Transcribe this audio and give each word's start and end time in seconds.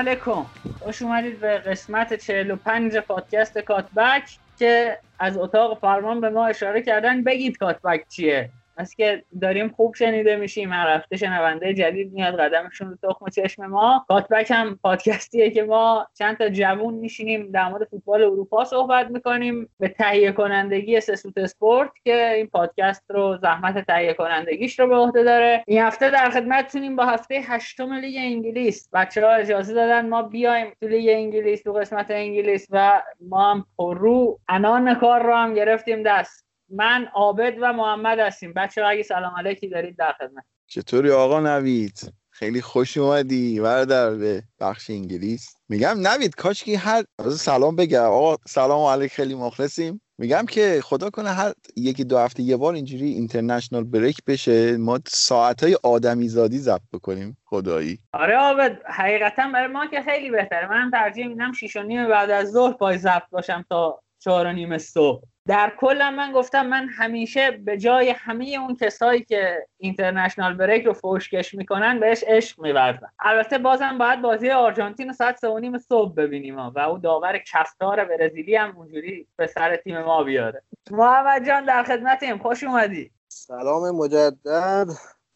علیکم. 0.00 0.46
خوش 0.78 1.02
اومدید 1.02 1.40
به 1.40 1.58
قسمت 1.58 2.14
45 2.14 2.96
پادکست 2.96 3.58
Cutback 3.58 4.22
که 4.58 4.98
از 5.18 5.38
اتاق 5.38 5.78
فرمان 5.80 6.20
به 6.20 6.30
ما 6.30 6.46
اشاره 6.46 6.82
کردن 6.82 7.24
بگید 7.24 7.58
Cutback 7.58 8.08
چیه. 8.08 8.50
از 8.80 8.94
که 8.94 9.24
داریم 9.40 9.68
خوب 9.68 9.94
شنیده 9.94 10.36
میشیم 10.36 10.72
هر 10.72 10.96
هفته 10.96 11.16
شنونده 11.16 11.74
جدید 11.74 12.12
میاد 12.12 12.40
قدمشون 12.40 12.90
رو 12.90 13.10
تخم 13.10 13.28
چشم 13.28 13.66
ما. 13.66 14.04
Cutback 14.08 14.50
هم 14.50 14.78
پادکستیه 14.82 15.50
که 15.50 15.62
ما 15.62 16.06
چند 16.18 16.36
تا 16.36 16.48
جوون 16.48 16.94
میشینیم 16.94 17.50
در 17.50 17.68
مورد 17.68 17.84
فوتبال 17.84 18.22
اروپا 18.22 18.64
صحبت 18.64 19.10
می‌کنیم. 19.10 19.68
به 19.80 19.88
تهیه 19.88 20.32
کنندگی 20.32 21.00
سسوت 21.00 21.38
اسپورت 21.38 21.90
که 22.04 22.32
این 22.32 22.46
پادکست 22.46 23.04
رو 23.08 23.38
زحمت 23.42 23.86
تهیه 23.86 24.14
کنندگیش 24.14 24.80
رو 24.80 24.88
به 24.88 24.96
عهده 24.96 25.22
داره. 25.24 25.64
این 25.66 25.82
هفته 25.82 26.10
در 26.10 26.30
خدمتتونیم 26.30 26.96
با 26.96 27.04
هفته 27.04 27.34
هشتم 27.34 27.92
لیگ 27.92 28.16
انگلیس. 28.18 28.88
بچه 28.92 29.26
ها 29.26 29.32
اجازه 29.32 29.74
دادن 29.74 30.08
ما 30.08 30.22
بیایم 30.22 30.72
تو 30.80 30.88
لیگ 30.88 31.08
انگلیس 31.08 31.62
تو 31.62 31.72
قسمت 31.72 32.10
انگلیس 32.10 32.66
و 32.70 33.02
ما 33.20 33.50
هم 33.50 33.66
پررو 33.78 34.40
عنان 34.48 34.94
کار 34.94 35.22
رو 35.22 35.34
هم 35.34 35.54
گرفتیم 35.54 36.02
دست. 36.02 36.49
من 36.70 37.08
عابد 37.14 37.54
و 37.60 37.72
محمد 37.72 38.18
هستیم. 38.18 38.52
بچه 38.52 38.84
اگه 38.84 39.02
سلام 39.02 39.34
علیکی 39.38 39.68
دارید 39.68 39.96
در 39.96 40.12
خدمت. 40.18 40.44
چطوری 40.66 41.10
آقا 41.10 41.40
نوید؟ 41.40 42.12
خیلی 42.30 42.60
خوش 42.60 42.96
اومدی. 42.96 43.60
برادر 43.60 44.10
به 44.10 44.42
بخش 44.60 44.90
انگلیس. 44.90 45.54
میگم 45.68 45.96
نوید 46.06 46.34
کاش 46.34 46.64
که 46.64 46.78
هر 46.78 47.04
سلام 47.30 47.76
بگم. 47.76 48.02
آقا 48.02 48.36
سلام 48.48 48.86
علیک 48.86 49.12
خیلی 49.12 49.34
مخلصیم. 49.34 50.00
میگم 50.18 50.46
که 50.46 50.80
خدا 50.82 51.10
کنه 51.10 51.30
هر 51.30 51.52
یکی 51.76 52.04
دو 52.04 52.18
هفته 52.18 52.42
یه 52.42 52.56
بار 52.56 52.74
اینجوری 52.74 53.06
اینترنشنال 53.06 53.84
بریک 53.84 54.18
بشه. 54.26 54.76
ما 54.76 55.00
ساعت 55.06 55.62
های 55.62 55.76
آدمی 55.82 56.28
زادی 56.28 56.58
ضبط 56.58 56.90
بکنیم. 56.92 57.36
خدایی. 57.44 57.98
آره 58.12 58.36
عابد 58.36 58.78
حقیقتا 58.86 59.50
برای 59.52 59.72
ما 59.72 59.86
که 59.86 60.02
خیلی 60.02 60.30
بهتره. 60.30 60.70
من 60.70 60.90
ترجیح 60.90 61.26
میدم 61.26 61.52
6 61.52 61.76
و 61.76 61.82
نیم 61.82 62.08
بعد 62.08 62.30
از 62.30 62.50
ظهر 62.50 62.72
پای 62.72 62.98
ضبط 62.98 63.30
باشم 63.30 63.64
تا 63.70 64.02
چهار 64.18 64.46
و 64.46 64.52
نیم 64.52 64.78
صبح. 64.78 65.22
در 65.50 65.72
کل 65.78 66.10
من 66.10 66.32
گفتم 66.32 66.66
من 66.66 66.88
همیشه 66.88 67.50
به 67.50 67.78
جای 67.78 68.10
همه 68.10 68.56
اون 68.60 68.76
کسایی 68.76 69.22
که 69.24 69.66
اینترنشنال 69.78 70.54
بریک 70.54 70.86
رو 70.86 70.92
فوشکش 70.92 71.54
می‌کنن 71.54 72.00
بهش 72.00 72.24
عشق 72.26 72.60
میورزن. 72.60 73.08
البته 73.18 73.58
بازم 73.58 73.98
باید 73.98 74.22
بازی 74.22 74.50
آرژانتین 74.50 75.08
رو 75.08 75.14
ساعت 75.14 75.36
سه 75.36 75.78
صبح 75.88 76.14
ببینیم 76.14 76.58
و 76.58 76.78
او 76.78 76.98
داور 76.98 77.38
کفتار 77.38 78.04
برزیلی 78.04 78.56
هم 78.56 78.76
اونجوری 78.76 79.26
به 79.36 79.46
سر 79.46 79.76
تیم 79.76 80.02
ما 80.02 80.24
بیاره. 80.24 80.62
محمد 80.90 81.46
جان 81.46 81.64
در 81.64 81.82
خدمتیم. 81.82 82.38
خوش 82.38 82.64
اومدی. 82.64 83.10
سلام 83.28 83.96
مجدد. 83.96 84.86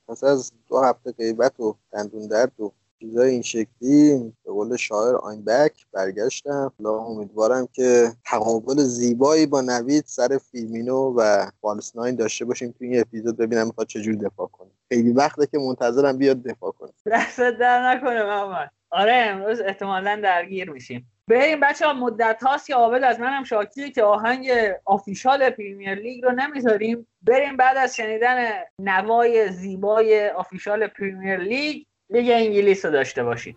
پس 0.09 0.25
از 0.25 0.53
دو 0.69 0.81
هفته 0.81 1.13
غیبت 1.13 1.61
و 1.61 1.77
دندون 1.93 2.29
درد 2.29 2.61
و 2.61 2.73
چیزای 3.01 3.31
این 3.31 3.43
شکلی 3.43 4.33
به 4.45 4.53
قول 4.53 4.77
شاعر 4.77 5.17
آین 5.17 5.45
بک 5.45 5.87
برگشتم. 5.93 6.73
حالا 6.79 6.99
امیدوارم 6.99 7.69
که 7.73 8.13
تقابل 8.27 8.75
زیبایی 8.75 9.47
با 9.47 9.61
نوید 9.61 10.05
سر 10.07 10.39
فیلمینو 10.39 11.15
و 11.17 11.51
فالس 11.61 11.97
ناین 11.97 12.17
داشته 12.17 12.45
باشیم 12.45 12.75
توی 12.79 12.89
این 12.89 13.01
اپیزود 13.01 13.37
ببینم 13.37 13.67
می‌خواد 13.67 13.87
چجور 13.87 14.15
دفاع 14.15 14.47
کنه. 14.47 14.71
خیلی 14.89 15.13
وقته 15.13 15.47
که 15.47 15.59
منتظرم 15.59 16.19
بیاد 16.19 16.43
دفاع 16.43 16.71
کنه. 16.71 16.91
دست 17.07 17.41
در 17.41 17.95
نکنه 17.95 18.25
محمد 18.25 18.71
آره 18.91 19.13
امروز 19.13 19.61
احتمالا 19.61 20.21
درگیر 20.23 20.71
میشیم. 20.71 21.11
بریم 21.29 21.61
بچه 21.61 21.87
ها 21.87 21.93
مدت 21.93 22.43
هاست 22.43 22.67
که 22.67 22.75
عابد 22.75 23.03
از 23.03 23.21
منم 23.21 23.45
شاکیه 23.45 23.91
که 23.91 24.03
آهنگ 24.03 24.51
official 24.85 25.51
Premier 25.51 25.95
League 25.95 26.25
رو 26.25 26.33
نمی‌ذاریم. 26.33 27.07
بریم 27.23 27.57
بعد 27.57 27.77
از 27.77 27.97
شنیدن 27.97 28.51
نوای 28.79 29.53
زیبای 29.53 30.29
official 30.29 30.87
Premier 30.87 31.37
League. 31.37 31.85
لیگ 32.11 32.31
انگلیس 32.31 32.85
رو 32.85 32.91
داشته 32.93 33.25
باشید 33.25 33.57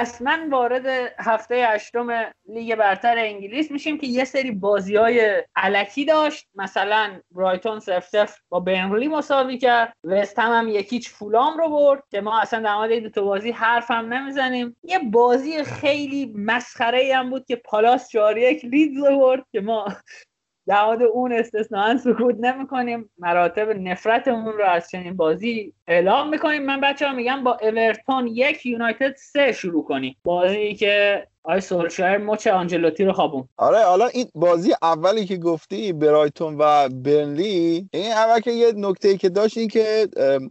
رسما 0.00 0.38
وارد 0.50 0.86
هفته 1.18 1.54
هشتم 1.54 2.32
لیگ 2.48 2.74
برتر 2.74 3.18
انگلیس 3.18 3.70
میشیم 3.70 3.98
که 3.98 4.06
یه 4.06 4.24
سری 4.24 4.50
بازی 4.50 4.96
های 4.96 5.42
الکی 5.56 6.04
داشت. 6.04 6.48
مثلا 6.54 7.20
برایتون 7.30 7.80
صفر 7.80 8.08
صفر 8.08 8.38
با 8.48 8.60
برنلی 8.60 9.08
مساوی 9.08 9.58
کرد. 9.58 9.92
وست 10.04 10.38
هم, 10.38 10.52
هم 10.52 10.68
یک 10.68 10.86
هیچ 10.86 11.10
فولام 11.10 11.58
رو 11.58 11.68
برد 11.68 12.02
که 12.10 12.20
ما 12.20 12.40
اصلا 12.40 12.60
در 12.60 12.76
مورد 12.76 12.92
دو 12.92 13.08
تا 13.08 13.22
بازی 13.22 13.50
حرف 13.50 13.90
هم 13.90 14.12
نمی‌زنیم. 14.12 14.76
یه 14.82 14.98
بازی 14.98 15.64
خیلی 15.64 16.32
مسخره 16.36 17.16
هم 17.16 17.30
بود 17.30 17.44
که 17.44 17.56
پالاس 17.56 18.08
چهار 18.08 18.38
یک 18.38 18.64
لیدز 18.64 19.04
برد 19.04 19.44
که 19.52 19.60
ما 19.60 19.86
در 20.66 21.04
اون 21.04 21.32
استثنائا 21.32 21.98
سکوت 21.98 22.36
نمی 22.38 22.66
کنیم 22.66 23.10
مراتب 23.18 23.68
نفرتمون 23.68 24.52
رو 24.52 24.64
از 24.64 24.90
چنین 24.90 25.16
بازی 25.16 25.74
اعلام 25.88 26.28
می‌کنیم. 26.28 26.62
من 26.62 26.80
بچه 26.80 27.06
ها 27.06 27.12
میگم 27.12 27.44
با 27.44 27.58
اورتون 27.62 28.26
یک 28.26 28.66
یونایتد 28.66 29.14
سه 29.16 29.52
شروع 29.52 29.84
کنیم. 29.84 30.16
بازی 30.24 30.74
که 30.74 31.26
آقای 31.42 31.60
سولشایر 31.60 32.18
مچ 32.18 32.46
آنجلوتی 32.46 33.04
رو 33.04 33.12
خوابون. 33.12 33.48
آره 33.56 33.84
حالا 33.84 34.06
این 34.06 34.26
بازی 34.34 34.74
اولی 34.82 35.26
که 35.26 35.36
گفتی 35.36 35.92
برایتون 35.92 36.56
و 36.58 36.88
برنلی 36.88 37.88
این 37.92 38.12
اول 38.12 38.40
که 38.40 38.50
یه 38.50 38.72
نکته 38.76 39.16
که 39.16 39.28
داشت 39.28 39.58
این 39.58 39.68
که 39.68 40.08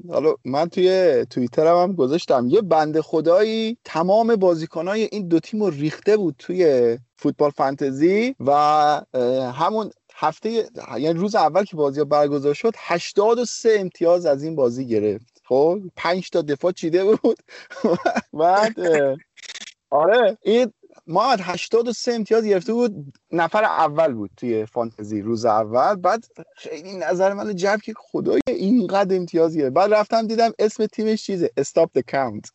حالا 0.10 0.36
من 0.46 0.70
توی 0.70 1.26
توییترم 1.30 1.78
هم 1.78 1.94
گذاشتم 1.94 2.48
یه 2.50 2.62
بنده 2.62 3.02
خدایی 3.02 3.78
تمام 3.84 4.36
بازیکنای 4.36 5.10
این 5.12 5.28
دو 5.28 5.40
تیم 5.40 5.64
رو 5.64 5.70
ریخته 5.70 6.18
بود 6.18 6.36
توی 6.40 6.98
فوتبال 7.18 7.50
فانتزی 7.50 8.36
و 8.40 8.52
همون 9.56 9.90
هفته 10.17 10.69
یعنی 10.97 11.19
روز 11.19 11.35
اول 11.35 11.63
که 11.63 11.75
بازی 11.75 12.03
برگزار 12.03 12.53
شد 12.53 12.73
83 12.77 13.75
امتیاز 13.79 14.25
از 14.25 14.44
این 14.44 14.56
بازی 14.56 14.88
گرفت. 14.88 15.41
خب 15.44 15.79
5 15.95 16.29
تا 16.29 16.41
دفاع 16.41 16.71
چیده 16.71 17.03
بود. 17.06 17.38
بعد 18.33 18.75
آره 19.89 20.38
این 20.41 20.71
ما 21.07 21.31
83 21.31 22.13
امتیاز 22.13 22.45
گرفته 22.45 22.73
بود. 22.73 23.13
نفر 23.31 23.63
اول 23.63 24.13
بود 24.13 24.31
توی 24.38 24.65
فانتزی 24.65 25.21
روز 25.21 25.45
اول. 25.45 25.95
بعد 25.95 26.25
خیلی 26.56 26.97
نظر 26.97 27.33
من 27.33 27.56
جلب 27.56 27.81
که 27.81 27.94
خدای 27.97 28.41
اینقدر 28.47 29.15
امتیاز 29.15 29.57
گرفت. 29.57 29.73
بعد 29.73 29.94
رفتم 29.94 30.27
دیدم 30.27 30.51
اسم 30.59 30.85
تیمش 30.85 31.23
چیزه؟ 31.23 31.50
استاپ 31.57 31.89
د 31.94 32.12
کاونت 32.12 32.50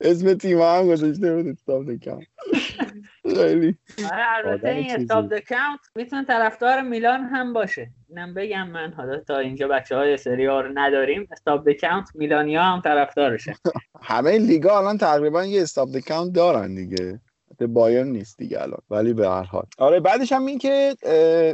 اسم 0.00 0.34
تیم 0.34 0.60
هم 0.60 0.88
گذاشته 0.88 1.34
بود 1.34 1.46
استاپ 1.46 1.84
د 1.84 2.04
کاونت 2.04 2.26
خیلی. 3.24 3.76
آره 4.12 4.24
البته 4.36 4.68
این 4.68 4.90
استاپ 4.90 5.24
د 5.24 5.38
کاونت 5.38 5.80
می‌تونه 5.96 6.24
طرفدار 6.24 6.82
میلان 6.82 7.20
هم 7.20 7.52
باشه. 7.52 7.90
اینم 8.08 8.34
بگم 8.34 8.68
من 8.68 8.92
حالا 8.96 9.18
تا 9.18 9.38
اینجا 9.38 9.68
بچه 9.68 9.96
های 9.96 10.16
سری 10.16 10.46
رو 10.46 10.68
نداریم 10.74 11.28
استاپ 11.32 11.68
د 11.68 11.80
کاونت 11.80 12.08
میلانیا 12.14 12.62
هم 12.62 12.80
طرفدارشه. 12.80 13.54
همه 14.10 14.38
لیگا 14.38 14.78
الان 14.78 14.98
تقریبا 14.98 15.44
یه 15.44 15.62
استاپ 15.62 15.88
د 15.88 15.98
کاونت 15.98 16.32
دارن 16.32 16.74
دیگه. 16.74 17.20
بایرن 17.68 18.08
نیست 18.08 18.38
دیگه 18.38 18.62
الان 18.62 18.78
ولی 18.90 19.12
به 19.12 19.28
هر 19.28 19.42
حال. 19.42 19.64
آره 19.78 20.00
بعدش 20.00 20.32
هم 20.32 20.46
این 20.46 20.58
که 20.58 20.96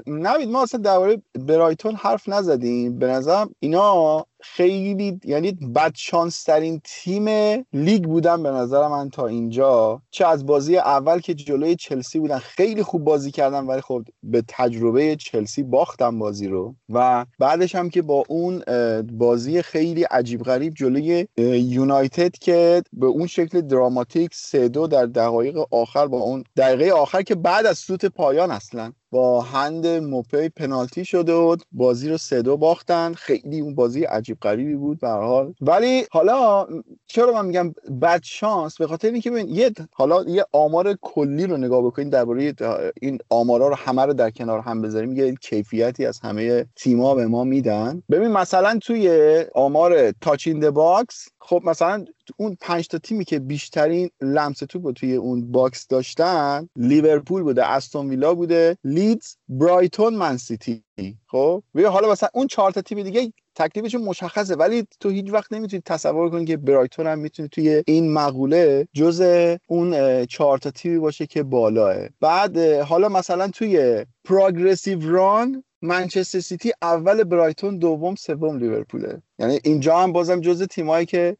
نوید 0.06 0.48
ما 0.48 0.62
اصلا 0.62 0.80
درباره 0.80 1.22
برایتون 1.34 1.94
حرف 1.94 2.28
نزدیم. 2.28 2.98
به 2.98 3.06
نظرم 3.06 3.54
اینا 3.60 4.26
خیلی 4.42 5.20
یعنی 5.24 5.52
بدشانس 5.52 6.42
ترین 6.42 6.80
تیم 6.84 7.28
لیگ 7.72 8.04
بودن 8.04 8.42
به 8.42 8.50
نظر 8.50 8.88
من 8.88 9.10
تا 9.10 9.26
اینجا. 9.26 10.02
چه 10.10 10.26
از 10.26 10.46
بازی 10.46 10.76
اول 10.76 11.20
که 11.20 11.34
جلوی 11.34 11.76
چلسی 11.76 12.18
بودن 12.18 12.38
خیلی 12.38 12.82
خوب 12.82 13.04
بازی 13.04 13.30
کردن 13.30 13.66
ولی 13.66 13.80
خب 13.80 14.04
به 14.22 14.42
تجربه 14.48 15.16
چلسی 15.16 15.62
باختن 15.62 16.18
بازی 16.18 16.48
رو. 16.48 16.74
و 16.88 17.26
بعدش 17.38 17.74
هم 17.74 17.90
که 17.90 18.02
با 18.02 18.24
اون 18.28 18.62
بازی 19.02 19.62
خیلی 19.62 20.02
عجیب 20.02 20.42
غریب 20.42 20.74
جلوی 20.74 21.26
یونایتد 21.36 22.32
که 22.32 22.82
به 22.92 23.06
اون 23.06 23.26
شکل 23.26 23.60
دراماتیک 23.60 24.34
سه 24.34 24.68
دو 24.68 24.86
در 24.86 25.06
دقایق 25.06 25.58
آخر 25.70 26.06
با 26.06 26.18
اون 26.18 26.44
دقیقه 26.56 26.90
آخر 26.90 27.22
که 27.22 27.34
بعد 27.34 27.66
از 27.66 27.78
سوت 27.78 28.06
پایان 28.06 28.50
اصلا 28.50 28.92
با 29.10 29.40
هند 29.40 29.86
موپی 29.86 30.48
پنالتی 30.48 31.04
شده 31.04 31.32
و 31.32 31.56
بازی 31.72 32.08
رو 32.08 32.18
سه 32.18 32.42
دو 32.42 32.56
باختن. 32.56 33.14
خیلی 33.14 33.60
اون 33.60 33.74
بازی 33.74 34.04
عجیب 34.04 34.38
غریبی 34.42 34.74
بود 34.74 35.00
به 35.00 35.08
حال. 35.08 35.54
ولی 35.60 36.04
حالا 36.10 36.66
چرا 37.06 37.32
من 37.32 37.46
میگم 37.46 37.74
بد 38.02 38.20
شانس؟ 38.22 38.78
به 38.78 38.86
خاطر 38.86 39.10
اینکه 39.10 39.30
ببین 39.30 39.48
یه 39.48 39.70
حالا 39.92 40.24
یه 40.24 40.44
آمار 40.52 40.94
کلی 41.02 41.46
رو 41.46 41.56
نگاه 41.56 41.82
بکنید 41.82 42.10
درباره 42.10 42.54
این 43.00 43.18
آمارا 43.28 43.68
رو 43.68 43.74
همه 43.74 44.02
رو 44.02 44.12
در 44.12 44.30
کنار 44.30 44.60
هم 44.60 44.82
بذاریم. 44.82 45.16
یه 45.16 45.34
کیفیتی 45.34 46.06
از 46.06 46.20
همه 46.20 46.66
تیم‌ها 46.76 47.14
به 47.14 47.26
ما 47.26 47.44
میدن. 47.44 48.02
ببین 48.10 48.28
مثلا 48.28 48.78
توی 48.82 49.44
آمار 49.54 50.10
touch 50.10 50.46
in 50.46 50.70
box 50.70 51.28
خب 51.40 51.62
مثلا 51.64 52.04
اون 52.36 52.56
پنج 52.60 52.88
تا 52.88 52.98
تیمی 52.98 53.24
که 53.24 53.38
بیشترین 53.38 54.10
لمس 54.20 54.58
توپ 54.58 54.92
توی 54.92 55.14
اون 55.16 55.52
box 55.52 55.86
داشتن 55.86 56.68
لیورپول 56.76 57.42
بوده 57.42 57.66
استون 57.66 58.08
ویلا 58.10 58.34
بوده 58.34 58.76
لیدز 58.84 59.36
برایتون 59.48 60.14
منسیتی 60.14 60.84
خب؟ 61.26 61.62
حالا 61.74 62.12
مثلا 62.12 62.28
اون 62.34 62.46
چهار 62.46 62.70
تا 62.70 62.80
تیم 62.80 63.02
دیگه 63.02 63.32
تکلیفشون 63.54 64.02
مشخصه 64.02 64.54
ولی 64.54 64.86
تو 65.00 65.08
هیچ 65.08 65.32
وقت 65.32 65.52
نمی‌تونی 65.52 65.82
تصور 65.86 66.30
کنی 66.30 66.44
که 66.44 66.56
برایتون 66.56 67.06
هم 67.06 67.18
می‌تونه 67.18 67.48
توی 67.48 67.82
این 67.86 68.12
مقوله 68.12 68.88
جز 68.92 69.24
اون 69.66 70.24
چهار 70.26 70.58
تا 70.58 70.70
تیمی 70.70 70.98
باشه 70.98 71.26
که 71.26 71.42
بالاه. 71.42 71.96
بعد 72.20 72.58
حالا 72.58 73.08
مثلا 73.08 73.48
توی 73.48 74.04
progressive 74.24 75.10
run 75.10 75.64
منچستر 75.82 76.40
سیتی 76.40 76.72
اول 76.82 77.24
برایتون 77.24 77.78
دوم 77.78 78.14
سوم 78.14 78.58
لیورپوله. 78.58 79.22
یعنی 79.38 79.58
اینجا 79.64 79.98
هم 79.98 80.12
بازم 80.12 80.40
جز 80.40 80.62
تیمایی 80.62 81.06
که 81.06 81.36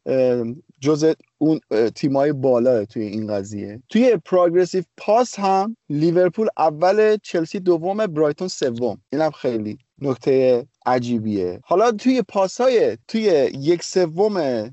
جز 0.81 1.15
اون 1.43 1.61
تیمای 1.95 2.33
بالا 2.33 2.85
توی 2.85 3.03
این 3.03 3.27
قضیه. 3.27 3.83
توی 3.89 4.17
progressive 4.25 4.83
pass 4.97 5.39
هم 5.39 5.77
لیورپول 5.89 6.49
اول 6.59 7.17
چلسی 7.23 7.61
دوم 7.61 8.07
برایتون 8.07 8.49
سوم. 8.49 9.01
اینم 9.13 9.31
خیلی 9.31 9.79
نکته 9.99 10.67
عجیبیه. 10.87 11.61
حالا 11.65 11.93
توی 11.93 12.23
پاسای 12.23 12.99
توی 13.09 13.23
یک 13.55 13.83
سوم 13.83 14.69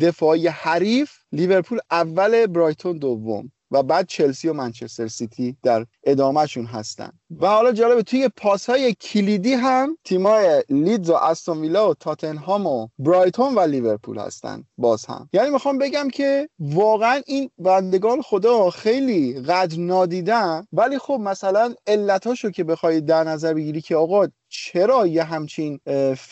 دفاعی 0.00 0.48
حریف 0.48 1.12
لیورپول 1.32 1.78
اول 1.90 2.46
برایتون 2.46 2.98
دوم 2.98 3.52
و 3.70 3.82
بعد 3.82 4.06
چلسی 4.06 4.48
و 4.48 4.52
منچستر 4.52 5.08
سیتی 5.08 5.56
در 5.62 5.86
ادامهشون 6.04 6.66
هستن. 6.66 7.12
و 7.40 7.46
حالا 7.46 7.72
جالبه 7.72 8.02
توی 8.02 8.28
پاس 8.36 8.70
های 8.70 8.94
کلیدی 8.94 9.52
هم 9.52 9.98
تیمای 10.04 10.62
لیدز 10.68 11.10
و 11.10 11.14
استون 11.14 11.60
ویلا 11.60 11.90
و 11.90 11.94
تاتنهام 11.94 12.66
و 12.66 12.88
برایتون 12.98 13.54
و 13.54 13.60
لیورپول 13.60 14.18
هستن 14.18 14.64
باز 14.78 15.06
هم. 15.06 15.28
یعنی 15.32 15.50
می‌خوام 15.50 15.78
بگم 15.78 16.08
که 16.10 16.48
واقعا 16.60 17.20
این 17.26 17.50
بندگان 17.58 18.22
خدا 18.22 18.70
خیلی 18.70 19.40
قدر 19.40 19.78
نادیدن 19.78 20.66
ولی 20.72 20.98
خب 20.98 21.18
مثلا 21.20 21.74
علتاشو 21.86 22.50
که 22.50 22.64
بخوای 22.64 23.00
در 23.00 23.24
نظر 23.24 23.54
بگیری 23.54 23.80
که 23.80 23.96
آقا 23.96 24.26
چرا 24.48 25.06
یه 25.06 25.22
همچین 25.24 25.80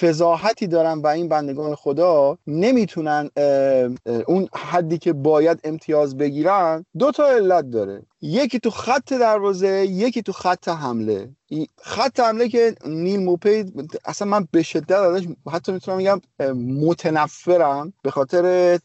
فضاحتی 0.00 0.67
دارن 0.67 0.99
و 0.99 1.06
این 1.06 1.29
بندگان 1.29 1.75
خدا 1.75 2.38
نمی‌تونن 2.46 3.31
اون 4.26 4.49
حدی 4.55 4.99
که 4.99 5.12
باید 5.12 5.61
امتیاز 5.64 6.17
بگیرن 6.17 6.85
دو 6.99 7.11
تا 7.11 7.26
علت 7.26 7.70
داره. 7.70 8.03
یکی 8.22 8.61
تو 8.61 8.70
خط 8.70 9.12
دروازه 9.12 9.87
یکی 9.87 10.22
تو 10.22 10.32
خط 10.32 10.69
حمله. 10.69 11.37
خط 11.82 12.20
حمله 12.20 12.49
که 12.49 12.75
نیل 12.87 13.20
موپی 13.25 13.64
اصلا 14.05 14.29
من 14.29 14.49
به 14.52 14.62
شدت 14.62 14.93
ازش 14.93 15.26
حتی 15.52 15.73
می‌تونم 15.73 15.99
بگم 15.99 16.20
متنفرم 16.55 17.93
به 18.02 18.11
خاطر 18.11 18.79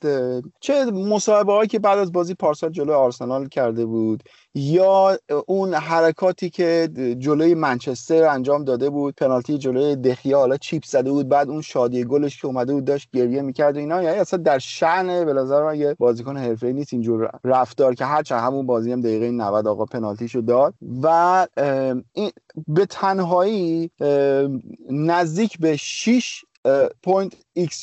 چه 0.60 0.86
مصاحبه 0.86 1.54
هایی 1.54 1.68
که 1.68 1.80
بعد 1.80 2.00
از 2.00 2.12
بازی 2.12 2.34
پارسال 2.34 2.70
جلوی 2.70 2.94
آرسنال 2.96 3.48
کرده 3.48 3.86
بود 3.86 4.24
یا 4.56 5.18
اون 5.46 5.74
حرکاتی 5.74 6.50
که 6.50 6.90
جلوی 7.20 7.54
منچستر 7.54 8.24
انجام 8.24 8.64
داده 8.64 8.90
بود 8.90 9.16
پنالتی 9.16 9.58
جلوی 9.58 9.96
دخیا 9.96 10.40
حالا 10.40 10.58
chip 10.58 10.84
زده 10.86 11.12
بود 11.12 11.30
بعد 11.30 11.50
اون 11.50 11.62
شادی 11.62 12.04
گلش 12.04 12.42
که 12.42 12.48
اومده 12.48 12.74
بود 12.74 12.86
داشت 12.86 13.10
گریه 13.14 13.42
می‌کرد 13.42 13.76
و 13.76 13.80
اینا. 13.80 14.04
یعنی 14.04 14.20
اصلا 14.20 14.40
در 14.40 14.60
شأن 14.60 15.26
به 15.26 15.34
نظر 15.34 15.64
من 15.64 15.80
یه 15.80 15.96
بازیکن 16.00 16.38
حرفه‌ای 16.38 16.74
نیست 16.74 16.94
اینجور 16.94 17.30
رفتار 17.44 17.96
که 17.96 18.06
هرچند 18.06 18.40
همون 18.42 18.66
بازی 18.66 18.92
هم 18.92 19.02
دقیقه 19.02 19.32
90 19.32 19.68
آقا 19.68 19.86
پنالتیشو 19.86 20.42
داد. 20.42 20.74
و 21.04 21.48
این 22.14 22.32
به 22.68 22.86
تنهایی 22.86 23.92
نزدیک 24.90 25.60
به 25.60 25.78
6 25.78 26.46
point 27.04 27.34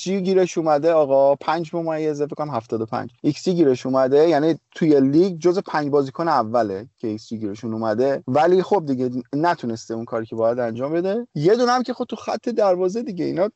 G 0.00 0.22
گیرش 0.22 0.58
اومده 0.58 0.92
آقا. 0.92 1.34
5 1.34 1.74
ممیزه 1.74 2.26
فکر 2.26 2.34
کنم 2.34 2.50
75 2.50 3.10
ایکس 3.22 3.44
جی 3.44 3.54
گیرش 3.54 3.86
اومده 3.86 4.28
یعنی 4.28 4.58
توی 4.74 5.00
لیگ 5.00 5.38
جز 5.38 5.58
پنج 5.58 5.90
بازیکن 5.90 6.28
اوله 6.28 6.86
که 6.96 7.18
G 7.18 7.38
گیرشون 7.38 7.72
اومده. 7.72 8.24
ولی 8.28 8.62
خب 8.62 8.82
دیگه 8.86 9.10
نتونسته 9.32 9.94
اون 9.94 10.04
کاری 10.04 10.26
که 10.26 10.36
باید 10.36 10.58
انجام 10.58 10.92
بده. 10.92 11.26
یه 11.34 11.56
دونه 11.56 11.72
هم 11.72 11.82
که 11.82 11.92
خود 11.92 12.08
تو 12.08 12.16
خط 12.16 12.48
دروازه 12.48 13.02
دیگه 13.02 13.24
اینا 13.24 13.48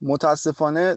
متاسفانه 0.00 0.96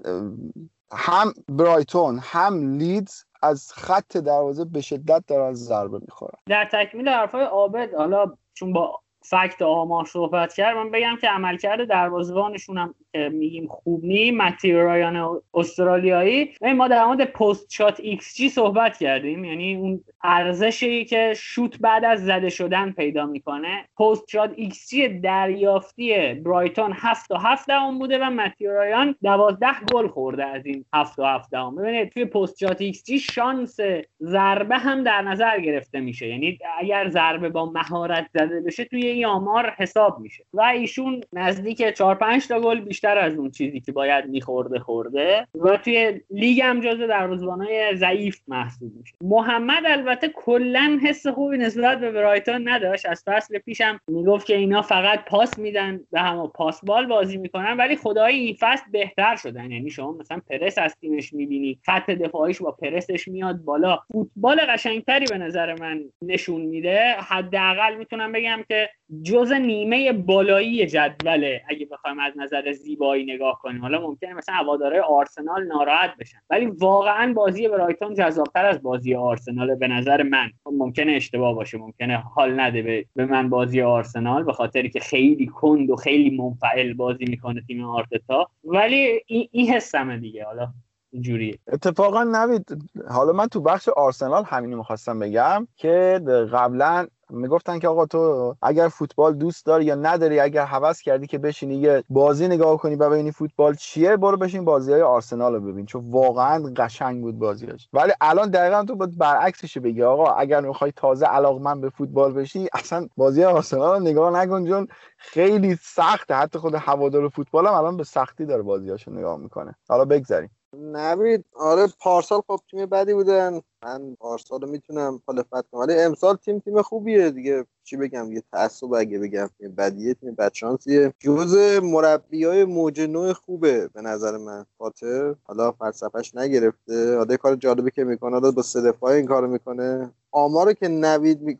هم 0.91 1.33
برایتون 1.49 2.19
هم 2.21 2.77
لیدز 2.77 3.23
از 3.41 3.71
خط 3.73 4.17
دروازه 4.17 4.65
به 4.65 4.81
شدت 4.81 5.23
دارن 5.27 5.53
ضربه 5.53 5.99
می‌خورن. 5.99 6.37
در 6.45 6.69
تکمیل 6.71 7.09
حرفای 7.09 7.43
عابد 7.43 7.93
حالا 7.93 8.31
چون 8.53 8.73
با 8.73 8.99
fact 9.23 9.61
آمار 9.61 10.05
صحبت 10.05 10.53
کرد 10.53 10.77
من 10.77 10.91
بگم 10.91 11.17
که 11.21 11.29
عملکرد 11.29 11.89
دروازه‌بانشون 11.89 12.77
هم 12.77 12.95
میگیم 13.31 13.67
خوب 13.67 14.05
یعنی 14.05 14.31
متی 14.31 14.71
رایان 14.71 15.41
استرالیایی. 15.53 16.53
ما 16.75 16.87
در 16.87 17.05
مورد 17.05 17.23
post 17.23 17.71
shot 17.71 17.99
xG 17.99 18.49
صحبت 18.49 18.97
کردیم. 18.97 19.45
یعنی 19.45 19.75
اون 19.75 20.03
ارزشی 20.23 21.05
که 21.05 21.33
شوت 21.37 21.79
بعد 21.79 22.05
از 22.05 22.25
زده 22.25 22.49
شدن 22.49 22.91
پیدا 22.91 23.25
می‌کنه. 23.25 23.85
post 23.99 24.29
shot 24.29 24.53
xG 24.55 25.07
دریافتی 25.07 26.33
برایتون 26.33 26.93
7 26.95 27.27
تا 27.27 27.37
7 27.37 27.67
دهم 27.67 27.99
بوده 27.99 28.17
و 28.17 28.23
متی 28.23 28.65
رایان 28.65 29.15
12 29.23 29.67
گل 29.93 30.07
خورده 30.07 30.45
از 30.45 30.65
این 30.65 30.85
7 30.93 31.15
تا 31.15 31.35
7 31.35 31.51
دهم 31.51 31.75
ببینید 31.75 32.09
توی 32.09 32.25
post 32.25 32.57
shot 32.57 32.81
xG 32.81 33.19
شانس 33.19 33.77
ضربه 34.21 34.77
هم 34.77 35.03
در 35.03 35.21
نظر 35.21 35.59
گرفته 35.59 35.99
میشه. 35.99 36.27
یعنی 36.27 36.57
اگر 36.79 37.09
ضربه 37.09 37.49
با 37.49 37.65
مهارت 37.65 38.27
زده 38.33 38.61
بشه 38.61 38.85
توی 38.85 39.05
این 39.05 39.25
آمار 39.25 39.73
حساب 39.77 40.19
میشه. 40.19 40.43
و 40.53 40.61
ایشون 40.61 41.21
نزدیک 41.33 41.89
4 41.89 42.15
5 42.15 42.47
تا 42.47 42.59
گل 42.59 42.79
بیشتر 42.79 43.02
از 43.07 43.35
اون 43.35 43.51
چیزی 43.51 43.79
که 43.79 43.91
باید 43.91 44.25
میخورده 44.25 44.79
خورده 44.79 45.47
و 45.55 45.77
توی 45.77 46.21
لیگ 46.29 46.61
هم 46.61 46.79
جزو 46.79 47.07
دروازه‌بانای 47.07 47.95
ضعیف 47.95 48.39
محسوب 48.47 48.91
میشه. 48.97 49.15
محمد 49.21 49.83
البته 49.85 50.27
کلا 50.35 50.99
حس 51.03 51.27
خوبی 51.27 51.57
نسبت 51.57 51.99
به 51.99 52.11
برایتون 52.11 52.69
نداشت. 52.69 53.05
از 53.05 53.23
فصل 53.25 53.59
پیشم 53.59 53.99
می‌گفت 54.07 54.45
که 54.47 54.55
اینا 54.55 54.81
فقط 54.81 55.25
پاس 55.25 55.59
میدن 55.59 55.99
به 56.11 56.19
هم 56.19 56.51
پاس 56.55 56.85
بال 56.85 57.05
بازی 57.05 57.37
می‌کنن 57.37 57.77
ولی 57.77 57.95
خدایی 57.95 58.35
این 58.35 58.55
فصل 58.59 58.83
بهتر 58.91 59.35
شدن. 59.35 59.71
یعنی 59.71 59.89
شما 59.89 60.11
مثلا 60.11 60.41
پرس 60.49 60.77
از 60.77 60.95
تیمش 61.01 61.33
می‌بینی 61.33 61.79
خط 61.85 62.09
دفاعیش 62.09 62.61
با 62.61 62.71
پرسش 62.71 63.27
میاد 63.27 63.57
بالا. 63.57 63.99
فوتبال 64.11 64.59
قشنگتری 64.69 65.25
به 65.29 65.37
نظر 65.37 65.75
من 65.79 66.01
نشون 66.21 66.61
میده. 66.61 67.15
حداقل 67.19 67.95
می‌تونم 67.95 68.31
بگم 68.31 68.63
که 68.67 68.89
جز 69.23 69.51
نیمه 69.51 70.13
بالایی 70.13 70.85
جدوله 70.85 71.61
اگه 71.69 71.85
بخوایم 71.85 72.19
از 72.19 72.33
نظر 72.37 72.71
زیبایی 72.93 73.33
نگاه 73.33 73.59
کنیم. 73.61 73.81
حالا 73.81 74.01
ممکنه 74.01 74.33
مثلا 74.33 74.55
هوادارهای 74.55 74.99
آرسنال 74.99 75.67
ناراحت 75.67 76.17
بشن. 76.19 76.37
ولی 76.49 76.65
واقعا 76.65 77.33
بازی 77.33 77.67
برایتون 77.67 78.13
جذابتر 78.13 78.65
از 78.65 78.81
بازی 78.81 79.15
آرسنال 79.15 79.75
به 79.75 79.87
نظر 79.87 80.23
من. 80.23 80.51
ممکنه 80.65 81.11
اشتباه 81.11 81.55
باشه 81.55 81.77
ممکنه 81.77 82.17
حال 82.17 82.59
نده 82.59 83.05
به 83.15 83.25
من 83.25 83.49
بازی 83.49 83.81
آرسنال 83.81 84.43
به 84.43 84.53
خاطری 84.53 84.89
که 84.89 84.99
خیلی 84.99 85.47
کند 85.47 85.89
و 85.89 85.95
خیلی 85.95 86.37
منفعل 86.37 86.93
بازی 86.93 87.25
می‌کنه 87.25 87.61
تیم 87.67 87.83
آرتتا. 87.83 88.47
ولی 88.63 89.21
این, 89.27 89.47
این 89.51 89.73
حسمه 89.73 90.17
دیگه. 90.17 90.45
حالا 90.45 90.67
اینجوریه 91.11 91.59
اتفاقا 91.67 92.23
نوید 92.23 92.65
حالا 93.09 93.33
من 93.33 93.47
تو 93.47 93.61
بخش 93.61 93.89
آرسنال 93.89 94.43
همینو 94.43 94.77
می‌خواستم 94.77 95.19
بگم 95.19 95.67
که 95.75 96.21
قبلا 96.53 97.07
می‌گفتن 97.35 97.79
که 97.79 97.87
آقا 97.87 98.05
تو 98.05 98.55
اگر 98.61 98.87
فوتبال 98.87 99.33
دوست 99.33 99.65
داری 99.65 99.85
یا 99.85 99.95
نداری 99.95 100.39
اگر 100.39 100.65
هوس 100.65 101.01
کردی 101.01 101.27
که 101.27 101.37
بشینی 101.37 101.75
یه 101.75 102.03
بازی 102.09 102.47
نگاه 102.47 102.77
کنی 102.77 102.95
و 102.95 103.09
ببینی 103.09 103.31
فوتبال 103.31 103.75
چیه 103.75 104.17
برو 104.17 104.37
بشین 104.37 104.65
بازی 104.65 104.91
های 104.93 105.01
آرسنال 105.01 105.53
رو 105.53 105.61
ببین. 105.61 105.85
چون 105.85 106.11
واقعا 106.11 106.73
قشنگ 106.77 107.21
بود 107.21 107.39
بازیش 107.39 107.87
ولی 107.93 108.11
الان 108.21 108.49
دقیقا 108.49 108.83
تو 108.83 108.95
باید 108.95 109.17
برعکسش 109.17 109.77
بگی. 109.77 110.03
آقا 110.03 110.31
اگر 110.31 110.61
می‌خوای 110.61 110.93
تازه 110.95 111.25
علاقمند 111.25 111.81
به 111.81 111.89
فوتبال 111.89 112.33
بشی 112.33 112.67
اصلا 112.73 113.07
بازی 113.17 113.43
آرسنال 113.43 113.95
رو 113.95 113.99
نگاه 113.99 114.33
نکن 114.33 114.67
چون 114.67 114.87
خیلی 115.17 115.75
سخته. 115.81 116.35
حتی 116.35 116.59
خود 116.59 116.75
هوادار 116.75 117.29
فوتبال 117.29 117.67
هم 117.67 117.73
الان 117.73 117.97
به 117.97 118.03
سختی 118.03 118.45
داره 118.45 118.61
بازیاشو 118.61 119.11
نگاه 119.11 119.37
می‌کنه. 119.37 119.75
حالا 119.89 120.05
بگذریم 120.05 120.49
نوید 120.73 121.45
آره 121.55 121.87
پارسال 121.99 122.41
خب 122.47 122.59
تیم 122.71 122.85
بدی 122.85 123.13
بودن. 123.13 123.61
من 123.83 124.15
پارسال 124.19 124.61
رو 124.61 124.67
می‌تونم 124.69 125.13
مخالفت 125.13 125.69
کنم. 125.71 125.81
ولی 125.81 125.93
امسال 125.93 126.35
تیم 126.35 126.59
تیم 126.59 126.81
خوبیه 126.81 127.31
دیگه. 127.31 127.65
چی 127.83 127.97
بگم 127.97 128.31
یه 128.31 128.43
تعصب 128.51 128.93
اگه 128.93 129.19
بگم 129.19 129.49
تیم 129.57 129.75
بدیه 129.75 130.13
تیم 130.13 130.35
بدشانسیه. 130.35 131.13
جز 131.19 131.79
مربی 131.83 132.43
های 132.43 132.63
موج 132.63 133.01
نوع 133.01 133.33
خوبه 133.33 133.87
به 133.87 134.01
نظر 134.01 134.37
من. 134.37 134.65
خاطر 134.77 135.35
حالا 135.43 135.71
فلسفهش 135.71 136.35
نگرفته. 136.35 137.17
حالا 137.17 137.37
کار 137.37 137.55
جالبی 137.55 137.91
که 137.91 138.03
می‌کنه 138.03 138.31
حالا 138.31 138.51
با 138.51 138.61
سه 138.61 138.81
دفاع 138.81 139.11
این 139.11 139.25
کارو 139.25 139.47
می‌کنه. 139.47 140.11
آمارو 140.33 140.73
که 140.73 140.87
نوید 140.87 141.41
می... 141.41 141.57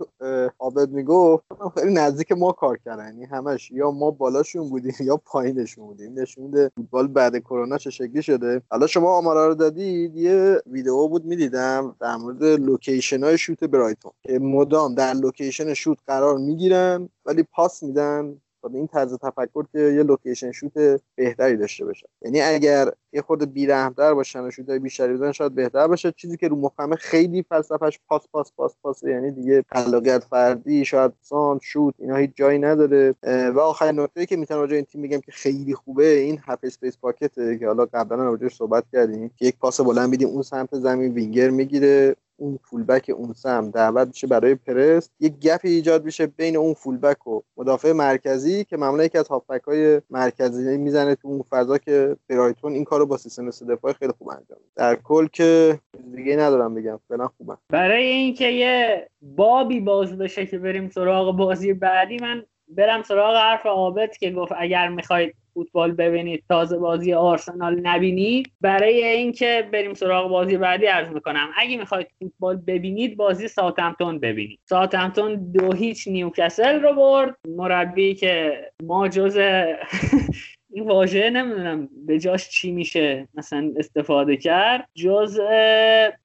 عابد 0.59 0.89
می‌گفت 0.89 1.43
خیلی 1.75 1.93
نزدیک 1.93 2.31
ما 2.31 2.51
کار 2.51 2.77
کردن. 2.85 3.05
یعنی 3.05 3.25
همش 3.25 3.71
یا 3.71 3.91
ما 3.91 4.11
بالاشون 4.11 4.69
بودیم 4.69 4.93
یا 4.99 5.17
پایینشون 5.17 5.85
بودیم. 5.85 6.19
نشون 6.19 6.43
میده 6.43 6.71
فوتبال 6.75 7.07
بعد 7.07 7.37
کرونا 7.37 7.77
چه 7.77 7.89
شکلی 7.89 8.21
شده. 8.21 8.61
حالا 8.71 8.87
شما 8.87 9.17
آمارا 9.17 9.47
رو 9.47 9.55
دادید 9.55 10.15
یه 10.15 10.61
ویدیو 10.67 11.07
بود 11.07 11.25
می‌دیدم 11.25 11.95
در 11.99 12.15
مورد 12.15 12.43
location 12.43 13.23
های 13.23 13.37
شوت 13.37 13.63
برایتون 13.63 14.11
که 14.23 14.39
مدام 14.39 14.95
در 14.95 15.13
location 15.13 15.73
شوت 15.73 15.97
قرار 16.07 16.37
می‌گیرن 16.37 17.09
ولی 17.25 17.43
پاس 17.43 17.83
میدن 17.83 18.41
با 18.69 18.77
این 18.77 18.87
طرز 18.87 19.13
تفکر 19.13 19.65
که 19.71 19.79
یه 19.79 20.03
location 20.03 20.51
شوت 20.51 21.01
بهتری 21.15 21.57
داشته 21.57 21.85
باشه. 21.85 22.07
یعنی 22.21 22.41
اگر 22.41 22.91
یه 23.13 23.21
خورده 23.21 23.53
بیرحمتر 23.53 24.13
باشن 24.13 24.47
و 24.47 24.51
شوت 24.51 24.69
بیشتری 24.69 25.13
بزنن 25.13 25.31
شاید 25.31 25.55
بهتر 25.55 25.87
باشه. 25.87 26.11
چیزی 26.11 26.37
که 26.37 26.47
رو 26.47 26.55
مخمه 26.55 26.95
خیلی 26.95 27.43
فلسفهش 27.43 27.99
پاس 28.07 28.27
پاس 28.31 28.51
پاس 28.57 28.75
پاس 28.83 29.03
یعنی 29.03 29.31
دیگه 29.31 29.65
خلاقیت 29.67 30.23
فردی 30.23 30.85
شاید 30.85 31.11
سان 31.21 31.59
شوت 31.61 31.93
اینا 31.97 32.15
هیچ 32.15 32.31
جایی 32.35 32.59
نداره. 32.59 33.15
و 33.55 33.59
آخرین 33.59 33.99
نکته 33.99 34.25
که 34.25 34.35
می‌تونم 34.35 34.59
راجع 34.59 34.75
این 34.75 34.85
تیم 34.85 35.01
بگم 35.01 35.19
که 35.19 35.31
خیلی 35.31 35.73
خوبه 35.73 36.07
این 36.07 36.37
half-space 36.37 36.59
pocket 36.63 36.97
ه 36.97 37.57
که 37.57 37.67
حالا 37.67 37.85
قبلا 37.85 38.23
راجعش 38.23 38.55
صحبت 38.55 38.83
کردیم. 38.93 39.31
که 39.37 39.45
یک 39.45 39.57
پاس 39.57 39.81
بلند 39.81 40.09
میدیم 40.09 40.27
اون 40.27 40.41
سمت 40.41 40.75
زمین 40.75 41.13
وینگر 41.13 41.49
می‌گیره. 41.49 42.15
اون 42.43 42.59
fullback 42.63 43.11
اون 43.15 43.33
سمت 43.33 43.71
دعوت 43.71 44.07
میشه 44.07 44.27
برای 44.27 44.55
پرس 44.55 45.09
یک 45.19 45.33
gap 45.39 45.59
ایجاد 45.63 46.05
میشه 46.05 46.27
بین 46.27 46.57
اون 46.57 46.73
fullback 46.73 47.27
و 47.27 47.41
مدافع 47.57 47.91
مرکزی 47.91 48.63
که 48.63 48.77
معمولا 48.77 49.03
یکی 49.03 49.17
از 49.17 49.27
هافبک 49.27 49.63
های 49.63 50.01
مرکزی 50.09 50.77
می‌زنه 50.77 51.15
تو 51.15 51.27
اون 51.27 51.43
فضا 51.49 51.77
که 51.77 52.15
برایتون 52.29 52.73
این 52.73 52.83
کارو 52.83 53.05
با 53.05 53.17
سیستم 53.17 53.51
سه 53.51 53.65
دفاعی 53.65 53.93
خیلی 53.93 54.13
خوب 54.17 54.29
انجام 54.29 54.57
در 54.75 54.95
کل 54.95 55.27
که 55.27 55.79
دیگه 56.15 56.35
ندارم 56.35 56.75
بگم. 56.75 56.99
فعلا 57.09 57.27
خوبه 57.27 57.57
برای 57.69 58.03
اینکه 58.03 58.47
یه 58.47 59.07
بابی 59.21 59.79
باز 59.79 60.17
بشه 60.17 60.45
که 60.45 60.57
بریم 60.57 60.89
سراغ 60.89 61.37
بازی 61.37 61.73
بعدی 61.73 62.17
من 62.21 62.43
برم 62.67 63.03
سراغ 63.03 63.35
حرف 63.35 63.65
عابد 63.65 64.11
که 64.17 64.31
گفت 64.31 64.51
اگر 64.57 64.89
می‌خواید 64.89 65.35
فوتبال 65.53 65.91
ببینید 65.91 66.43
تازه 66.49 66.77
بازی 66.77 67.13
آرسنال 67.13 67.79
نبینید. 67.83 68.51
برای 68.61 69.03
اینکه 69.03 69.69
بریم 69.73 69.93
سراغ 69.93 70.29
بازی 70.29 70.57
بعدی 70.57 70.85
عرض 70.85 71.09
می‌کنم. 71.09 71.49
اگه 71.57 71.77
می‌خواید 71.77 72.07
فوتبال 72.19 72.55
ببینید 72.55 73.17
بازی 73.17 73.47
ساوثهمپتون 73.47 74.19
ببینید. 74.19 74.59
ساوثهمپتون 74.65 75.51
دو 75.51 75.73
هیچ 75.73 76.07
نیوکاسل 76.07 76.81
رو 76.81 76.93
برد. 76.93 77.35
مربی 77.47 78.15
که 78.15 78.53
ما 78.83 79.07
جز 79.07 79.37
این 80.73 80.87
واژه 80.87 81.29
نمی‌دونم 81.29 81.89
به 82.05 82.19
جاش 82.19 82.49
چی 82.49 82.71
میشه 82.71 83.27
مثلا 83.33 83.73
استفاده 83.77 84.37
کرد. 84.37 84.89
جز 84.95 85.39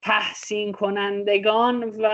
تحسین 0.01 0.71
کنندگان 0.71 1.83
و 1.83 2.09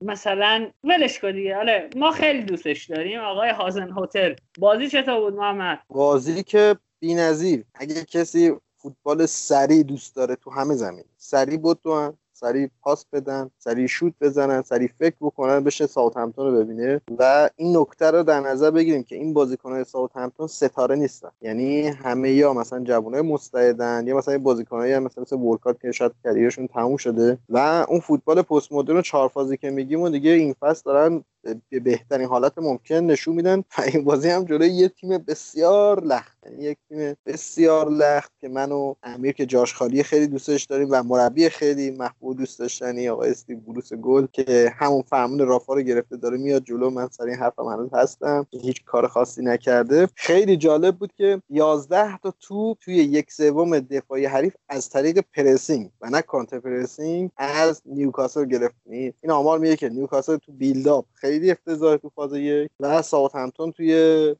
مثلا 0.00 0.70
ولش 0.84 1.24
دیگه. 1.24 1.56
آره 1.56 1.90
ما 1.96 2.10
خیلی 2.10 2.42
دوستش 2.42 2.84
داریم. 2.84 3.20
آقای 3.20 3.50
هازن 3.50 3.90
هتل 3.96 4.34
بازی 4.58 4.88
چطور 4.88 5.20
بود 5.20 5.34
محمد؟ 5.34 5.78
بازی 5.88 6.42
که 6.42 6.76
بی‌نظیر. 7.00 7.64
اگه 7.74 8.04
کسی 8.04 8.52
فوتبال 8.76 9.26
سری 9.26 9.84
دوست 9.84 10.16
داره 10.16 10.36
تو 10.36 10.50
همه 10.50 10.74
زمین. 10.74 11.04
سری 11.16 11.56
بود 11.56 11.78
تو 11.82 12.12
سریع 12.42 12.68
پاس 12.82 13.06
بدن 13.12 13.50
سریع 13.58 13.86
شوت 13.86 14.12
بزنن 14.20 14.62
سریع 14.62 14.88
فکر 14.98 15.16
بکنن 15.20 15.64
بشه 15.64 15.86
ساوت 15.86 16.16
همتون 16.16 16.46
رو 16.46 16.64
ببینه. 16.64 17.00
و 17.18 17.50
این 17.56 17.76
نکته 17.76 18.10
رو 18.10 18.22
در 18.22 18.40
نظر 18.40 18.70
بگیریم 18.70 19.02
که 19.02 19.16
این 19.16 19.34
بازیکنهای 19.34 19.84
ساوت 19.84 20.10
همتون 20.16 20.46
ستاره 20.46 20.96
نیستن. 20.96 21.30
یعنی 21.40 21.86
همه 21.86 22.30
یا 22.30 22.52
مثلا 22.52 22.84
جوانای 22.84 23.22
مستعدن 23.22 24.04
یا 24.06 24.16
مثلا 24.16 24.38
بازیکنایی 24.38 24.98
مثلا 24.98 25.22
مثل 25.22 25.36
ورکات 25.36 25.80
که 25.80 25.92
شاید 25.92 26.12
کریرشون 26.24 26.66
تموم 26.66 26.96
شده. 26.96 27.38
و 27.48 27.86
اون 27.88 28.00
فوتبال 28.00 28.42
پست 28.42 28.72
مدرن 28.72 29.02
چهار 29.02 29.28
فازی 29.28 29.56
که 29.56 29.70
میگیم 29.70 30.00
و 30.00 30.08
دیگه 30.08 30.30
این 30.30 30.54
فصل 30.60 30.82
دارن 30.84 31.24
به 31.42 31.80
بهترین 31.80 32.26
حالت 32.26 32.58
ممکن 32.58 32.94
نشون 32.94 33.34
میدن. 33.34 33.58
و 33.78 33.82
این 33.92 34.04
بازی 34.04 34.28
هم 34.28 34.44
جلوی 34.44 34.68
یه 34.68 34.88
تیم 34.88 35.18
بسیار 35.18 36.04
لخت 36.04 36.38
یک 36.58 36.78
تیم 36.88 37.16
بسیار 37.26 37.90
لخت 37.90 38.32
که 38.40 38.48
من 38.48 38.72
و 38.72 38.94
امیر 39.02 39.32
که 39.32 39.46
جاش 39.46 39.74
خالی 39.74 40.02
خیلی 40.02 40.26
دوستش 40.26 40.64
داریم 40.64 40.88
و 40.90 41.02
مربی 41.02 41.48
خیلی 41.48 41.90
محبوب 41.90 42.36
دوست 42.36 42.58
داشتنی 42.58 43.08
آقای 43.08 43.30
استی 43.30 43.54
بروس 43.54 43.92
گل 43.92 44.26
که 44.32 44.72
همون 44.76 45.02
فرمون 45.02 45.38
رافا 45.38 45.74
رو 45.74 45.82
گرفته 45.82 46.16
داره 46.16 46.38
میاد 46.38 46.64
جلو. 46.64 46.90
من 46.90 47.08
سر 47.08 47.24
این 47.24 47.36
حرفم 47.36 47.64
هنوز 47.64 47.90
هستم. 47.92 48.46
هیچ 48.62 48.84
کار 48.84 49.08
خاصی 49.08 49.42
نکرده. 49.42 50.08
خیلی 50.14 50.56
جالب 50.56 50.96
بود 50.96 51.12
که 51.12 51.42
11 51.50 52.18
تا 52.18 52.34
توپ 52.40 52.78
توی 52.80 52.94
یک 52.94 53.32
سوم 53.32 53.78
دفاعی 53.78 54.26
حریف 54.26 54.54
از 54.68 54.88
طریق 54.88 55.24
pressing 55.36 55.90
و 56.00 56.10
نه 56.10 56.22
counter 56.22 56.60
pressing 56.60 57.30
از 57.36 57.82
نیوکاسل 57.86 58.44
گرفت. 58.44 58.74
این 58.86 59.30
آمار 59.30 59.58
میگه 59.58 59.76
که 59.76 59.88
نیوکاسل 59.88 60.36
تو 60.36 60.52
build-up 60.52 61.04
خیلی 61.14 61.31
افتضاح 61.40 61.96
تو 61.96 62.08
فاز 62.08 62.32
یک 62.34 62.70
و 62.80 63.02
ساوثهمپتون 63.02 63.72
توی 63.72 64.34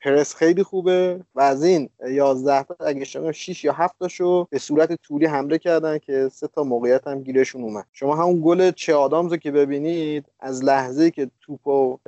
پرس 0.00 0.34
خیلی 0.34 0.62
خوبه 0.62 1.20
و 1.34 1.40
از 1.40 1.64
این 1.64 1.88
11 2.10 2.62
تا 2.62 2.76
اگه 2.80 3.04
شما 3.04 3.32
6 3.32 3.64
یا 3.64 3.72
7 3.72 3.94
تاشو 3.98 4.44
به 4.50 4.58
صورت 4.58 4.92
فوری 5.02 5.26
حمله 5.26 5.58
کردن 5.58 5.98
که 5.98 6.28
سه 6.32 6.48
تا 6.48 6.64
موقعیت 6.64 7.06
هم 7.06 7.22
گیرشون 7.22 7.62
اومد. 7.62 7.86
شما 7.92 8.16
همون 8.16 8.40
گل 8.44 8.70
چه 8.70 8.94
آدامز 8.94 9.30
رو 9.32 9.36
که 9.36 9.50
ببینید 9.50 10.24
از 10.40 10.64
لحظه 10.64 11.10
که 11.10 11.30
توپو 11.40 11.98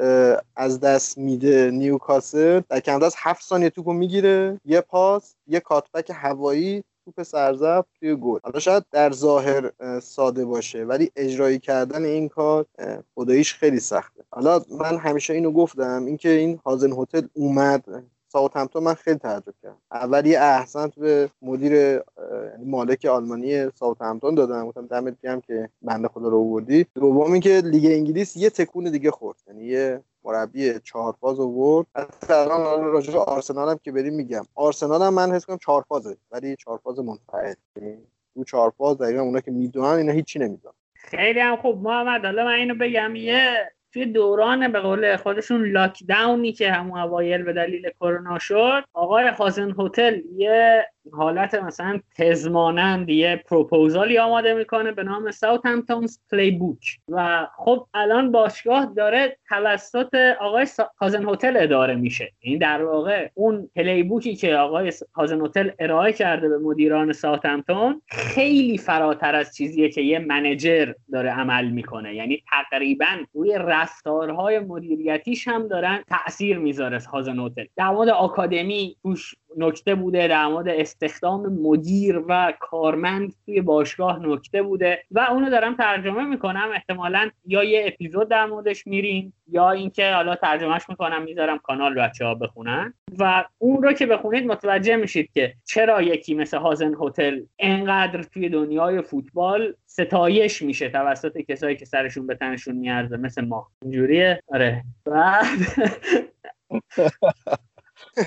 از 0.57 0.81
دست 0.81 1.19
میده 1.19 1.71
نیوکاسل 1.71 2.61
در 2.69 2.81
کمتر 2.81 3.05
از 3.05 3.15
7 3.19 3.43
ثانیه 3.43 3.71
توپو 3.71 3.93
می‌گیره 3.93 4.61
یه 4.65 4.81
پاس 4.81 5.35
یه 5.47 5.61
cutback 5.61 6.11
هوایی 6.15 6.85
توپ 7.09 7.23
سر 7.23 7.48
ضرب 7.48 7.85
توی 8.01 8.17
گل. 8.17 8.39
حالا 8.45 8.59
شاید 8.59 8.85
در 8.91 9.13
ظاهر 9.13 9.73
ساده 10.01 10.45
باشه 10.45 10.85
ولی 10.85 11.11
اجرایی 11.17 11.59
کردن 11.59 12.05
این 12.05 12.29
کار 12.29 12.67
خداییش 13.15 13.55
خیلی 13.55 13.81
سخته. 13.81 14.25
حالا 14.31 14.61
من 14.71 14.99
همیشه 14.99 15.35
اینو 15.35 15.53
گفتم 15.53 16.05
اینکه 16.05 16.29
این 16.29 16.61
هازنهوتل 16.67 17.27
اومد 17.35 17.85
ساوثهمپتون 18.29 18.83
من 18.83 18.95
خیلی 18.95 19.19
تعجب 19.19 19.55
کردم. 19.63 19.77
اول 19.93 20.27
یه 20.27 20.41
احسن 20.41 20.91
به 20.97 21.31
مدیر 21.43 21.73
یعنی 21.73 22.65
مالک 22.65 23.05
آلمانی 23.05 23.71
ساوثهمپتون 23.71 24.35
دادم. 24.35 24.67
گفتم 24.67 24.87
دمت 24.87 25.21
گرم 25.21 25.41
که 25.41 25.69
بنده 25.83 26.09
خدا 26.09 26.29
رو 26.29 26.39
آوردی. 26.39 26.87
دوم 26.95 27.33
اینکه 27.33 27.63
لیگ 27.65 27.87
انگلیس 27.87 28.37
یه 28.37 28.51
تکون 28.51 28.85
دیگه 28.85 29.11
خورد. 29.11 29.39
یعنی 29.47 29.65
یه 29.65 30.01
مربی 30.25 30.81
چهار 30.85 31.15
فاز 31.21 31.41
آورد 31.41 31.87
الان 32.29 32.85
راجع 32.85 33.13
به 33.13 33.19
آرسنال 33.19 33.69
هم 33.69 33.81
که 33.85 33.93
بریم 33.93 34.15
میگم. 34.15 34.43
آرسنال 34.55 35.03
هم 35.03 35.15
من 35.15 35.33
حس 35.33 35.47
کنم 35.47 35.59
چهار 35.59 35.85
فازه 35.89 36.17
ولی 36.31 36.57
چهار 36.57 36.79
فاز 36.85 36.99
منفعل 36.99 37.55
یعنی 37.77 37.99
تو 38.35 38.45
چهار 38.45 38.73
فاز 38.79 38.99
دقیقا 38.99 39.23
اونا 39.23 39.41
که 39.41 39.51
می‌دونن 39.51 39.87
اینا 39.87 40.13
هیچی 40.13 40.39
نمی‌دونن. 40.39 40.75
خیلی 40.95 41.41
هم 41.41 41.57
خوب. 41.57 41.83
محمد 41.83 42.25
حالا 42.25 42.45
من 42.45 42.53
اینو 42.53 42.75
بگم 42.75 43.17
یه 43.17 43.73
توی 43.93 44.07
دوران 44.07 44.73
به 44.73 44.81
قول 44.81 45.17
خودشون 45.17 45.71
lockdown 45.71 46.44
ی 46.44 46.53
که 46.53 46.73
همون 46.73 46.99
اوایل 47.01 47.43
به 47.43 47.53
دلیل 47.53 47.91
کرونا 48.01 48.39
شد 48.39 48.85
آقای 48.93 49.29
هازنهوتل 49.29 50.21
یه 50.37 50.87
حالت 51.13 51.55
مثلا 51.55 52.01
تزمانند 52.17 53.11
یه 53.11 53.43
پروپوزالی 53.47 54.19
آماده 54.19 54.55
می‌کنه 54.55 54.93
به 54.93 55.03
نام 55.03 55.31
Southampton's 55.31 56.19
playbook 56.31 56.99
و 57.09 57.47
خب 57.57 57.87
الان 57.95 58.33
باشگاه 58.33 58.93
داره 58.97 59.37
توسط 59.49 60.15
آقای 60.41 60.67
هازنهوتل 61.01 61.57
اداره 61.57 61.95
میشه. 61.95 62.33
این 62.41 62.59
در 62.59 62.85
واقع 62.85 63.29
اون 63.35 63.71
playbook 63.77 64.03
ی 64.03 64.37
که 64.37 64.55
آقای 64.55 64.93
هازنهوتل 65.15 65.71
ارائه 65.79 66.13
کرده 66.13 66.49
به 66.49 66.59
مدیران 66.59 67.13
ساوثهمپتون 67.13 68.03
خیلی 68.09 68.79
فراتر 68.79 69.35
از 69.35 69.57
چیزیه 69.57 69.89
که 69.89 70.01
یه 70.01 70.19
manager 70.19 70.93
داره 71.13 71.31
عمل 71.31 71.69
می‌کنه. 71.69 72.15
یعنی 72.15 72.43
تقریبا 72.51 73.17
روی 73.35 73.55
رفتارهای 73.59 74.59
مدیریتیش 74.59 75.49
هم 75.49 75.69
دارن 75.69 76.03
تاثیر 76.09 76.59
می‌ذاره 76.59 76.99
هازنهوتل 77.13 77.65
در 77.77 77.91
مورد 77.91 78.09
آکادمی 78.09 78.97
توش 79.03 79.35
نکته 79.57 79.95
بوده 79.95 80.29
در 80.29 80.47
مورد 80.47 80.69
استخدام 80.69 81.53
مدیر 81.53 82.23
و 82.29 82.53
کارمند 82.61 83.35
توی 83.45 83.61
باشگاه 83.61 84.27
نکته 84.27 84.63
بوده 84.63 85.03
و 85.11 85.27
اونو 85.31 85.51
دارم 85.51 85.77
ترجمه 85.77 86.25
می‌کنم. 86.25 86.69
احتمالا 86.75 87.31
یا 87.47 87.65
یه 87.65 87.85
اپیزود 87.87 88.29
در 88.29 88.47
موردش 88.47 88.87
میریم 88.87 89.33
یا 89.49 89.71
اینکه 89.71 90.13
حالا 90.13 90.35
ترجمهش 90.35 90.83
می‌کنم 90.89 91.23
می‌ذارم 91.23 91.59
کانال 91.59 91.95
بچه 91.95 92.25
ها 92.25 92.35
بخونن. 92.35 92.95
و 93.19 93.45
اون 93.59 93.83
رو 93.83 93.93
که 93.93 94.07
بخونید 94.07 94.47
متوجه 94.47 94.97
میشید 94.97 95.31
که 95.33 95.55
چرا 95.65 96.03
یکی 96.03 96.35
مثل 96.35 96.59
هازن 96.59 96.95
هتل 97.01 97.41
انقدر 97.59 98.23
توی 98.23 98.49
دنیای 98.49 99.03
فوتبال 99.03 99.75
ستایش 99.87 100.63
میشه 100.63 100.89
توسط 100.89 101.39
کسایی 101.39 101.77
که 101.77 101.85
سرشون 101.85 102.27
به 102.27 102.35
تنشون 102.35 102.77
میارزه 102.77 103.17
مثل 103.17 103.45
ما. 103.45 103.67
اینجوریه؟ 103.83 104.43
آره. 104.49 104.85
بعد 105.05 105.47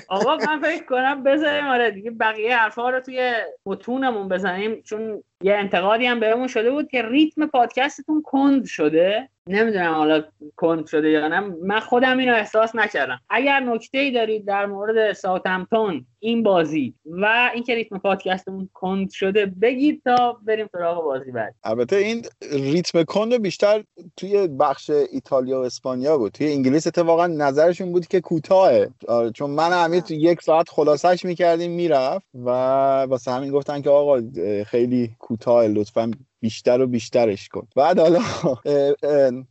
آقا 0.08 0.36
من 0.36 0.60
فکر 0.60 0.84
کنم 0.84 1.22
بذاریم 1.22 1.66
آره 1.66 1.90
دیگه 1.90 2.10
بقیه 2.10 2.56
حرفا 2.56 2.90
رو 2.90 3.00
توی 3.00 3.32
متونمون 3.66 4.28
بزنیم 4.28 4.82
چون 4.82 5.22
یه 5.42 5.54
انتقادی 5.54 6.06
هم 6.06 6.20
بهمون 6.20 6.48
شده 6.48 6.70
بود 6.70 6.88
که 6.88 7.02
ریتم 7.02 7.46
پادکستتون 7.46 8.22
کند 8.22 8.64
شده. 8.64 9.28
نمی‌دونم 9.46 9.94
حالا 9.94 10.24
کند 10.56 10.86
شده 10.86 11.10
یا 11.10 11.28
نه. 11.28 11.40
من 11.40 11.80
خودم 11.80 12.18
اینو 12.18 12.34
احساس 12.34 12.74
نکردم. 12.74 13.20
اگر 13.30 13.60
نکته 13.60 13.98
ای 13.98 14.10
دارید 14.10 14.44
در 14.44 14.66
مورد 14.66 15.12
ساوثهمپتون 15.12 16.06
این 16.18 16.42
بازی 16.42 16.94
و 17.04 17.50
اینکه 17.54 17.74
ریتم 17.74 17.98
پادکستمون 17.98 18.68
کند 18.74 19.10
شده 19.10 19.46
بگید 19.46 20.02
تا 20.04 20.38
بریم 20.46 20.68
سراغ 20.72 21.04
بازی 21.04 21.30
بعد. 21.30 21.54
البته 21.64 21.96
این 21.96 22.24
ریتم 22.52 23.02
کند 23.02 23.42
بیشتر 23.42 23.84
توی 24.16 24.48
بخش 24.48 24.90
ایتالیا 24.90 25.60
و 25.60 25.64
اسپانیا 25.64 26.18
بود. 26.18 26.32
توی 26.32 26.52
انگلیس 26.52 26.86
اتفاقا 26.86 27.26
نظرشون 27.26 27.92
بود 27.92 28.06
که 28.06 28.20
کوتاهه. 28.20 28.90
آره، 29.08 29.30
چون 29.30 29.50
من 29.50 29.84
همین 29.84 30.00
تو 30.00 30.14
یک 30.14 30.42
ساعت 30.42 30.68
خلاصش 30.68 31.24
می‌کردیم 31.24 31.70
می‌رفت 31.70 32.26
و 32.34 32.50
واسه 33.08 33.30
همین 33.30 33.50
گفتن 33.50 33.82
که 33.82 33.90
آقا 33.90 34.20
خیلی 34.66 35.10
کوتاه 35.18 35.66
لطفا 35.66 36.10
بیشتر 36.42 36.80
و 36.80 36.86
بیشترش 36.86 37.48
کن. 37.48 37.68
بعد 37.76 37.98
حالا 37.98 38.20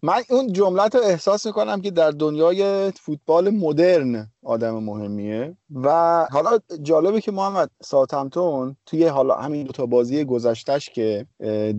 من 0.02 0.24
اون 0.30 0.54
جملت 0.54 0.96
رو 0.96 1.02
احساس 1.02 1.46
می‌کنم 1.46 1.82
که 1.82 1.92
در 1.92 2.12
دنیای 2.12 2.92
فوتبال 2.92 3.50
مدرن 3.50 4.32
آدم 4.44 4.84
مهمیه. 4.84 5.56
و 5.76 5.90
حالا 6.32 6.60
جالبه 6.82 7.22
که 7.22 7.32
محمد 7.32 7.70
ساتمتون 7.84 8.76
توی 8.86 9.06
حالا 9.06 9.36
همین 9.36 9.64
دو 9.64 9.72
تا 9.72 9.86
بازی 9.86 10.26
گذشتهش 10.26 10.90
که 10.90 11.26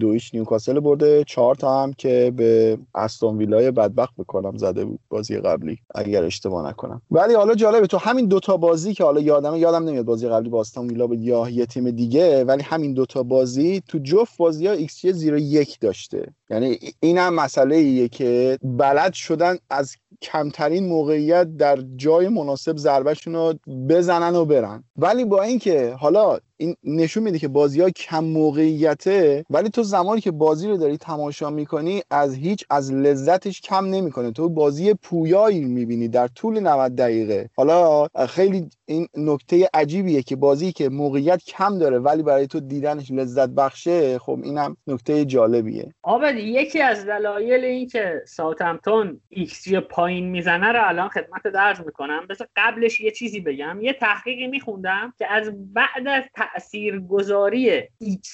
دو 0.00 0.12
هیچ 0.12 0.35
نیوکاسل 0.35 0.81
برده 0.81 1.25
چهار 1.25 1.54
تا 1.54 1.83
هم 1.83 1.92
که 1.92 2.33
به 2.37 2.78
استون 2.95 3.38
ویلای 3.38 3.71
بدبخت 3.71 4.14
بکنم 4.19 4.57
زده 4.57 4.85
بود 4.85 5.00
بازی 5.09 5.38
قبلی 5.38 5.78
اگر 5.95 6.25
اشتباه 6.25 6.69
نکنم. 6.69 7.02
ولی 7.11 7.35
حالا 7.35 7.54
جالبه 7.54 7.87
تو 7.87 7.99
همین 7.99 8.26
دو 8.26 8.40
تا 8.40 8.57
بازی 8.57 8.95
که 8.95 9.04
حالا 9.04 9.21
یادم 9.21 9.57
یادم 9.57 9.85
نمیاد 9.88 10.04
بازی 10.04 10.28
قبلی 10.28 10.49
با 10.49 10.61
استون 10.61 10.88
ویلا 10.88 11.07
بود 11.07 11.21
یا 11.21 11.49
یه 11.49 11.66
تیم 11.66 11.90
دیگه 11.90 12.45
ولی 12.45 12.62
همین 12.62 12.95
دو 12.95 13.07
تا 13.07 13.23
بازی 13.23 13.83
تو 13.88 13.99
جفت 13.99 14.37
بازی 14.38 14.66
ها 14.66 14.73
xG 14.73 15.07
زیر 15.07 15.38
یک 15.38 15.81
داشته. 15.81 16.35
یعنی 16.50 16.78
این 17.00 17.19
هم 17.19 17.35
مسئله 17.35 17.76
ایه 17.76 18.09
که 18.09 18.59
بلد 18.62 19.12
شدن 19.12 19.57
از 19.71 19.97
کمترین 20.23 20.87
موقعیت 20.87 21.57
در 21.57 21.79
جای 21.97 22.29
مناسب 22.29 22.76
ضربهشون 22.76 23.35
رو 23.35 23.55
بزنن 23.88 24.37
و 24.37 24.45
برن. 24.45 24.85
ولی 24.97 25.25
با 25.25 25.43
اینکه 25.43 25.95
حالا 25.99 26.38
این 26.57 26.76
نشون 26.85 27.23
میده 27.23 27.38
که 27.38 27.49
بازی 27.49 27.81
ها 27.81 27.91
کم 27.91 28.25
موقعیته 28.25 29.45
ولی 29.50 29.69
تو 29.69 29.83
زمانی 29.83 30.21
که 30.21 30.31
بازی 30.31 30.69
رو 30.69 30.76
داری 30.76 30.97
تماشا 30.97 31.50
می‌کنی 31.50 32.02
از 32.11 32.35
هیچ 32.35 32.64
از 32.71 32.93
لذتش 32.93 33.61
کم 33.61 33.85
نمی‌کنه. 33.87 34.31
تو 34.33 34.49
بازی 34.49 34.95
پویایی 34.95 35.64
می‌بینی 35.64 36.09
در 36.09 36.29
طول 36.29 36.61
90 36.61 36.97
دقیقه. 36.97 37.50
حالا 37.57 38.07
خیلی 38.29 38.69
این 38.93 39.09
نکته 39.17 39.69
عجیبیه 39.75 40.23
که 40.23 40.37
بازی 40.37 40.73
که 40.73 40.89
موقعیت 40.89 41.45
کم 41.45 41.79
داره 41.79 41.99
ولی 41.99 42.23
برای 42.23 42.47
تو 42.47 42.61
دیدنش 42.61 43.11
لذت 43.11 43.49
بخشه 43.49 44.19
خب 44.19 44.39
اینم 44.43 44.76
نکته 44.87 45.25
جالبیه. 45.25 45.95
عابد 46.02 46.35
یکی 46.37 46.81
از 46.81 47.07
دلایل 47.07 47.65
این 47.65 47.89
که 47.89 48.23
ساوثهمپتون 48.26 49.21
ایکس 49.28 49.65
جی 49.65 49.81
پایین 49.81 50.31
می‌زنه 50.31 50.73
رو 50.73 50.89
الان 50.89 51.09
خدمت 51.09 51.43
عرض 51.54 51.80
می‌کنم. 51.87 52.26
پس 52.30 52.39
قبلش 52.57 53.00
یه 53.00 53.11
چیزی 53.11 53.41
بگم. 53.41 53.78
یه 53.83 53.93
تحقیقی 53.93 54.47
میخوندم 54.47 55.13
که 55.19 55.33
از 55.33 55.73
بعد 55.75 56.09
از 56.09 56.25
تاثیرگذاری 56.35 57.83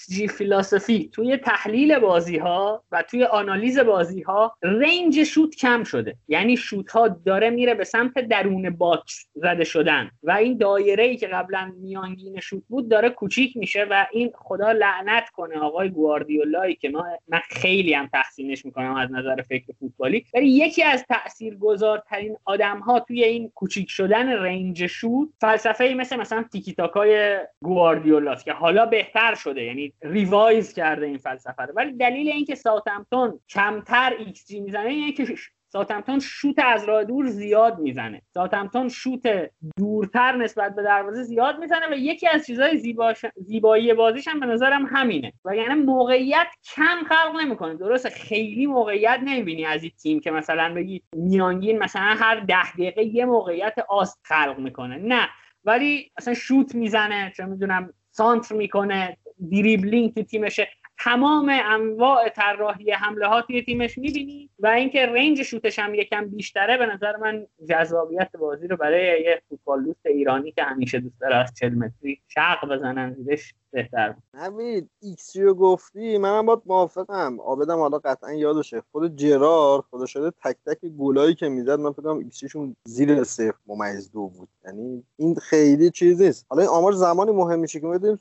xG 0.08 0.28
philosophy 0.28 1.10
توی 1.12 1.36
تحلیل 1.36 1.98
بازی 1.98 2.38
ها 2.38 2.84
و 2.92 3.02
توی 3.02 3.24
آنالیز 3.24 3.78
بازی 3.78 4.22
ها 4.22 4.56
range 4.62 5.22
شوت 5.22 5.56
کم 5.56 5.84
شده. 5.84 6.16
یعنی 6.28 6.56
شوت 6.56 6.90
ها 6.90 7.08
داره 7.08 7.50
میره 7.50 7.74
به 7.74 7.84
سمت 7.84 8.18
درون 8.18 8.70
box 8.70 9.26
زده 9.34 9.64
شدن 9.64 10.10
و 10.22 10.32
این 10.48 10.58
دایره 10.58 11.04
ای 11.04 11.16
که 11.16 11.26
قبلا 11.26 11.72
میانگین 11.80 12.40
شوت 12.40 12.62
بود 12.68 12.88
داره 12.88 13.10
کوچیک 13.10 13.56
میشه 13.56 13.86
و 13.90 14.06
این 14.12 14.32
خدا 14.34 14.72
لعنت 14.72 15.28
کنه 15.30 15.58
آقای 15.58 15.88
گواردیولایی 15.88 16.74
که 16.74 16.88
ما 16.88 17.06
من 17.28 17.40
خیلی 17.48 17.94
هم 17.94 18.06
تحسینش 18.06 18.64
می‌کنم 18.64 18.94
از 18.94 19.12
نظر 19.12 19.42
فکر 19.42 19.72
فوتبالی. 19.80 20.24
ولی 20.34 20.48
یکی 20.48 20.82
از 20.82 21.04
تاثیرگذارترین 21.08 22.36
آدم 22.44 22.78
ها 22.78 23.00
توی 23.00 23.24
این 23.24 23.50
کوچیک 23.54 23.90
شدن 23.90 24.28
range 24.28 24.86
شوت 24.86 25.28
فلسفه 25.40 25.84
ای 25.84 25.94
مثل 25.94 26.16
مثلا 26.16 26.44
تیکی 26.52 26.72
تاکای 26.72 27.38
گواردیولاست 27.62 28.44
که 28.44 28.52
حالا 28.52 28.86
بهتر 28.86 29.34
شده 29.34 29.62
یعنی 29.62 29.92
revise 30.02 30.74
کرده 30.74 31.06
این 31.06 31.18
فلسفه 31.18 31.62
رو. 31.62 31.72
ولی 31.76 31.92
دلیل 31.92 32.28
اینکه 32.28 32.54
ساوثهمپتون 32.54 33.40
کمتر 33.48 34.12
ایکس 34.18 34.46
جی 34.46 34.60
می‌زنه 34.60 34.88
اینه 34.88 35.12
که 35.12 35.24
ساوثهمپتون 35.72 36.18
شوت 36.18 36.58
از 36.58 36.84
راه 36.84 37.04
دور 37.04 37.26
زیاد 37.26 37.78
می‌زنه. 37.78 38.22
ساوثهمپتون 38.34 38.88
شوت 38.88 39.50
دورتر 39.76 40.36
نسبت 40.36 40.74
به 40.74 40.82
دروازه 40.82 41.22
زیاد 41.22 41.58
می‌زنه 41.58 41.86
و 41.90 41.94
یکی 41.94 42.28
از 42.28 42.46
چیزهای 42.46 42.76
زیباش... 42.76 43.26
زیبایی 43.36 43.94
بازیش 43.94 44.28
هم 44.28 44.40
به 44.40 44.46
نظرم 44.46 44.86
همینه. 44.86 45.32
و 45.44 45.56
یعنی 45.56 45.74
موقعیت 45.74 46.46
کم 46.76 46.96
خلق 47.08 47.40
نمی‌کنه. 47.40 47.74
درسته 47.74 48.10
خیلی 48.10 48.66
موقعیت 48.66 49.20
نمی‌بینی 49.24 49.64
از 49.64 49.82
این 49.82 49.92
تیم 50.02 50.20
که 50.20 50.30
مثلا 50.30 50.74
بگی 50.74 51.02
میانگین 51.16 51.78
مثلا 51.78 52.02
هر 52.02 52.40
ده 52.40 52.72
دقیقه 52.72 53.04
یه 53.04 53.24
موقعیت 53.24 53.74
آست 53.88 54.20
خلق 54.24 54.58
می‌کنه. 54.58 54.96
نه. 54.96 55.28
ولی 55.64 56.10
مثلا 56.18 56.34
شوت 56.34 56.74
می‌زنه 56.74 57.32
چه 57.36 57.44
می‌دونم 57.44 57.92
سانتر 58.10 58.54
می‌کنه 58.54 59.16
دریبلینگ 59.52 60.14
تو 60.14 60.22
تیمشه. 60.22 60.68
تمام 60.98 61.48
انواع 61.64 62.28
طراحی 62.28 62.90
حمله 62.90 63.26
ها 63.26 63.42
توی 63.42 63.62
تیمش 63.62 63.98
می‌بینی 63.98 64.50
و 64.58 64.66
اینکه 64.66 65.06
رنج 65.06 65.42
شوتش 65.42 65.78
هم 65.78 65.94
یکم 65.94 66.28
بیشتره 66.28 66.76
به 66.76 66.86
نظر 66.86 67.16
من 67.16 67.46
جذابیت 67.68 68.36
بازی 68.36 68.68
رو 68.68 68.76
برای 68.76 69.22
یه 69.22 69.42
فوتبال 69.48 69.84
دوست 69.84 70.06
ایرانی 70.06 70.52
که 70.52 70.62
همیشه 70.62 71.00
دوست 71.00 71.20
داره 71.20 71.36
از 71.36 71.54
40 71.54 71.74
متری 71.74 72.20
شق 72.28 72.68
بزنن 72.68 73.14
زیرش 73.14 73.54
بهتر. 73.70 74.14
نوید 74.34 74.90
ایکس 75.00 75.36
رو 75.36 75.54
گفتی 75.54 76.18
منم 76.18 76.46
باید 76.46 76.60
موافقم. 76.66 77.40
آبدم 77.40 77.78
حالا 77.78 77.98
قطعا 77.98 78.32
یادشه. 78.32 78.82
خود 78.92 79.16
جرار 79.16 79.84
خدا 79.90 80.06
شده 80.06 80.32
تک 80.44 80.56
تک 80.66 80.78
گلایی 80.98 81.34
که 81.34 81.48
می‌زد 81.48 81.80
من 81.80 81.92
فکر 81.92 82.08
ایکسشون 82.08 82.76
زیر 82.84 83.24
صفر 83.24 83.54
ممیز 83.66 84.10
دو 84.12 84.26
بود. 84.26 84.48
یعنی 84.64 85.04
این 85.16 85.34
خیلی 85.34 85.90
چیز 85.90 86.22
نیست. 86.22 86.46
حالا 86.48 86.62
این 86.62 86.70
آمار 86.70 86.92
زمانی 86.92 87.32
مهم 87.32 87.58
میشه 87.58 87.80
که 87.80 87.86
ما 87.86 87.92
بدونیم 87.92 88.18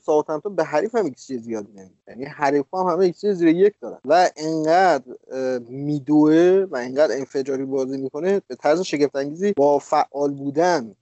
به 0.56 0.64
حریف 0.64 0.94
هم 0.94 1.04
ایکس 1.04 1.32
زیادی 1.32 1.72
نمیده. 1.72 1.94
یعنی 2.08 2.24
حریف 2.24 2.74
هم 2.74 2.86
همه 2.86 2.98
ایکس 2.98 3.26
زیر 3.26 3.48
یک 3.48 3.74
دارن. 3.80 3.98
و 4.04 4.30
انقدر 4.36 5.04
میدوه 5.68 6.66
و 6.70 6.76
انقدر 6.76 7.16
انفجاری 7.16 7.64
بازی 7.64 7.98
می‌کنه 7.98 8.42
به 8.46 8.54
طرز 8.54 8.80
شگفت 8.80 9.16
انگیزی 9.16 9.52
با 9.52 9.78
فعال 9.78 10.34
بودن 10.34 10.94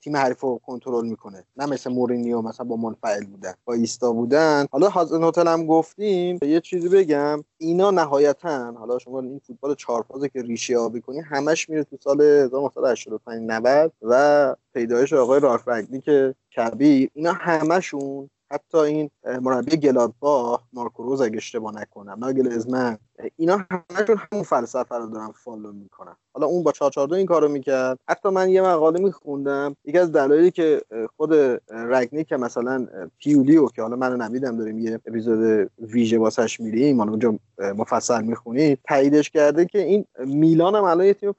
تیم 0.00 0.16
حریف 0.16 0.40
رو 0.40 0.60
کنترل 0.66 1.06
می‌کنه. 1.06 1.44
نه 1.56 1.66
مثل 1.66 1.90
مورینیو 1.90 2.42
مثلا 2.42 2.66
با 2.66 2.76
منفعل 2.76 3.24
بودن. 3.24 3.54
با 3.64 3.74
ایستا 3.78 4.12
بودن. 4.12 4.66
حالا 4.72 4.88
هازنهوتل 4.88 5.48
هم 5.48 5.66
گفتیم 5.66 6.38
یه 6.42 6.60
چیزی 6.60 6.88
بگم. 6.88 7.44
اینا 7.58 7.90
نهایتا 7.90 8.72
حالا 8.72 8.98
شما 8.98 9.20
این 9.20 9.40
فوتبال 9.46 9.74
چهار 9.74 10.04
فازه 10.08 10.28
که 10.28 10.42
ریشه 10.42 10.76
یابی 10.76 11.00
کنی 11.00 11.20
همش 11.20 11.68
میره 11.68 11.84
تو 11.84 11.96
سال 12.04 12.20
1985 12.20 13.42
90 13.46 13.92
و 14.02 14.56
پیدایش 14.74 15.12
آقای 15.12 15.40
رالف 15.40 15.68
که 16.04 16.34
کبیر 16.56 17.10
اینا 17.14 17.32
همشون 17.32 18.30
حتی 18.50 18.78
این 18.78 19.10
مربی 19.42 19.76
گلادباخ 19.76 20.62
مارکو 20.72 21.02
روز 21.02 21.20
اگه 21.20 21.36
اشتباه 21.36 21.74
نکنم 21.74 22.18
ناگل 22.18 22.52
ازمن 22.52 22.98
اینا 23.36 23.66
همشون 23.70 24.16
همون 24.32 24.44
فلسفه 24.44 24.94
رو 24.94 25.06
دارن 25.06 25.32
فالو 25.32 25.72
می‌کنن. 25.72 26.16
حالا 26.34 26.46
اون 26.46 26.62
با 26.62 26.72
442 26.72 27.16
این 27.16 27.26
کارو 27.26 27.48
می‌کرد. 27.48 27.98
حتی 28.08 28.28
من 28.28 28.48
یه 28.48 28.62
مقاله 28.62 29.00
میخوندم. 29.00 29.76
یکی 29.84 29.98
از 29.98 30.12
دلایلی 30.12 30.50
که 30.50 30.82
خود 31.16 31.34
رگنی 31.70 32.24
که 32.24 32.36
مثلا 32.36 32.86
پیولیو 33.18 33.68
که 33.68 33.82
حالا 33.82 33.96
منو 33.96 34.16
نمیدم 34.16 34.56
داریم 34.56 34.78
یه 34.78 35.00
اپیزود 35.06 35.70
ویژه 35.78 36.18
واسش 36.18 36.60
میریم 36.60 36.98
حالا 36.98 37.10
اونجا 37.10 37.38
مفصل 37.58 38.22
می‌خونی 38.22 38.76
تاییدش 38.88 39.30
کرده 39.30 39.66
که 39.66 39.78
این 39.78 40.04
میلان 40.18 40.74
هم 40.74 40.84
الان 40.84 41.06
یه 41.06 41.14
تیم 41.14 41.34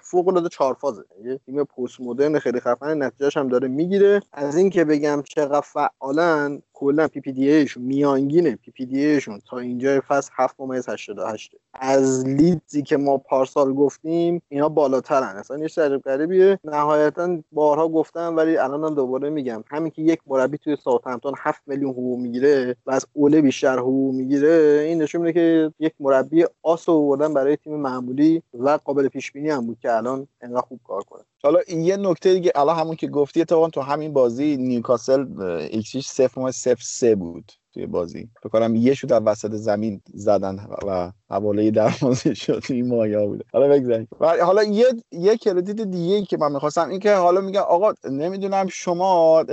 فوق 0.00 0.28
العاده 0.28 0.48
چهارفازه 0.48 1.04
یه 1.24 1.40
تیم 1.46 1.64
پست 1.64 2.00
مدرن 2.00 2.38
خیلی 2.38 2.60
خفن 2.60 3.02
نتیجهش 3.02 3.36
هم 3.36 3.48
داره 3.48 3.68
می‌گیره. 3.68 4.22
از 4.32 4.56
اینکه 4.56 4.84
بگم 4.84 5.22
چقدر 5.22 5.60
فعالن 5.60 6.62
کلا 6.72 7.08
پی 7.08 7.20
پی 7.20 7.32
دی 7.32 7.50
ایشون 7.50 7.82
میانگین 7.82 8.56
پی 8.56 8.70
پی 8.70 8.86
دی 8.86 9.04
ایشون 9.04 9.40
تا 9.50 9.58
اینجا 9.58 10.00
فصل 10.08 10.30
7.80 10.38 11.18
98 11.24 11.56
از 11.74 12.26
لیدزی 12.26 12.82
که 12.82 12.96
ما 12.96 13.18
پارسال 13.18 13.74
گفتیم 13.74 14.42
اینا 14.48 14.68
بالاترن. 14.68 15.36
اصلا 15.36 15.58
یه 15.58 15.64
عجب 15.64 15.98
غریبیه. 15.98 16.58
نهایتا 16.64 17.38
بارها 17.52 17.88
گفتم 17.88 18.36
ولی 18.36 18.56
الانم 18.56 18.94
دوباره 18.94 19.30
میگم. 19.30 19.64
همین 19.70 19.90
که 19.90 20.02
یک 20.02 20.20
مربی 20.26 20.58
توی 20.58 20.76
ساوثهمپتون 20.84 21.34
7 21.38 21.62
میلیون 21.66 21.90
حقوق 21.90 22.18
می‌گیره 22.18 22.76
و 22.86 22.90
از 22.90 23.06
اوله 23.12 23.40
بیشتر 23.40 23.78
حقوق 23.78 24.14
می‌گیره 24.14 24.84
این 24.88 25.02
نشون 25.02 25.20
میده 25.20 25.32
که 25.32 25.72
یک 25.78 25.92
مربی 26.00 26.44
آس 26.62 26.88
آوردن 26.88 27.34
برای 27.34 27.56
تیم 27.56 27.76
معمولی 27.76 28.42
و 28.58 28.78
قابل 28.84 29.08
پیش 29.08 29.32
بینی 29.32 29.50
هم 29.50 29.66
بود 29.66 29.78
که 29.80 29.96
الان 29.96 30.28
انقدر 30.40 30.60
خوب 30.60 30.80
کار 30.86 31.02
کنه. 31.02 31.22
حالا 31.42 31.58
این 31.66 31.80
یه 31.80 31.96
نکته 31.96 32.34
دیگه 32.34 32.52
الان 32.54 32.76
همون 32.76 32.96
که 32.96 33.06
گفتی 33.06 33.40
اتفاقا 33.40 33.68
تو 33.68 33.80
همین 33.80 34.12
بازی 34.12 34.56
نیوکاسل 34.56 35.42
ایکسیش 35.70 36.08
0.03 36.08 37.14
بود. 37.14 37.52
توی 37.74 37.86
بازی. 37.86 38.30
فکر 38.40 38.50
کنم 38.50 38.76
یه 38.76 38.94
شوت 38.94 39.12
از 39.12 39.22
وسط 39.26 39.52
زمین 39.52 40.02
زدن 40.14 40.68
و 40.86 41.12
حواله 41.34 41.70
دروازه 41.70 42.34
شد 42.34 42.62
این 42.70 42.88
مایا 42.88 43.26
بوده. 43.26 43.44
حالا 43.52 43.68
بگذاریم. 43.68 44.08
حالا 44.20 44.62
یه 44.62 44.86
یه 45.12 45.36
کردیت 45.36 45.80
دیگه 45.80 46.22
که 46.22 46.36
من 46.36 46.52
می‌خواستم 46.52 46.88
این 46.88 47.00
که 47.00 47.14
حالا 47.14 47.40
میگم 47.40 47.60
آقا 47.60 47.92
نمی‌دونم 48.10 48.66
شما 48.66 49.44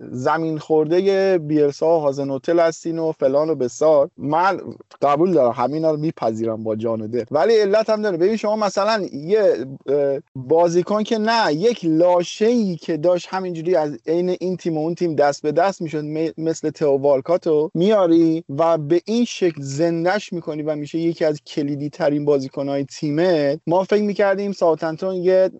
زمین 0.00 0.58
خورده 0.58 1.38
بیرسا 1.38 1.96
و 1.96 2.00
هازنوتل 2.00 2.60
هستین 2.60 2.98
و 2.98 3.12
فلان 3.12 3.50
و 3.50 3.54
بسار. 3.54 4.10
من 4.16 4.60
قبول 5.02 5.32
دارم 5.32 5.52
همینا 5.52 5.90
رو 5.90 5.96
میپذیرم 5.96 6.64
با 6.64 6.76
جان 6.76 7.00
و 7.00 7.08
دل. 7.08 7.24
ولی 7.30 7.54
علت 7.54 7.90
هم 7.90 8.02
داره. 8.02 8.16
ببین 8.16 8.36
شما 8.36 8.56
مثلا 8.56 9.06
یه 9.12 9.66
بازیکن 10.34 11.02
که 11.02 11.18
نه 11.18 11.54
یک 11.54 11.80
لاشه 11.84 12.46
ای 12.46 12.76
که 12.76 12.96
داشت 12.96 13.28
همینجوری 13.30 13.74
از 13.76 13.98
عین 14.06 14.36
این 14.40 14.56
تیم 14.56 14.78
و 14.78 14.80
اون 14.80 14.94
تیم 14.94 15.14
دست 15.14 15.42
به 15.42 15.52
دست 15.52 15.82
می‌شد 15.82 16.04
مثل 16.38 16.70
تو 16.70 16.86
والکاتو 16.86 17.70
میاری 17.74 18.44
و 18.48 18.78
به 18.78 19.00
این 19.04 19.24
شکل 19.24 19.62
زندش 19.62 20.32
می‌کنی 20.32 20.62
و 20.62 20.74
میشه 20.94 21.08
یکی 21.08 21.24
از 21.24 21.44
کلیدی 21.44 21.90
ترین 21.90 22.24
بازیکن 22.24 22.68
های 22.68 22.84
تیمه 22.84 23.60
ما 23.66 23.84
فکر 23.84 24.02
می‌کردیم 24.02 24.52
ساوتنتون 24.52 25.14
یه 25.14 25.50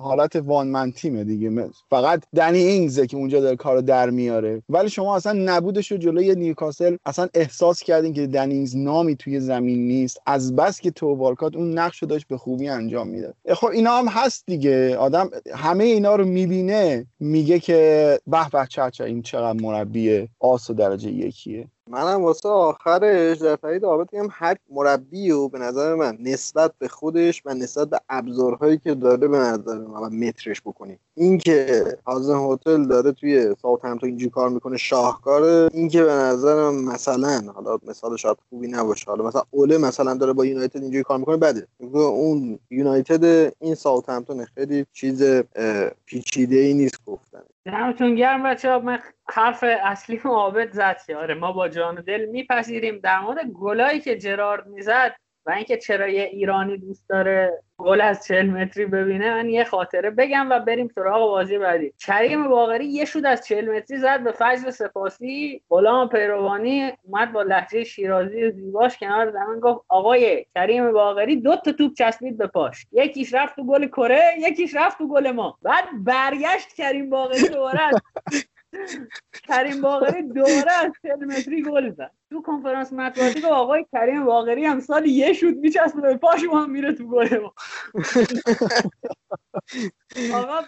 حالت 0.00 0.36
وان 0.36 0.66
من 0.68 0.92
تیمه 0.92 1.24
دیگه. 1.24 1.70
فقط 1.90 2.22
دنی 2.36 2.58
اینگزه 2.58 3.06
که 3.06 3.16
اونجا 3.16 3.40
داره 3.40 3.56
کارو 3.56 3.82
در 3.82 4.10
میاره. 4.10 4.62
ولی 4.68 4.88
شما 4.90 5.16
اصلا 5.16 5.32
نبودش 5.32 5.92
رو 5.92 5.98
جلوی 5.98 6.34
نیوکاسل 6.34 6.96
اصلا 7.06 7.28
احساس 7.34 7.82
کردین 7.82 8.12
که 8.12 8.26
دنی 8.26 8.54
اینگز 8.54 8.76
نامی 8.76 9.16
توی 9.16 9.40
زمین 9.40 9.88
نیست. 9.88 10.20
از 10.26 10.56
بس 10.56 10.80
که 10.80 10.90
تو 10.90 11.14
والکات 11.14 11.56
اون 11.56 11.78
نقش 11.78 12.02
داشت 12.02 12.28
به 12.28 12.36
خوبی 12.36 12.68
انجام 12.68 13.08
میده 13.08 13.34
خب 13.54 13.66
اینا 13.66 13.98
هم 13.98 14.08
هست 14.08 14.44
دیگه. 14.46 14.96
آدم 14.96 15.30
همه 15.54 15.84
اینا 15.84 16.16
رو 16.16 16.24
می‌بینه 16.24 17.06
میگه 17.20 17.58
که 17.58 18.20
به 18.26 18.48
به 18.52 18.66
چه 18.68 19.04
این 19.04 19.22
چقدر 19.22 19.60
مربی 19.60 20.28
آس 20.40 20.70
و 20.70 20.74
درجه 20.74 21.10
یکیه. 21.10 21.66
منم 21.90 22.24
واسه 22.24 22.48
آخرش 22.48 23.38
در 23.38 23.56
فرید 23.56 23.84
آباد 23.84 24.08
میگم 24.12 24.28
هر 24.32 24.56
مربی 24.70 25.30
و 25.30 25.48
به 25.48 25.58
نظر 25.58 25.94
من 25.94 26.18
نسبت 26.20 26.72
به 26.78 26.88
خودش 26.88 27.42
و 27.44 27.54
نسبت 27.54 27.88
به 27.90 28.00
ابزارهایی 28.08 28.78
که 28.78 28.94
داره 28.94 29.28
به 29.28 29.38
نظر 29.38 29.78
من 29.78 30.28
مترش 30.28 30.60
بکنی 30.60 30.98
اینکه 31.14 31.84
هازن 32.06 32.38
هتل 32.38 32.84
داره 32.84 33.12
توی 33.12 33.54
ساوت 33.62 33.84
همتون 33.84 34.08
اینجوری 34.08 34.30
کار 34.30 34.48
می‌کنه 34.48 34.76
شاهکاره 34.76 35.70
اینکه 35.74 36.04
به 36.04 36.12
نظر 36.12 36.70
من 36.70 36.84
مثلا 36.84 37.52
حالا 37.54 37.78
مثال 37.86 38.16
شاید 38.16 38.36
خوبی 38.48 38.68
نباشه 38.68 39.04
حالا 39.10 39.24
مثلا 39.24 39.42
اوله 39.50 39.78
مثلا 39.78 40.14
داره 40.14 40.32
با 40.32 40.44
یونایتد 40.44 40.82
اینجوری 40.82 41.02
کار 41.02 41.18
می‌کنه 41.18 41.36
بده. 41.36 41.66
اون 41.80 42.58
یونایتد 42.70 43.52
این 43.60 43.74
ساوت 43.74 44.08
همتون 44.08 44.44
خیلی 44.44 44.86
چیز 44.92 45.22
پیچیده 46.06 46.56
ای 46.56 46.74
نیست 46.74 46.98
گفتن. 47.06 47.42
دمتون 47.64 48.14
گرم 48.14 48.42
بچه 48.42 48.70
ها. 48.70 48.78
من 48.78 48.98
حرف 49.28 49.64
اصلی 49.82 50.20
عابد 50.24 50.72
زد 50.72 51.00
آره 51.16 51.34
ما 51.34 51.52
با 51.52 51.68
جان 51.68 51.98
و 51.98 52.02
دل 52.02 52.24
میپذیریم. 52.24 52.98
در 52.98 53.20
مورد 53.20 53.46
گلایی 53.46 54.00
که 54.00 54.18
جرارد 54.18 54.66
می‌زد 54.66 55.16
و 55.46 55.50
اینکه 55.50 55.76
چرا 55.76 56.08
یه 56.08 56.22
ایرانی 56.22 56.78
دوست 56.78 57.08
داره 57.08 57.62
گل 57.84 58.00
از 58.00 58.26
40 58.26 58.46
متری 58.46 58.86
ببینه 58.86 59.34
من 59.34 59.48
یه 59.48 59.64
خاطره 59.64 60.10
بگم 60.10 60.50
و 60.50 60.58
بریم 60.58 60.88
سراغ 60.94 61.30
بازی 61.30 61.58
بعدی. 61.58 61.92
کریم 61.98 62.48
باقری 62.48 62.86
یه 62.86 63.04
شود 63.04 63.26
از 63.26 63.46
40 63.46 63.76
متری 63.76 63.98
زد 63.98 64.24
به 64.24 64.32
فجر 64.32 64.70
سپاسی. 64.70 65.62
غلام 65.70 66.08
پیروانی 66.08 66.92
اومد 67.02 67.32
با 67.32 67.42
لحجه 67.42 67.84
شیرازی 67.84 68.50
زیباش 68.50 68.98
کنار 68.98 69.30
زمین 69.30 69.60
گفت 69.60 69.84
آقای 69.88 70.46
کریم 70.54 70.92
باقری 70.92 71.36
دو 71.36 71.56
تا 71.56 71.72
توپ 71.72 71.92
چسبید 71.94 72.38
به 72.38 72.46
پاش. 72.46 72.86
یکیش 72.92 73.34
رفت 73.34 73.56
تو 73.56 73.66
گل 73.66 73.86
کره 73.86 74.34
یکیش 74.38 74.76
رفت 74.76 74.98
تو 74.98 75.08
گل 75.08 75.30
ما. 75.30 75.58
بعد 75.62 75.84
برگشت 76.04 76.74
کریم 76.76 77.10
باقری 77.10 77.48
دوباره 77.48 77.90
کریم 79.32 79.80
باقری 79.80 80.22
دوباره 80.22 80.72
از 80.72 80.92
40 81.02 81.24
متری 81.24 81.62
گل 81.62 81.90
زد. 81.90 82.12
تو 82.30 82.42
کنفرانس 82.42 82.92
مطبوعاتی 82.92 83.40
گفت 83.40 83.52
آقای 83.52 83.86
کریم 83.92 84.24
باقری 84.24 84.64
هم 84.64 84.80
سال 84.80 85.06
یه 85.06 85.32
شوت 85.32 85.56
میچسبه 85.56 86.00
به 86.00 86.16
پاش 86.16 86.44
هم 86.44 86.70
میره 86.70 86.92
تو 86.92 87.08
گل 87.08 87.38
ما. 87.38 87.54
آقا 90.34 90.66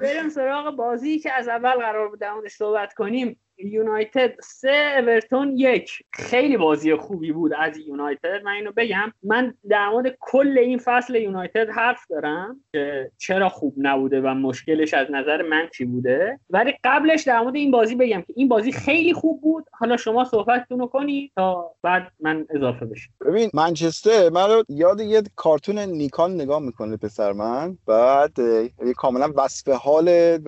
بریم 0.00 0.28
سراغ 0.28 0.76
بازی 0.76 1.18
که 1.18 1.32
از 1.32 1.48
اول 1.48 1.74
قرار 1.74 2.08
بود 2.08 2.20
در 2.20 2.48
صحبت 2.48 2.94
کنیم. 2.94 3.40
یونایتد 3.64 4.34
سه 4.42 4.94
اورتون 4.98 5.56
یک. 5.56 5.90
خیلی 6.12 6.56
بازی 6.56 6.94
خوبی 6.94 7.32
بود 7.32 7.52
از 7.58 7.78
یونایتد. 7.78 8.40
من 8.44 8.52
اینو 8.52 8.72
بگم 8.76 9.12
من 9.22 9.54
در 9.68 9.88
مورد 9.88 10.16
کل 10.20 10.58
این 10.58 10.78
فصل 10.78 11.14
یونایتد 11.14 11.70
حرف 11.70 12.06
دارم 12.10 12.60
که 12.72 13.10
چرا 13.18 13.48
خوب 13.48 13.74
نبوده 13.76 14.20
و 14.20 14.34
مشکلش 14.34 14.94
از 14.94 15.06
نظر 15.10 15.42
من 15.42 15.68
چی 15.76 15.84
بوده. 15.84 16.40
ولی 16.50 16.74
قبلش 16.84 17.22
در 17.22 17.40
مورد 17.40 17.56
این 17.56 17.70
بازی 17.70 17.94
بگم 17.94 18.20
که 18.20 18.32
این 18.36 18.48
بازی 18.48 18.72
خیلی 18.72 19.12
خوب 19.12 19.40
بود. 19.40 19.64
حالا 19.72 19.96
شما 19.96 20.24
صحبتتون 20.24 20.78
رو 20.78 20.86
کنی 20.86 21.32
تا 21.36 21.74
بعد 21.82 22.12
من 22.20 22.46
اضافه 22.50 22.86
بشم 22.86 23.10
ببین 23.26 23.50
منچستر 23.54 24.28
من 24.28 24.62
یاد 24.68 25.00
یه 25.00 25.22
کارتون 25.36 25.78
نیکان 25.78 26.34
نگاه 26.34 26.62
می‌کنه 26.62 26.96
پسر 26.96 27.32
من. 27.32 27.78
بعد 27.86 28.32
کاملا 28.96 29.32
وصف 29.36 29.68
حال 29.68 30.38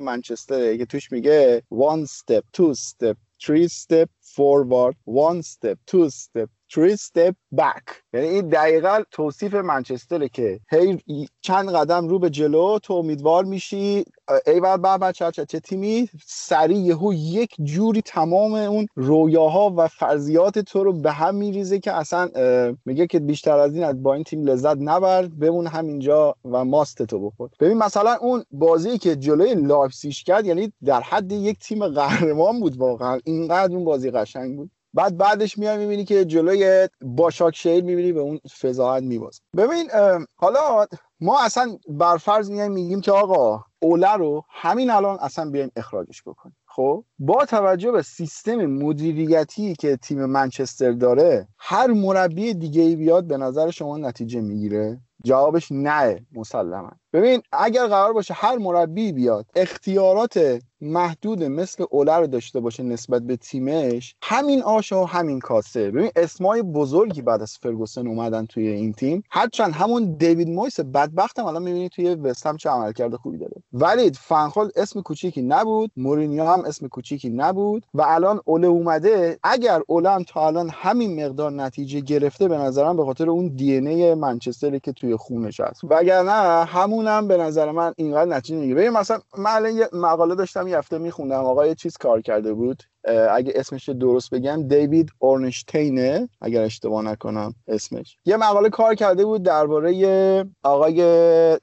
منچستر 0.00 0.76
که 0.76 0.86
توش 0.86 1.12
میگه 1.12 1.62
one 1.74 2.06
step 2.06 2.42
two 2.52 2.74
step, 2.74 3.18
three 3.42 3.68
step 3.68 4.10
forward, 4.36 4.94
one 5.04 5.42
step, 5.42 5.78
two 5.86 6.08
step, 6.10 6.48
three 6.72 6.96
step 6.96 7.34
back. 7.60 7.84
یعنی 8.14 8.26
این 8.26 8.48
دقیقا 8.48 9.02
توصیف 9.10 9.54
منچستره 9.54 10.28
که 10.28 10.60
هی 10.70 10.98
چند 11.40 11.70
قدم 11.70 12.08
رو 12.08 12.18
به 12.18 12.30
جلو 12.30 12.78
تو 12.78 12.94
امیدوار 12.94 13.44
میشی. 13.44 14.04
ای 14.46 14.60
بر 14.60 15.12
چه 15.12 15.30
چه 15.30 15.60
تیمی 15.60 16.08
سریع 16.26 16.76
یهو 16.76 17.12
یک 17.12 17.54
جوری 17.62 18.02
تمام 18.02 18.54
اون 18.54 18.86
رویاها 18.94 19.74
و 19.76 19.88
فرضیات 19.88 20.58
تو 20.58 20.84
رو 20.84 20.92
به 20.92 21.12
هم 21.12 21.34
میریزه 21.34 21.78
که 21.78 21.92
اصلا 21.92 22.30
میگه 22.84 23.06
که 23.06 23.20
بیشتر 23.20 23.58
از 23.58 23.74
این 23.74 24.02
با 24.02 24.14
این 24.14 24.24
تیم 24.24 24.44
لذت 24.44 24.76
نبر. 24.80 25.26
بمون 25.26 25.66
همینجا 25.66 26.36
و 26.44 26.64
ماست 26.64 27.02
تو 27.02 27.30
بخور. 27.30 27.50
ببین 27.60 27.78
مثلا 27.78 28.16
اون 28.20 28.44
بازی 28.50 28.98
که 28.98 29.16
جلوی 29.16 29.54
لایپزیگ 29.54 30.12
کرد 30.12 30.46
یعنی 30.46 30.72
در 30.84 31.00
حد 31.00 31.32
یک 31.32 31.58
تیم 31.58 31.88
قهرمان 31.88 32.60
بود 32.60 32.76
واقعا. 32.76 33.18
اینقدر 33.24 33.74
اون 33.74 33.84
بازی 33.84 34.10
قشنگ 34.22 34.56
بود. 34.56 34.70
بعد 34.94 35.16
بعدش 35.16 35.58
میای 35.58 35.78
می‌بینی 35.78 36.04
که 36.04 36.24
جلوی 36.24 36.88
باشاک 37.00 37.56
شهر 37.56 37.80
می‌بینی 37.80 38.12
به 38.12 38.20
اون 38.20 38.40
فضاحت 38.60 39.02
میباز. 39.02 39.40
ببین 39.56 39.90
حالا 40.36 40.86
ما 41.20 41.40
اصلا 41.40 41.78
برفرض 41.88 42.50
میایم 42.50 42.72
میگیم 42.72 43.00
که 43.00 43.12
آقا 43.12 43.64
اوله 43.78 44.12
رو 44.12 44.44
همین 44.48 44.90
الان 44.90 45.18
اصلا 45.20 45.50
بیایم 45.50 45.70
اخراجش 45.76 46.22
بکنیم. 46.22 46.56
خب؟ 46.66 47.04
با 47.18 47.44
توجه 47.44 47.90
به 47.90 48.02
سیستم 48.02 48.66
مدیریتی 48.66 49.74
که 49.74 49.96
تیم 49.96 50.24
منچستر 50.24 50.92
داره 50.92 51.48
هر 51.58 51.86
مربی 51.86 52.54
دیگه 52.54 52.82
ای 52.82 52.96
بیاد 52.96 53.26
به 53.26 53.36
نظر 53.36 53.70
شما 53.70 53.98
نتیجه 53.98 54.40
می‌گیره؟ 54.40 55.00
جوابش 55.24 55.68
نه 55.70 56.26
مسلما. 56.32 56.92
ببین 57.12 57.42
اگر 57.52 57.86
قرار 57.86 58.12
باشه 58.12 58.34
هر 58.34 58.58
مربی 58.58 59.12
بیاد 59.12 59.46
اختیارات 59.56 60.60
محدود 60.82 61.44
مثل 61.44 61.84
اوله 61.90 62.16
رو 62.16 62.26
داشته 62.26 62.60
باشه 62.60 62.82
نسبت 62.82 63.22
به 63.22 63.36
تیمش 63.36 64.14
همین 64.22 64.62
آشا 64.62 65.02
و 65.02 65.08
همین 65.08 65.38
کاسه. 65.40 65.90
ببین 65.90 66.10
اسمای 66.16 66.62
بزرگی 66.62 67.22
بعد 67.22 67.42
از 67.42 67.58
فرگوسن 67.62 68.06
اومدن 68.06 68.46
توی 68.46 68.68
این 68.68 68.92
تیم. 68.92 69.22
هرچند 69.30 69.72
همون 69.72 70.16
دیوید 70.18 70.48
مویس 70.48 70.80
بدبخت 70.80 71.38
هم 71.38 71.44
الان 71.44 71.62
می‌بینی 71.62 71.88
توی 71.88 72.14
وستهم 72.14 72.56
چه 72.56 72.70
عملکرد 72.70 73.16
خوبی 73.16 73.38
داره. 73.38 73.62
ولی 73.72 74.10
فنخال 74.10 74.70
اسم 74.76 75.02
کوچیکی 75.02 75.42
نبود 75.42 75.90
مورینیو 75.96 76.44
هم 76.44 76.64
اسم 76.64 76.88
کوچیکی 76.88 77.30
نبود 77.30 77.86
و 77.94 78.02
الان 78.02 78.40
اوله 78.44 78.68
اومده. 78.68 79.38
اگر 79.42 79.80
اوله 79.86 80.10
هم 80.10 80.22
تا 80.22 80.46
الان 80.46 80.70
همین 80.72 81.24
مقدار 81.24 81.52
نتیجه 81.52 82.00
گرفته 82.00 82.48
به 82.48 82.58
نظرم 82.58 82.96
به 82.96 83.04
خاطر 83.04 83.30
اون 83.30 83.48
دی 83.48 83.72
ای 83.72 84.14
منچستری 84.14 84.80
که 84.80 84.92
توی 84.92 85.16
خونش 85.16 85.60
هست 85.60 85.80
وگرنه 85.84 86.64
همونم 87.08 87.28
به 87.28 87.36
نظر 87.36 87.70
من 87.70 87.92
اینقدر 87.96 88.30
نتیجه 88.30 88.56
نمی‌گیره 88.58 88.90
مثلا 88.90 89.20
من 89.38 89.76
یه 89.76 89.88
مقاله 89.92 90.34
داشتم 90.34 90.68
یه 90.68 90.78
هفته 90.78 90.98
میخوندم. 90.98 91.44
آقا 91.44 91.66
یه 91.66 91.74
چیز 91.74 91.96
کار 91.96 92.20
کرده 92.20 92.52
بود. 92.52 92.82
اگه 93.30 93.52
اسمش 93.56 93.88
درست 93.88 94.30
بگم 94.30 94.68
دیوید 94.68 95.10
اورنشتینه 95.18 96.28
اگر 96.40 96.62
اشتباه 96.62 97.02
نکنم 97.02 97.54
اسمش. 97.68 98.16
یه 98.24 98.36
مقاله 98.36 98.70
کار 98.70 98.94
کرده 98.94 99.24
بود 99.24 99.42
درباره 99.42 100.44
آقای 100.62 100.96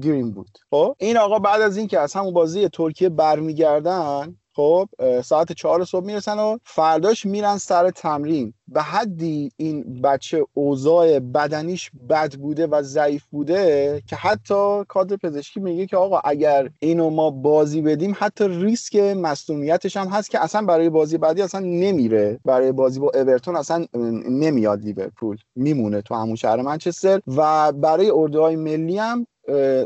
گرین 0.03 0.31
بود. 0.31 0.49
خب؟ 0.69 0.95
این 0.99 1.17
آقا 1.17 1.39
بعد 1.39 1.61
از 1.61 1.77
اینکه 1.77 1.99
از 1.99 2.13
همون 2.13 2.33
بازی 2.33 2.69
ترکیه 2.69 3.09
برمیگردن 3.09 4.35
خب 4.55 4.89
ساعت 5.23 5.51
چهار 5.51 5.85
صبح 5.85 6.05
می‌رسن 6.05 6.39
و 6.39 6.57
فرداش 6.63 7.25
میرن 7.25 7.57
سر 7.57 7.89
تمرین. 7.89 8.53
به 8.67 8.81
حدی 8.81 9.51
این 9.57 10.01
بچه 10.01 10.45
اوضاع 10.53 11.19
بدنیش 11.19 11.91
بد 12.09 12.35
بوده 12.35 12.67
و 12.67 12.81
ضعیف 12.81 13.23
بوده 13.31 14.01
که 14.07 14.15
حتی 14.15 14.83
کادر 14.87 15.15
پزشکی 15.15 15.59
میگه 15.59 15.85
که 15.85 15.97
آقا 15.97 16.19
اگر 16.23 16.69
اینو 16.79 17.09
ما 17.09 17.29
بازی 17.29 17.81
بدیم 17.81 18.15
حتی 18.19 18.47
ریسک 18.47 18.95
مصونیتش 18.95 19.97
هم 19.97 20.07
هست 20.07 20.29
که 20.29 20.43
اصلا 20.43 20.61
برای 20.65 20.89
بازی 20.89 21.17
بعدی 21.17 21.41
اصلا 21.41 21.61
نمیره. 21.61 22.39
برای 22.45 22.71
بازی 22.71 22.99
با 22.99 23.11
اورتون 23.13 23.55
اصلا 23.55 23.85
نمیاد 24.29 24.79
لیورپول. 24.83 25.37
میمونه 25.55 26.01
تو 26.01 26.15
همون 26.15 26.35
شهر 26.35 26.61
منچستر. 26.61 27.21
و 27.27 27.71
برای 27.71 28.11
اردوهای 28.11 28.55
ملی 28.55 28.97
هم 28.97 29.27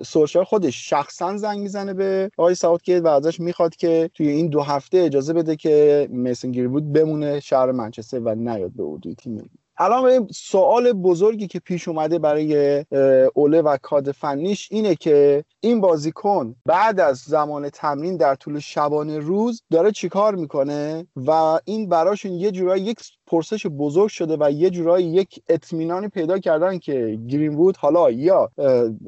سولشار 0.05 0.43
خودش 0.43 0.89
شخصا 0.89 1.37
زنگ 1.37 1.59
می‌زنه 1.59 1.93
به 1.93 2.31
آقای 2.37 2.55
ساوتگیت 2.55 3.03
و 3.03 3.07
ازش 3.07 3.39
می‌خواد 3.39 3.75
که 3.75 4.09
توی 4.13 4.27
این 4.27 4.47
دو 4.47 4.61
هفته 4.61 4.97
اجازه 4.97 5.33
بده 5.33 5.55
که 5.55 6.07
میسن 6.11 6.67
بود 6.67 6.93
بمونه 6.93 7.39
شهر 7.39 7.71
منچستر 7.71 8.19
و 8.19 8.35
نیاد 8.35 8.71
به 8.71 8.83
اردوی 8.83 9.15
تیم. 9.15 9.49
الان 9.77 10.27
سوال 10.33 10.93
بزرگی 10.93 11.47
که 11.47 11.59
پیش 11.59 11.87
اومده 11.87 12.19
برای 12.19 12.85
اوله 13.33 13.61
و 13.61 13.77
کاد 13.81 14.11
فنیش 14.11 14.67
اینه 14.71 14.95
که 14.95 15.43
این 15.59 15.81
بازیکن 15.81 16.55
بعد 16.65 16.99
از 16.99 17.17
زمان 17.17 17.69
تمرین 17.69 18.17
در 18.17 18.35
طول 18.35 18.59
شبانه 18.59 19.19
روز 19.19 19.63
داره 19.71 19.91
چیکار 19.91 20.35
می‌کنه 20.35 21.07
و 21.15 21.59
این 21.65 21.89
براشون 21.89 22.31
یه 22.31 22.51
جورایی 22.51 22.83
یک 22.83 22.99
پرسش 23.33 23.67
بزرگ 23.67 24.07
شده 24.07 24.37
و 24.39 24.51
یه 24.51 24.69
جورایی 24.69 25.05
یک 25.07 25.41
اطمینانی 25.49 26.07
پیدا 26.07 26.39
کردن 26.39 26.79
که 26.79 27.19
گرین 27.27 27.55
وود 27.55 27.77
حالا 27.77 28.11
یا 28.11 28.51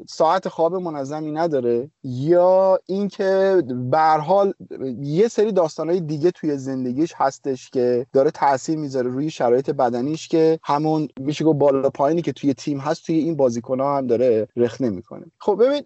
ساعت 0.08 0.48
خواب 0.48 0.74
منظمی 0.74 1.32
نداره 1.32 1.90
یا 2.04 2.78
اینکه 2.86 3.62
به 3.90 3.98
حال 3.98 4.52
یه 5.00 5.28
سری 5.28 5.52
داستانهای 5.52 6.00
دیگه 6.00 6.30
توی 6.30 6.56
زندگیش 6.56 7.12
هستش 7.16 7.70
که 7.70 8.06
داره 8.12 8.30
تاثیر 8.30 8.78
می‌ذاره 8.78 9.10
روی 9.10 9.30
شرایط 9.30 9.70
بدنیش 9.70 10.28
که 10.28 10.58
همون 10.62 11.08
میشه 11.20 11.44
گفت 11.44 11.58
بالا 11.58 11.90
پایینی 11.90 12.22
که 12.22 12.32
توی 12.32 12.54
تیم 12.54 12.78
هست 12.78 13.06
توی 13.06 13.18
این 13.18 13.36
بازیکن 13.36 13.80
ها 13.80 13.96
هم 13.96 14.06
داره 14.06 14.48
رخنه 14.56 14.90
می‌کنه 14.90 15.26
خب 15.38 15.62
ببین 15.64 15.82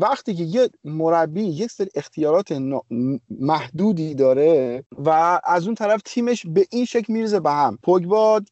وقتی 0.00 0.34
که 0.34 0.42
یه 0.42 0.70
مربی 0.84 1.42
یک 1.42 1.70
سری 1.70 1.88
اختیارات 1.94 2.52
محدودی 3.40 4.14
داره 4.14 4.84
و 5.04 5.40
از 5.44 5.66
اون 5.66 5.74
طرف 5.74 6.02
تیمش 6.04 6.46
به 6.46 6.66
این 6.70 6.84
شکل 6.84 7.12
میرزه 7.12 7.40
به 7.40 7.50
هم 7.50 7.78
پوگبا 7.84 8.42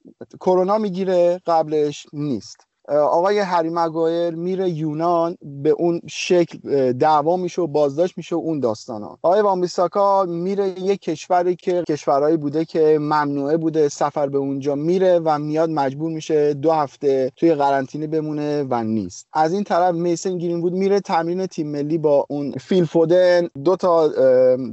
کرونا 0.40 0.78
می‌گیره 0.78 1.42
قبلش 1.46 2.06
نیست. 2.14 2.68
آقای 2.88 3.38
هری 3.38 3.70
مگایر 3.70 4.34
میره 4.34 4.70
یونان 4.70 5.36
به 5.42 5.70
اون 5.70 6.00
شکل 6.08 6.92
دعوا 6.92 7.36
میشه 7.36 7.62
و 7.62 7.66
بازداشت 7.66 8.16
میشه 8.16 8.36
و 8.36 8.38
اون 8.38 8.60
داستان 8.60 9.02
ها 9.02 9.18
آقای 9.22 9.40
وامبیساکا 9.40 10.24
میره 10.24 10.80
یه 10.80 10.96
کشوری 10.96 11.56
که 11.56 11.82
کشورهایی 11.88 12.36
بوده 12.36 12.64
که 12.64 12.98
ممنوعه 13.00 13.56
بوده 13.56 13.88
سفر 13.88 14.26
به 14.26 14.38
اونجا 14.38 14.74
میره 14.74 15.18
و 15.24 15.38
میاد 15.38 15.70
مجبور 15.70 16.12
میشه 16.12 16.54
دو 16.54 16.72
هفته 16.72 17.32
توی 17.36 17.54
قرنطینه 17.54 18.06
بمونه 18.06 18.66
و 18.70 18.84
نیست. 18.84 19.26
از 19.32 19.52
این 19.52 19.64
طرف 19.64 19.94
میسن 19.94 20.38
گیرین 20.38 20.60
بود 20.60 20.72
میره 20.72 21.00
تمرین 21.00 21.46
تیم 21.46 21.68
ملی 21.68 21.98
با 21.98 22.26
اون 22.28 22.52
فیل 22.52 22.84
فودن. 22.84 23.48
دو 23.64 23.76
تا 23.76 24.08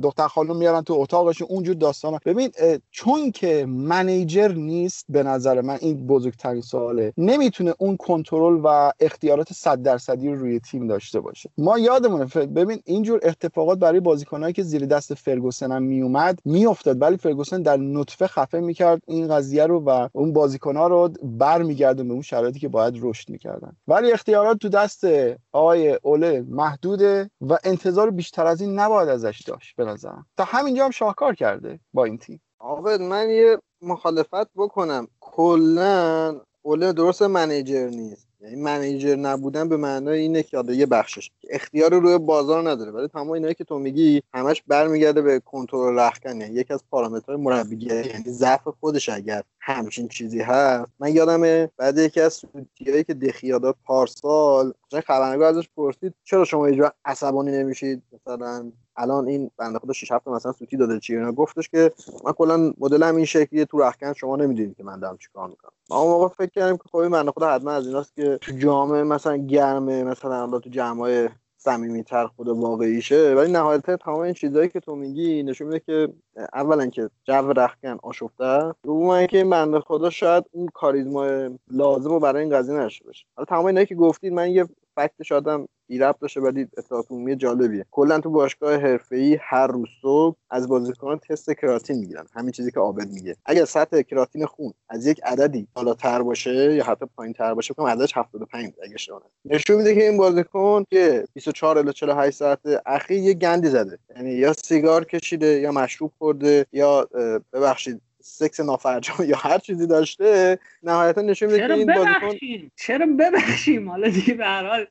دختر 0.04 0.28
خانم 0.28 0.56
میارن 0.56 0.82
تو 0.82 0.94
اتاقش 0.94 1.42
اونجور 1.42 1.76
داستانا. 1.76 2.20
ببین 2.26 2.52
چون 2.92 3.32
که 3.32 3.66
منیجر 3.68 4.48
نیست 4.48 5.06
به 5.10 5.24
نظر 5.24 5.62
من 5.62 5.78
این 5.82 6.08
بزرگترین 6.08 6.62
سواله. 6.62 7.14
نمی‌تونه 7.18 7.74
اون 7.80 7.98
کنترل 8.00 8.62
و 8.64 8.92
اختیارات 9.00 9.54
صد 9.54 9.82
درصدی 9.82 10.30
رو 10.30 10.36
روی 10.36 10.60
تیم 10.60 10.88
داشته 10.88 11.20
باشه. 11.20 11.50
ما 11.58 11.80
یادمونه 11.80 12.26
ببین 12.26 12.82
اینجور 12.86 13.20
اتفاقات 13.24 13.80
برای 13.80 14.00
بازیکنایی 14.00 14.54
که 14.54 14.64
زیر 14.64 14.86
دست 14.86 15.14
فرگوسن 15.14 15.72
هم 15.72 15.84
میومد 15.84 16.40
میافتاد. 16.46 17.02
ولی 17.02 17.18
فرگوسن 17.18 17.62
در 17.62 17.78
نطفه 17.78 18.28
خفه 18.28 18.60
می‌کرد 18.60 19.02
این 19.08 19.28
قضیه 19.28 19.66
رو 19.66 19.80
و 19.80 20.08
اون 20.14 20.34
بازیکنها 20.34 20.88
رو 20.88 21.10
برمیگردون 21.24 22.08
به 22.08 22.14
اون 22.14 22.22
شرایطی 22.22 22.60
که 22.60 22.68
باید 22.68 23.00
رشد 23.02 23.30
می‌کردن. 23.30 23.76
ولی 23.88 24.12
اختیارات 24.12 24.58
تو 24.58 24.70
دست 24.70 25.04
آقای 25.52 26.00
اوله 26.02 26.46
محدوده 26.50 27.30
و 27.42 27.58
انتظار 27.64 28.12
بیشتر 28.12 28.46
از 28.46 28.62
این 28.62 28.80
نباید 28.80 29.10
ازش 29.10 29.42
داشت 29.42 29.76
به 29.76 29.86
نظرم. 29.86 30.26
تا 30.38 30.44
همینجا 30.44 30.86
هم 30.86 30.92
شاهکار 30.92 31.36
کرده 31.36 31.80
با 31.94 32.06
این 32.06 32.18
تیم. 32.18 32.42
آقا 32.60 32.98
من 32.98 33.30
یه 33.30 33.58
مخالفت 33.82 34.50
بکنم. 34.56 35.08
کلا 35.20 36.42
اوله 36.70 36.94
درست 36.94 37.22
منیجر 37.22 37.88
نیست. 37.88 38.28
یعنی 38.42 38.56
منیجر 38.56 39.16
نبودن 39.16 39.70
به 39.70 39.78
معنای 39.78 40.20
اینه 40.20 40.44
که 40.44 40.64
یه 40.70 40.86
بخشش 40.86 41.32
اختیار 41.50 41.94
روی 41.94 42.18
بازار 42.18 42.70
نداره. 42.70 42.92
ولی 42.92 43.08
تمام 43.08 43.30
اینایی 43.30 43.54
که 43.54 43.64
تو 43.64 43.80
میگی 43.80 44.22
همش 44.34 44.64
برمیگرده 44.68 45.22
به 45.22 45.40
کنترل 45.40 46.00
رخکن 46.00 46.42
یعنی 46.42 46.54
یکی 46.54 46.74
از 46.74 46.84
پارامترهای 46.92 47.42
مربیگری 47.42 48.10
یعنی 48.10 48.24
ضعف 48.28 48.68
خودش 48.80 49.10
اگر 49.10 49.44
همچین 49.62 50.08
چیزی 50.08 50.42
هست. 50.42 50.92
من 51.00 51.16
یادمه 51.16 51.70
بعد 51.78 51.98
یکی 51.98 52.22
از 52.22 52.34
سوتیایی 52.34 53.04
که 53.04 53.14
دخیادات 53.14 53.76
پارسال 53.86 54.74
خبرنگار 55.08 55.48
ازش 55.50 55.70
پرسید 55.78 56.14
چرا 56.24 56.46
شما 56.46 56.66
اینجا 56.66 56.94
عصبانی 57.06 57.52
نمیشید؟ 57.52 58.04
مثلا 58.14 58.72
الان 58.96 59.28
این 59.28 59.52
بنده 59.58 59.80
خدا 59.80 59.94
6 59.94 60.12
7 60.12 60.28
مثلا 60.28 60.52
سوتی 60.52 60.78
داده 60.78 61.00
چی 61.00 61.16
اینا؟ 61.16 61.32
گفتش 61.32 61.70
که 61.70 61.92
من 62.26 62.32
کلا 62.32 62.74
مدلم 62.78 63.16
این 63.16 63.26
شکلیه 63.26 63.66
تو 63.66 63.80
رخکن 63.80 64.14
شما 64.14 64.36
نمی‌دونید 64.36 64.78
که 64.78 64.84
من 64.84 65.00
دارم 65.00 65.18
چیکار 65.18 65.48
می‌کنم. 65.50 65.72
ما 65.90 66.00
اون 66.00 66.12
موقع 66.12 66.28
فکر 66.28 66.50
کردیم 66.50 66.78
که 66.78 66.84
خب 66.92 66.98
این 66.98 67.12
بنده 67.12 67.32
خدا 67.32 67.52
حتما 67.52 67.72
از 67.72 67.88
ایناست 67.88 68.16
که 68.16 68.38
تو 68.42 68.52
جامعه 68.58 69.04
مثلا 69.04 69.38
گرمه 69.38 70.04
مثلا 70.04 70.60
تو 70.60 70.70
جمعای 70.70 71.30
صمیمیتر 71.60 72.28
خود 72.28 72.48
واقعیشه. 72.48 73.34
ولی 73.36 73.52
نهایتا 73.52 73.98
تمام 73.98 74.20
این 74.20 74.34
چیزهایی 74.34 74.70
که 74.70 74.80
تو 74.80 74.96
میگی 74.96 75.44
نشون 75.44 75.68
میده 75.68 75.80
که 75.80 76.14
اولا 76.54 76.88
که 76.88 77.10
جو 77.24 77.34
رخکن 77.34 77.98
آشفته 78.04 78.74
دوم 78.84 79.08
اینکه 79.08 79.38
این 79.38 79.50
بنده 79.50 79.80
خدا 79.80 80.10
شاید 80.10 80.46
اون 80.52 80.68
کاریزما 80.74 81.50
لازم 81.72 82.10
رو 82.10 82.20
برای 82.20 82.44
این 82.44 82.54
قضیه 82.54 82.76
نشه 82.76 83.06
باشه 83.06 83.26
حالا 83.36 83.46
تمام 83.46 83.66
اینایی 83.66 83.86
که 83.86 83.96
گفتید 83.96 84.34
من 84.34 84.50
یه 84.50 84.66
فکت 85.00 85.24
شادم 85.24 85.68
بی 85.88 85.98
ربط 85.98 86.20
داشته 86.20 86.42
ولی 86.42 86.68
اطلاعات 86.78 87.12
عمومی 87.12 87.36
جالبیه. 87.36 87.86
کلا 87.92 88.20
تو 88.20 88.30
باشگاه 88.30 88.76
حرفه‌ای 88.76 89.38
هر 89.42 89.68
روز 89.68 89.88
صبح 90.02 90.36
از 90.50 90.68
بازیکنان 90.68 91.20
تست 91.20 91.52
کراتین 91.52 92.00
می‌گیرن. 92.00 92.26
همین 92.34 92.52
چیزی 92.52 92.72
که 92.72 92.80
عابد 92.80 93.08
میگه. 93.08 93.36
اگر 93.46 93.66
سطح 93.66 94.02
کراتین 94.02 94.46
خون 94.46 94.74
از 94.90 95.06
یک 95.08 95.22
عددی 95.24 95.68
بالاتر 95.74 96.22
باشه 96.22 96.76
یا 96.76 96.84
حتی 96.84 97.06
پایینتر 97.18 97.54
باشه 97.54 97.74
کنم 97.74 97.86
عددش 97.86 98.18
75 98.18 98.74
اگه 98.84 98.94
اشتباه 98.94 99.22
نشون 99.46 99.78
میده 99.78 99.96
که 99.96 100.04
این 100.04 100.18
بازیکن 100.18 100.84
که 100.90 101.26
24 101.34 101.78
الی 101.78 101.94
48 101.94 102.38
ساعت 102.38 102.60
اخیر 102.86 103.24
یه 103.24 103.34
گندی 103.34 103.68
زده. 103.68 104.00
یعنی 104.16 104.32
یا 104.32 104.54
سیگار 104.54 105.06
کشیده 105.06 105.48
یا 105.48 105.72
مشروب 105.72 106.12
خورده 106.18 106.66
یا 106.72 107.08
ببخشید 107.54 108.02
سکس 108.30 108.60
نافرجام 108.60 109.18
یا 109.30 109.38
هر 109.38 109.58
چیزی 109.58 109.88
داشته 109.88 110.60
نهایتا 110.84 111.22
نشون 111.22 111.52
میده 111.52 111.68
که 111.68 111.74
این 111.74 111.88
بازیکن 111.88 112.70
چرا 112.76 113.06
ببخشیم؟ 113.20 113.90
حالا 113.90 114.10
دیگه 114.10 114.34
به 114.34 114.46
هر 114.46 114.68
حال. 114.68 114.88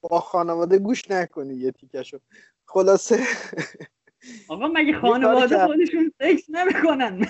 با 0.00 0.20
خانواده 0.20 0.78
گوش 0.78 1.10
نکنی 1.10 1.54
یه 1.54 1.70
تیکشو. 1.70 2.18
خلاصه 2.66 3.18
آقا 4.48 4.68
مگه 4.68 5.00
خانواده 5.00 5.66
خودشون 5.66 6.12
سکس 6.22 6.44
نمی‌کنن؟ 6.48 7.26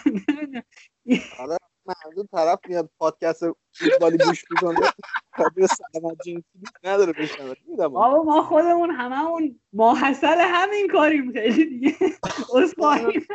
منظور 2.04 2.26
طرف 2.32 2.58
میاد 2.68 2.90
پادکست 2.98 3.44
فوتبالی 3.72 4.18
گوش 4.18 4.44
می‌کنه. 4.50 4.80
کابل 5.36 5.66
سلامت 5.66 6.16
جنسی 6.26 6.44
نداره 6.84 7.12
بشنوه 7.12 7.54
آقا 7.84 8.22
ما 8.22 8.42
خودمون 8.42 8.90
هممون 8.90 9.60
ماحصل 9.72 10.36
همین 10.38 10.88
کاریم. 10.92 11.32
خیلی 11.32 11.64
دیگه. 11.64 11.96
اصخایی 12.56 13.26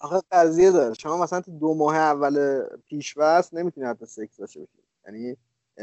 آخه 0.00 0.20
قضیه 0.32 0.70
داره. 0.70 0.94
شما 0.94 1.22
مثلا 1.22 1.40
تو 1.40 1.58
دو 1.58 1.74
ماه 1.74 1.96
اول 1.96 2.64
پیشوست 2.86 3.54
نمی‌تونی 3.54 3.86
حتی 3.86 4.06
سکس 4.06 4.36
داشته 4.36 4.60
باشی. 4.60 4.72
یعنی 5.06 5.36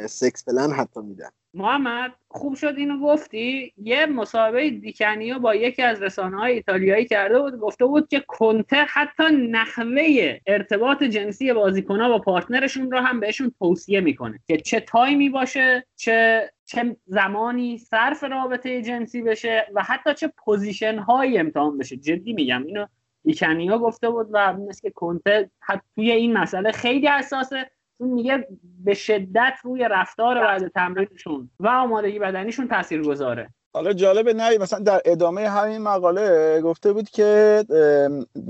sex 0.08 0.46
plan 0.46 0.72
حتی 0.72 1.00
میدن. 1.00 1.30
محمد 1.54 2.14
خوب 2.28 2.56
شد 2.56 2.74
اینو 2.78 3.00
گفتی؟ 3.00 3.74
یه 3.78 4.06
مصاحبه 4.06 4.70
دی 4.70 4.90
کانیو 4.90 5.40
با 5.40 5.56
یکی 5.56 5.82
از 5.82 6.02
رسانه 6.02 6.38
های 6.38 6.54
ایتالیایی 6.54 7.06
کرده 7.06 7.40
بود 7.40 7.60
گفته 7.60 7.86
بود 7.86 8.08
که 8.08 8.24
کنته 8.28 8.86
حتی 8.90 9.24
نحوه 9.52 10.38
ارتباط 10.48 11.04
جنسی 11.04 11.54
بازیکنها 11.54 12.10
با 12.10 12.20
partner 12.20 12.66
شون 12.66 12.92
رو 12.92 13.00
هم 13.00 13.20
بهشون 13.20 13.52
توصیه 13.60 14.02
می‌کنه 14.02 14.40
که 14.48 14.58
چه 14.58 14.80
تایمی 14.80 15.30
باشه 15.30 15.86
چه 15.96 16.50
چه 16.66 16.96
زمانی 17.06 17.78
صرف 17.78 18.24
رابطه 18.24 18.82
جنسی 18.82 19.22
بشه 19.22 19.68
و 19.74 19.84
حتی 19.84 20.14
چه 20.14 20.34
position 20.38 21.00
هایی 21.00 21.38
امتحان 21.38 21.78
بشه. 21.78 21.98
جدی 21.98 22.34
میگم 22.34 22.64
اینو 22.66 22.86
دیکنیا 23.24 23.78
گفته 23.78 24.10
بود 24.10 24.28
و 24.32 24.54
مثل 24.54 24.82
که 24.82 24.90
کنته 24.90 25.50
توی 25.96 26.12
این 26.12 26.34
مسئله 26.38 26.72
خیلی 26.72 27.08
حساسه. 27.08 27.72
میگه 28.06 28.48
به 28.84 28.94
شدت 28.94 29.54
روی 29.64 29.88
رفتار 29.92 30.40
بعد 30.40 30.68
تمرینشون 30.68 31.50
و 31.60 31.68
آمادگی 31.68 32.20
بدنیشون 32.20 32.68
تاثیر 32.68 33.02
گذاره 33.02 33.50
حالا 33.74 33.94
جالبه 33.94 34.34
نه 34.34 34.58
مثلا 34.58 34.80
در 34.80 35.02
ادامه 35.06 35.50
همین 35.50 35.78
مقاله 35.78 36.62
گفته 36.62 36.94
بود 36.94 37.10
که 37.10 37.64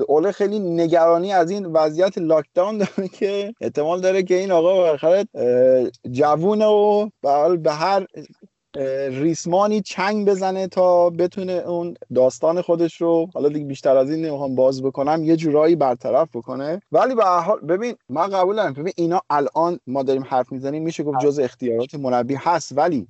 اوله 0.08 0.32
خیلی 0.32 0.60
نگرانی 0.60 1.34
از 1.34 1.52
این 1.52 1.66
وضعیت 1.66 2.18
لاکداون 2.18 2.78
داره 2.78 3.08
که 3.08 3.54
احتمال 3.62 4.02
داره 4.02 4.24
که 4.24 4.36
این 4.36 4.52
آقا 4.52 4.76
بالاخره 4.76 5.26
جوونه 6.12 6.66
و 6.66 7.10
به 7.58 7.72
هر 7.72 8.06
ریسمانی 9.10 9.82
چنگ 9.82 10.28
بزنه 10.28 10.68
تا 10.68 11.10
بتونه 11.10 11.52
اون 11.54 11.94
داستان 12.16 12.62
خودش 12.62 13.02
رو 13.02 13.28
حالا 13.34 13.50
دیگه 13.50 13.66
بیشتر 13.66 13.98
از 13.98 14.12
این 14.12 14.26
نمی‌خوام 14.26 14.56
باز 14.56 14.84
بکنم 14.84 15.24
یه 15.24 15.36
جورایی 15.36 15.76
برطرف 15.76 16.36
بکنه. 16.36 16.82
ولی 16.92 17.16
به 17.16 17.24
حال 17.24 17.60
ببین 17.60 17.96
من 18.10 18.28
قبول 18.28 18.72
ببین 18.72 18.94
اینا 18.96 19.22
الان 19.30 19.80
ما 19.88 20.04
داریم 20.04 20.24
حرف 20.30 20.52
می‌زنیم 20.52 20.84
میشه 20.84 21.04
گفت 21.04 21.20
جز 21.20 21.40
اختیارات 21.40 21.96
مربی 21.96 22.36
هست. 22.36 22.78
ولی 22.78 23.08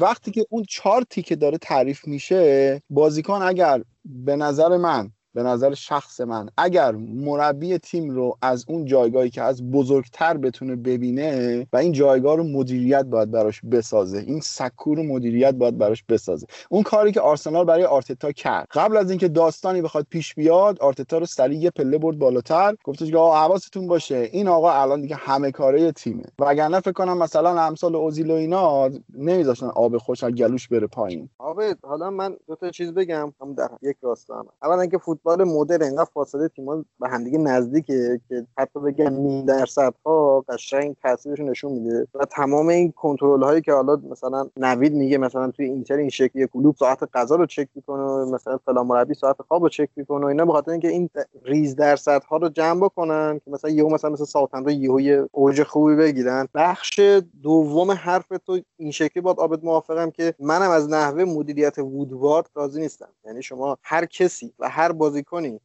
وقتی 0.00 0.30
که 0.30 0.46
اون 0.50 0.64
چهار 0.68 1.02
تیکه 1.10 1.36
داره 1.36 1.58
تعریف 1.58 2.06
میشه 2.06 2.82
بازیکن 2.90 3.42
اگر 3.42 3.82
به 4.04 4.36
نظر 4.36 4.76
من 4.76 5.10
به 5.34 5.42
نظر 5.42 5.74
شخص 5.74 6.20
من. 6.20 6.48
اگر 6.58 6.92
مربی 6.92 7.78
تیم 7.78 8.10
رو 8.10 8.36
از 8.42 8.64
اون 8.68 8.84
جایگاهی 8.84 9.30
که 9.30 9.42
از 9.42 9.70
بزرگتر 9.70 10.36
بتونه 10.36 10.76
ببینه 10.76 11.66
و 11.72 11.76
این 11.76 11.92
جایگاه 11.92 12.36
رو 12.36 12.44
مدیریت 12.44 13.04
باید 13.04 13.30
براش 13.30 13.60
بسازه 13.60 14.18
این 14.18 14.40
سکو 14.40 14.94
رو 14.94 15.02
مدیریت 15.02 15.54
باید 15.54 15.78
براش 15.78 16.04
بسازه. 16.08 16.46
اون 16.70 16.82
کاری 16.82 17.12
که 17.12 17.20
آرسنال 17.20 17.64
برای 17.64 17.84
آرتتا 17.84 18.32
کرد. 18.32 18.68
قبل 18.70 18.96
از 18.96 19.10
اینکه 19.10 19.28
داستانی 19.28 19.82
بخواد 19.82 20.06
پیش 20.10 20.34
بیاد 20.34 20.78
آرتتا 20.78 21.18
رو 21.18 21.26
سریع 21.26 21.58
یه 21.58 21.70
پله 21.70 21.98
برد 21.98 22.18
بالاتر. 22.18 22.74
گفتش 22.84 23.10
که 23.10 23.16
آقا 23.16 23.36
حواستون 23.36 23.86
باشه 23.86 24.28
این 24.32 24.48
آقا 24.48 24.72
الان 24.72 25.00
دیگه 25.00 25.16
همه 25.16 25.50
کاره 25.50 25.92
تیمه. 25.92 26.24
وگرنه 26.38 26.80
فکر 26.80 26.92
کنم 26.92 27.18
مثلا 27.18 27.60
امسال 27.60 27.96
اوزیل 27.96 28.30
و 28.30 28.34
اینا 28.34 28.90
نمیذاشتن 29.14 29.66
آب 29.66 29.98
خوش 29.98 30.24
از 30.24 30.32
گلوش 30.32 30.68
بره 30.68 30.86
پایین. 30.86 31.28
آب 31.38 31.60
حالا 31.82 32.10
من 32.10 32.36
دو 32.46 32.56
تا 32.56 32.70
چیز 32.70 32.94
بگم. 32.94 33.32
هم 33.40 33.54
در 33.54 33.68
یک 33.82 33.96
راستا 34.02 34.38
هم. 34.38 34.46
اولا 34.62 34.80
اینکه 34.80 34.98
فوتبال 35.24 35.44
مدرن 35.48 35.82
انقدر 35.82 36.10
فاصله 36.14 36.48
تیم‌ها 36.48 36.84
به 37.00 37.08
همدیگه 37.08 37.38
نزدیکه 37.38 38.20
که 38.28 38.46
حتی 38.58 38.80
بگم 38.80 39.14
نیم 39.14 39.44
درصد 39.44 39.94
ها 40.06 40.44
قشنگ 40.48 40.96
تاثیرش 41.02 41.40
نشون 41.40 41.72
میده. 41.72 42.06
و 42.14 42.24
تمام 42.24 42.68
این 42.68 42.92
کنترل 42.92 43.42
هایی 43.42 43.60
که 43.60 43.72
حالا 43.72 43.96
مثلا 44.10 44.48
نوید 44.56 44.94
میگه 44.94 45.18
مثلا 45.18 45.50
توی 45.50 45.66
اینتر 45.66 45.96
این 45.96 46.08
شکلی 46.08 46.46
کلوب 46.46 46.76
ساعت 46.76 46.98
غذا 47.14 47.36
رو 47.36 47.46
چک 47.46 47.68
می‌کنه 47.74 48.32
مثلا 48.32 48.58
فلان 48.66 48.86
مربی 48.86 49.14
ساعت 49.14 49.36
خواب 49.48 49.62
رو 49.62 49.68
چک 49.68 49.88
می‌کنه 49.96 50.24
و 50.24 50.28
اینا 50.28 50.44
به 50.44 50.52
خاطر 50.52 50.70
اینکه 50.70 50.88
این 50.88 51.10
ریز 51.42 51.76
درصد 51.76 52.22
ها 52.22 52.36
رو 52.36 52.48
جمع 52.48 52.80
بکنن 52.80 53.40
که 53.44 53.50
مثلا 53.50 53.70
یهو 53.70 53.88
مثلا 53.88 54.10
مثل 54.10 54.24
ساوثهمپتون 54.24 54.72
یهو 54.72 55.26
اوج 55.32 55.62
خوبی 55.62 55.96
بگیرن. 55.96 56.48
بخش 56.54 57.00
دوم 57.42 57.90
حرف 57.90 58.26
تو 58.46 58.60
این 58.76 58.90
شکلی 58.90 59.20
باید 59.20 59.40
آبد 59.40 59.64
موافقم 59.64 60.10
که 60.10 60.34
منم 60.38 60.70
از 60.70 60.90
نحوه 60.90 61.24
مدیریت 61.24 61.78
وودوارد 61.78 62.50
راضی 62.54 62.80
نیستم. 62.80 63.08
یعنی 63.24 63.42
شما 63.42 63.78
هر 63.82 64.06
کسی 64.06 64.52
و 64.58 64.68
هر 64.68 64.92
بازیکنی 65.12 65.60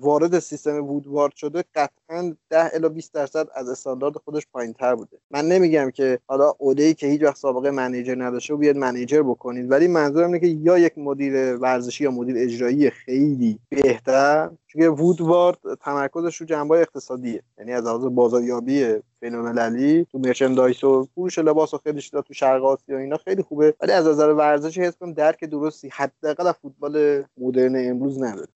وارد 0.00 0.38
سیستم 0.38 0.84
وودوارد 0.84 1.34
شده 1.34 1.64
قطعا 1.74 2.34
10 2.50 2.70
الی 2.74 2.88
20 2.88 3.14
درصد 3.14 3.48
از 3.54 3.68
استاندارد 3.68 4.16
خودش 4.16 4.46
پایین 4.52 4.72
تر 4.72 4.94
بوده. 4.94 5.18
من 5.30 5.48
نمیگم 5.48 5.90
که 5.90 6.18
حالا 6.26 6.54
اوده 6.58 6.94
که 6.94 7.06
هیچ 7.06 7.22
وقت 7.22 7.36
سابقه 7.36 7.70
منیجر 7.70 8.14
نداشته 8.24 8.56
بیاد 8.56 8.76
منیجر 8.76 9.22
بکنید 9.22 9.70
ولی 9.70 9.88
منظورم 9.88 10.26
اینه 10.26 10.40
که 10.40 10.46
یا 10.46 10.78
یک 10.78 10.98
مدیر 10.98 11.56
ورزشی 11.56 12.04
یا 12.04 12.10
مدیر 12.10 12.36
اجرایی 12.38 12.90
خیلی 12.90 13.58
بهتر 13.68 14.50
چون 14.72 14.86
وودوارد 14.86 15.58
تمرکزش 15.80 16.36
رو 16.36 16.46
جنبه 16.46 16.80
اقتصادیه. 16.80 17.42
یعنی 17.58 17.72
از 17.72 17.84
لحاظ 17.84 18.04
بازاریابی 18.04 18.94
بین‌المللی 19.20 20.06
تو 20.12 20.18
مرچندایز 20.18 20.84
و 20.84 21.08
فروش 21.14 21.38
لباس 21.38 21.74
و 21.74 21.78
خیلی 21.78 22.00
چیزا 22.00 22.22
تو 22.22 22.34
شرق 22.34 22.64
آسیا 22.64 22.98
اینا 22.98 23.16
خیلی 23.16 23.42
خوبه. 23.42 23.74
ولی 23.80 23.92
از 23.92 24.06
نظر 24.06 24.28
ورزشی 24.28 24.80
حس 24.80 24.96
کنم 24.96 25.12
درک 25.12 25.44
درستی 25.44 25.88
حداقل 25.92 26.46
از 26.46 26.54
فوتبال 26.62 27.24
مدرن 27.38 27.90
امروز 27.90 28.22
نداره. 28.22 28.48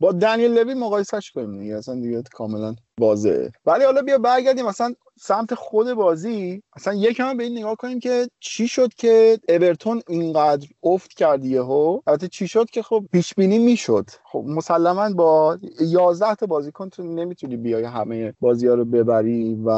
با 0.00 0.12
دنیل 0.12 0.58
لوی 0.58 0.74
مقایسهش 0.74 1.30
کنیم 1.30 1.58
دیگه. 1.58 1.76
اصلا 1.76 1.94
دیگه 1.94 2.22
کاملا 2.32 2.76
واضحه 2.98 3.52
ولی 3.66 3.84
حالا 3.84 4.02
بیا 4.02 4.18
برگردیم. 4.18 4.66
مثلا 4.66 4.94
سمت 5.20 5.54
خود 5.54 5.92
بازی 5.92 6.62
اصلا 6.76 6.94
یکم 6.94 7.36
به 7.36 7.44
این 7.44 7.58
نگاه 7.58 7.76
کنیم 7.76 8.00
که 8.00 8.28
چی 8.40 8.68
شد 8.68 8.94
که 8.94 9.38
اورتون 9.48 10.02
اینقدر 10.08 10.68
افت 10.82 11.12
کرد 11.12 11.44
یهو؟ 11.44 12.00
البته 12.06 12.28
چی 12.28 12.48
شد 12.48 12.70
که 12.70 12.82
خب 12.82 13.04
پیش 13.12 13.34
بینی 13.34 13.58
می‌شد. 13.58 14.10
خب 14.24 14.44
مسلما 14.46 15.10
با 15.10 15.58
11 15.80 16.34
تا 16.34 16.46
بازیکن 16.46 16.88
تو 16.88 17.02
نمی‌تونی 17.02 17.56
بیای 17.56 17.84
همه 17.84 18.34
بازی 18.40 18.66
ها 18.66 18.74
رو 18.74 18.84
ببری 18.84 19.58
و 19.64 19.70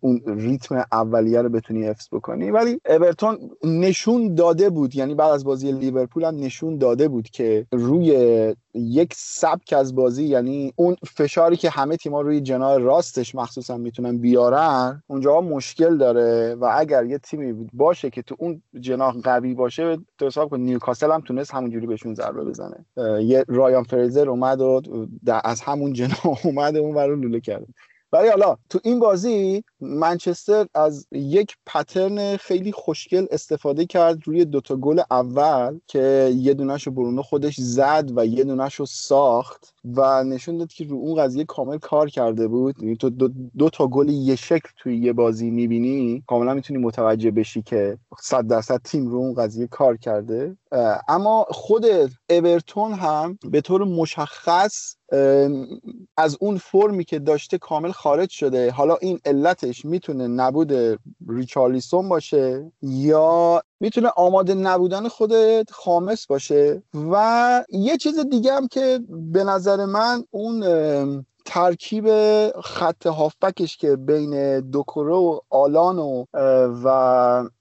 اون 0.00 0.22
ریتم 0.26 0.84
اولیه 0.92 1.42
رو 1.42 1.48
بتونی 1.48 1.86
حفظ 1.86 2.08
بکنی. 2.12 2.50
ولی 2.50 2.80
اورتون 2.88 3.50
نشون 3.64 4.34
داده 4.34 4.70
بود 4.70 4.96
یعنی 4.96 5.14
بعد 5.14 5.30
از 5.30 5.44
بازی 5.44 5.72
لیورپول 5.72 6.24
هم 6.24 6.36
نشون 6.36 6.78
داده 6.78 7.08
بود 7.08 7.30
که 7.30 7.66
روی 7.72 8.54
یک 8.78 9.14
سبک 9.16 9.74
از 9.76 9.94
بازی 9.94 10.24
یعنی 10.24 10.72
اون 10.76 10.96
فشاری 11.06 11.56
که 11.56 11.70
همه 11.70 11.96
تیم‌ها 11.96 12.20
روی 12.20 12.40
جناح 12.40 12.78
راستش 12.78 13.34
مخصوصا 13.34 13.76
می‌تونن 13.76 14.18
بیارن 14.18 15.02
اونجا 15.06 15.40
مشکل 15.40 15.98
داره 15.98 16.54
و 16.54 16.72
اگر 16.76 17.04
یه 17.04 17.18
تیمی 17.18 17.68
باشه 17.72 18.10
که 18.10 18.22
تو 18.22 18.36
اون 18.38 18.62
جناح 18.80 19.14
قوی 19.24 19.54
باشه 19.54 19.98
تو 20.18 20.26
حساب 20.26 20.50
کن 20.50 20.60
نیوکاسل 20.60 21.12
هم 21.12 21.20
تونست 21.20 21.54
همونجوری 21.54 21.86
بهشون 21.86 22.14
ضربه 22.14 22.44
بزنه. 22.44 22.84
یه 23.20 23.44
رایان 23.48 23.82
فریزر 23.82 24.28
اومد 24.28 24.60
و 24.60 24.82
از 25.44 25.60
همون 25.60 25.92
جناح 25.92 26.36
اومد 26.46 26.76
اون 26.76 26.94
برای 26.94 27.20
لوله 27.20 27.40
کرد. 27.40 27.66
ولی 28.12 28.28
حالا 28.28 28.56
تو 28.70 28.78
این 28.84 28.98
بازی 28.98 29.64
منچستر 29.80 30.66
از 30.74 31.06
یک 31.12 31.56
پترن 31.66 32.36
خیلی 32.36 32.72
خوشگل 32.72 33.26
استفاده 33.30 33.86
کرد 33.86 34.18
روی 34.24 34.44
دوتا 34.44 34.76
گل 34.76 35.00
اول 35.10 35.78
که 35.86 36.32
یه 36.36 36.54
دونش 36.54 36.86
رو 36.86 36.92
برونو 36.92 37.22
خودش 37.22 37.54
زد 37.60 38.10
و 38.16 38.26
یه 38.26 38.44
دونش 38.44 38.74
رو 38.74 38.86
ساخت 38.86 39.74
و 39.96 40.24
نشون 40.24 40.58
داد 40.58 40.72
که 40.72 40.84
رو 40.84 40.96
اون 40.96 41.22
قضیه 41.22 41.44
کامل 41.44 41.78
کار 41.78 42.08
کرده 42.08 42.48
بود. 42.48 42.82
یعنی 42.82 42.96
تو 42.96 43.10
دو, 43.10 43.28
دو 43.58 43.70
تا 43.70 43.86
گل 43.86 44.08
یه 44.08 44.36
شکل 44.36 44.68
توی 44.76 44.96
یه 44.96 45.12
بازی 45.12 45.50
می‌بینی 45.50 46.24
کاملا 46.26 46.54
می‌تونی 46.54 46.80
متوجه 46.80 47.30
بشی 47.30 47.62
که 47.62 47.98
صد 48.20 48.46
درصد 48.46 48.80
تیم 48.84 49.06
رو 49.06 49.16
اون 49.16 49.34
قضیه 49.34 49.66
کار 49.66 49.96
کرده. 49.96 50.56
اما 51.08 51.46
خود 51.50 51.86
اورتون 52.30 52.92
هم 52.92 53.38
به 53.50 53.60
طور 53.60 53.84
مشخص 53.84 54.97
از 56.16 56.36
اون 56.40 56.58
فرمی 56.58 57.04
که 57.04 57.18
داشته 57.18 57.58
کامل 57.58 57.92
خارج 57.92 58.30
شده. 58.30 58.70
حالا 58.70 58.96
این 58.96 59.20
علتش 59.24 59.84
می‌تونه 59.84 60.26
نبود 60.26 60.72
ریچارلیسون 61.28 62.08
باشه 62.08 62.72
یا 62.82 63.62
می‌تونه 63.80 64.08
آماده 64.16 64.54
نبودن 64.54 65.08
خود 65.08 65.32
خامس 65.70 66.26
باشه. 66.26 66.82
و 67.12 67.64
یه 67.68 67.96
چیز 67.96 68.18
دیگه 68.18 68.52
هم 68.52 68.68
که 68.68 69.00
به 69.10 69.44
نظر 69.44 69.84
من 69.84 70.24
اون 70.30 71.26
ترکیب 71.50 72.08
خط 72.60 73.06
هافبکش 73.06 73.76
که 73.76 73.96
بین 73.96 74.60
دوکورو 74.60 75.16
و 75.16 75.38
آلان 75.50 75.98
و, 75.98 76.24
و 76.84 76.88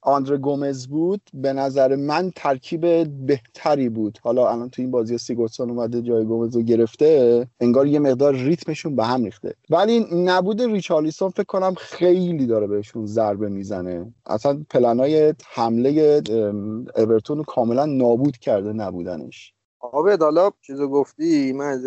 آندره 0.02 0.38
گومز 0.38 0.88
بود 0.88 1.22
به 1.34 1.54
نظر 1.54 1.96
من 1.96 2.32
ترکیب 2.36 2.82
بهتری 3.26 3.90
بود. 3.90 4.20
حالا 4.22 4.50
الان 4.50 4.70
تو 4.70 4.82
این 4.82 4.92
بازی 4.92 5.18
سیگوردسون 5.18 5.70
اومده 5.70 6.02
جای 6.02 6.26
گومز 6.26 6.56
رو 6.56 6.62
گرفته 6.62 7.48
انگار 7.60 7.88
یه 7.88 8.00
مقدار 8.00 8.34
ریتمشون 8.34 8.96
به 8.96 9.06
هم 9.06 9.24
ریخته. 9.24 9.54
ولی 9.70 10.06
نبود 10.12 10.62
ریچارلیسون 10.62 11.30
فکر 11.30 11.44
کنم 11.44 11.74
خیلی 11.74 12.46
داره 12.46 12.68
بهشون 12.68 13.06
ضربه 13.06 13.50
می‌زنه. 13.50 14.14
اصلا 14.26 14.64
پلنای 14.70 15.34
حمله 15.54 16.22
اورتون 16.96 17.38
رو 17.38 17.44
کاملا 17.44 17.86
نابود 17.86 18.38
کرده 18.38 18.74
نبودنش. 18.74 19.54
آره 19.80 20.18
حالا 20.22 20.52
چیزو 20.62 20.88
گفتی 20.88 21.54
من 21.54 21.66
از 21.66 21.86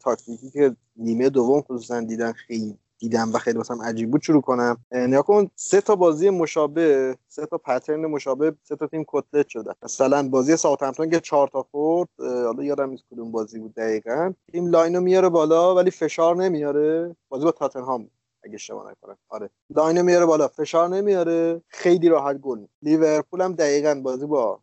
تاکتیکی 0.00 0.50
که 0.50 0.76
نیمه 0.98 1.30
دوم 1.30 1.60
خصوصا 1.60 2.00
دیدن 2.00 2.32
خیلی 2.32 2.78
دیدم 2.98 3.32
و 3.32 3.38
خیلی 3.38 3.58
مثلا 3.58 3.76
عجیب 3.84 4.10
بود 4.10 4.22
شروع 4.22 4.42
کنم. 4.42 4.76
نگاه 4.92 5.22
کن 5.22 5.50
سه 5.54 5.80
تا 5.80 5.96
بازی 5.96 6.30
مشابه 6.30 7.16
سه 7.28 7.46
تا 7.46 7.58
pattern 7.58 8.06
مشابه 8.06 8.52
سه 8.62 8.76
تا 8.76 8.86
تیم 8.86 9.04
کتلت 9.08 9.48
شدن 9.48 9.72
مثلا 9.82 10.28
بازی 10.28 10.56
ساوثهمپتون 10.56 11.10
که 11.10 11.20
چهار 11.20 11.48
تا 11.48 11.62
خورد 11.70 12.08
حالا 12.18 12.64
یادم 12.64 12.90
نیست 12.90 13.04
کدوم 13.10 13.32
بازی 13.32 13.58
بود 13.58 13.74
دقیقا. 13.74 14.32
تیم 14.52 14.66
line 14.66 14.93
و 14.93 15.00
میاره 15.00 15.28
بالا 15.28 15.74
ولی 15.74 15.90
فشار 15.90 16.36
نمیاره. 16.36 17.16
بازی 17.28 17.44
با 17.44 17.50
تاتنهام 17.50 18.10
اگه 18.44 18.54
اشتباه 18.54 18.90
نکنم. 18.90 19.16
آره. 19.28 19.50
line 19.70 19.96
و 19.96 20.02
میاره 20.02 20.26
بالا 20.26 20.48
فشار 20.48 20.88
نمیاره. 20.88 21.62
خیلی 21.68 22.08
راحت 22.08 22.36
گل. 22.36 22.66
لیورپول 22.82 23.40
هم 23.40 23.52
دقیقا 23.52 24.00
بازی 24.04 24.26
با 24.26 24.60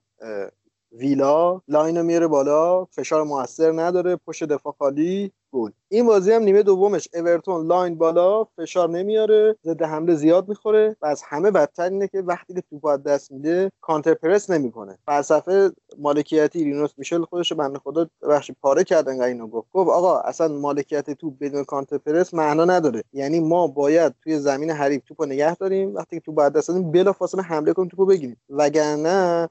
ویلا. 0.92 1.62
line 1.68 1.97
و 1.97 2.04
میاره 2.04 2.28
بالا 2.28 2.86
فشار 2.86 3.24
موثر 3.24 3.72
نداره 3.72 4.16
پشت 4.16 4.44
دفاع 4.44 4.76
خالی 4.80 5.32
گل. 5.52 5.72
این 5.90 6.06
بازی 6.06 6.32
هم 6.32 6.44
نیمه 6.44 6.64
دومش. 6.64 7.08
اورتون 7.14 7.68
line 7.68 7.96
بالا 7.96 8.44
فشار 8.44 8.90
نمیاره 8.90 9.56
ضد 9.66 9.82
حمله 9.82 10.16
زیاد 10.16 10.50
می‌خوره 10.50 10.96
و 11.02 11.06
از 11.06 11.22
همه 11.22 11.52
بدتر 11.52 11.90
اینه 11.90 12.08
که 12.08 12.22
وقتی 12.22 12.54
که 12.54 12.64
توپ 12.70 12.96
دست 12.96 13.32
میده 13.32 13.72
counter 13.82 14.14
press 14.14 14.50
نمی‌کنه. 14.50 14.98
فلسفه 15.06 15.72
مالکیتی 15.98 16.64
رینوس 16.64 16.92
میشلز 16.98 17.26
خودش 17.26 17.54
بنده 17.54 17.80
خدا 17.80 18.08
بخش 18.30 18.52
پاره 18.62 18.84
کردن 18.84 19.22
اینو 19.22 19.48
گفت. 19.48 19.68
گفت 19.74 19.90
آقا 19.90 20.20
اصلا 20.20 20.48
مالکیت 20.48 21.12
توپ 21.12 21.34
بدون 21.40 21.64
counter 21.64 21.98
press 21.98 22.34
معنا 22.34 22.66
نداره. 22.66 23.04
یعنی 23.14 23.40
ما 23.40 23.68
باید 23.68 24.14
توی 24.24 24.40
زمین 24.40 24.72
حریف 24.72 25.04
توپو 25.08 25.26
نگه 25.26 25.56
داریم. 25.56 25.96
وقتی 25.96 26.16
که 26.16 26.22
توپ 26.26 26.42
دست 26.50 26.68
دادیم 26.68 26.92
بلافاصله 26.92 27.42
حمله 27.42 27.74
کنیم 27.74 27.88
توپو 27.88 28.06
بگیریم. 28.06 28.38
وگرنه 28.50 29.50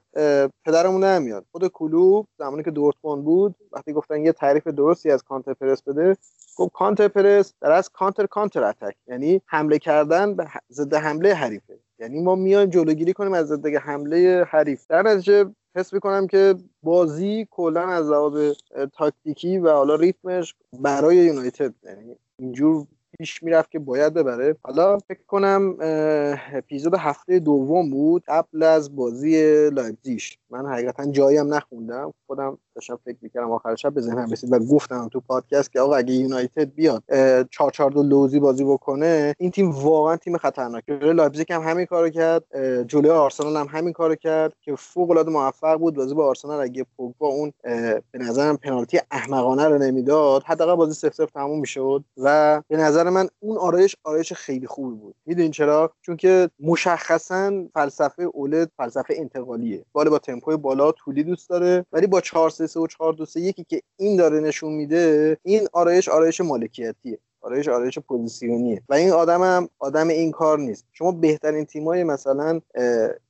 پدرمون 0.65 1.03
نمیاد 1.03 1.45
خود 1.51 1.67
کلوب 1.67 2.27
زمانی 2.39 2.63
که 2.63 2.71
دورتموند 2.71 3.23
بود 3.23 3.55
وقتی 3.71 3.93
گفتن 3.93 4.25
یه 4.25 4.31
تعریف 4.31 4.67
درستی 4.67 5.11
از 5.11 5.23
کانتر 5.23 5.53
پرس 5.53 5.83
بده 5.83 6.17
گفت 6.57 6.71
کانتر 6.73 7.07
پرس 7.07 7.53
در 7.61 7.71
از 7.71 7.89
کانتر 7.89 8.25
کانتر 8.25 8.63
اتک. 8.63 8.95
یعنی 9.07 9.41
حمله 9.45 9.79
کردن 9.79 10.35
به 10.35 10.47
ضد 10.71 10.93
حمله 10.93 11.33
حریفه. 11.33 11.79
یعنی 11.99 12.21
ما 12.21 12.35
میایم 12.35 12.69
جلوگیری 12.69 13.13
کنیم 13.13 13.33
از 13.33 13.47
ضد 13.47 13.65
حمله 13.65 14.45
حریف. 14.49 14.85
در 14.89 15.01
نتیجه 15.01 15.45
حس 15.75 15.93
می‌کنم 15.93 16.27
که 16.27 16.55
بازی 16.83 17.47
کلا 17.51 17.81
از 17.81 18.09
لحاظ 18.09 18.53
تاکتیکی 18.93 19.57
و 19.57 19.69
حالا 19.69 19.95
ریتمش 19.95 20.55
برای 20.79 21.15
یونایتد. 21.15 21.73
یعنی 21.83 22.15
اینجور 22.39 22.87
پیش 23.19 23.43
می‌رفت 23.43 23.71
که 23.71 23.79
باید 23.79 24.13
ببره. 24.13 24.55
حالا 24.63 24.97
فکر 24.97 25.23
کنم 25.27 25.77
اپیزود 26.53 26.95
هفته 26.95 27.39
دوم 27.39 27.89
بود 27.89 28.23
قبل 28.27 28.63
از 28.63 28.95
بازی 28.95 29.69
لایپزیگ. 29.69 30.21
من 30.49 30.65
حقیقتا 30.65 31.11
جایی 31.11 31.37
هم 31.37 31.53
نخوندم. 31.53 32.13
خودم 32.27 32.57
داشتم 32.75 32.99
فکر 33.05 33.17
می‌کردم 33.21 33.51
آخر 33.51 33.75
شب 33.75 33.93
به 33.93 34.01
ذهنم 34.01 34.31
رسید 34.31 34.53
و 34.53 34.59
گفتم 34.59 35.09
تو 35.11 35.19
پادکست 35.19 35.71
که 35.71 35.79
آقا 35.79 35.95
اگه 35.95 36.13
یونایتد 36.13 36.73
بیاد 36.73 37.03
4 37.51 37.71
4 37.71 37.91
2 37.91 38.03
لوزی 38.03 38.39
بازی 38.39 38.63
بکنه 38.63 39.35
این 39.37 39.51
تیم 39.51 39.71
واقعا 39.71 40.17
تیم 40.17 40.37
خطرناکه 40.37 40.97
جلوی 40.97 41.13
لایپزیگ 41.13 41.53
هم 41.53 41.61
همین 41.61 41.85
کارو 41.85 42.09
کرد 42.09 42.43
جلوی 42.87 43.09
آرسنال 43.11 43.57
هم 43.57 43.67
همین 43.69 43.93
کارو 43.93 44.15
کرد 44.15 44.53
که 44.61 44.75
فوق 44.75 45.11
العاده 45.11 45.31
موفق 45.31 45.77
بود. 45.77 45.95
بازی 45.95 46.15
با 46.15 46.27
آرسنال 46.27 46.59
اگه 46.61 46.85
پوگبا 46.97 47.27
اون 47.27 47.53
به 48.11 48.19
نظرم 48.19 48.57
پنالتی 48.57 48.99
احمقانه 49.11 49.67
رو 49.67 49.77
نمی‌داد 49.77 50.43
حداقل 50.43 50.75
بازی 50.75 50.93
0 50.93 51.11
0 51.11 51.25
تموم 51.25 51.59
می‌شد 51.59 52.03
و 52.17 52.61
به 52.67 52.77
نظر 52.77 53.09
من 53.09 53.27
اون 53.39 53.57
آرایش 53.57 53.95
آرایش 54.03 54.33
خیلی 54.33 54.67
خوبی 54.67 54.95
بود. 54.95 55.15
می‌دونین 55.25 55.51
چرا؟ 55.51 55.91
چون 56.01 56.17
که 56.17 56.49
مشخصا 56.59 57.63
فلسفه 57.73 58.23
اوله 58.23 58.71
فلسفه 58.77 59.13
انتقالیه. 59.17 59.85
بال 59.93 60.09
با 60.09 60.19
تمپوی 60.19 60.57
بالا 60.57 60.91
طولی 60.91 61.23
دوست 61.23 61.49
داره 61.49 61.85
ولی 61.93 62.07
با 62.07 62.21
4 62.21 62.49
3 62.67 62.79
و 62.79 62.87
4 62.87 63.13
2 63.13 63.25
3 63.25 63.41
یکی 63.41 63.63
که 63.63 63.81
این 63.97 64.17
داره 64.17 64.39
نشون 64.39 64.73
میده 64.73 65.37
این 65.43 65.67
آرایش 65.73 66.09
آرایش 66.09 66.41
مالکیتیه. 66.41 67.19
آرایش 67.41 67.67
آرایش 67.67 67.99
پوزیسیونیه. 67.99 68.81
و 68.89 68.93
این 68.93 69.11
آدم 69.11 69.41
هم 69.41 69.69
آدم 69.79 70.07
این 70.07 70.31
کار 70.31 70.59
نیست. 70.59 70.85
شما 70.91 71.11
بهترین 71.11 71.65
تیمای 71.65 72.03
مثلا 72.03 72.61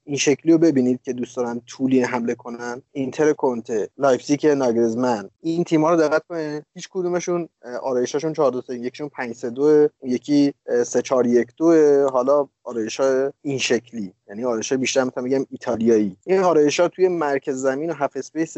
این 0.07 0.17
شکلی 0.17 0.51
رو 0.51 0.57
ببینید 0.57 1.01
که 1.03 1.13
دوست 1.13 1.37
دارن 1.37 1.61
طولی 1.67 2.01
حمله 2.01 2.35
کنن. 2.35 2.81
اینتر 2.91 3.33
کنته 3.33 3.89
لایپزیگ 3.97 4.47
ناگلزمن 4.47 5.29
این 5.41 5.63
تیم‌ها 5.63 5.91
رو 5.91 5.97
دقت 5.97 6.23
کنید 6.29 6.63
هیچ 6.73 6.89
کدومشون 6.91 7.49
آرایشاشون 7.81 8.33
4 8.33 8.51
2 8.51 8.73
یکیشون 8.73 9.09
5 9.09 9.35
3 9.35 9.49
2 9.49 9.87
یکی 10.03 10.53
3 10.85 11.01
4 11.01 11.27
1 11.27 11.47
2 11.57 12.09
حالا 12.09 12.47
آرایش 12.63 13.01
این 13.41 13.57
شکلی. 13.57 14.13
یعنی 14.27 14.45
آرایش 14.45 14.73
بیشتر 14.73 15.03
می‌تونم 15.03 15.27
بگم 15.27 15.45
ایتالیایی. 15.49 16.17
این 16.25 16.39
آرایش 16.39 16.79
ها 16.79 16.87
توی 16.87 17.07
مرکز 17.07 17.55
زمین 17.55 17.89
و 17.89 17.93
half 17.93 18.11
space 18.15 18.57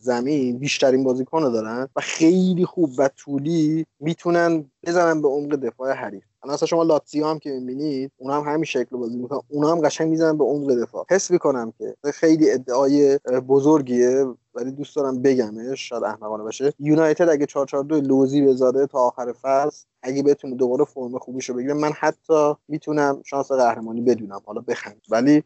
زمین 0.00 0.58
بیشترین 0.58 1.04
بازیکن 1.04 1.52
دارن 1.52 1.88
و 1.96 2.00
خیلی 2.00 2.64
خوب 2.64 2.90
و 2.98 3.08
طولی 3.16 3.86
می‌تونن 4.00 4.70
بزنن 4.86 5.22
به 5.22 5.28
عمق 5.28 5.56
دفاع 5.56 5.92
حریف. 5.92 6.22
الان 6.44 6.54
اصلا 6.54 6.66
شما 6.66 6.82
لاتزیو 6.82 7.26
هم 7.26 7.38
که 7.38 7.50
می‌بینید 7.50 8.12
اونا 8.18 8.40
هم 8.42 8.52
همین 8.52 8.64
شکل 8.64 8.96
بازی 8.96 9.16
می‌کنن. 9.18 9.40
اونا 9.48 9.72
هم 9.72 9.80
قشنگ 9.80 10.10
می‌زنن 10.10 10.38
به 10.38 10.44
عمق 10.44 10.82
دفاع. 10.82 11.04
حس 11.10 11.30
می‌کنم 11.30 11.72
که 11.78 11.96
خیلی 12.14 12.50
ادعای 12.50 13.18
بزرگیه. 13.48 14.24
ولی 14.54 14.70
دوست 14.70 14.96
دارم 14.96 15.22
بگمش 15.22 15.88
شاید 15.88 16.04
احمقانه 16.04 16.42
باشه. 16.42 16.72
یونایتد 16.78 17.28
اگه 17.28 17.46
442 17.46 18.00
لوزی 18.00 18.42
بذاره 18.42 18.86
تا 18.86 18.98
آخر 18.98 19.32
فصل 19.32 19.86
اگه 20.02 20.22
بتونه 20.22 20.54
دوباره 20.54 20.84
فرم 20.84 21.18
خوبیشو 21.18 21.54
بگیره 21.54 21.74
من 21.74 21.90
حتی 21.92 22.54
می‌تونم 22.68 23.22
شانس 23.24 23.52
قهرمانی 23.52 24.00
بدونم 24.00 24.40
حالا 24.44 24.60
بخند. 24.60 25.00
ولی 25.10 25.42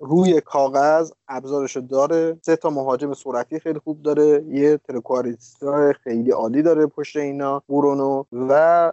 روی 0.00 0.40
کاغذ 0.40 1.10
ابزارشو 1.28 1.80
داره. 1.80 2.38
سه 2.42 2.56
تا 2.56 2.70
مهاجم 2.70 3.14
سرعتی 3.14 3.58
خیلی 3.60 3.78
خوب 3.78 4.02
داره. 4.02 4.44
یه 4.48 4.76
ترکواریستا 4.88 5.92
خیلی 5.92 6.30
عالی 6.30 6.62
داره 6.62 6.86
پشت 6.86 7.16
اینا 7.16 7.62
برونو 7.68 8.24
و 8.32 8.92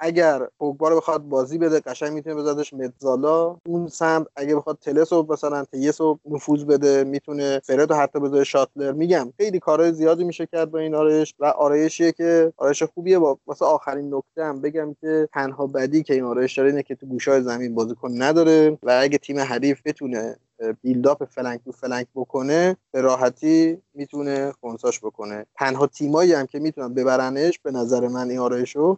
اگر 0.00 0.48
پوگبا 0.58 0.88
رو 0.88 0.96
بخواد 0.96 1.22
بازی 1.22 1.58
بده 1.58 1.80
قشنگ 1.80 2.12
می‌تونه 2.12 2.36
بذارش 2.36 2.74
متزالا. 2.74 3.56
اون 3.66 3.88
سمت 3.88 4.26
اگه 4.36 4.56
بخواد 4.56 4.78
تلسو 4.80 5.26
مثلا 5.28 5.64
تیسو 5.64 6.18
نفوذ 6.30 6.64
بده 6.64 7.04
می‌تونه 7.04 7.60
فرد 7.64 7.92
حتی 7.92 8.20
بذاره 8.20 8.44
شاتلر. 8.44 8.92
میگم 8.96 9.32
خیلی 9.36 9.60
کارهای 9.60 9.92
زیادی 9.92 10.24
میشه 10.24 10.46
کرد 10.46 10.70
با 10.70 10.78
این 10.78 10.94
آرایش 10.94 11.34
و 11.38 11.44
آرایشیه 11.44 12.12
که 12.12 12.52
آرایش 12.56 12.82
خوبیه. 12.82 13.18
با 13.18 13.38
واسه 13.46 13.64
آخرین 13.64 14.14
نکته 14.14 14.44
هم 14.44 14.60
بگم 14.60 14.96
که 15.00 15.28
تنها 15.32 15.66
بدی 15.66 16.02
که 16.02 16.14
این 16.14 16.24
آرایش 16.24 16.58
داره 16.58 16.70
اینه 16.70 16.82
که 16.82 16.94
تو 16.94 17.06
گوشای 17.06 17.42
زمین 17.42 17.74
بازیکن 17.74 18.22
نداره 18.22 18.78
و 18.82 18.98
اگه 19.02 19.18
تیم 19.18 19.38
حریف 19.38 19.80
بتونه 19.84 20.36
بیلداپ 20.82 21.24
فلنک 21.24 21.60
تو 21.64 21.72
فلنک 21.72 22.06
بکنه 22.14 22.76
به 22.92 23.00
راحتی 23.00 23.78
می‌تونه 23.94 24.52
خونساش 24.60 25.00
بکنه. 25.00 25.46
تنها 25.58 25.86
تیمایی 25.86 26.32
هم 26.32 26.46
که 26.46 26.58
می‌تونن 26.58 26.94
ببرنش 26.94 27.58
به 27.58 27.70
نظر 27.70 28.08
من 28.08 28.30
این 28.30 28.38
آرایشو 28.38 28.96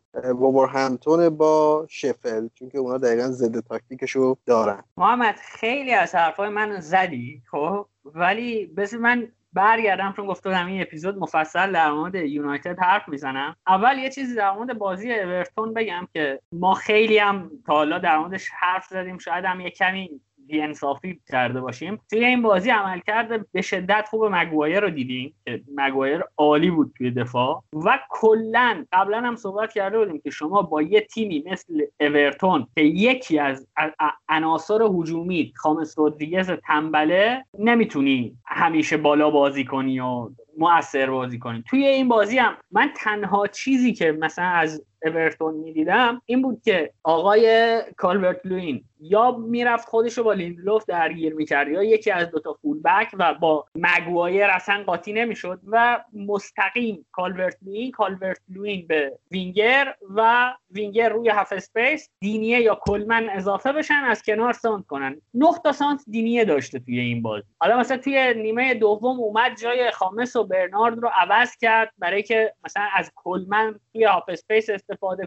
همتون 0.68 1.28
با 1.28 1.86
شفل 1.88 2.48
چون 2.54 2.68
که 2.68 2.78
اونا 2.78 2.98
دقیقا 2.98 3.28
ضد 3.28 3.60
تاکتیکشو 3.60 4.36
دارن. 4.46 4.82
محمد 4.96 5.34
خیلی 5.34 5.92
از 5.92 6.14
حرفای 6.14 6.48
من 6.48 6.80
زدی 6.80 7.42
خب؟ 7.50 7.86
ولی 8.04 8.66
بس 8.66 8.94
من 8.94 9.28
برگردم 9.56 10.12
چون 10.16 10.26
گفتم 10.26 10.66
این 10.66 10.82
اپیزود 10.82 11.18
مفصل 11.18 11.72
در 11.72 11.90
مورد 11.92 12.14
یونایتد 12.14 12.78
حرف 12.78 13.08
می‌زنم. 13.08 13.56
اول 13.66 13.98
یه 13.98 14.10
چیزی 14.10 14.34
در 14.34 14.52
مورد 14.52 14.78
بازی 14.78 15.14
اورتون 15.14 15.74
بگم 15.74 16.08
که 16.14 16.40
ما 16.52 16.74
خیلی 16.74 17.18
هم 17.18 17.50
تا 17.66 17.72
حالا 17.72 17.98
در 17.98 18.18
موردش 18.18 18.48
حرف 18.58 18.86
زدیم 18.86 19.18
شاید 19.18 19.44
هم 19.44 19.60
یه 19.60 19.70
کمی 19.70 20.20
بیانصافی 20.48 21.20
کرده 21.28 21.60
باشیم. 21.60 22.00
توی 22.10 22.24
این 22.24 22.42
بازی 22.42 22.70
عمل 22.70 23.00
کرده 23.06 23.44
به 23.52 23.62
شدت 23.62 24.06
خوب 24.10 24.24
مگوایر 24.24 24.80
رو 24.80 24.90
دیدیم 24.90 25.34
که 25.44 25.62
مگوایر 25.74 26.20
عالی 26.36 26.70
بود 26.70 26.92
توی 26.98 27.10
دفاع. 27.10 27.62
و 27.72 27.98
کلا 28.10 28.84
قبلا 28.92 29.20
هم 29.20 29.36
صحبت 29.36 29.72
کرده 29.72 29.98
بودیم 29.98 30.20
که 30.20 30.30
شما 30.30 30.62
با 30.62 30.82
یه 30.82 31.00
تیمی 31.00 31.44
مثل 31.50 31.82
اورتون 32.00 32.66
که 32.74 32.82
یکی 32.82 33.38
از 33.38 33.66
عناصر 34.28 34.82
هجومی 34.82 35.52
خامس 35.56 35.98
رودریگز 35.98 36.50
تنبله 36.50 37.44
نمی‌تونی 37.58 38.36
همیشه 38.46 38.96
بالا 38.96 39.30
بازی 39.30 39.64
کنی 39.64 40.00
و 40.00 40.30
مؤثر 40.58 41.10
بازی 41.10 41.38
کنی. 41.38 41.64
توی 41.70 41.86
این 41.86 42.08
بازی 42.08 42.38
هم 42.38 42.56
من 42.70 42.90
تنها 42.96 43.46
چیزی 43.46 43.92
که 43.92 44.12
مثلا 44.12 44.44
از 44.44 44.84
اورتون 45.06 45.54
می‌دیدم 45.54 46.22
این 46.26 46.42
بود 46.42 46.62
که 46.64 46.92
آقای 47.02 47.78
کالورت 47.96 48.40
لوین 48.44 48.84
یا 49.00 49.30
می‌رفت 49.30 49.88
خودش 49.88 50.18
رو 50.18 50.24
با 50.24 50.32
لیندلوف 50.32 50.84
درگیر 50.84 51.34
می‌کرد 51.34 51.68
یا 51.68 51.82
یکی 51.82 52.10
از 52.10 52.30
دوتا 52.30 52.52
full 52.52 52.82
back 52.82 53.08
و 53.18 53.34
با 53.34 53.64
مگوایر 53.74 54.44
اصلا 54.44 54.82
قاطی 54.86 55.12
نمی‌شد 55.12 55.60
و 55.66 56.04
مستقیم 56.12 57.06
کالورت 57.12 57.56
لوین 57.62 57.90
کالورت 57.90 58.40
لوین 58.48 58.86
به 58.88 59.18
وینگر 59.30 59.94
و 60.14 60.52
وینگر 60.70 61.08
روی 61.08 61.28
half 61.28 61.52
space 61.52 62.10
دینیه 62.20 62.60
یا 62.60 62.78
کلمن 62.80 63.28
اضافه 63.30 63.72
بشن 63.72 63.94
از 63.94 64.22
کنار 64.22 64.52
سانتر 64.52 64.86
کنن. 64.86 65.20
تا 65.64 65.72
سانتر 65.72 66.04
دینیه 66.10 66.44
داشته 66.44 66.78
توی 66.78 67.00
این 67.00 67.22
بازی. 67.22 67.46
حالا 67.58 67.78
مثلا 67.78 67.96
توی 67.96 68.34
نیمه 68.34 68.74
دوم 68.74 69.20
اومد 69.20 69.58
جای 69.60 69.90
خامس 69.90 70.36
و 70.36 70.44
برنارد 70.44 70.98
رو 70.98 71.10
عوض 71.14 71.56
کرد 71.56 71.92
برای 71.98 72.22
که 72.22 72.54
مثلا 72.64 72.84
از 72.94 73.12
کلمن 73.14 73.80
توی 73.92 74.04
half 74.04 74.24
space 74.28 74.70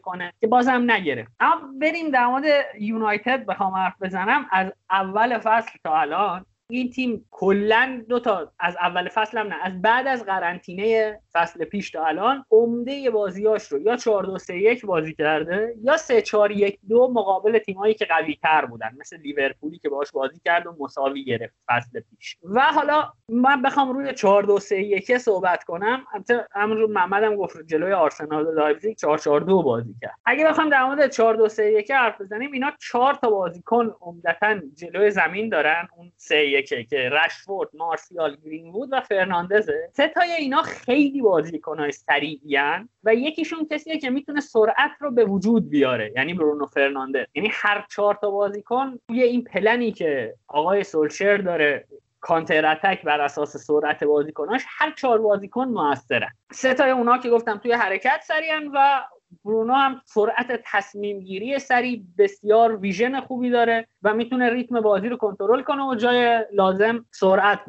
کنه 0.03 0.33
که 0.41 0.47
بازم 0.47 0.91
نگرفت. 0.91 1.31
اما 1.39 1.61
بریم 1.81 2.11
در 2.11 2.27
مورد 2.27 2.43
یونایتد 2.79 3.45
بخوام 3.45 3.73
حرف 3.73 3.93
بزنم. 4.01 4.45
از 4.51 4.73
اول 4.89 5.39
فصل 5.39 5.71
تا 5.83 5.99
الان 5.99 6.45
این 6.71 6.89
تیم 6.89 7.25
کلا 7.31 8.03
دو 8.09 8.19
تا 8.19 8.51
از 8.59 8.75
اول 8.81 9.09
فصل 9.09 9.37
هم 9.37 9.47
نه 9.47 9.55
از 9.63 9.81
بعد 9.81 10.07
از 10.07 10.25
قرنطینه 10.25 11.19
فصل 11.33 11.65
پیش 11.65 11.91
تا 11.91 12.05
الان 12.05 12.45
عمده 12.51 13.09
بازیاش 13.09 13.63
رو 13.63 13.79
یا 13.79 13.97
4 13.97 14.23
2 14.23 14.37
3 14.37 14.57
1 14.57 14.85
بازی 14.85 15.13
کرده 15.13 15.75
یا 15.81 15.97
3 15.97 16.21
4 16.21 16.51
1 16.51 16.79
2 16.89 17.11
مقابل 17.13 17.57
تیمایی 17.57 17.93
که 17.93 18.05
قوی 18.05 18.37
تر 18.43 18.65
بودن 18.65 18.89
مثل 18.99 19.17
لیورپولی 19.17 19.79
که 19.79 19.89
باهاش 19.89 20.11
بازی 20.11 20.41
کرد 20.45 20.67
و 20.67 20.75
مساوی 20.79 21.23
گرفت 21.23 21.53
فصل 21.67 21.99
پیش. 21.99 22.37
و 22.43 22.61
حالا 22.61 23.13
من 23.29 23.61
بخوام 23.61 23.91
روی 23.91 24.13
4 24.13 24.43
2 24.43 24.59
3 24.59 24.81
1 24.81 25.17
صحبت 25.17 25.63
کنم. 25.63 26.05
البته 26.13 26.47
همونجور 26.51 26.89
محمدم 26.89 27.35
گفت 27.35 27.57
جلوی 27.67 27.93
آرسنال 27.93 28.47
و 28.47 28.51
لایپزیگ 28.51 28.97
4 28.97 29.17
4 29.17 29.41
2 29.41 29.63
بازی 29.63 29.95
کرد. 30.01 30.15
اگه 30.25 30.45
بخوام 30.45 30.69
در 30.69 30.85
مورد 30.85 31.11
4 31.11 31.35
2 31.35 31.49
3 31.49 31.71
1 31.71 31.91
حرف 31.91 32.21
بزنیم 32.21 32.51
اینا 32.51 32.71
4 32.91 33.13
تا 33.13 33.29
بازیکن 33.29 33.95
عمدتا 34.01 34.59
جلوی 34.75 35.11
زمین 35.11 35.49
دارن 35.49 35.87
اون 35.97 36.11
3 36.17 36.58
یکه 36.59 36.83
که 36.83 37.09
رشفورد 37.09 37.69
مارسیال 37.73 38.37
گرینوود 38.45 38.89
و 38.91 39.01
فرناندزه 39.01 39.89
سه 39.93 40.07
تای 40.07 40.31
اینا 40.31 40.61
خیلی 40.61 41.21
بازیکنهای 41.21 41.91
سریعیان 41.91 42.89
و 43.03 43.15
یکیشون 43.15 43.67
کسیه 43.71 43.97
که 43.97 44.09
می‌تونه 44.09 44.41
سرعت 44.41 44.91
رو 44.99 45.11
به 45.11 45.25
وجود 45.25 45.69
بیاره 45.69 46.13
یعنی 46.15 46.33
برونو 46.33 46.65
فرناندز. 46.65 47.25
یعنی 47.35 47.49
هر 47.53 47.85
چهار 47.89 48.17
تا 48.21 48.31
بازیکن 48.31 48.99
توی 49.07 49.23
این 49.23 49.43
پلنی 49.43 49.91
که 49.91 50.35
آقای 50.47 50.83
سولشر 50.83 51.37
داره 51.37 51.85
counter 52.21 52.65
attack 52.65 53.01
بر 53.03 53.21
اساس 53.21 53.57
سرعت 53.57 54.03
بازیکناش 54.03 54.61
هر 54.67 54.93
چهار 54.97 55.21
بازیکن 55.21 55.67
موثرن. 55.67 56.29
سه 56.51 56.73
تای 56.73 56.91
اونا 56.91 57.17
که 57.17 57.29
گفتم 57.29 57.57
توی 57.57 57.71
حرکت 57.71 58.21
سریعن 58.27 58.67
و 58.73 59.01
برونو 59.45 59.73
هم 59.73 60.01
سرعت 60.05 60.61
تصمیم 60.65 61.19
گیری 61.19 61.59
سریع 61.59 62.03
بسیار 62.17 62.75
vision 62.75 63.21
خوبی 63.21 63.49
داره 63.49 63.87
و 64.03 64.13
می‌تونه 64.13 64.49
ریتم 64.49 64.81
بازی 64.81 65.09
رو 65.09 65.17
کنترل 65.17 65.61
کنه 65.61 65.83
و 65.83 65.95
جای 65.95 66.45
لازم 66.53 67.05
سرعت 67.11 67.59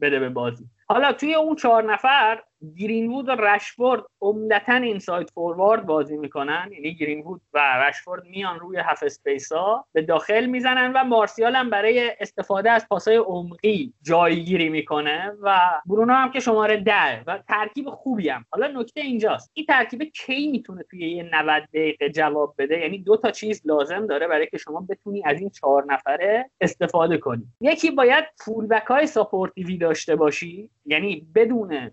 بده 0.00 0.18
به 0.18 0.28
بازی. 0.28 0.64
حالا 0.88 1.12
توی 1.12 1.34
اون 1.34 1.56
چهار 1.56 1.92
نفر 1.92 2.42
گرینوود 2.78 3.28
و 3.28 3.32
رشفورد 3.32 4.02
عمدتا 4.20 4.74
inside 4.74 5.30
forward 5.30 5.86
بازی 5.86 6.16
می‌کنن. 6.16 6.70
یعنی 6.72 6.94
گرینوود 6.94 7.40
و 7.54 7.58
رشفورد 7.88 8.24
میان 8.24 8.60
روی 8.60 8.78
half 8.78 9.02
space 9.02 9.52
ها 9.52 9.86
به 9.92 10.02
داخل 10.02 10.46
می‌زنن 10.46 10.92
و 10.92 11.04
مارسیال 11.04 11.56
هم 11.56 11.70
برای 11.70 12.12
استفاده 12.20 12.70
از 12.70 12.86
پاسای 12.88 13.16
عمقی 13.16 13.92
جایگیری 14.02 14.68
می‌کنه 14.68 15.32
و 15.42 15.58
برونو 15.86 16.12
هم 16.12 16.30
که 16.30 16.40
شماره 16.40 16.76
ده 16.76 17.22
و 17.26 17.38
ترکیب 17.48 17.90
خوبی 17.90 18.28
هم. 18.28 18.44
حالا 18.50 18.80
نکته 18.80 19.00
اینجاست. 19.00 19.50
این 19.54 19.66
ترکیب 19.66 20.02
کی 20.02 20.50
می‌تونه 20.50 20.82
توی 20.90 21.10
یه 21.10 21.30
90 21.32 21.62
دقیقه 21.62 22.10
جواب 22.10 22.54
بده؟ 22.58 22.78
یعنی 22.78 22.98
دو 22.98 23.16
تا 23.16 23.30
چیز 23.30 23.62
لازم 23.64 24.06
داره 24.06 24.28
برای 24.28 24.46
که 24.46 24.58
شما 24.58 24.86
بتونی 24.88 25.22
از 25.24 25.40
این 25.40 25.50
چهار 25.50 25.84
نفره 25.88 26.50
استفاده 26.60 27.18
کنی. 27.18 27.46
یکی 27.60 27.90
باید 27.90 28.24
full 28.44 28.65
back 28.65 28.86
های 28.86 29.06
supportive 29.06 29.70
ی 29.70 29.76
داشته 29.78 30.16
باشی. 30.16 30.70
یعنی 30.86 31.26
بدون 31.34 31.90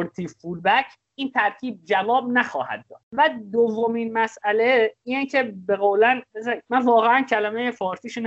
supportive 0.00 0.28
full 0.28 0.57
back 0.57 0.86
این 1.14 1.30
ترکیب 1.30 1.84
جواب 1.84 2.30
نخواهد 2.30 2.84
داد. 2.90 3.00
و 3.12 3.30
دومین 3.52 4.12
مسئله 4.12 4.94
اینه 5.04 5.26
که 5.26 5.42
به 5.42 5.76
قولن 5.76 6.22
من 6.68 6.82
واقعا 6.82 7.22
کلمه 7.22 7.70
فارسیش 7.70 8.18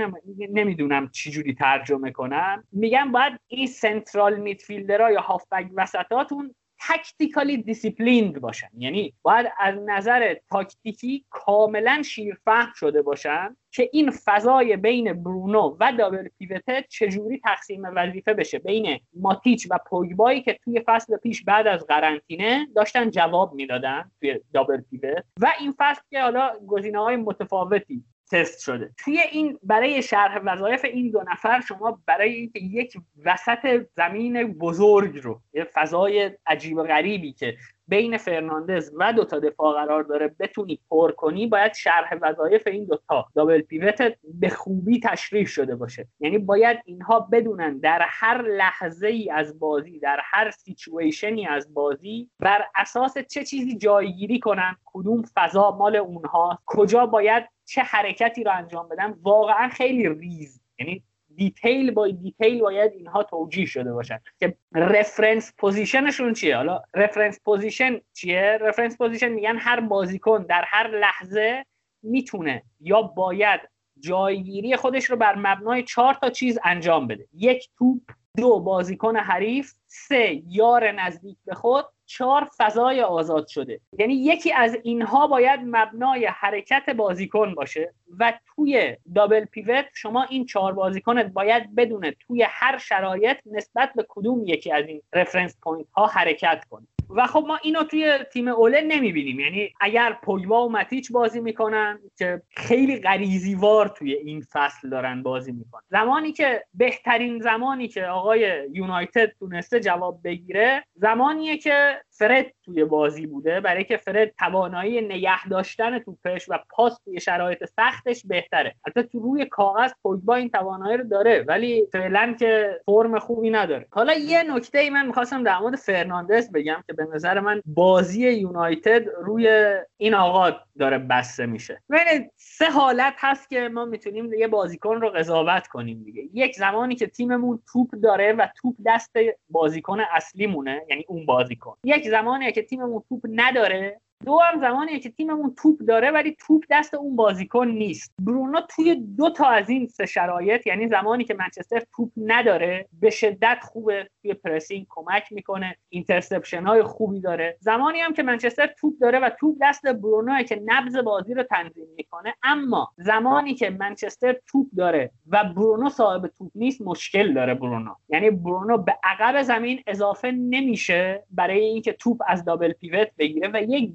نمی‌دونم 0.50 1.08
چجوری 1.08 1.54
ترجمه 1.54 2.10
کنم. 2.10 2.64
میگم 2.72 3.12
باید 3.12 3.40
این 3.48 3.66
central 3.66 4.40
midfielder 4.40 5.04
ها 5.04 5.10
یا 5.10 5.20
هافبک 5.20 5.66
وسطاتون 5.74 6.54
tactically 6.88 7.56
disciplined 7.56 8.40
باشن. 8.40 8.68
یعنی 8.78 9.14
باید 9.22 9.46
از 9.58 9.74
نظر 9.86 10.34
تاکتیکی 10.50 11.24
کاملا 11.30 12.02
شیرفهم 12.02 12.72
شده 12.74 13.02
باشن 13.02 13.56
که 13.70 13.90
این 13.92 14.10
فضای 14.24 14.76
بین 14.76 15.12
برونو 15.12 15.76
و 15.80 15.92
double 15.92 16.28
pivot 16.38 16.76
ه 16.76 16.84
چجوری 16.88 17.40
تقسیم 17.44 17.82
وظیفه 17.96 18.34
بشه. 18.34 18.58
بین 18.58 19.00
ماتیچ 19.14 19.66
و 19.70 19.78
پوگبایی 19.86 20.42
که 20.42 20.58
توی 20.64 20.82
فصل 20.86 21.16
پیش 21.16 21.44
بعد 21.44 21.66
از 21.66 21.86
قرنطینه 21.86 22.66
داشتن 22.76 23.10
جواب 23.10 23.54
می‌دادن 23.54 24.10
توی 24.20 24.40
double 24.52 24.80
pivot. 24.90 25.24
و 25.40 25.52
این 25.60 25.74
فصل 25.78 26.02
که 26.10 26.22
حالا 26.22 26.52
گزینه 26.66 26.98
های 26.98 27.16
متفاوتی 27.16 28.04
تست 28.32 28.60
شده. 28.60 28.90
توی 29.04 29.18
این 29.18 29.58
برای 29.62 30.02
شرح 30.02 30.40
وظایف 30.44 30.84
این 30.84 31.10
دو 31.10 31.22
نفر 31.32 31.60
شما 31.60 31.98
برای 32.06 32.34
اینکه 32.34 32.60
یک 32.60 32.96
وسط 33.24 33.86
زمین 33.96 34.52
بزرگ 34.52 35.18
رو 35.22 35.40
یه 35.52 35.64
فضای 35.74 36.30
عجیب 36.46 36.76
و 36.76 36.82
غریبی 36.82 37.32
که 37.32 37.56
بین 37.88 38.16
فرناندز 38.16 38.90
و 38.96 39.12
دوتا 39.12 39.38
دفاع 39.38 39.74
قرار 39.74 40.02
داره 40.02 40.34
بتونی 40.40 40.80
پر 40.90 41.12
کنی 41.12 41.46
باید 41.46 41.74
شرح 41.74 42.18
وظایف 42.22 42.66
این 42.66 42.84
دوتا 42.84 43.26
double 43.34 43.60
pivot 43.60 44.12
به 44.24 44.48
خوبی 44.48 45.00
تشریح 45.00 45.46
شده 45.46 45.76
باشه. 45.76 46.08
یعنی 46.20 46.38
باید 46.38 46.78
اینها 46.84 47.20
بدونن 47.20 47.78
در 47.78 48.06
هر 48.08 48.42
لحظه 48.42 49.06
ای 49.06 49.30
از 49.30 49.58
بازی 49.58 49.98
در 49.98 50.20
هر 50.22 50.50
situation 50.50 51.36
ی 51.36 51.46
از 51.46 51.74
بازی 51.74 52.30
بر 52.40 52.64
اساس 52.74 53.18
چه 53.18 53.44
چیزی 53.44 53.76
جایگیری 53.76 54.40
کنن 54.40 54.76
کدوم 54.84 55.22
فضا 55.34 55.70
مال 55.70 55.96
اونها 55.96 56.58
کجا 56.66 57.06
باید 57.06 57.53
چه 57.64 57.82
حرکتی 57.82 58.44
رو 58.44 58.52
انجام 58.54 58.88
بدن 58.88 59.14
واقعا 59.22 59.68
خیلی 59.68 60.08
ریز. 60.08 60.60
یعنی 60.78 61.02
detail 61.36 61.90
by 61.90 62.08
detail 62.08 62.60
باید 62.60 62.92
اینها 62.92 63.22
توجیه 63.22 63.66
شده 63.66 63.92
باشن. 63.92 64.20
که 64.40 64.56
reference 64.74 65.52
position 65.58 66.07
شون 66.07 66.32
چیه؟ 66.32 66.56
حالا 66.56 66.82
reference 66.94 67.40
position 67.44 68.00
چیه؟ 68.12 68.58
reference 68.60 68.98
position 68.98 69.28
میگن 69.28 69.56
هر 69.56 69.80
بازیکن 69.80 70.42
در 70.42 70.64
هر 70.66 70.88
لحظه 70.88 71.64
می‌تونه 72.02 72.62
یا 72.80 73.02
باید 73.02 73.60
جایگیری 74.00 74.76
خودش 74.76 75.04
رو 75.04 75.16
بر 75.16 75.34
مبنای 75.34 75.82
چهار 75.82 76.14
تا 76.14 76.30
چیز 76.30 76.58
انجام 76.64 77.06
بده. 77.06 77.28
یک 77.32 77.68
توپ 77.78 78.00
دو 78.36 78.60
بازیکن 78.60 79.16
حریف 79.16 79.72
سه 79.86 80.42
یار 80.48 80.92
نزدیک 80.92 81.38
به 81.44 81.54
خود 81.54 81.84
چهار 82.06 82.48
فضای 82.58 83.00
آزاد 83.00 83.46
شده. 83.46 83.80
یعنی 83.98 84.14
یکی 84.14 84.52
از 84.52 84.76
اینها 84.82 85.26
باید 85.26 85.60
مبنای 85.64 86.26
حرکت 86.26 86.90
بازیکن 86.90 87.54
باشه 87.54 87.94
و 88.18 88.32
توی 88.46 88.96
double 89.14 89.44
pivot 89.44 89.84
شما 89.94 90.22
این 90.22 90.46
چهار 90.46 90.72
بازیکنت 90.72 91.26
باید 91.26 91.74
بدونه 91.74 92.16
توی 92.20 92.42
هر 92.48 92.78
شرایط 92.78 93.36
نسبت 93.46 93.92
به 93.96 94.06
کدوم 94.08 94.44
یکی 94.46 94.72
از 94.72 94.86
این 94.86 95.02
reference 95.12 95.56
point 95.62 95.90
ها 95.90 96.06
حرکت 96.06 96.64
کنه. 96.70 96.86
و 97.10 97.26
خب 97.26 97.44
ما 97.48 97.58
اینو 97.62 97.82
توی 97.82 98.18
تیم 98.32 98.48
اوله 98.48 98.80
نمی‌بینیم. 98.80 99.40
یعنی 99.40 99.74
اگر 99.80 100.18
پوگبا 100.22 100.66
و 100.66 100.72
ماتیچ 100.72 101.12
بازی 101.12 101.40
می‌کنن 101.40 101.98
که 102.18 102.42
خیلی 102.56 103.00
غریزیوار 103.00 103.88
توی 103.88 104.14
این 104.14 104.44
فصل 104.52 104.90
دارن 104.90 105.22
بازی 105.22 105.52
می‌کنن. 105.52 105.82
زمانی 105.88 106.32
که 106.32 106.64
بهترین 106.74 107.38
زمانی 107.38 107.88
که 107.88 108.04
آقای 108.04 108.68
یونایتد 108.72 109.32
تونسته 109.38 109.80
جواب 109.80 110.20
بگیره 110.24 110.84
زمانیه 110.94 111.58
که 111.58 112.00
فرد 112.16 112.46
توی 112.64 112.84
بازی 112.84 113.26
بوده 113.26 113.60
برای 113.60 113.84
که 113.84 113.96
فرد 113.96 114.34
توانایی 114.38 115.00
نگه 115.00 115.48
داشتن 115.48 115.98
توپش 115.98 116.46
و 116.48 116.58
پاس 116.70 116.98
توی 117.04 117.20
شرایط 117.20 117.64
سختش 117.64 118.26
بهتره. 118.26 118.74
البته 118.86 119.02
تو 119.02 119.18
روی 119.18 119.46
کاغذ 119.46 119.92
پوگبا 120.02 120.34
این 120.34 120.50
توانایی 120.50 120.96
رو 120.96 121.04
داره 121.04 121.44
ولی 121.48 121.86
فعلا 121.92 122.36
که 122.38 122.80
فرم 122.86 123.18
خوبی 123.18 123.50
نداره. 123.50 123.86
حالا 123.90 124.12
یه 124.12 124.42
نکته 124.42 124.78
ای 124.78 124.90
من 124.90 125.06
می‌خواستم 125.06 125.42
در 125.42 125.58
مورد 125.58 125.76
فرناندز 125.76 126.52
بگم 126.52 126.84
که 126.86 126.92
به 126.92 127.06
نظر 127.14 127.40
من 127.40 127.62
بازی 127.66 128.30
یونایتد 128.30 129.08
روی 129.08 129.74
این 129.96 130.14
آقا 130.14 130.50
داره 130.78 130.98
بسته 130.98 131.46
میشه. 131.46 131.82
ببینید 131.90 132.32
سه 132.36 132.70
حالت 132.70 133.14
هست 133.18 133.50
که 133.50 133.68
ما 133.68 133.84
می‌تونیم 133.84 134.32
یه 134.32 134.48
بازیکن 134.48 135.00
رو 135.00 135.10
قضاوت 135.10 135.66
کنیم 135.66 136.02
دیگه. 136.04 136.22
یک 136.32 136.56
زمانی 136.56 136.94
که 136.94 137.06
تیممون 137.06 137.62
توپ 137.72 137.90
داره 138.02 138.32
و 138.32 138.48
توپ 138.56 138.74
دست 138.86 139.16
بازیکن 139.48 139.98
اصلیمونه 140.12 140.82
یعنی 140.88 141.04
اون 141.08 141.26
بازیکن. 141.26 141.76
یک 141.84 142.03
زمانیه 142.10 142.52
که 142.52 142.62
تیممون 142.62 143.02
توپ 143.08 143.22
نداره. 143.28 144.00
دو 144.24 144.38
هم 144.38 144.60
زمانیه 144.60 145.00
که 145.00 145.10
تیممون 145.10 145.54
توپ 145.62 145.78
داره 145.80 146.10
ولی 146.10 146.36
توپ 146.46 146.64
دست 146.70 146.94
اون 146.94 147.16
بازیکن 147.16 147.68
نیست. 147.68 148.12
برونو 148.18 148.60
توی 148.60 148.94
دو 148.94 149.30
تا 149.30 149.46
از 149.46 149.70
این 149.70 149.86
سه 149.86 150.06
شرایط 150.06 150.66
یعنی 150.66 150.88
زمانی 150.88 151.24
که 151.24 151.34
منچستر 151.34 151.82
توپ 151.96 152.10
نداره 152.16 152.88
به 153.00 153.10
شدت 153.10 153.58
خوبه 153.62 154.08
توی 154.22 154.34
pressing 154.34 154.86
کمک 154.88 155.24
می‌کنه 155.30 155.76
interception 155.88 156.62
های 156.62 156.82
خوبی 156.82 157.20
داره. 157.20 157.56
زمانی 157.60 158.00
هم 158.00 158.12
که 158.12 158.22
منچستر 158.22 158.66
توپ 158.66 158.94
داره 159.00 159.18
و 159.18 159.30
توپ 159.40 159.56
دست 159.62 159.86
برونو 159.86 160.42
که 160.42 160.62
نبض 160.64 160.96
بازی 160.96 161.34
رو 161.34 161.42
تنظیم 161.42 161.86
می‌کنه 161.96 162.34
اما 162.42 162.92
زمانی 162.96 163.54
که 163.54 163.70
منچستر 163.70 164.36
توپ 164.46 164.66
داره 164.76 165.10
و 165.28 165.44
برونو 165.44 165.88
صاحب 165.88 166.26
توپ 166.26 166.50
نیست 166.54 166.82
مشکل 166.82 167.34
داره 167.34 167.54
برونو. 167.54 167.94
یعنی 168.08 168.30
برونو 168.30 168.78
به 168.78 168.96
عقب 169.04 169.42
زمین 169.42 169.82
اضافه 169.86 170.30
نمیشه 170.30 171.24
برای 171.30 171.60
اینکه 171.60 171.92
توپ 171.92 172.22
از 172.26 172.44
دابل 172.44 172.72
پیوت 172.72 173.08
بگیره 173.18 173.50
و 173.54 173.62
یک 173.62 173.94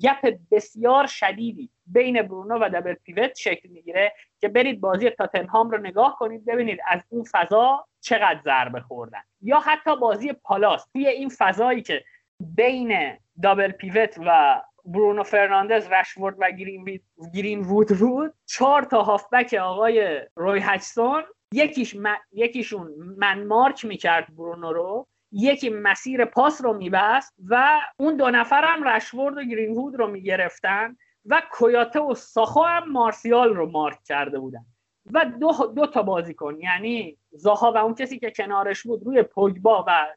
بسیار 0.52 1.08
شدیدی 1.08 1.70
بین 1.86 2.22
برونو 2.22 2.60
و 2.62 2.70
دابل 2.70 2.94
پیوت 2.94 3.38
شکل 3.38 3.70
می‌گیره 3.70 4.14
که 4.42 4.48
برید 4.48 4.82
بازی 4.82 5.10
تاتنهام 5.10 5.70
رو 5.70 5.78
نگاه 5.78 6.16
کنید 6.20 6.46
ببینید 6.46 6.80
از 6.88 7.02
اون 7.10 7.24
فضا 7.32 7.86
چقدر 8.02 8.40
ضربه 8.44 8.82
خوردن. 8.82 9.22
یا 9.42 9.60
حتی 9.60 9.96
بازی 9.96 10.34
پالاس 10.34 10.86
توی 10.94 11.08
این 11.08 11.30
فضایی 11.38 11.82
که 11.82 12.04
بین 12.40 13.18
دابل 13.44 13.72
پیوت 13.72 14.20
و 14.26 14.62
برونو 14.86 15.24
فرناندز 15.24 15.88
رشورد 15.88 16.36
و 16.40 16.52
گرین, 16.52 17.00
گرین 17.34 17.60
وود 17.60 18.00
بود 18.00 18.34
چهار 18.46 18.84
تا 18.84 19.04
هافبک 19.04 19.54
آقای 19.54 20.22
روی 20.36 20.60
هچسون 20.60 21.24
یکیش 21.54 21.96
یکیشون 22.32 22.92
من 23.18 23.48
مارک 23.48 23.86
می‌کرد 23.86 24.36
برونو 24.36 24.74
رو. 24.74 25.08
یکی 25.32 25.70
مسیر 25.70 26.26
پاس 26.26 26.62
رو 26.62 26.74
میبست 26.74 27.34
و 27.48 27.82
اون 27.98 28.18
دو 28.18 28.30
نفر 28.30 28.64
هم 28.64 28.84
رشورد 28.84 29.38
و 29.38 29.44
گرینوود 29.44 29.96
رو 29.96 30.08
می‌گرفتن 30.08 30.98
و 31.26 31.42
کویاته 31.52 32.00
و 32.00 32.16
ساخو 32.16 32.62
هم 32.62 32.92
مارسیال 32.92 33.56
رو 33.56 33.70
مارک 33.70 34.04
کرده 34.04 34.40
بودن. 34.40 34.66
و 35.14 35.26
دو, 35.40 35.52
دو 35.76 35.86
تا 35.88 36.04
بازیکن 36.04 36.58
یعنی 36.62 37.18
زاها 37.32 37.72
و 37.72 37.78
اون 37.78 37.96
کسی 37.96 38.20
که 38.20 38.32
کنارش 38.32 38.84
بود 38.84 39.04
روی 39.06 39.24
پوگبا 39.24 39.86
و 39.88 40.08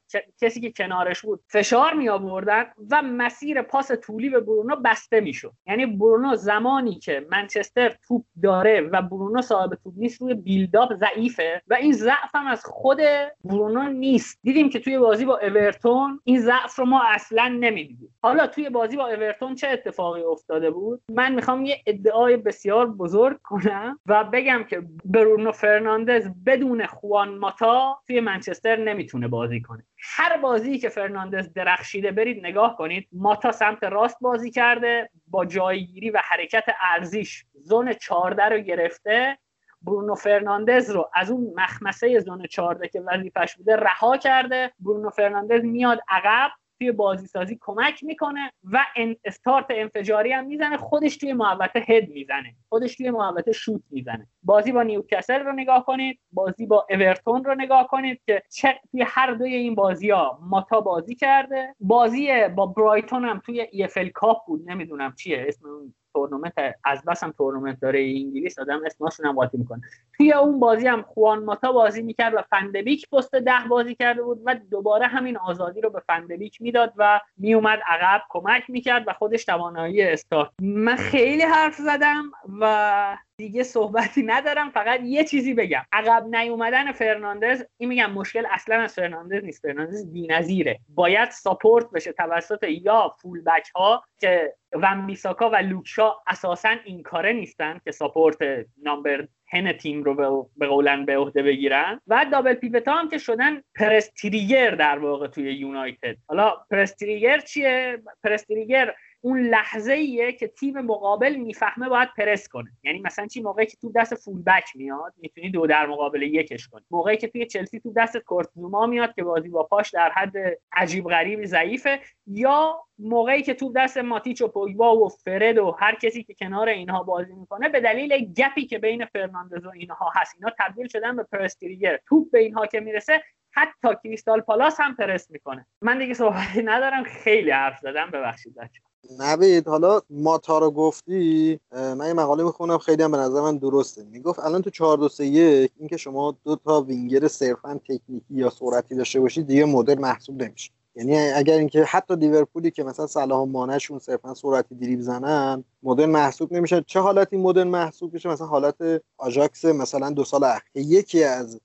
کسی 0.40 0.60
که 0.60 0.72
کنارش 0.72 1.20
بود 1.20 1.40
فشار 1.48 1.94
می 1.94 2.08
آوردن 2.08 2.64
و 2.90 3.02
مسیر 3.02 3.62
پاس 3.62 3.90
طولی 3.92 4.28
به 4.28 4.40
برونو 4.40 4.76
بسته 4.76 5.20
می‌شد. 5.20 5.52
یعنی 5.66 5.86
برونو 5.86 6.36
زمانی 6.36 6.94
که 6.94 7.26
منچستر 7.30 7.96
توپ 8.08 8.24
داره 8.42 8.80
و 8.80 9.02
برونو 9.02 9.42
صاحب 9.42 9.74
توپ 9.74 9.92
نیست 9.96 10.22
روی 10.22 10.34
بیلداپ 10.34 10.94
ضعیفه 10.94 11.62
و 11.68 11.74
این 11.74 11.92
ضعف 11.92 12.34
هم 12.34 12.46
از 12.46 12.64
خود 12.64 12.98
برونو 13.44 13.82
نیست. 13.82 14.38
دیدیم 14.42 14.70
که 14.70 14.80
توی 14.80 14.98
بازی 14.98 15.24
با 15.24 15.38
اورتون 15.38 16.20
این 16.24 16.40
ضعف 16.40 16.78
رو 16.78 16.84
ما 16.84 17.02
اصلا 17.04 17.48
نمی‌دیدیم. 17.60 18.14
حالا 18.22 18.46
توی 18.46 18.70
بازی 18.70 18.96
با 18.96 19.06
اورتون 19.06 19.54
چه 19.54 19.68
اتفاقی 19.68 20.22
افتاده 20.22 20.70
بود؟ 20.70 21.00
من 21.08 21.34
می‌خوام 21.34 21.64
یه 21.64 21.76
ادعای 21.86 22.36
بسیار 22.36 22.86
بزرگ 22.86 23.38
کنم 23.42 23.98
و 24.06 24.24
بگم 24.24 24.64
که 24.64 24.82
برونو 25.04 25.52
فرناندز 25.52 26.28
بدون 26.46 26.86
خوان 27.02 27.38
ماتا 27.38 28.00
توی 28.06 28.20
منچستر 28.20 28.76
نمی‌تونه 28.76 29.28
بازی 29.28 29.60
کنه. 29.60 29.86
هر 29.98 30.36
بازی 30.36 30.78
که 30.78 30.88
فرناندز 30.88 31.52
درخشیده 31.52 32.12
برید 32.12 32.46
نگاه 32.46 32.76
کنید 32.76 33.08
ماتا 33.12 33.52
سمت 33.52 33.84
راست 33.84 34.16
بازی 34.20 34.50
کرده 34.50 35.10
با 35.26 35.44
جایگیری 35.44 36.10
و 36.10 36.20
حرکت 36.24 36.64
عرضیش 36.80 37.44
zone 37.54 37.92
14 37.92 38.44
رو 38.44 38.58
گرفته. 38.58 39.38
برونو 39.82 40.14
فرناندز 40.14 40.90
رو 40.90 41.10
از 41.14 41.30
اون 41.30 41.54
مخمصه 41.56 42.20
zone 42.20 42.46
14 42.46 42.88
که 42.88 43.00
وظیفش 43.00 43.56
بوده 43.56 43.76
رها 43.76 44.16
کرده. 44.16 44.72
برونو 44.80 45.10
فرناندز 45.10 45.64
میاد 45.64 46.00
عقب 46.08 46.50
توی 46.82 46.92
بازی 46.92 47.26
سازی 47.26 47.58
کمک 47.60 48.04
می‌کنه 48.04 48.52
و 48.64 48.84
استارت 49.24 49.66
انفجاری 49.70 50.32
هم 50.32 50.46
می‌زنه 50.46 50.76
خودش 50.76 51.16
توی 51.16 51.32
محوطه 51.32 51.84
هد 51.88 52.08
می‌زنه 52.08 52.54
خودش 52.68 52.96
توی 52.96 53.10
محوطه 53.10 53.52
شوت 53.52 53.82
می‌زنه. 53.90 54.28
بازی 54.42 54.72
با 54.72 54.82
نیوکاسل 54.82 55.40
رو 55.40 55.52
نگاه 55.52 55.84
کنید 55.84 56.20
بازی 56.32 56.66
با 56.66 56.86
اورتون 56.90 57.44
رو 57.44 57.54
نگاه 57.54 57.86
کنید 57.86 58.20
که 58.26 58.42
چه 58.52 58.80
توی 58.90 59.04
هر 59.06 59.32
دوی 59.32 59.54
این 59.54 59.74
بازی 59.74 60.10
ها 60.10 60.38
ماتا 60.42 60.80
بازی 60.80 61.14
کرده. 61.14 61.74
بازی 61.80 62.48
با 62.48 62.66
برایتون 62.66 63.24
هم 63.24 63.42
توی 63.46 63.60
FA 63.60 64.10
Cup 64.14 64.46
بود 64.46 64.70
نمی‌دونم 64.70 65.14
چیه 65.14 65.44
اسم 65.48 65.68
اون 65.68 65.94
تورنمنت 66.12 66.54
از 66.84 67.04
بس 67.04 67.24
هم 67.24 67.32
تورنمنت 67.32 67.80
داره 67.80 68.00
انگلیس 68.00 68.58
آدم 68.58 68.80
اسمشون 68.86 69.26
هم 69.26 69.32
قاطی 69.32 69.58
می‌کنه. 69.58 69.80
توی 70.16 70.32
اون 70.32 70.60
بازی 70.60 70.86
هم 70.86 71.02
خوان 71.02 71.44
ماتا 71.44 71.72
بازی 71.72 72.02
می‌کرد 72.02 72.34
و 72.34 72.42
فندبیک 72.50 73.10
پست 73.10 73.34
ده 73.34 73.68
بازی 73.68 73.94
کرده 73.94 74.22
بود 74.22 74.42
و 74.44 74.56
دوباره 74.70 75.06
همین 75.06 75.36
آزادی 75.36 75.80
رو 75.80 75.90
به 75.90 76.02
فندبیک 76.06 76.62
می‌داد 76.62 76.92
و 76.96 77.20
میومد 77.36 77.78
عقب 77.86 78.22
کمک 78.30 78.62
می‌کرد 78.68 79.04
و 79.06 79.12
خودش 79.12 79.44
توانایی 79.44 80.02
استارت. 80.02 80.50
من 80.60 80.96
خیلی 80.96 81.42
حرف 81.42 81.74
زدم 81.74 82.22
و 82.60 83.16
دیگه 83.42 83.62
صحبتی 83.62 84.22
ندارم 84.22 84.70
فقط 84.70 85.00
یه 85.04 85.24
چیزی 85.24 85.54
بگم. 85.54 85.82
عقب 85.92 86.36
نیومدن 86.36 86.92
فرناندز 86.92 87.64
این 87.76 87.88
میگم 87.88 88.12
مشکل 88.12 88.46
اصلا 88.50 88.80
از 88.80 88.94
فرناندز 88.94 89.44
نیست. 89.44 89.62
فرناندز 89.62 90.12
بی‌نظیره 90.12 90.78
باید 90.88 91.30
support 91.30 91.90
بشه 91.90 92.12
توسط 92.12 92.64
یا 92.68 93.14
full 93.22 93.42
back 93.44 93.70
ها 93.76 94.04
که 94.20 94.54
ون 94.72 95.06
بیساکا 95.06 95.50
و 95.50 95.56
لوک 95.56 95.95
شا 95.95 96.14
اساسا 96.26 96.68
این 96.84 97.02
کاره 97.02 97.32
نیستن 97.32 97.80
که 97.84 97.90
support 97.90 98.36
number 98.82 99.28
ten 99.52 99.72
تیم 99.72 100.02
رو 100.02 100.48
به 100.56 100.66
قولن 100.66 101.04
به 101.04 101.18
عهده 101.18 101.42
بگیرن. 101.42 102.00
و 102.06 102.26
double 102.32 102.54
pivot 102.54 102.86
ا 102.86 102.92
هم 102.92 103.08
که 103.08 103.18
شدن 103.18 103.62
press 103.74 104.14
trigger 104.14 104.70
در 104.70 104.98
واقع 104.98 105.26
توی 105.26 105.54
یونایتد. 105.54 106.16
حالا 106.28 106.54
press 106.70 106.99
trigger 106.99 107.38
چیه؟ 107.38 108.02
press 108.24 108.54
trigger 108.54 108.94
اون 109.24 109.40
لحظه 109.40 109.92
ایه 109.92 110.32
که 110.32 110.48
تیم 110.48 110.80
مقابل 110.80 111.36
می‌فهمه 111.36 111.88
باید 111.88 112.08
پرس 112.16 112.48
کنه. 112.48 112.70
یعنی 112.82 112.98
مثلا 112.98 113.26
چی؟ 113.26 113.42
موقعی 113.42 113.66
که 113.66 113.76
تو 113.76 113.92
دست 113.92 114.14
full 114.14 114.42
back 114.42 114.64
میاد 114.74 115.14
می‌تونی 115.16 115.50
دو 115.50 115.66
در 115.66 115.86
مقابل 115.86 116.22
یکش 116.22 116.68
کنی. 116.68 116.84
موقعی 116.90 117.16
که 117.16 117.28
توی 117.28 117.46
چلسی 117.46 117.80
تو 117.80 117.92
دست 117.96 118.16
کورت 118.16 118.60
زوما 118.60 118.86
میاد 118.86 119.14
که 119.14 119.22
بازی 119.22 119.48
با 119.48 119.62
پاش 119.62 119.90
در 119.90 120.10
حد 120.10 120.32
عجیب 120.72 121.04
غریبی 121.04 121.46
ضعیفه 121.46 122.00
یا 122.26 122.84
موقعی 122.98 123.42
که 123.42 123.54
تو 123.54 123.72
دست 123.72 123.98
ماتیچ 123.98 124.42
و 124.42 124.48
پوگبا 124.48 124.96
و 124.96 125.08
فرد 125.08 125.58
و 125.58 125.70
هر 125.70 125.94
کسی 125.94 126.22
که 126.22 126.34
کنار 126.34 126.68
اینها 126.68 127.02
بازی 127.02 127.34
می‌کنه 127.34 127.68
به 127.68 127.80
دلیل 127.80 128.32
gap 128.32 128.58
ی 128.58 128.66
که 128.66 128.78
بین 128.78 129.04
فرناندز 129.04 129.66
و 129.66 129.70
اینها 129.70 130.10
هست. 130.16 130.34
اینا 130.38 130.52
تبدیل 130.58 130.88
شدن 130.88 131.16
به 131.16 131.22
press 131.22 131.54
trigger 131.54 131.98
توپ 132.08 132.30
به 132.30 132.38
اینها 132.38 132.66
که 132.66 132.80
می‌رسه 132.80 133.22
حتی 133.50 133.88
کریستال 134.04 134.40
پالاس 134.40 134.80
هم 134.80 134.96
پرست 134.96 135.30
می‌کنه. 135.30 135.66
من 135.82 135.98
دیگه 135.98 136.14
صحبتی 136.14 136.62
ندارم. 136.62 137.04
خیلی 137.04 137.50
حرف 137.50 137.78
زدم. 137.78 138.10
ببخشید 138.10 138.54
بچه 138.54 138.80
نوید 139.10 139.68
حالا 139.68 140.00
ماتا 140.10 140.58
رو 140.58 140.70
گفتی 140.70 141.60
من 141.72 142.06
یه 142.06 142.12
مقاله 142.12 142.44
می‌خونم 142.44 142.78
خیلی 142.78 143.02
هم 143.02 143.10
به 143.10 143.16
نظر 143.18 143.40
من 143.40 143.56
درسته. 143.58 144.04
می‌گفت 144.04 144.38
الان 144.38 144.62
تو 144.62 144.70
4 144.70 144.98
2 144.98 145.08
3 145.08 145.24
1 145.26 145.72
اینکه 145.78 145.96
شما 145.96 146.36
دو 146.44 146.56
تا 146.56 146.80
وینگر 146.82 147.28
صرفا 147.28 147.80
تکنیکی 147.84 148.24
یا 148.34 148.50
سرعتی 148.50 148.94
داشته 148.94 149.20
باشید 149.20 149.46
دیگه 149.46 149.64
مدل 149.64 149.98
محسوب 149.98 150.42
نمیشه. 150.42 150.70
یعنی 150.94 151.16
اگر 151.18 151.58
اینکه 151.58 151.84
حتی 151.84 152.16
لیورپولی 152.16 152.70
که 152.70 152.84
مثلا 152.84 153.06
صلاح 153.06 153.40
و 153.40 153.44
مانعشون 153.44 153.98
صرفا 153.98 154.34
سرعتی 154.34 154.74
دریب 154.74 155.00
زنن 155.00 155.64
مدل 155.82 156.06
محسوب 156.06 156.52
نمیشه. 156.52 156.84
چه 156.86 157.00
حالتی 157.00 157.36
مدل 157.36 157.64
محسوب 157.64 158.14
میشه؟ 158.14 158.28
مثلا 158.28 158.46
حالت 158.46 159.02
آژاکس 159.18 159.64
مثلا 159.64 160.10
دو 160.10 160.24
سال 160.24 160.44
اخیر. 160.44 160.70
یکی 160.76 161.24
از 161.24 161.60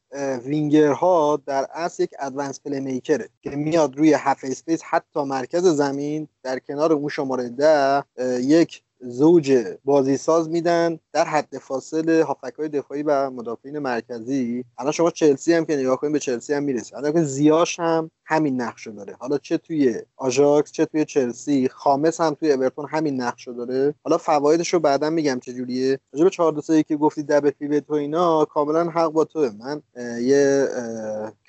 وینگرها 0.45 1.41
در 1.45 1.67
اصل 1.73 2.03
یک 2.03 2.11
advanced 2.19 2.61
playmaker 2.61 2.79
ه 2.79 3.29
که 3.41 3.49
میاد 3.49 3.97
روی 3.97 4.13
half 4.13 4.39
space 4.43 4.81
حتی 4.83 5.23
مرکز 5.23 5.65
زمین 5.65 6.27
در 6.43 6.59
کنار 6.59 6.93
اون 6.93 7.09
شماره 7.09 7.49
ده 7.49 8.03
یک 8.41 8.83
زوج 8.99 9.75
بازیساز 9.85 10.49
میدن. 10.49 10.99
در 11.17 11.25
حد 11.25 11.57
فاصل 11.57 12.23
های 12.57 12.69
دفاعی 12.69 13.03
و 13.03 13.29
مدافعین 13.29 13.79
مرکزی. 13.79 14.65
الان 14.77 14.91
شما 14.91 15.11
چلسی 15.11 15.53
هم 15.53 15.65
که 15.65 15.75
نگاه 15.75 15.97
کنید 15.97 16.13
به 16.13 16.19
چلسی 16.19 16.53
هم 16.53 16.63
می‌رسه. 16.63 16.97
الان 16.97 17.23
زیاش 17.23 17.79
هم 17.79 18.11
همین 18.25 18.61
نقش 18.61 18.87
داره. 18.87 19.15
حالا 19.19 19.37
چه 19.37 19.57
توی 19.57 20.01
آژاکس 20.17 20.71
چه 20.71 20.85
توی 20.85 21.05
چلسی 21.05 21.69
خامس 21.69 22.21
هم 22.21 22.33
توی 22.33 22.51
اورتون 22.51 22.85
همین 22.89 23.21
نقش 23.21 23.47
داره. 23.47 23.93
حالا 24.03 24.17
فوایدش 24.17 24.73
رو 24.73 24.79
بعدا 24.79 25.09
میگم 25.09 25.39
چه 25.39 25.53
جوریه. 25.53 25.99
راجع 26.13 26.23
به 26.23 26.29
4 26.29 26.51
2 26.51 26.81
که 26.81 26.97
گفتی 26.97 27.23
double 27.23 27.49
pivot 27.49 27.89
و 27.89 27.93
اینا 27.93 28.45
کاملا 28.45 28.89
حق 28.89 29.11
با 29.11 29.23
توه. 29.23 29.49
من 29.59 29.81
یه 30.21 30.67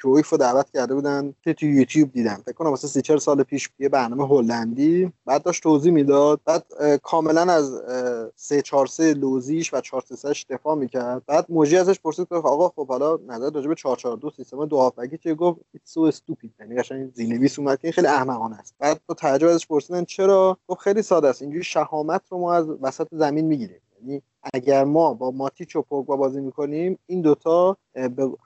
کرویف 0.02 0.28
رو 0.28 0.38
دعوت 0.38 0.70
کرده 0.74 0.94
بودن 0.94 1.34
که 1.44 1.54
توی 1.54 1.68
یوتیوب 1.68 2.12
دیدم. 2.12 2.42
فکر 2.44 2.54
کنم 2.54 2.70
واسه 2.70 2.88
30 2.88 3.18
سال 3.18 3.42
پیش 3.42 3.70
یه 3.78 3.88
برنامه 3.88 4.26
هلندی. 4.28 5.12
بعد 5.26 5.42
داشت 5.42 5.62
توضیح 5.62 5.92
می‌داد. 5.92 6.40
بعد 6.44 6.64
کاملا 7.02 7.52
از 7.52 7.82
3 8.36 8.62
4 8.62 8.86
3 8.86 9.14
لوزیش 9.58 9.74
و 9.74 9.80
4 9.80 10.02
3 10.02 10.34
دفاع 10.50 10.74
می‌کرد. 10.74 11.22
بعد 11.26 11.46
موجی 11.48 11.76
ازش 11.76 12.00
پرسید 12.00 12.26
آقا 12.30 12.68
خب 12.68 12.88
حالا 12.88 13.18
نظر 13.26 13.50
راجع 13.50 13.68
به 13.68 13.74
4 13.74 13.96
4 13.96 14.16
2 14.16 14.30
سیستم 14.30 14.66
دو 14.66 14.76
هافبکی 14.78 15.18
چه 15.18 15.34
گفت 15.34 15.60
ایتس 15.74 15.92
سو 15.92 16.00
استوپید 16.00 16.54
یعنی 16.60 16.76
قشنگ 16.76 17.12
زینویس 17.14 17.58
اومد 17.58 17.80
که 17.80 17.92
خیلی 17.92 18.06
احمقانه 18.06 18.58
است. 18.58 18.74
بعد 18.78 19.00
تو 19.08 19.14
تعجب 19.14 19.48
ازش 19.48 19.66
پرسیدن 19.66 20.04
چرا؟ 20.04 20.58
گفت 20.68 20.80
خیلی 20.80 21.02
ساده 21.02 21.28
است. 21.28 21.42
اینجوری 21.42 21.64
شهامت 21.64 22.22
رو 22.30 22.38
ما 22.38 22.54
از 22.54 22.68
وسط 22.68 23.08
زمین 23.12 23.44
می‌گیریم. 23.44 23.80
یعنی 24.00 24.22
اگر 24.52 24.84
ما 24.84 25.14
با 25.14 25.30
ماتیچ 25.30 25.76
و 25.76 25.82
پوگبا 25.82 26.16
بازی 26.16 26.40
می‌کنیم 26.40 26.98
این 27.06 27.20
دوتا 27.20 27.76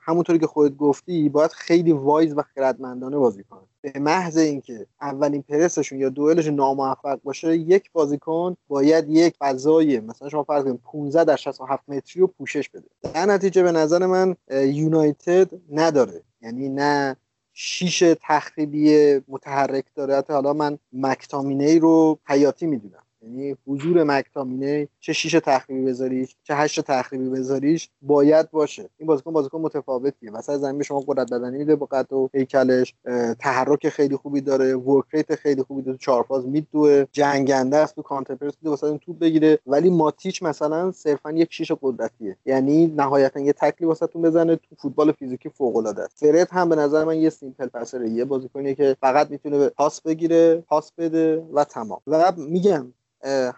همونطوری 0.01 0.39
که 0.39 0.47
خودت 0.47 0.77
گفتی 0.77 1.29
باید 1.29 1.51
خیلی 1.51 1.93
وایز 1.93 2.35
و 2.37 2.43
خردمندانه 2.43 3.19
بازی 3.19 3.45
کنن. 3.45 3.61
به 3.81 3.99
محض 3.99 4.37
اینکه 4.37 4.87
اولین 5.01 5.43
پرسشون 5.43 5.99
یا 6.01 6.09
دوئلشون 6.09 6.55
ناموفق 6.55 7.21
باشه 7.23 7.57
یک 7.57 7.93
بازیکن 7.93 8.57
باید 8.69 9.09
یک 9.09 9.35
فضای 9.41 10.01
مثلا 10.01 10.29
شما 10.29 10.43
فرض 10.43 10.65
کنید 10.65 10.81
15 10.85 11.25
در 11.25 11.37
67 11.37 11.89
متری 11.89 12.21
رو 12.21 12.27
پوشش 12.27 12.69
بده. 12.69 12.89
در 13.15 13.27
نتیجه 13.27 13.63
به 13.63 13.73
نظر 13.73 14.07
من 14.07 14.37
یونایتد 14.51 15.51
نداره. 15.73 16.23
یعنی 16.43 16.69
نه 16.69 17.17
شیش 17.53 18.05
تخریبی 18.23 19.21
متحرک 19.29 19.85
داره. 19.95 20.25
حالا 20.29 20.53
من 20.53 20.79
مکتامینی 20.93 21.79
رو 21.79 22.19
حیاتی 22.25 22.67
می‌دونم. 22.67 23.03
یعنی 23.23 23.57
حضور 23.67 24.05
مکتامینه 24.05 24.89
چه 25.01 25.13
شیش 25.13 25.33
تخریبی 25.33 25.85
بذاریش 25.85 26.37
چه 26.43 26.55
هشت 26.55 26.81
تخریبی 26.81 27.29
بذاریش 27.29 27.91
باید 28.03 28.51
باشه. 28.51 28.89
این 28.99 29.07
بازیکن 29.07 29.33
بازیکن 29.33 29.61
متفاوتیه. 29.61 30.31
مثلا 30.31 30.59
زمین 30.59 30.79
به 30.79 30.85
شما 30.85 31.01
قدرت 31.01 31.33
بدنی 31.33 31.59
میده 31.59 31.77
با 31.77 31.87
قد 31.87 32.13
و 32.13 32.31
هیکلش. 32.35 32.95
تحرک 33.39 33.89
خیلی 33.89 34.17
خوبی 34.17 34.41
داره 34.41 34.77
work 34.77 35.05
rate 35.13 35.35
خیلی 35.35 35.63
خوبی 35.63 35.83
داره 35.83 35.99
چهار 35.99 36.23
فاز 36.23 36.47
میدوه. 36.47 37.05
جنگنده 37.13 37.77
است 37.77 37.95
تو 37.95 38.03
counter 38.03 38.35
press 38.35 38.53
میده 38.63 38.71
واسه 38.71 38.99
توپ 38.99 39.19
بگیره. 39.19 39.59
ولی 39.67 39.91
ماتیچ 39.91 40.43
مثلا 40.43 40.93
صرفا 40.93 41.33
یک 41.33 41.53
شیش 41.53 41.73
قدرتیه. 41.73 42.37
یعنی 42.47 42.87
نهایتا 42.87 43.41
یه 43.41 43.53
تکلی 43.53 43.87
واسهتون 43.87 44.23
بزنه. 44.23 44.57
تو 44.57 44.77
فوتبال 44.79 45.13
فیزیکی 45.13 45.49
فوق 45.49 45.77
العاده 45.77 46.03
است. 46.03 46.19
فرد 46.19 46.49
هم 46.51 46.69
به 46.69 46.77
نظر 46.77 47.05
من 47.05 47.17
یه 47.17 47.31
simple 47.31 47.67
passer 47.67 48.03
ه 48.03 48.09
یه 48.11 48.25
بازیکنی 48.25 48.75
که 48.75 48.97
فقط 49.01 49.31
می‌تونه 49.31 49.69
پاس 49.69 50.01
بگیره 50.01 50.65
پاس 50.69 50.93
بده 50.99 51.47
و 51.53 51.65
تمام. 51.65 52.01
و 52.07 52.33
میگم 52.37 52.93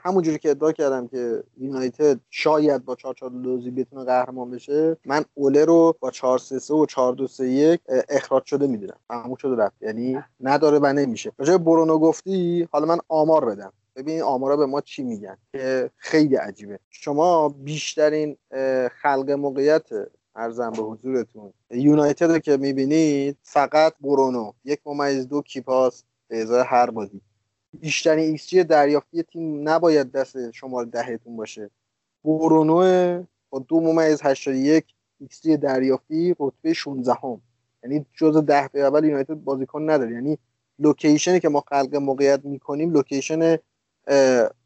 همونجوری 0.05 0.39
که 0.39 0.51
ادعا 0.51 0.73
کردم 0.73 1.09
که 1.09 1.43
یونایتد 1.59 2.21
شاید 2.31 2.85
با 2.85 2.95
4 2.95 3.15
4 3.15 3.31
2 3.31 3.39
لوزی 3.39 3.71
بتونه 3.71 4.05
قهرمان 4.05 4.51
بشه 4.51 4.97
من 5.05 5.25
اوله 5.35 5.65
رو 5.65 5.97
با 6.01 6.11
4 6.11 6.39
3 6.39 6.59
3 6.59 6.75
و 6.75 6.87
4 6.87 7.15
2 7.15 7.27
3 7.27 7.49
1 7.49 7.81
اخراج 8.09 8.45
شده 8.45 8.67
می‌دونم. 8.67 8.97
تموم 9.09 9.37
شده 9.37 9.57
رفت. 9.63 9.83
یعنی 9.83 10.19
نداره 10.41 10.79
و 10.83 10.93
نمیشه. 10.93 11.33
راجع 11.39 11.57
برونو 11.57 11.99
گفتی 11.99 12.69
حالا 12.73 12.87
من 12.87 12.99
آمار 13.09 13.45
بدم. 13.45 13.73
ببین 13.97 14.23
آمارا 14.23 14.57
به 14.57 14.67
ما 14.67 14.81
چی 14.81 15.03
میگن؟ 15.03 15.37
که 15.53 15.91
خیلی 15.97 16.37
عجیبه. 16.37 16.79
شما 16.91 17.49
بیشترین 17.49 18.37
خلق 19.03 19.31
موقعیت 19.31 19.89
عرضم 20.37 20.71
به 20.71 20.83
حضورتون 20.83 21.53
یونایتد 21.71 22.43
که 22.43 22.57
می‌بینید 22.57 23.37
فقط 23.43 23.95
برونو. 24.01 24.53
یک 24.65 24.81
ممیز 24.87 25.29
دو 25.29 25.43
key 25.43 25.69
pass 25.69 26.05
به 26.29 26.43
ازای 26.43 26.65
هر 26.67 26.91
بازی. 26.91 27.21
بیشترین 27.81 28.31
ایکس 28.31 28.49
جی 28.49 28.65
دریافتی 28.65 29.23
تیم 29.23 29.69
نباید 29.69 30.13
دست 30.13 30.51
شماره 30.51 30.87
دهتون 30.87 31.37
باشه. 31.37 31.71
برونو 32.25 33.25
با 33.51 33.59
دو 33.59 33.81
ممیز 33.81 34.21
81 34.23 34.85
ایکس 35.21 35.43
جی 35.43 35.57
دریافتی 35.57 36.35
رتبه 36.41 36.73
16 36.73 37.13
هم 37.13 37.41
یعنی 37.83 38.07
جزو 38.15 38.37
ده 38.37 38.69
تای 38.73 38.81
اول 38.81 39.05
یونایتد 39.05 39.35
بازیکن 39.35 39.91
نداره. 39.91 40.13
یعنی 40.13 40.39
location 40.79 41.34
ی 41.34 41.41
که 41.41 41.49
ما 41.49 41.65
خلق 41.69 41.95
موقعیت 41.97 42.45
می‌کنیم 42.45 42.93
location 42.93 43.59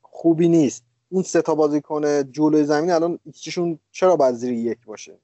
خوبی 0.03 0.49
نیست. 0.49 0.85
اون 1.09 1.23
سه 1.23 1.43
تا 1.43 1.55
بازیکن 1.55 2.33
جلوی 2.33 2.65
زمین 2.65 2.91
الان 2.91 3.19
ایکسشون 3.25 3.79
چرا 3.93 4.17
باید 4.17 4.35
زیر 4.35 4.53
یک 4.53 4.79
باشه؟ 4.87 5.19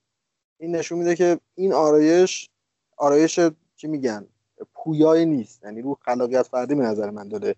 این 0.58 0.76
نشون 0.76 0.98
میده 0.98 1.16
که 1.16 1.40
این 1.54 1.72
آرایش 1.72 2.50
آرایش 2.96 3.40
چی 3.76 3.86
میگن؟ 3.86 4.26
پویای 4.74 5.26
نیست. 5.26 5.64
یعنی 5.64 5.82
رو 5.82 5.98
خلاقیت 6.00 6.42
فردی 6.42 6.74
به 6.74 6.82
نظر 6.82 7.10
من 7.10 7.28
داره 7.28 7.54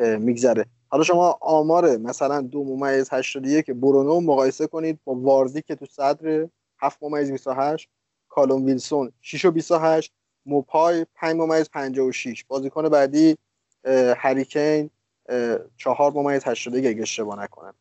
میگذره. 0.00 0.66
حالا 0.88 1.04
شما 1.04 1.38
آمار 1.40 1.96
مثلا 1.96 2.40
دو 2.40 2.64
ممیز 2.64 3.08
81 3.12 3.70
برونو 3.70 4.20
مقایسه 4.20 4.66
کنید 4.66 5.00
با 5.04 5.14
واردی 5.14 5.62
که 5.62 5.74
تو 5.74 5.86
صدر 5.86 6.48
7 6.78 7.02
ممیز 7.02 7.32
28 7.32 7.88
کالوم 8.28 8.64
ویلسون 8.64 9.12
6 9.20 9.44
و 9.44 9.50
28 9.50 10.12
موپای 10.46 11.06
5 11.14 11.36
ممیز 11.36 11.70
56 11.70 12.44
بازیکن 12.44 12.88
بعدی 12.88 13.36
هری 14.16 14.48
کین 14.48 14.90
4 15.76 16.12
ممیز 16.14 16.42
81 16.44 16.86
اگه 16.86 17.02
اشتباه 17.02 17.42
نکنم. 17.42 17.74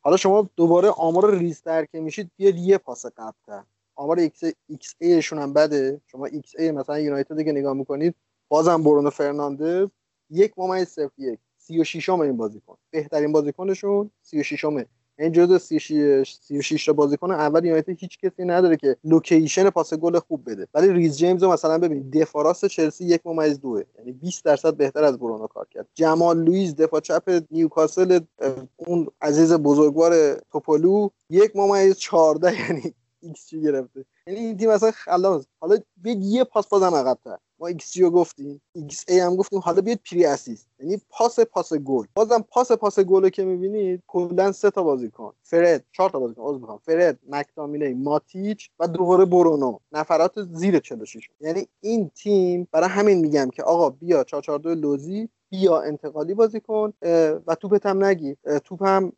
حالا 0.00 0.16
شما 0.16 0.50
دوباره 0.56 0.88
آمار 0.88 1.38
ریزتر 1.38 1.84
که 1.84 2.00
میشید 2.00 2.30
بیاد 2.36 2.56
یه 2.56 2.78
پاس 2.78 3.06
قبلتر. 3.06 3.62
آمار 3.94 4.18
ایکس, 4.18 4.40
ایکس 4.68 4.94
ایشون 4.98 5.38
هم 5.38 5.52
بده. 5.52 6.00
شما 6.06 6.26
xA 6.26 6.70
مثلا 6.70 6.98
یونایتد 6.98 7.42
که 7.42 7.52
نگاه 7.52 7.74
می‌کنید 7.74 8.14
بازم 8.48 8.82
برونو 8.82 9.10
فرناندز 9.10 9.88
یک 10.30 10.52
ممیز 10.56 10.88
صفر 10.88 11.12
یک. 11.18 11.38
36 11.64 12.08
این 12.08 12.36
بازیکن. 12.36 12.76
بهترین 12.90 13.32
بازیکنشون 13.32 14.10
36 14.22 14.64
ه 14.64 14.86
این 15.18 15.32
جزو 15.32 15.58
36 15.58 16.84
تا 16.86 16.92
بازیکن 16.92 17.30
اول 17.30 17.64
یونایتد 17.64 17.98
هیچ 17.98 18.18
کسی 18.18 18.44
نداره 18.44 18.76
که 18.76 18.96
location 19.04 19.70
پاس 19.70 19.94
گل 19.94 20.18
خوب 20.18 20.50
بده. 20.50 20.68
ولی 20.74 20.88
ریز 20.92 21.18
جیمز 21.18 21.42
رو 21.42 21.52
مثلا 21.52 21.78
ببین 21.78 22.10
دفاع 22.10 22.37
راست 22.37 22.64
چلسی 22.64 23.04
یک 23.04 23.20
ممیز 23.24 23.60
دوه. 23.60 23.82
یعنی 23.98 24.12
20 24.12 24.44
درصد 24.44 24.74
بهتر 24.76 25.04
از 25.04 25.18
برونو 25.18 25.46
کار 25.46 25.66
کرد. 25.70 25.86
جمال 25.94 26.44
لوئیس 26.44 26.74
دفاع 26.74 27.00
چپ 27.00 27.42
نیوکاسل 27.50 28.20
اون 28.76 29.06
عزیز 29.20 29.52
بزرگوار 29.52 30.34
تپلو 30.52 31.08
یک 31.30 31.56
ممیز 31.56 31.96
14 31.96 32.52
یعنی 32.60 32.94
xA 33.20 33.54
گرفته. 33.54 34.04
یعنی 34.26 34.40
این 34.40 34.56
تیم 34.56 34.70
اصلا 34.70 34.90
خلاص. 34.90 35.46
حالا 35.60 35.76
بیاید 35.96 36.22
یه 36.22 36.44
پاس 36.44 36.68
بازم 36.68 36.94
عقب‌تر. 36.94 37.36
ایکس 37.64 37.92
جی 37.92 38.02
رو 38.02 38.10
گفتیم. 38.10 38.62
xA 38.74 39.18
هم 39.20 39.36
گفتیم 39.36 39.58
حالا 39.58 39.80
بیاد 39.80 39.98
pre 40.10 40.24
assist. 40.24 40.68
یعنی 40.80 41.00
پاس 41.10 41.40
پاس 41.40 41.72
گل. 41.72 42.06
بازم 42.14 42.44
پاس 42.50 42.72
پاس 42.72 43.00
گل 43.00 43.28
که 43.28 43.44
می‌بینید 43.44 44.02
کلا 44.06 44.52
سه 44.52 44.70
تا 44.70 44.82
بازیکن 44.82 45.32
فرد 45.42 45.84
چهار 45.92 46.10
تا 46.10 46.18
بازیکن 46.18 46.42
عذر 46.42 46.58
می‌خوام. 46.58 46.78
فرد 46.78 47.18
مکتامینی 47.28 47.94
ماتیچ 47.94 48.70
و 48.78 48.88
دوباره 48.88 49.24
برونو. 49.24 49.78
نفرات 49.92 50.42
زیر 50.42 50.78
46 50.78 51.28
یعنی 51.40 51.66
این 51.80 52.08
تیم 52.08 52.68
برای 52.72 52.88
همین 52.88 53.18
میگم 53.18 53.50
که 53.50 53.62
آقا 53.62 53.90
بیا 53.90 54.24
442 54.24 54.74
لوزی. 54.74 55.28
بیا 55.54 55.80
انتقالی 55.80 56.34
بازی 56.34 56.60
کن 56.60 56.92
و 57.46 57.54
توپت 57.60 57.86
هم 57.86 58.04
نگی. 58.04 58.36
توپ 58.64 58.82
هم 58.82 59.12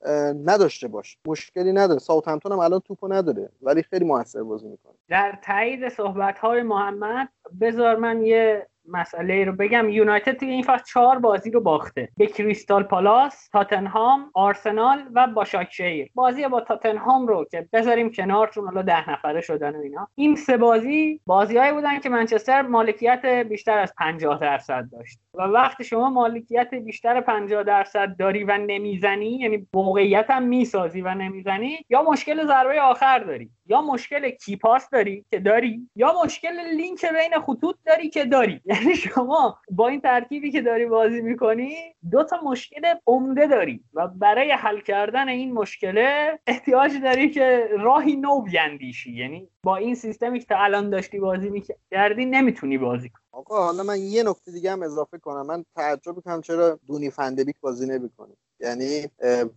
نداشته 0.45 0.89
باش. 0.89 1.18
مشکلی 1.26 1.72
نداره. 1.72 1.99
ساوثهمپتون 1.99 2.53
هم 2.53 2.59
الان 2.59 2.80
توپو 2.80 3.09
نداره 3.09 3.49
ولی 3.62 3.82
خیلی 3.82 4.05
موثر 4.05 4.43
بازی 4.43 4.68
می‌کنه. 4.68 4.93
در 5.09 5.39
تایید 5.45 5.89
صحبت 5.89 6.39
های 6.39 6.62
محمد 6.62 7.28
بذار 7.61 7.97
من 7.97 8.22
یه 8.22 8.66
مسئله 8.89 9.45
رو 9.45 9.53
بگم. 9.53 9.89
یونایتد 9.89 10.32
توی 10.32 10.49
این 10.51 10.62
فصل 10.62 10.84
چهار 10.84 11.18
بازی 11.18 11.51
رو 11.51 11.61
باخته. 11.61 12.09
به 12.16 12.26
کریستال 12.26 12.82
پالاس 12.82 13.49
تاتنهام 13.49 14.30
آرسنال 14.34 14.99
و 15.14 15.26
باشاکشهیر 15.26 16.11
بازی 16.14 16.49
با 16.49 16.61
تاتنهام 16.61 17.26
رو 17.26 17.47
که 17.51 17.68
بذاریم 17.72 18.12
کنار 18.12 18.49
چون 18.49 18.64
حالا 18.64 18.82
ده 18.82 19.11
نفره 19.11 19.41
شدن 19.41 19.76
و 19.76 19.80
اینا. 19.80 20.09
این 20.14 20.37
سه 20.37 20.57
بازی 20.57 21.20
بازیهایی 21.26 21.72
بودن 21.72 21.99
که 21.99 22.09
منچستر 22.09 22.62
مالکیت 22.62 23.26
بیشتر 23.26 23.78
از 23.78 23.93
50 23.99 24.39
درصد 24.41 24.89
داشت. 24.93 25.18
و 25.34 25.43
وقتی 25.43 25.84
شما 25.84 26.11
مالکیت 26.11 26.74
بیشتر 26.74 27.20
50 27.20 27.62
درصد 27.62 28.16
داری 28.18 28.45
و 28.45 28.59
نمی‌زنی 28.59 29.30
یعنی 29.30 29.66
موقعیت 29.74 30.30
هم 30.30 30.43
می‌سازی 30.43 31.01
و 31.01 31.14
نمی‌زنی 31.14 31.78
یا 31.91 32.03
مشکل 32.03 32.47
ضربه 32.47 32.80
آخر 32.80 33.18
داری 33.18 33.51
یا 33.66 33.80
مشکل 33.80 34.30
کیپاس 34.30 34.91
داری 34.91 35.24
که 35.30 35.39
داری 35.39 35.89
یا 35.97 36.14
مشکل 36.24 36.61
لینک 36.76 37.05
بین 37.05 37.41
خطوط 37.47 37.76
داری 37.87 38.09
که 38.09 38.24
داری. 38.24 38.61
یعنی 38.77 38.95
شما 38.95 39.59
با 39.70 39.89
این 39.89 40.01
ترکیبی 40.01 40.51
که 40.51 40.61
داری 40.61 40.87
بازی 40.87 41.20
می‌کنی 41.20 41.77
دو 42.11 42.24
تا 42.24 42.41
مشکل 42.45 42.95
عمده 43.07 43.47
داری 43.47 43.85
و 43.95 44.09
برای 44.09 44.51
حل 44.51 44.81
کردن 44.81 45.29
این 45.29 45.53
مشکله 45.53 46.39
احتیاج 46.47 46.93
داری 47.03 47.31
که 47.31 47.68
راهی 47.79 48.16
نو 48.16 48.41
بیندیشی 48.41 49.12
یعنی 49.12 49.49
با 49.62 49.77
این 49.77 49.95
سیستمی 49.95 50.39
که 50.39 50.45
تا 50.45 50.57
الان 50.59 50.91
داشتی 50.91 51.18
بازی 51.18 51.51
می‌کردی 51.51 52.24
نمی‌تونی 52.24 52.79
بازی 52.79 53.09
کنی. 53.09 53.22
آقا 53.33 53.64
حالا 53.64 53.83
من 53.83 53.99
یه 53.99 54.22
نکته 54.22 54.53
دیگه 54.53 54.72
هم 54.72 54.83
اضافه 54.83 55.18
کنم. 55.18 55.47
من 55.47 55.64
تعجب 55.77 56.16
می‌کنم 56.16 56.41
چرا 56.41 56.79
دونی 56.87 57.11
فندبیک 57.11 57.57
بازی 57.61 57.87
نمی‌کنه 57.87 58.35
یعنی 58.61 59.09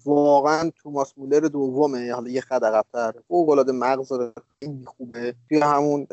واقعا 0.06 0.72
توماس 0.84 1.14
مولر 1.18 1.40
دومه 1.40 2.14
حالا 2.14 2.30
یه 2.30 2.42
خط 2.42 2.64
عقب‌تر. 2.64 3.14
فوق 3.28 3.50
العاده 3.50 3.72
مغز 3.72 4.12
خیلی 4.60 4.86
خوبه. 4.86 5.36
توی 5.50 5.60
همون 5.60 6.08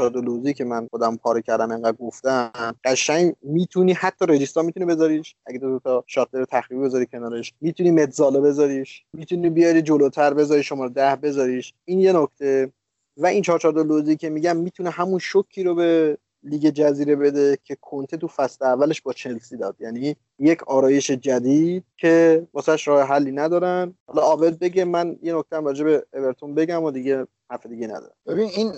لوزی 0.00 0.54
که 0.54 0.64
من 0.64 0.88
خودم 0.90 1.16
پاره 1.16 1.42
کردم 1.42 1.70
انقدر 1.70 1.96
گفتم 1.96 2.52
قشنگ 2.84 3.34
می‌تونی 3.42 3.92
حتی 3.92 4.26
رجیستا 4.26 4.62
می‌تونی 4.62 4.86
بذاریش. 4.86 5.36
اگه 5.46 5.58
دو, 5.58 5.78
تا 5.84 6.04
شاتر 6.06 6.44
تخریبی 6.44 6.84
بذاری 6.84 7.06
کنارش 7.06 7.54
می‌تونی 7.60 7.90
متزاله 7.90 8.40
بذاریش. 8.40 9.04
می‌تونی 9.12 9.50
بیاری 9.50 9.82
جلوتر 9.82 10.34
بذاری 10.34 10.62
شما 10.62 10.88
ده 10.88 11.16
بذاریش. 11.16 11.74
این 11.84 12.00
یه 12.00 12.12
نکته. 12.12 12.72
و 13.16 13.26
این 13.26 13.42
دو 13.62 13.84
لوزی 13.84 14.16
که 14.16 14.30
میگم 14.30 14.56
می‌تونه 14.56 14.90
همون 14.90 15.18
شوکی 15.18 15.62
رو 15.62 15.74
به 15.74 16.18
لیگ 16.42 16.70
جزیره 16.70 17.16
بده 17.16 17.58
که 17.64 17.76
کنته 17.80 18.16
تو 18.16 18.28
فصل 18.28 18.64
اولش 18.64 19.00
با 19.00 19.12
چلسی 19.12 19.56
داد. 19.56 19.76
یعنی 19.80 20.16
یک 20.40 20.62
آرایش 20.62 21.10
جدید 21.10 21.84
که 21.96 22.46
واسهش 22.54 22.88
راه 22.88 23.02
حلی 23.02 23.32
ندارن. 23.32 23.94
حالا 24.06 24.22
آبد 24.22 24.58
بگه 24.58 24.84
من 24.84 25.16
یه 25.22 25.34
نکته 25.34 25.56
هم 25.56 25.64
راجع 25.64 25.84
به 25.84 26.06
اورتون 26.14 26.54
بگم 26.54 26.82
و 26.82 26.90
دیگه 26.90 27.26
حرف 27.50 27.66
دیگه 27.66 27.86
ندارم. 27.86 28.14
ببین 28.26 28.48
این 28.56 28.72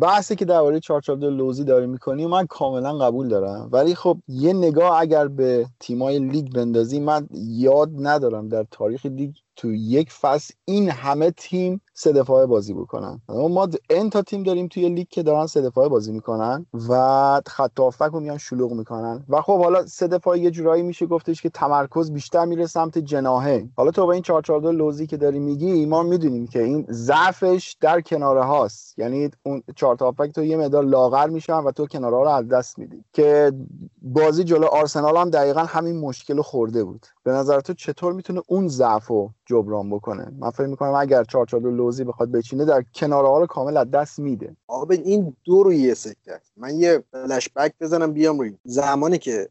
بحثی 0.00 0.36
که 0.36 0.44
درباره 0.44 0.80
442 0.80 1.30
لوزی 1.30 1.64
داری 1.64 1.86
می‌کنی 1.86 2.26
من 2.26 2.46
کاملا 2.46 2.98
قبول 2.98 3.28
دارم. 3.28 3.68
ولی 3.72 3.94
خب 3.94 4.18
یه 4.28 4.52
نگاه 4.52 5.00
اگر 5.00 5.28
به 5.28 5.66
تیمای 5.80 6.18
لیگ 6.18 6.52
بندازی 6.52 7.00
من 7.00 7.28
یاد 7.32 7.90
ندارم 7.98 8.48
در 8.48 8.66
تاریخ 8.70 9.06
لیگ 9.06 9.34
تو 9.56 9.74
یک 9.74 10.12
فصل 10.12 10.54
این 10.64 10.90
همه 10.90 11.30
تیم 11.30 11.80
سه 11.94 12.12
دفاعه 12.12 12.46
بازی 12.46 12.74
بکنن. 12.74 13.20
ما 13.28 13.68
این 13.90 14.10
تا 14.10 14.22
تیم 14.22 14.42
داریم 14.42 14.68
توی 14.68 14.88
لیگ 14.88 15.06
که 15.10 15.22
دارن 15.22 15.46
سه 15.46 15.60
دفاعه 15.60 15.88
بازی 15.88 16.12
می‌کنن 16.12 16.66
و 16.88 17.40
خط 17.46 17.78
رو 17.78 18.20
میان 18.20 18.38
شلوغ 18.38 18.72
می‌کنن. 18.72 19.24
و 19.28 19.42
خب 19.42 19.58
حالا 19.58 19.86
سه 19.86 20.06
دفاعه 20.06 20.38
یه 20.38 20.50
جورایی 20.50 20.82
میشه 20.96 21.06
گفتش 21.06 21.42
که 21.42 21.50
تمرکز 21.50 22.12
بیشتر 22.12 22.44
میره 22.44 22.66
سمت 22.66 22.98
جناحه. 22.98 23.68
حالا 23.76 23.90
تو 23.90 24.06
با 24.06 24.12
این 24.12 24.22
442 24.22 24.72
لوزی 24.72 25.06
که 25.06 25.16
داری 25.16 25.38
میگی 25.38 25.86
ما 25.86 26.02
می‌دونیم 26.02 26.46
که 26.46 26.62
این 26.62 26.86
ضعفش 26.90 27.76
در 27.80 28.00
کناره 28.00 28.42
هاست. 28.42 28.98
یعنی 28.98 29.30
اون 29.42 29.62
چهار 29.76 29.96
تا 29.96 30.14
تو 30.34 30.44
یه 30.44 30.56
مدار 30.56 30.84
لاغر 30.84 31.28
میشن 31.28 31.58
و 31.58 31.70
تو 31.70 31.86
کناره 31.86 32.16
ها 32.16 32.22
رو 32.22 32.28
از 32.28 32.48
دست 32.48 32.78
میدی. 32.78 33.04
که 33.12 33.52
بازی 34.02 34.44
جلو 34.44 34.66
آرسنال 34.66 35.16
هم 35.16 35.30
دقیقا 35.30 35.50
به 35.50 35.60
همین 35.60 36.00
مشکل 36.00 36.42
خورده 36.42 36.84
بود. 36.84 37.06
به 37.24 37.32
نظر 37.32 37.60
تو 37.60 37.74
چطور 37.74 38.12
می‌تونه 38.12 38.42
اون 38.46 38.68
ضعف 38.68 39.06
رو 39.06 39.30
جبران 39.46 39.90
بکنه؟ 39.90 40.32
من 40.38 40.50
فکر 40.50 40.66
می‌کنم 40.66 40.94
اگر 40.94 41.24
442 41.24 41.70
لوزی 41.70 42.04
بخواد 42.04 42.32
بچینه 42.32 42.64
در 42.64 42.84
کناره 42.94 43.28
ها 43.28 43.38
رو 43.38 43.46
کامل 43.46 43.76
از 43.76 43.90
دست 43.90 44.18
میده. 44.18 44.56
آقا 44.66 44.94
این 44.94 45.36
دو 45.44 45.62
روی 45.62 45.94
سکه 45.94 46.40
من 46.56 46.80
یه 46.80 47.02
فلش 47.12 47.48
بک 47.56 47.72
بزنم 47.80 48.12
بیام 48.12 48.38
روی. 48.38 48.54
زمانی 48.64 49.18
که 49.18 49.48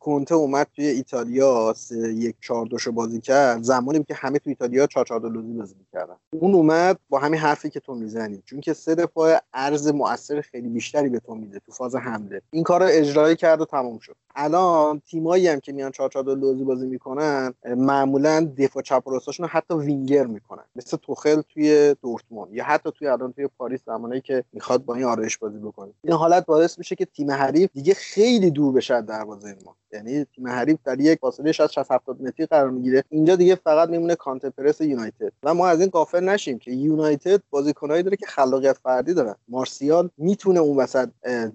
کنته 0.00 0.34
اومد 0.34 0.66
توی 0.76 0.86
ایتالیا 0.86 1.74
یک 2.14 2.36
چهار 2.40 2.66
دوشو 2.66 2.92
بازی 2.92 3.20
کرد. 3.20 3.62
زمانی 3.62 4.04
که 4.04 4.14
همه 4.14 4.38
تو 4.38 4.50
ایتالیا 4.50 4.86
چهار 4.86 5.06
چهار 5.06 5.20
لوزی 5.20 5.52
بازی 5.52 5.74
می‌کردن. 5.78 6.14
اون 6.30 6.54
اومد 6.54 6.98
با 7.08 7.18
همین 7.18 7.40
حرفی 7.40 7.70
که 7.70 7.80
تو 7.80 7.94
می‌زنی. 7.94 8.42
چون 8.44 8.60
که 8.60 8.72
سه 8.72 8.94
دفاعه 8.94 9.40
عرض 9.54 9.88
مؤثر 9.88 10.40
خیلی 10.40 10.68
بیشتری 10.68 11.08
به 11.08 11.20
تو 11.20 11.34
میده 11.34 11.58
تو 11.58 11.72
فاز 11.72 11.96
حمله. 11.96 12.42
این 12.50 12.64
کار 12.64 12.80
رو 12.80 12.88
اجرایی 12.90 13.36
کرد 13.36 13.60
و 13.60 13.64
تموم 13.64 13.98
شد. 13.98 14.16
الان 14.34 15.02
تیمایی 15.06 15.48
هم 15.48 15.60
که 15.60 15.72
میان 15.72 15.92
4 15.92 16.08
4 16.08 16.24
لوزی 16.24 16.64
بازی 16.64 16.86
می‌کنن 16.86 17.54
معمولا 17.76 18.52
دفاع 18.58 18.82
چپ 18.82 19.02
و 19.06 19.46
حتی 19.46 19.74
وینگر 19.74 20.26
می‌کنن. 20.26 20.62
مثل 20.76 20.96
توخل 20.96 21.40
توی 21.40 21.94
دورتموند 22.02 22.52
یا 22.52 22.64
حتی 22.64 22.90
توی 22.98 23.08
الان 23.08 23.32
توی 23.32 23.48
پاریس 23.58 23.80
زمانی 23.86 24.20
که 24.20 24.44
می‌خواد 24.52 24.84
با 24.84 24.94
این 24.94 25.04
آرایش 25.04 25.38
بازی 25.38 25.58
بکنه. 25.58 25.92
این 26.04 26.12
حالت 26.12 26.46
باعث 26.46 26.78
میشه 26.78 26.94
که 26.94 27.04
تیم 27.04 27.30
حریف 27.30 27.70
دیگه 27.72 27.94
خیلی 27.94 28.50
دور 28.50 28.72
بشه 28.72 29.00
دروازه 29.00 29.51
ما. 29.64 29.76
یعنی 29.92 30.24
تیم 30.24 30.48
حریف 30.48 30.78
در 30.84 31.00
یک 31.00 31.18
فاصله 31.18 31.52
60 31.52 31.90
70 31.90 32.22
متری 32.22 32.46
قرار 32.46 32.70
می‌گیره. 32.70 33.04
اینجا 33.08 33.36
دیگه 33.36 33.54
فقط 33.54 33.88
میمونه 33.88 34.14
کانتر 34.14 34.50
پرس 34.50 34.80
یونایتد. 34.80 35.32
و 35.42 35.54
ما 35.54 35.68
از 35.68 35.80
این 35.80 35.90
غافل 35.90 36.24
نشیم 36.24 36.58
که 36.58 36.70
یونایتد 36.70 37.42
بازیکنایی 37.50 38.02
داره 38.02 38.16
که 38.16 38.26
خلاقیت 38.26 38.76
فردی 38.76 39.14
دارن. 39.14 39.34
مارسیال 39.48 40.10
می‌تونه 40.18 40.60
اون 40.60 40.76
وسط 40.76 41.08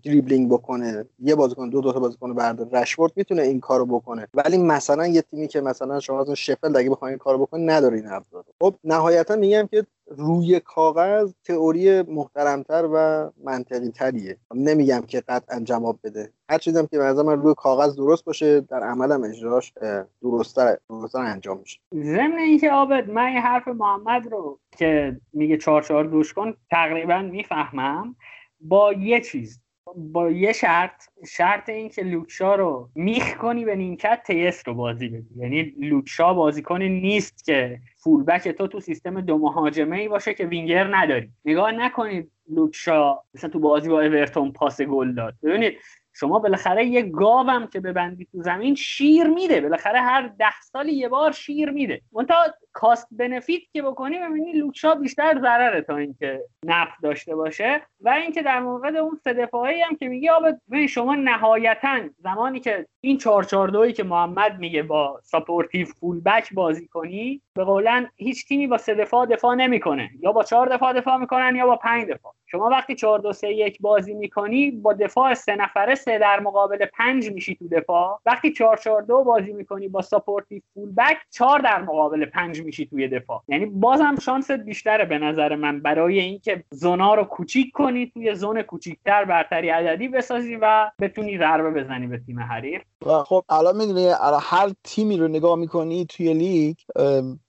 دریبلینگ 0.03 0.49
بکنه. 0.49 1.05
یه 1.19 1.35
بازیکن 1.35 1.69
دو 1.69 1.81
دو 1.81 1.93
تا 1.93 1.99
بازیکن 1.99 2.33
برده. 2.33 2.79
رشورد 2.79 3.11
می‌تونه 3.15 3.41
این 3.41 3.59
کارو 3.59 3.85
بکنه. 3.85 4.27
ولی 4.33 4.57
مثلا 4.57 5.07
یه 5.07 5.21
تیمی 5.21 5.47
که 5.47 5.61
مثلا 5.61 5.99
شما 5.99 6.21
از 6.21 6.29
شفل 6.29 6.75
اگه 6.75 6.89
بخواید 6.89 7.11
این 7.11 7.19
کارو 7.19 7.37
بکنه 7.37 7.73
نداره 7.73 7.97
این 7.97 8.07
ابزار. 8.07 8.43
خب 8.61 8.75
نهایتا 8.83 9.35
میگم 9.35 9.67
که 9.71 9.85
روی 10.07 10.59
کاغذ 10.59 11.33
تئوری 11.43 12.01
محترمتر 12.01 12.89
و 12.93 13.29
منطقی 13.43 13.89
تریه 13.89 14.37
نمیگم 14.55 15.01
که 15.07 15.21
قطعا 15.27 15.59
جواب 15.59 15.99
بده. 16.03 16.33
هر 16.49 16.57
چیزم 16.57 16.85
که 16.85 16.97
به 16.97 17.23
من 17.23 17.41
روی 17.41 17.53
کاغذ 17.57 17.95
درست 17.95 18.25
باشه 18.25 18.61
در 18.61 18.83
عملم 18.83 19.23
اجراش 19.23 19.73
درستتر 20.21 20.77
درستتر 20.89 21.19
انجام 21.19 21.59
میشه. 21.59 21.79
ضمن 21.93 22.37
اینکه 22.37 22.71
آبد 22.71 23.09
من 23.09 23.33
یه 23.33 23.41
حرف 23.41 23.67
محمد 23.67 24.31
رو 24.31 24.59
که 24.77 25.17
میگه 25.33 25.57
چهار 25.57 25.83
چهار 25.83 26.03
دوش 26.03 26.33
کن 26.33 26.53
تقریبا 26.71 27.21
می‌فهمم. 27.21 28.15
با 28.61 28.93
یه 28.93 29.21
چیز. 29.21 29.61
با 29.95 30.31
یه 30.31 30.53
شرط 30.53 31.03
شرط 31.27 31.69
این 31.69 31.89
که 31.89 32.03
لوک 32.03 32.38
شا 32.38 32.55
رو 32.55 32.89
میخ 32.95 33.37
کنی 33.37 33.65
به 33.65 33.75
نیمکت 33.75 34.23
تلس 34.27 34.67
رو 34.67 34.73
بازی 34.73 35.09
بدی. 35.09 35.27
یعنی 35.35 35.61
لوک 35.61 36.09
شا 36.09 36.33
بازیکنی 36.33 36.89
نیست 36.89 37.45
که 37.45 37.79
full-back 37.95 38.47
تو 38.47 38.67
تو 38.67 38.79
سیستم 38.79 39.21
دو 39.21 39.37
مهاجمه 39.37 39.97
ای 39.97 40.07
باشه 40.07 40.33
که 40.33 40.45
وینگر 40.45 40.95
نداری. 40.97 41.29
نگاه 41.45 41.71
نکنید 41.71 42.31
لوک 42.49 42.96
شا 42.96 43.19
مثلا 43.33 43.49
تو 43.49 43.59
بازی 43.59 43.89
با 43.89 44.01
اورتون 44.01 44.51
پاس 44.51 44.81
گل 44.81 45.13
داد. 45.13 45.33
ببینید 45.43 45.77
شما 46.19 46.39
بالاخره 46.39 46.85
یه 46.85 47.01
گاوم 47.01 47.67
که 47.67 47.79
ببندی 47.79 48.27
تو 48.31 48.41
زمین 48.41 48.75
شیر 48.75 49.27
میده. 49.27 49.61
بالاخره 49.61 49.99
هر 49.99 50.27
ده 50.39 50.61
سالی 50.61 50.93
یه 50.93 51.09
بار 51.09 51.31
شیر 51.31 51.69
میده. 51.69 52.01
منتها 52.11 52.43
cost 52.73 53.07
benefit 53.11 53.61
که 53.73 53.81
بکنی 53.81 54.19
ببینی 54.19 54.53
لوک 54.53 54.81
شا 54.81 54.95
بیشتر 54.95 55.39
ضرره 55.41 55.81
تا 55.81 55.97
اینکه 55.97 56.43
نفع 56.65 56.93
داشته 57.03 57.35
باشه. 57.35 57.81
و 58.01 58.09
اینکه 58.09 58.41
در 58.41 58.59
مورد 58.59 58.95
اون 58.95 59.19
سه 59.23 59.33
دفاعی 59.33 59.81
هم 59.81 59.95
که 59.95 60.07
میگی 60.07 60.29
آب 60.29 60.45
شما 60.89 61.15
نهایتا 61.15 61.99
زمانی 62.19 62.59
که 62.59 62.87
این 63.07 63.17
442 63.17 63.91
که 63.91 64.03
محمد 64.03 64.59
میگه 64.59 64.83
با 64.83 65.19
supportive 65.23 65.85
full-back 65.85 66.53
بازی 66.53 66.87
کنی 66.87 67.41
به 67.53 67.63
قولن 67.63 68.09
هیچ 68.15 68.47
تیمی 68.47 68.67
با 68.67 68.77
سه 68.77 68.95
دفاع 68.95 69.25
دفاع 69.25 69.55
نمی‌کنه. 69.55 70.09
یا 70.21 70.31
با 70.31 70.43
چهار 70.43 70.69
دفاع 70.69 70.93
دفاع 70.93 71.17
می‌کنن 71.17 71.55
یا 71.55 71.65
با 71.65 71.75
پنج 71.75 72.07
دفاع. 72.07 72.33
شما 72.45 72.69
وقتی 72.69 72.95
4 72.95 73.19
2 73.19 73.33
3 73.33 73.47
1 73.47 73.81
بازی 73.81 74.13
می‌کنی 74.13 74.71
با 74.71 74.93
دفاع 74.93 75.33
سه 75.33 75.55
نفره 75.55 75.95
سه 75.95 76.19
در 76.19 76.39
مقابل 76.39 76.85
پنج 76.85 77.31
میشی 77.31 77.55
تو 77.55 77.67
دفاع. 77.67 78.19
وقتی 78.25 78.51
4 78.51 78.77
4 78.77 79.01
2 79.01 79.23
بازی 79.23 79.53
می‌کنی 79.53 79.87
با 79.87 80.01
supportive 80.01 80.61
full-back 80.73 81.17
4 81.31 81.59
در 81.59 81.81
مقابل 81.81 82.25
پنج 82.25 82.61
میشی 82.61 82.85
توی 82.85 83.07
دفاع. 83.07 83.43
یعنی 83.47 83.65
بازم 83.65 84.15
شانست 84.21 84.51
بیشتره 84.51 85.05
به 85.05 85.17
نظر 85.17 85.55
من 85.55 85.79
برای 85.79 86.19
اینکه 86.19 86.63
zone 86.71 87.05
ا 87.05 87.13
رو 87.13 87.23
کوچیک 87.23 87.71
کنی 87.71 88.11
توی 88.13 88.35
zone 88.35 88.61
کوچیکتر 88.61 89.25
برتری 89.25 89.69
عددی 89.69 90.07
بسازی 90.07 90.55
و 90.55 90.91
بتونی 91.01 91.37
ضربه 91.37 91.71
بزنی 91.71 92.07
به 92.07 92.17
تیم 92.17 92.39
حریف. 92.39 92.81
و 93.05 93.23
خب 93.23 93.43
الان 93.49 93.77
می‌دونی 93.77 94.07
هر 94.41 94.73
تیمی 94.83 95.17
رو 95.17 95.27
نگاه 95.27 95.55
می‌کنی 95.55 96.05
توی 96.05 96.33
لیگ 96.33 96.75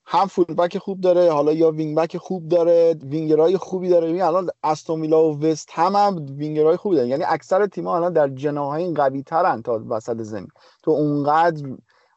هم 0.06 0.26
full-back 0.26 0.78
خوب 0.78 1.00
داره 1.00 1.32
حالا 1.32 1.52
یا 1.52 1.70
wing-back 1.70 2.16
خوب 2.16 2.48
داره 2.48 2.96
وینگرای 3.02 3.56
خوبی 3.56 3.88
داره. 3.88 4.06
یعنی 4.06 4.20
الان 4.22 4.48
استون 4.62 5.00
ویلا 5.00 5.24
و 5.24 5.38
وست 5.38 5.68
هم 5.72 5.96
هم 5.96 6.26
وینگرای 6.38 6.76
خوبی 6.76 6.96
داره 6.96 7.08
یعنی 7.08 7.24
اکثر 7.24 7.66
تیم‌ها 7.66 7.96
الان 7.96 8.12
در 8.12 8.28
جناحین 8.28 8.94
قوی 8.94 9.22
ترن 9.22 9.62
تا 9.62 9.82
وسط 9.88 10.22
زمین. 10.22 10.48
تو 10.82 10.90
اونقدر 10.90 11.68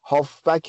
هافبک 0.04 0.66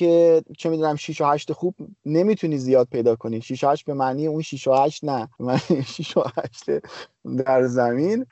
چه 0.58 0.68
می‌دونم 0.68 0.96
6 0.96 1.20
و 1.20 1.24
8 1.24 1.52
خوب 1.52 1.74
نمی‌تونی 2.06 2.58
زیاد 2.58 2.88
پیدا 2.90 3.16
کنی. 3.16 3.40
6 3.40 3.64
و 3.64 3.68
8 3.68 3.84
به 3.84 3.94
معنی 3.94 4.26
اون 4.26 4.42
6 4.42 4.66
و 4.66 4.72
8 4.72 5.04
نه. 5.04 5.28
معنی 5.40 5.82
6 5.96 6.16
و 6.16 6.24
8 6.44 6.64
در 7.44 7.66
زمین. 7.66 8.26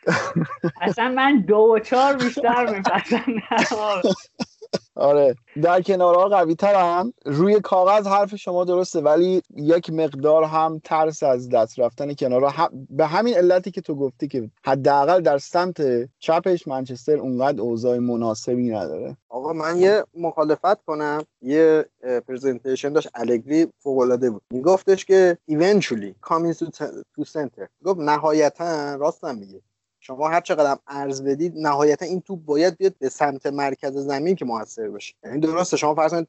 اصلا 0.80 1.08
من 1.08 1.40
دو 1.40 1.56
و 1.56 1.78
چهار 1.78 2.16
بیشتر 2.16 2.66
میپسندم. 2.66 4.02
آره. 4.94 5.34
در 5.62 5.82
کنارها 5.82 6.28
قوی 6.28 6.54
ترم 6.54 7.12
روی 7.24 7.60
کاغذ 7.60 8.06
حرف 8.06 8.36
شما 8.36 8.64
درسته 8.64 9.00
ولی 9.00 9.42
یک 9.56 9.90
مقدار 9.90 10.44
هم 10.44 10.80
ترس 10.84 11.22
از 11.22 11.48
دست 11.48 11.78
رفتن 11.78 12.14
کنارها 12.14 12.70
به 12.90 13.06
همین 13.06 13.34
علتی 13.34 13.70
که 13.70 13.80
تو 13.80 13.94
گفتی 13.94 14.28
که 14.28 14.50
حداقل 14.64 15.20
در 15.20 15.38
سمت 15.38 16.08
چپش 16.18 16.68
منچستر 16.68 17.16
اونقدر 17.16 17.60
اوضاع 17.60 17.98
مناسبی 17.98 18.70
نداره. 18.70 19.16
آقا 19.28 19.52
من 19.52 19.78
یه 19.78 20.04
مخالفت 20.14 20.84
کنم. 20.84 21.24
یه 21.42 21.86
پرزنتیشن 22.28 22.92
داشت. 22.92 23.08
الگری 23.14 23.66
فوق 23.78 24.28
بود. 24.28 24.42
میگفتش 24.50 25.04
که 25.04 25.38
eventually 25.50 26.28
coming 26.28 26.54
to 27.18 27.24
center. 27.24 27.66
گفت 27.84 28.00
نهایتا 28.00 28.94
راستم 28.94 29.34
میگه 29.38 29.60
شما 30.04 30.28
هر 30.28 30.40
چقدر 30.40 30.78
ارز 30.86 31.22
بدید 31.22 31.52
نهایتا 31.56 32.06
این 32.06 32.20
توپ 32.20 32.44
باید 32.44 32.76
بیاد 32.76 32.94
به 32.98 33.08
سمت 33.08 33.46
مرکز 33.46 33.96
زمین 33.96 34.34
که 34.34 34.44
موثر 34.44 34.88
بشه. 34.88 35.14
یعنی 35.24 35.40
درسته 35.40 35.76
شما 35.76 35.94
فرض 35.94 36.10
کنید 36.10 36.28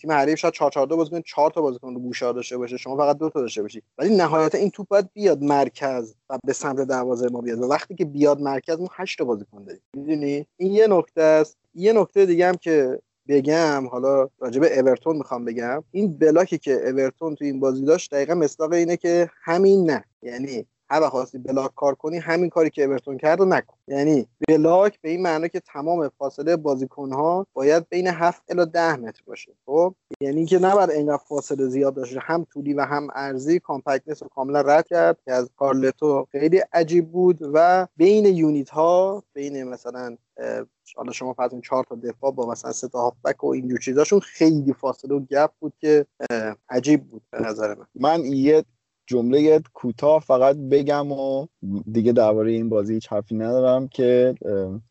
تیم 0.00 0.12
حریف 0.12 0.38
شاید 0.38 0.54
4 0.54 0.70
4 0.70 0.86
2 0.86 0.96
بازی 0.96 1.10
کنه 1.10 1.22
4 1.26 1.50
تا 1.50 1.60
بازیکن 1.60 1.94
رو 1.94 2.00
گوشه 2.00 2.32
داشته 2.32 2.56
باشه 2.56 2.76
شما 2.76 2.96
فقط 2.96 3.18
دو 3.18 3.30
تا 3.30 3.40
داشته 3.40 3.62
باشید 3.62 3.82
ولی 3.98 4.16
نهایتا 4.16 4.58
این 4.58 4.70
توپ 4.70 4.88
باید 4.88 5.12
بیاد 5.12 5.42
مرکز 5.42 6.14
و 6.30 6.38
به 6.44 6.52
سمت 6.52 6.76
دروازه 6.76 7.28
ما 7.28 7.40
بیاد. 7.40 7.58
و 7.60 7.64
وقتی 7.64 7.94
که 7.94 8.04
بیاد 8.04 8.40
مرکز 8.40 8.80
ما 8.80 8.88
8 8.92 9.18
تا 9.18 9.24
بازیکن 9.24 9.64
داریم. 9.64 9.82
می‌دونی؟ 9.96 10.46
این 10.56 10.72
یه 10.72 10.86
نکته 10.86 11.22
است. 11.22 11.56
یه 11.74 11.92
نکته 11.92 12.26
دیگه 12.26 12.46
هم 12.48 12.54
که 12.54 12.98
بگم 13.28 13.86
حالا 13.86 14.28
راجب 14.38 14.62
اورتون 14.62 15.16
می‌خوام 15.16 15.44
بگم. 15.44 15.84
این 15.90 16.18
block 16.18 16.51
ی 16.51 16.58
که 16.58 16.88
اورتون 16.88 17.34
تو 17.34 17.44
این 17.44 17.60
بازی 17.60 17.84
داشت 17.84 18.10
دقیقا 18.10 18.34
مصداق 18.34 18.72
اینه 18.72 18.96
که 18.96 19.30
همین 19.44 19.90
نه. 19.90 20.04
یعنی 20.22 20.66
هر 20.90 21.08
خواستی 21.08 21.38
block 21.38 21.74
کار 21.74 21.94
کنی 21.94 22.18
همین 22.18 22.50
کاری 22.50 22.70
که 22.70 22.84
اورتون 22.84 23.18
کرد 23.18 23.40
رو 23.40 23.44
نکن. 23.44 23.76
یعنی 23.88 24.26
block 24.48 25.00
به 25.00 25.10
این 25.10 25.22
معنا 25.22 25.48
که 25.48 25.60
تمام 25.60 26.08
فاصله 26.08 26.56
بازیکن 26.56 27.12
ها 27.12 27.46
باید 27.52 27.88
بین 27.88 28.06
7 28.06 28.42
الی 28.48 28.66
10 28.66 28.96
متر 28.96 29.22
باشه. 29.26 29.52
خب؟ 29.66 29.94
یعنی 30.20 30.46
که 30.46 30.58
نباید 30.58 30.90
اینقدر 30.90 31.22
فاصله 31.28 31.66
زیاد 31.66 31.94
داشته 31.94 32.20
هم 32.22 32.46
طولی 32.52 32.74
و 32.74 32.80
هم 32.80 33.08
عرضی 33.14 33.60
compactness 33.60 34.22
رو 34.22 34.28
کاملا 34.28 34.60
رد 34.60 34.88
کرد 34.88 35.18
که 35.24 35.32
از 35.32 35.50
کارلتو 35.56 36.26
خیلی 36.32 36.62
عجیب 36.72 37.10
بود 37.10 37.38
و 37.52 37.86
بین 37.96 38.26
unit 38.26 38.70
ها 38.70 39.22
بین 39.32 39.64
مثلا 39.64 40.16
حالا 40.96 41.12
شما 41.12 41.32
فرض 41.32 41.54
4 41.62 41.84
تا 41.84 41.94
دفاع 41.94 42.32
با 42.32 42.50
مثلا 42.50 42.72
سه 42.72 42.88
تا 42.88 43.00
هافبک 43.00 43.44
و 43.44 43.46
اینجور 43.46 43.78
چیزاشون 43.78 44.20
خیلی 44.20 44.72
فاصله 44.72 45.14
و 45.14 45.20
گپ 45.20 45.50
بود 45.60 45.72
که 45.80 46.06
عجیب 46.70 47.04
بود 47.04 47.22
به 47.30 47.40
نظر 47.40 47.74
من. 47.74 47.86
من 47.94 48.24
یه 48.24 48.64
جمله 49.08 49.60
کوتاه 49.74 50.20
فقط 50.20 50.56
بگم 50.56 51.12
و 51.12 51.46
دیگه 51.92 52.12
درباره 52.12 52.50
این 52.50 52.68
بازی 52.68 52.94
هیچ 52.94 53.12
حرفی 53.12 53.34
ندارم 53.34 53.88
که 53.88 54.34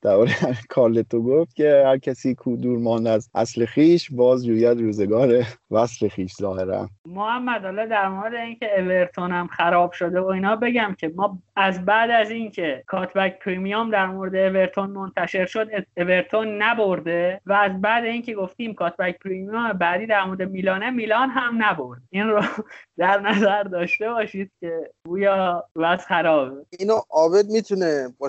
درباره 0.02 0.32
کارلتو 0.70 1.24
گفت 1.24 1.56
که 1.56 1.84
هر 1.86 1.98
کسی 1.98 2.36
کو 2.36 2.58
دور 2.58 2.80
ماند 2.80 3.08
از 3.08 3.30
اصل 3.36 3.66
خیش 3.66 4.12
باز 4.12 4.46
جوید 4.46 4.82
روزگار 4.82 5.44
وصل 5.72 6.08
خیش 6.08 6.34
ظاهرا. 6.34 6.90
محمد 7.06 7.64
حالا 7.64 7.86
در 7.86 8.10
مورد 8.10 8.34
اینکه 8.34 8.80
اورتون 8.80 9.32
هم 9.32 9.48
خراب 9.48 9.92
شده 9.92 10.20
و 10.20 10.26
اینا 10.26 10.56
بگم 10.56 10.96
که 11.00 11.12
ما 11.16 11.40
از 11.56 11.86
بعد 11.86 12.10
از 12.10 12.32
اینکه 12.32 12.84
کاتبک 12.88 13.40
پریمیوم 13.40 13.92
در 13.92 14.06
مورد 14.08 14.36
اورتون 14.36 14.90
منتشر 14.90 15.46
شد 15.46 15.68
اورتون 15.98 16.62
نبرده 16.62 17.42
و 17.46 17.54
از 17.54 17.82
بعد 17.82 18.04
اینکه 18.06 18.36
گفتیم 18.36 18.74
کاتبک 18.74 19.20
پریمیوم 19.20 19.74
بعدی 19.74 20.06
در 20.06 20.24
مورد 20.24 20.42
میلانه 20.42 20.90
میلان 20.90 21.30
هم 21.30 21.64
نبرد. 21.64 22.02
این 22.10 22.28
رو 22.28 22.42
در 22.98 23.20
نظر 23.20 23.64
داشته 23.64 24.07
باشید 24.14 24.52
که 24.60 24.92
گویا 25.08 25.64
وضع 25.76 26.04
خرابه. 26.04 26.66
اینو 26.80 27.02
عابد 27.10 27.46
می‌تونه 27.46 28.16
با 28.20 28.28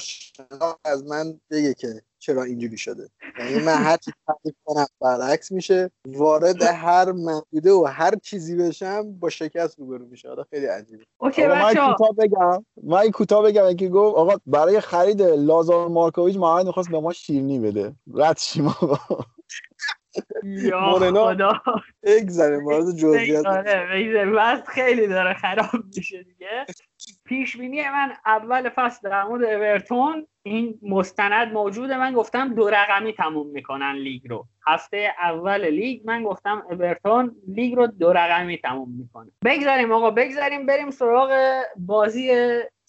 از 0.85 1.05
من 1.07 1.41
بگه 1.51 1.75
که 1.75 2.03
چرا 2.19 2.43
اینجوری 2.43 2.79
شده. 2.79 3.09
یعنی 3.39 3.65
من 3.65 3.73
هر 3.75 3.97
چی 3.97 4.13
تعریف 4.27 4.57
کنم 4.65 4.87
برعکس 5.01 5.53
میشه. 5.53 5.91
وارد 6.07 6.63
هر 6.63 7.13
محدوده 7.13 7.73
و 7.73 7.85
هر 7.85 8.15
چیزی 8.23 8.57
بشم 8.57 9.13
با 9.13 9.29
شکست 9.29 9.79
روبرو 9.79 10.07
میشه 10.07 10.29
حالا 10.29 10.45
خیلی 10.51 10.67
عجیبه. 10.67 11.05
اوکی 11.19 11.47
من 11.47 11.75
کوتاه 11.75 12.13
بگم. 12.19 12.65
من 12.83 13.11
کوتاه 13.11 13.43
بگم 13.43 13.77
که 13.77 13.89
گفت 13.89 14.17
آقا 14.17 14.37
برای 14.47 14.81
خرید 14.81 15.23
لازار 15.23 15.89
مارکوویچ 15.89 16.37
محمد 16.37 16.67
می‌خواست 16.67 16.91
به 16.91 17.01
ما 17.01 17.13
شیرنی 17.13 17.59
بده. 17.59 17.95
رد 18.15 18.39
شیم 18.39 18.67
آقا. 18.67 19.25
یا 20.45 20.93
خدا. 20.93 21.63
اگذره 22.21 22.59
مورد 22.59 22.97
جزئیات. 22.97 23.47
آره 23.47 24.63
خیلی 24.67 25.07
داره 25.07 25.35
خراب 25.35 25.85
میشه 25.97 26.23
دیگه. 26.23 26.67
پیش 27.25 27.57
بینی 27.57 27.89
من 27.89 28.13
اول 28.27 28.69
فصل 28.69 29.09
در 29.11 29.25
مورد 29.25 29.45
اورتون 29.45 30.27
این 30.43 30.79
مستند 30.83 31.53
موجوده. 31.53 31.99
من 31.99 32.13
گفتم 32.15 32.55
دو 32.55 32.71
رقمی 32.71 33.13
تموم 33.13 33.47
می‌کنن 33.47 33.93
لیگ 33.93 34.29
رو. 34.29 34.47
هفته 34.69 35.15
اول 35.19 35.65
لیگ 35.65 36.01
من 36.05 36.23
گفتم 36.25 36.63
اورتون 36.71 37.37
لیگ 37.49 37.75
رو 37.75 37.87
دو 37.87 38.13
رقمی 38.13 38.59
تموم 38.59 38.89
می‌کنه. 38.99 39.31
بگذاریم 39.45 39.93
آقا 39.93 40.11
بگذاریم 40.11 40.67
بریم 40.67 40.91
سراغ 40.91 41.61
بازی 41.77 42.31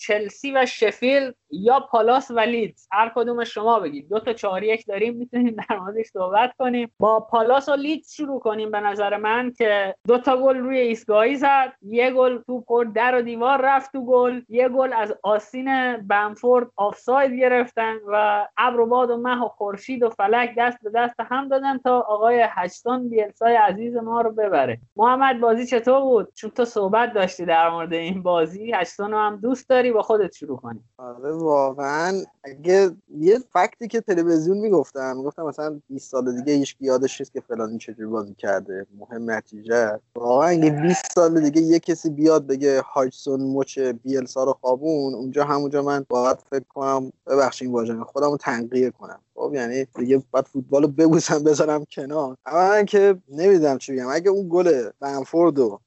چلسی 0.02 0.52
و 0.52 0.66
شفیل 0.66 1.32
یا 1.52 1.80
پالاس 1.80 2.32
و 2.32 2.40
لیدز. 2.40 2.88
هر 2.92 3.12
کدوم 3.16 3.44
شما 3.44 3.80
بگید. 3.80 4.10
دو 4.10 4.20
تا 4.20 4.34
چهار 4.34 4.64
یک 4.64 4.86
داریم 4.88 5.16
می‌تونیم 5.16 5.56
در 5.70 5.78
موردش 5.78 6.06
صحبت 6.06 6.54
کنیم. 6.60 6.92
با 7.00 7.20
پالاس 7.20 7.70
و 7.70 7.76
لیدز 7.76 8.12
شروع 8.12 8.40
کنیم 8.40 8.72
به 8.72 8.80
نظر 8.80 9.18
من 9.18 9.54
که 9.58 9.96
دو 10.08 10.18
تا 10.18 10.38
گل 10.38 10.58
روی 10.58 10.78
ایستگاهی 10.78 11.36
زد. 11.36 11.74
یه 11.82 12.12
گل 12.12 12.38
تو 12.38 12.64
خورد 12.68 12.94
در 12.94 13.16
و 13.16 13.22
دیوار 13.22 13.62
رفت 13.62 13.92
تو 13.92 14.06
گل. 14.06 14.42
یه 14.50 14.70
گل 14.70 14.94
از 14.94 15.14
آستین 15.24 15.98
بمفورد 15.98 16.68
آفساید 16.76 17.34
گرفتن 17.34 17.96
و 18.08 18.48
ابر 18.58 18.80
و 18.80 18.86
باد 18.86 19.10
و 19.10 19.18
مه 19.18 19.44
و 19.44 19.48
خورشید 19.48 20.04
و 20.04 20.10
فلک 20.10 20.56
دست 20.58 20.78
به 20.84 20.90
دست 20.90 21.20
هم 21.20 21.48
دادن. 21.48 21.69
تا 21.78 22.00
آقای 22.00 22.46
هشتون 22.50 23.10
بیلسای 23.10 23.56
عزیز 23.56 23.96
ما 23.96 24.22
رو 24.22 24.32
ببره. 24.32 24.78
محمد 24.96 25.40
بازی 25.40 25.66
چطور 25.66 26.02
بود؟ 26.02 26.32
چون 26.34 26.50
تو 26.50 26.66
صحبت 26.66 27.14
داشتی 27.14 27.46
در 27.46 27.70
مورد 27.70 27.94
این 27.94 28.24
بازی. 28.24 28.72
هشتون 28.72 29.14
هم 29.14 29.36
دوست 29.36 29.70
داری 29.70 29.92
با 29.92 30.02
خودت 30.02 30.34
شروع 30.34 30.58
کنی. 30.58 30.80
آره 30.98 31.32
واقعا. 31.32 32.14
اگه 32.44 32.92
یه 33.18 33.40
فکتی 33.54 33.88
که 33.88 34.02
تلویزیون 34.02 34.58
می‌گفتم 34.58 35.18
می‌گفتم 35.18 35.44
مثلا 35.44 35.80
20 35.90 36.12
سال 36.12 36.36
دیگه 36.36 36.54
هیچ 36.54 36.76
یادش 36.80 37.22
نیست 37.22 37.34
که 37.34 37.42
فلانی 37.42 37.78
چجوری 37.78 38.06
بازی 38.06 38.34
کرده. 38.34 38.86
مهم 38.98 39.32
نتیجه. 39.32 40.00
واقعا 40.16 40.48
اگه 40.48 40.70
20 40.70 41.06
سال 41.16 41.42
دیگه 41.42 41.62
یه 41.62 41.80
کسی 41.80 42.10
بیاد 42.10 42.48
بگه 42.48 42.82
هایسون 42.82 43.42
مچ 43.42 43.80
بیلسا 43.80 44.44
رو 44.44 44.54
خوابون 44.62 45.14
اونجا 45.14 45.44
همونجا 45.44 45.82
من 45.82 46.06
باید 46.10 46.38
فکر 46.50 46.66
کنم 46.70 47.12
ببخشید 47.28 47.72
واژه 47.72 48.04
خودمو 48.04 48.38
تنقیه 48.38 48.92
کنم. 48.92 49.20
خب 49.36 49.52
یعنی 49.54 49.86
دیگه 49.96 50.24
بعد 50.32 50.46
فوتبال 50.46 50.82
رو 50.82 50.88
ببوسم 50.88 51.44
بذارم 51.50 51.86
کنار. 51.86 52.38
اولا 52.46 52.84
که 52.84 53.18
نمی‌دونم 53.30 53.78
چی 53.78 53.94
بگم. 53.94 54.08
اگه 54.08 54.30
اون 54.30 54.48
گل 54.50 54.90
بنفورد 55.00 55.60
رو 55.60 55.82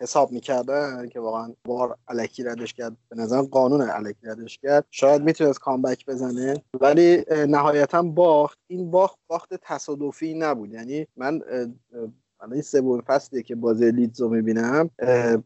حساب 0.00 0.32
می‌کردن 0.32 1.08
که 1.08 1.20
واقعا 1.20 1.52
VAR 1.64 1.96
الکی 2.08 2.44
ردش 2.44 2.74
کرد 2.74 2.96
به 3.08 3.16
نظر 3.16 3.42
قانون 3.42 3.82
الکی 3.82 4.26
ردش 4.26 4.58
کرد 4.58 4.86
شاید 4.90 5.22
می‌تونست 5.22 5.60
comeback 5.60 6.06
بزنه. 6.06 6.62
ولی 6.80 7.24
نهایتا 7.48 8.02
باخت. 8.02 8.58
این 8.66 8.90
باخت 8.90 9.18
باخت 9.26 9.54
تصادفی 9.62 10.34
نبود. 10.34 10.72
یعنی 10.72 11.06
من 11.16 11.40
الان 12.40 12.52
این 12.52 12.62
سومین 12.62 13.00
فصلی 13.00 13.42
که 13.42 13.54
بازی 13.54 13.90
لیدز 13.90 14.20
رو 14.20 14.28
می‌بینم. 14.28 14.90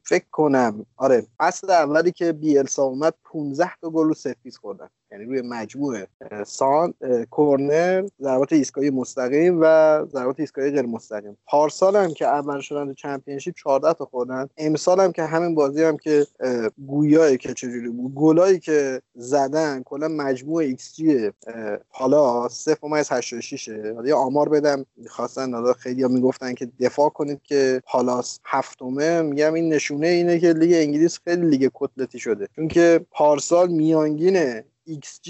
فکر 0.02 0.26
کنم. 0.32 0.86
آره 0.96 1.26
فصل 1.38 1.70
اولی 1.70 2.12
که 2.12 2.32
بیلسا 2.32 2.82
اومد 2.82 3.14
15 3.24 3.70
تا 3.80 3.90
گل 3.90 4.08
رو 4.08 4.14
set 4.42 4.48
piece 4.48 4.58
خوردن. 4.58 4.88
یعنی 5.14 5.24
روی 5.26 5.42
مجموعه. 5.42 6.06
سان 6.46 6.94
کورنر 7.30 8.06
ضربات 8.20 8.52
ایستگاهی 8.52 8.90
مستقیم 8.90 9.58
و 9.60 9.64
ضربات 10.12 10.40
ایستگاهی 10.40 10.70
غیر 10.70 10.86
مستقیم. 10.86 11.36
پارسال 11.46 11.96
هم 11.96 12.14
که 12.14 12.26
اول 12.26 12.60
شدن 12.60 12.86
تو 12.86 12.94
چمپیونشیپ 12.94 13.54
14 13.54 13.92
تا 13.92 14.04
خوردن. 14.04 14.48
امسال 14.56 15.00
هم 15.00 15.12
که 15.12 15.22
همین 15.22 15.54
بازی 15.54 15.82
هم 15.82 15.96
که 15.96 16.26
گویایی 16.86 17.36
که 17.38 17.54
چجوری 17.54 17.88
بود 17.88 18.14
گلایی 18.14 18.58
که 18.58 19.02
زدن 19.14 19.82
کلا 19.82 20.08
مجموع 20.08 20.62
x 20.62 20.94
جی 20.94 21.30
حالا 21.88 22.48
0.86 22.48 23.68
حالا 23.68 24.08
یه 24.08 24.14
آمار 24.14 24.48
بدم. 24.48 24.86
می‌خواستن 24.96 25.54
حالا 25.54 25.72
خیلی 25.72 26.02
ها 26.02 26.08
می‌گفتن 26.08 26.54
که 26.54 26.68
دفاع 26.80 27.08
کنید 27.08 27.42
که 27.42 27.82
پالاس 27.86 28.40
هفتمه. 28.44 29.22
میگم 29.22 29.54
این 29.54 29.72
نشونه 29.72 30.06
اینه 30.06 30.38
که 30.38 30.52
لیگ 30.52 30.72
انگلیس 30.74 31.18
خیلی 31.24 31.46
لیگ 31.46 31.70
کتلتی 31.74 32.18
شده. 32.18 32.48
چون 32.56 32.68
که 32.68 33.06
پارسال 33.10 33.68
میانگین 33.68 34.62
ایکس 34.86 35.20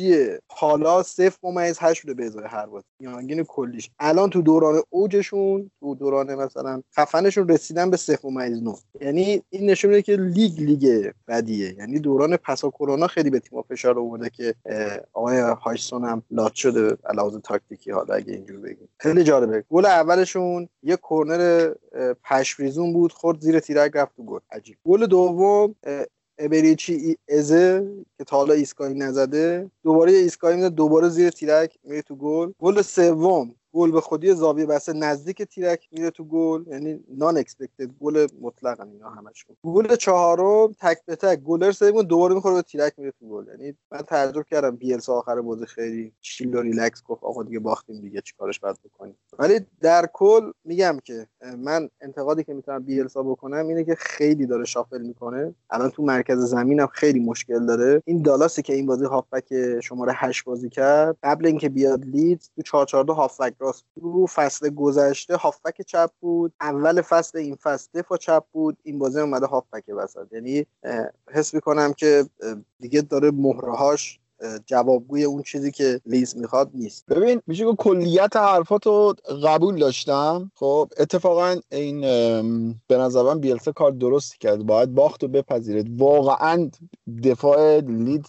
حالا 0.49 1.03
صفر 1.03 1.39
ممیز 1.43 1.79
هشت 1.81 2.03
بوده 2.03 2.15
به 2.15 2.27
ازای 2.27 2.45
هر 2.49 2.67
بازی. 2.67 2.87
میانگین 3.01 3.45
کلیش. 3.45 3.91
الان 3.99 4.31
تو 4.31 4.43
دوران 4.43 4.83
اوجشون 4.91 5.71
تو 5.81 5.95
دوران 5.95 6.35
مثلا 6.35 6.83
خفنشون 6.97 7.49
رسیدن 7.49 7.91
به 7.91 7.97
صفر 7.97 8.29
ممیز 8.29 8.63
نو 8.63 8.75
یعنی 9.01 9.43
این 9.51 9.71
نشون 9.71 9.91
میده 9.91 10.03
که 10.03 10.17
لیگ 10.17 10.61
لیگ 10.61 11.11
بدیه. 11.29 11.75
یعنی 11.79 11.99
دوران 11.99 12.37
پسا 12.37 12.71
کرونا 12.71 13.07
خیلی 13.07 13.31
به 13.31 13.41
تیم 13.41 13.63
فشار 13.63 13.99
آورده 13.99 14.31
که 14.31 14.55
آقای 15.13 15.39
هایسون 15.39 16.05
هم 16.05 16.23
لات 16.31 16.55
شده 16.55 16.97
علاوه 17.05 17.41
تاکتیکی. 17.41 17.91
حالا 17.91 18.15
اگه 18.15 18.33
اینجور 18.33 18.61
بگیم. 18.61 18.89
خیلی 18.99 19.25
جالبه. 19.25 19.65
گل 19.71 19.87
اولشون 19.87 20.69
یه 20.83 20.99
کرنر 21.11 21.75
پشفریزون 22.25 22.93
بود 22.93 23.13
خورد 23.13 23.41
زیر 23.41 23.61
تیرک 23.61 23.93
رفت 23.95 24.17
تو 24.17 24.25
گل. 24.25 24.41
عجیب. 24.51 24.77
گل 24.85 25.07
دوم 25.07 25.75
ابریچی 26.39 27.17
ازه 27.29 27.95
که 28.19 28.25
تا 28.25 28.37
حالا 28.37 28.55
ایستگاهی 28.55 28.95
نزده. 28.95 29.71
دوباره 29.83 30.13
ایستگاهی 30.13 30.57
میده 30.57 30.69
دوباره 30.69 31.09
زیر 31.09 31.31
تیرک 31.31 31.79
میره 31.85 32.03
تو 32.03 32.17
گل. 32.17 32.53
گل 32.59 32.83
سوم. 32.83 33.55
گل 33.75 33.91
به 33.91 34.01
خودی 34.01 34.35
زاویه 34.35 34.67
بسته 34.67 34.93
نزدیک 34.93 35.43
تیرک 35.43 35.89
میره 35.93 36.11
تو 36.11 36.25
گل 36.25 36.65
یعنی 36.67 37.05
non-expected 37.09 37.91
goal 38.01 38.27
مطلقا 38.41 38.85
اینا 38.85 39.11
همش 39.11 39.47
گل 39.65 39.97
چهارم 39.97 40.73
تک 40.81 40.99
به 41.07 41.17
تک 41.17 41.41
گلر 41.41 41.73
سوم 41.73 42.03
دوباره 42.03 42.35
می‌خوره 42.35 42.55
به 42.55 42.63
تیرک 42.63 42.93
میره 42.99 43.13
تو 43.21 43.29
گل. 43.29 43.47
یعنی 43.49 43.75
من 43.91 43.99
تعجب 43.99 44.43
کردم 44.43 44.77
بیلسا 44.77 45.15
آخر 45.15 45.41
بازی 45.41 45.67
خیلی 45.67 46.13
chill 46.21 46.55
و 46.55 46.61
ریلکس 46.61 47.03
گفت 47.05 47.25
آقا 47.25 47.43
دیگه 47.43 47.59
باختیم 47.59 48.01
دیگه 48.01 48.21
چیکارش 48.21 48.61
باید 48.61 48.77
بکنیم. 48.85 49.17
ولی 49.39 49.61
در 49.81 50.09
کل 50.13 50.53
میگم 50.65 50.99
که 51.05 51.27
من 51.59 51.89
انتقادی 52.01 52.45
که 52.45 52.55
می‌تونم 52.55 52.83
بیلسا 52.83 53.23
بکنم 53.23 53.69
اینه 53.69 53.85
که 53.85 53.95
خیلی 53.95 54.47
داره 54.47 54.65
شافل 54.65 55.03
می‌کنه. 55.03 55.55
الان 55.71 55.91
تو 55.91 56.03
مرکز 56.03 56.39
زمینم 56.39 56.87
خیلی 56.87 57.21
مشکل 57.21 57.67
داره. 57.67 58.03
این 58.05 58.23
دالاسی 58.23 58.63
که 58.63 58.75
این 58.75 58.87
بازی 58.87 59.05
هافبک 59.05 59.81
شماره 59.81 60.13
8 60.17 60.45
بازی 60.45 60.69
کرد 60.69 61.17
قبل 61.23 61.47
اینکه 61.47 61.69
بیاد 61.69 62.05
لید 62.05 62.51
تو 62.57 62.63
442 62.63 63.15
هافبک 63.15 63.59
راست 63.65 63.85
رو 63.97 64.27
فصل 64.27 64.71
گذشته 64.71 65.37
هافبک 65.37 65.83
چپ 65.83 66.11
بود. 66.21 66.53
اول 66.61 67.03
فصل 67.03 67.39
این 67.39 67.57
فصل 67.57 67.89
دفاع 67.95 68.19
چپ 68.19 68.45
بود. 68.53 68.79
این 68.83 68.99
بازی 68.99 69.21
اومده 69.21 69.47
هافبک 69.47 69.85
وسط. 69.97 70.33
یعنی 70.33 70.67
حس 71.33 71.55
می‌کنم 71.55 71.93
که 71.93 72.25
دیگه 72.81 73.01
داره 73.01 73.31
مهرهاش 73.31 74.21
جوابگوی 74.67 75.25
اون 75.25 75.43
چیزی 75.43 75.71
که 75.71 76.01
لیز 76.07 76.37
می‌خواد 76.37 76.71
نیست. 76.75 77.05
ببین 77.09 77.41
میشه 77.47 77.65
که 77.65 77.73
کلیت 77.79 78.37
حرفاتو 78.37 79.15
قبول 79.45 79.79
داشتم. 79.79 80.51
خب 80.55 80.89
اتفاقا 80.99 81.57
این 81.73 82.01
به 82.89 82.97
نظر 82.97 83.23
من 83.23 83.41
بیلسه 83.41 83.73
کار 83.73 83.91
درستی 83.91 84.37
کرد. 84.41 84.67
باید 84.67 84.95
باخت 84.95 85.25
و 85.25 85.29
بپذیرید. 85.29 86.01
واقعا 86.01 86.71
دفاع 87.25 87.81
لید 87.81 88.27